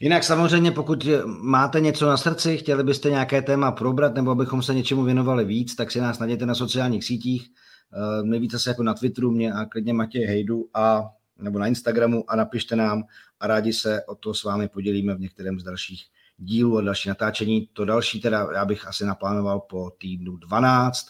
Jinak 0.00 0.24
samozřejmě, 0.24 0.70
pokud 0.70 1.08
máte 1.26 1.80
něco 1.80 2.06
na 2.06 2.16
srdci, 2.16 2.58
chtěli 2.58 2.84
byste 2.84 3.10
nějaké 3.10 3.42
téma 3.42 3.72
probrat, 3.72 4.14
nebo 4.14 4.30
abychom 4.30 4.62
se 4.62 4.74
něčemu 4.74 5.02
věnovali 5.02 5.44
víc, 5.44 5.74
tak 5.74 5.90
si 5.90 6.00
nás 6.00 6.18
nadějte 6.18 6.46
na 6.46 6.54
sociálních 6.54 7.04
sítích. 7.04 7.48
Eh, 7.94 8.22
nejvíce 8.22 8.58
se 8.58 8.70
jako 8.70 8.82
na 8.82 8.94
Twitteru, 8.94 9.30
mě 9.30 9.52
a 9.52 9.64
klidně 9.64 9.92
Matěj 9.92 10.24
Hejdu 10.24 10.68
a 10.74 11.10
nebo 11.38 11.58
na 11.58 11.66
Instagramu 11.66 12.30
a 12.30 12.36
napište 12.36 12.76
nám 12.76 13.04
a 13.40 13.46
rádi 13.46 13.72
se 13.72 14.04
o 14.04 14.14
to 14.14 14.34
s 14.34 14.44
vámi 14.44 14.68
podělíme 14.68 15.14
v 15.14 15.20
některém 15.20 15.60
z 15.60 15.64
dalších 15.64 16.04
dílů 16.36 16.78
a 16.78 16.82
další 16.82 17.08
natáčení. 17.08 17.68
To 17.72 17.84
další 17.84 18.20
teda 18.20 18.48
já 18.54 18.64
bych 18.64 18.86
asi 18.86 19.04
naplánoval 19.04 19.60
po 19.60 19.90
týdnu 19.90 20.36
12, 20.36 21.06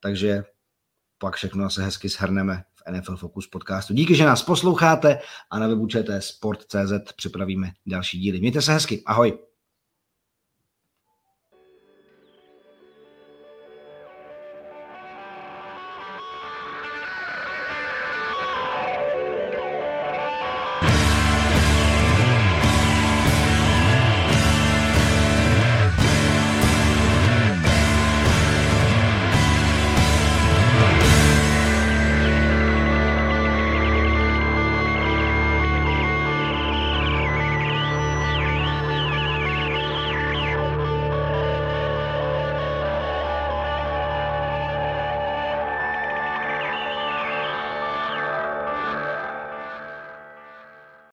takže 0.00 0.44
pak 1.18 1.36
všechno 1.36 1.70
se 1.70 1.82
hezky 1.82 2.08
shrneme 2.08 2.64
NFL 2.90 3.16
Focus 3.16 3.46
podcastu. 3.46 3.94
Díky, 3.94 4.14
že 4.14 4.24
nás 4.24 4.42
posloucháte 4.42 5.18
a 5.50 5.58
na 5.58 5.66
webu 5.66 5.88
sport.cz 6.18 7.12
připravíme 7.16 7.70
další 7.86 8.18
díly. 8.18 8.40
Mějte 8.40 8.62
se 8.62 8.72
hezky. 8.72 9.02
Ahoj. 9.06 9.47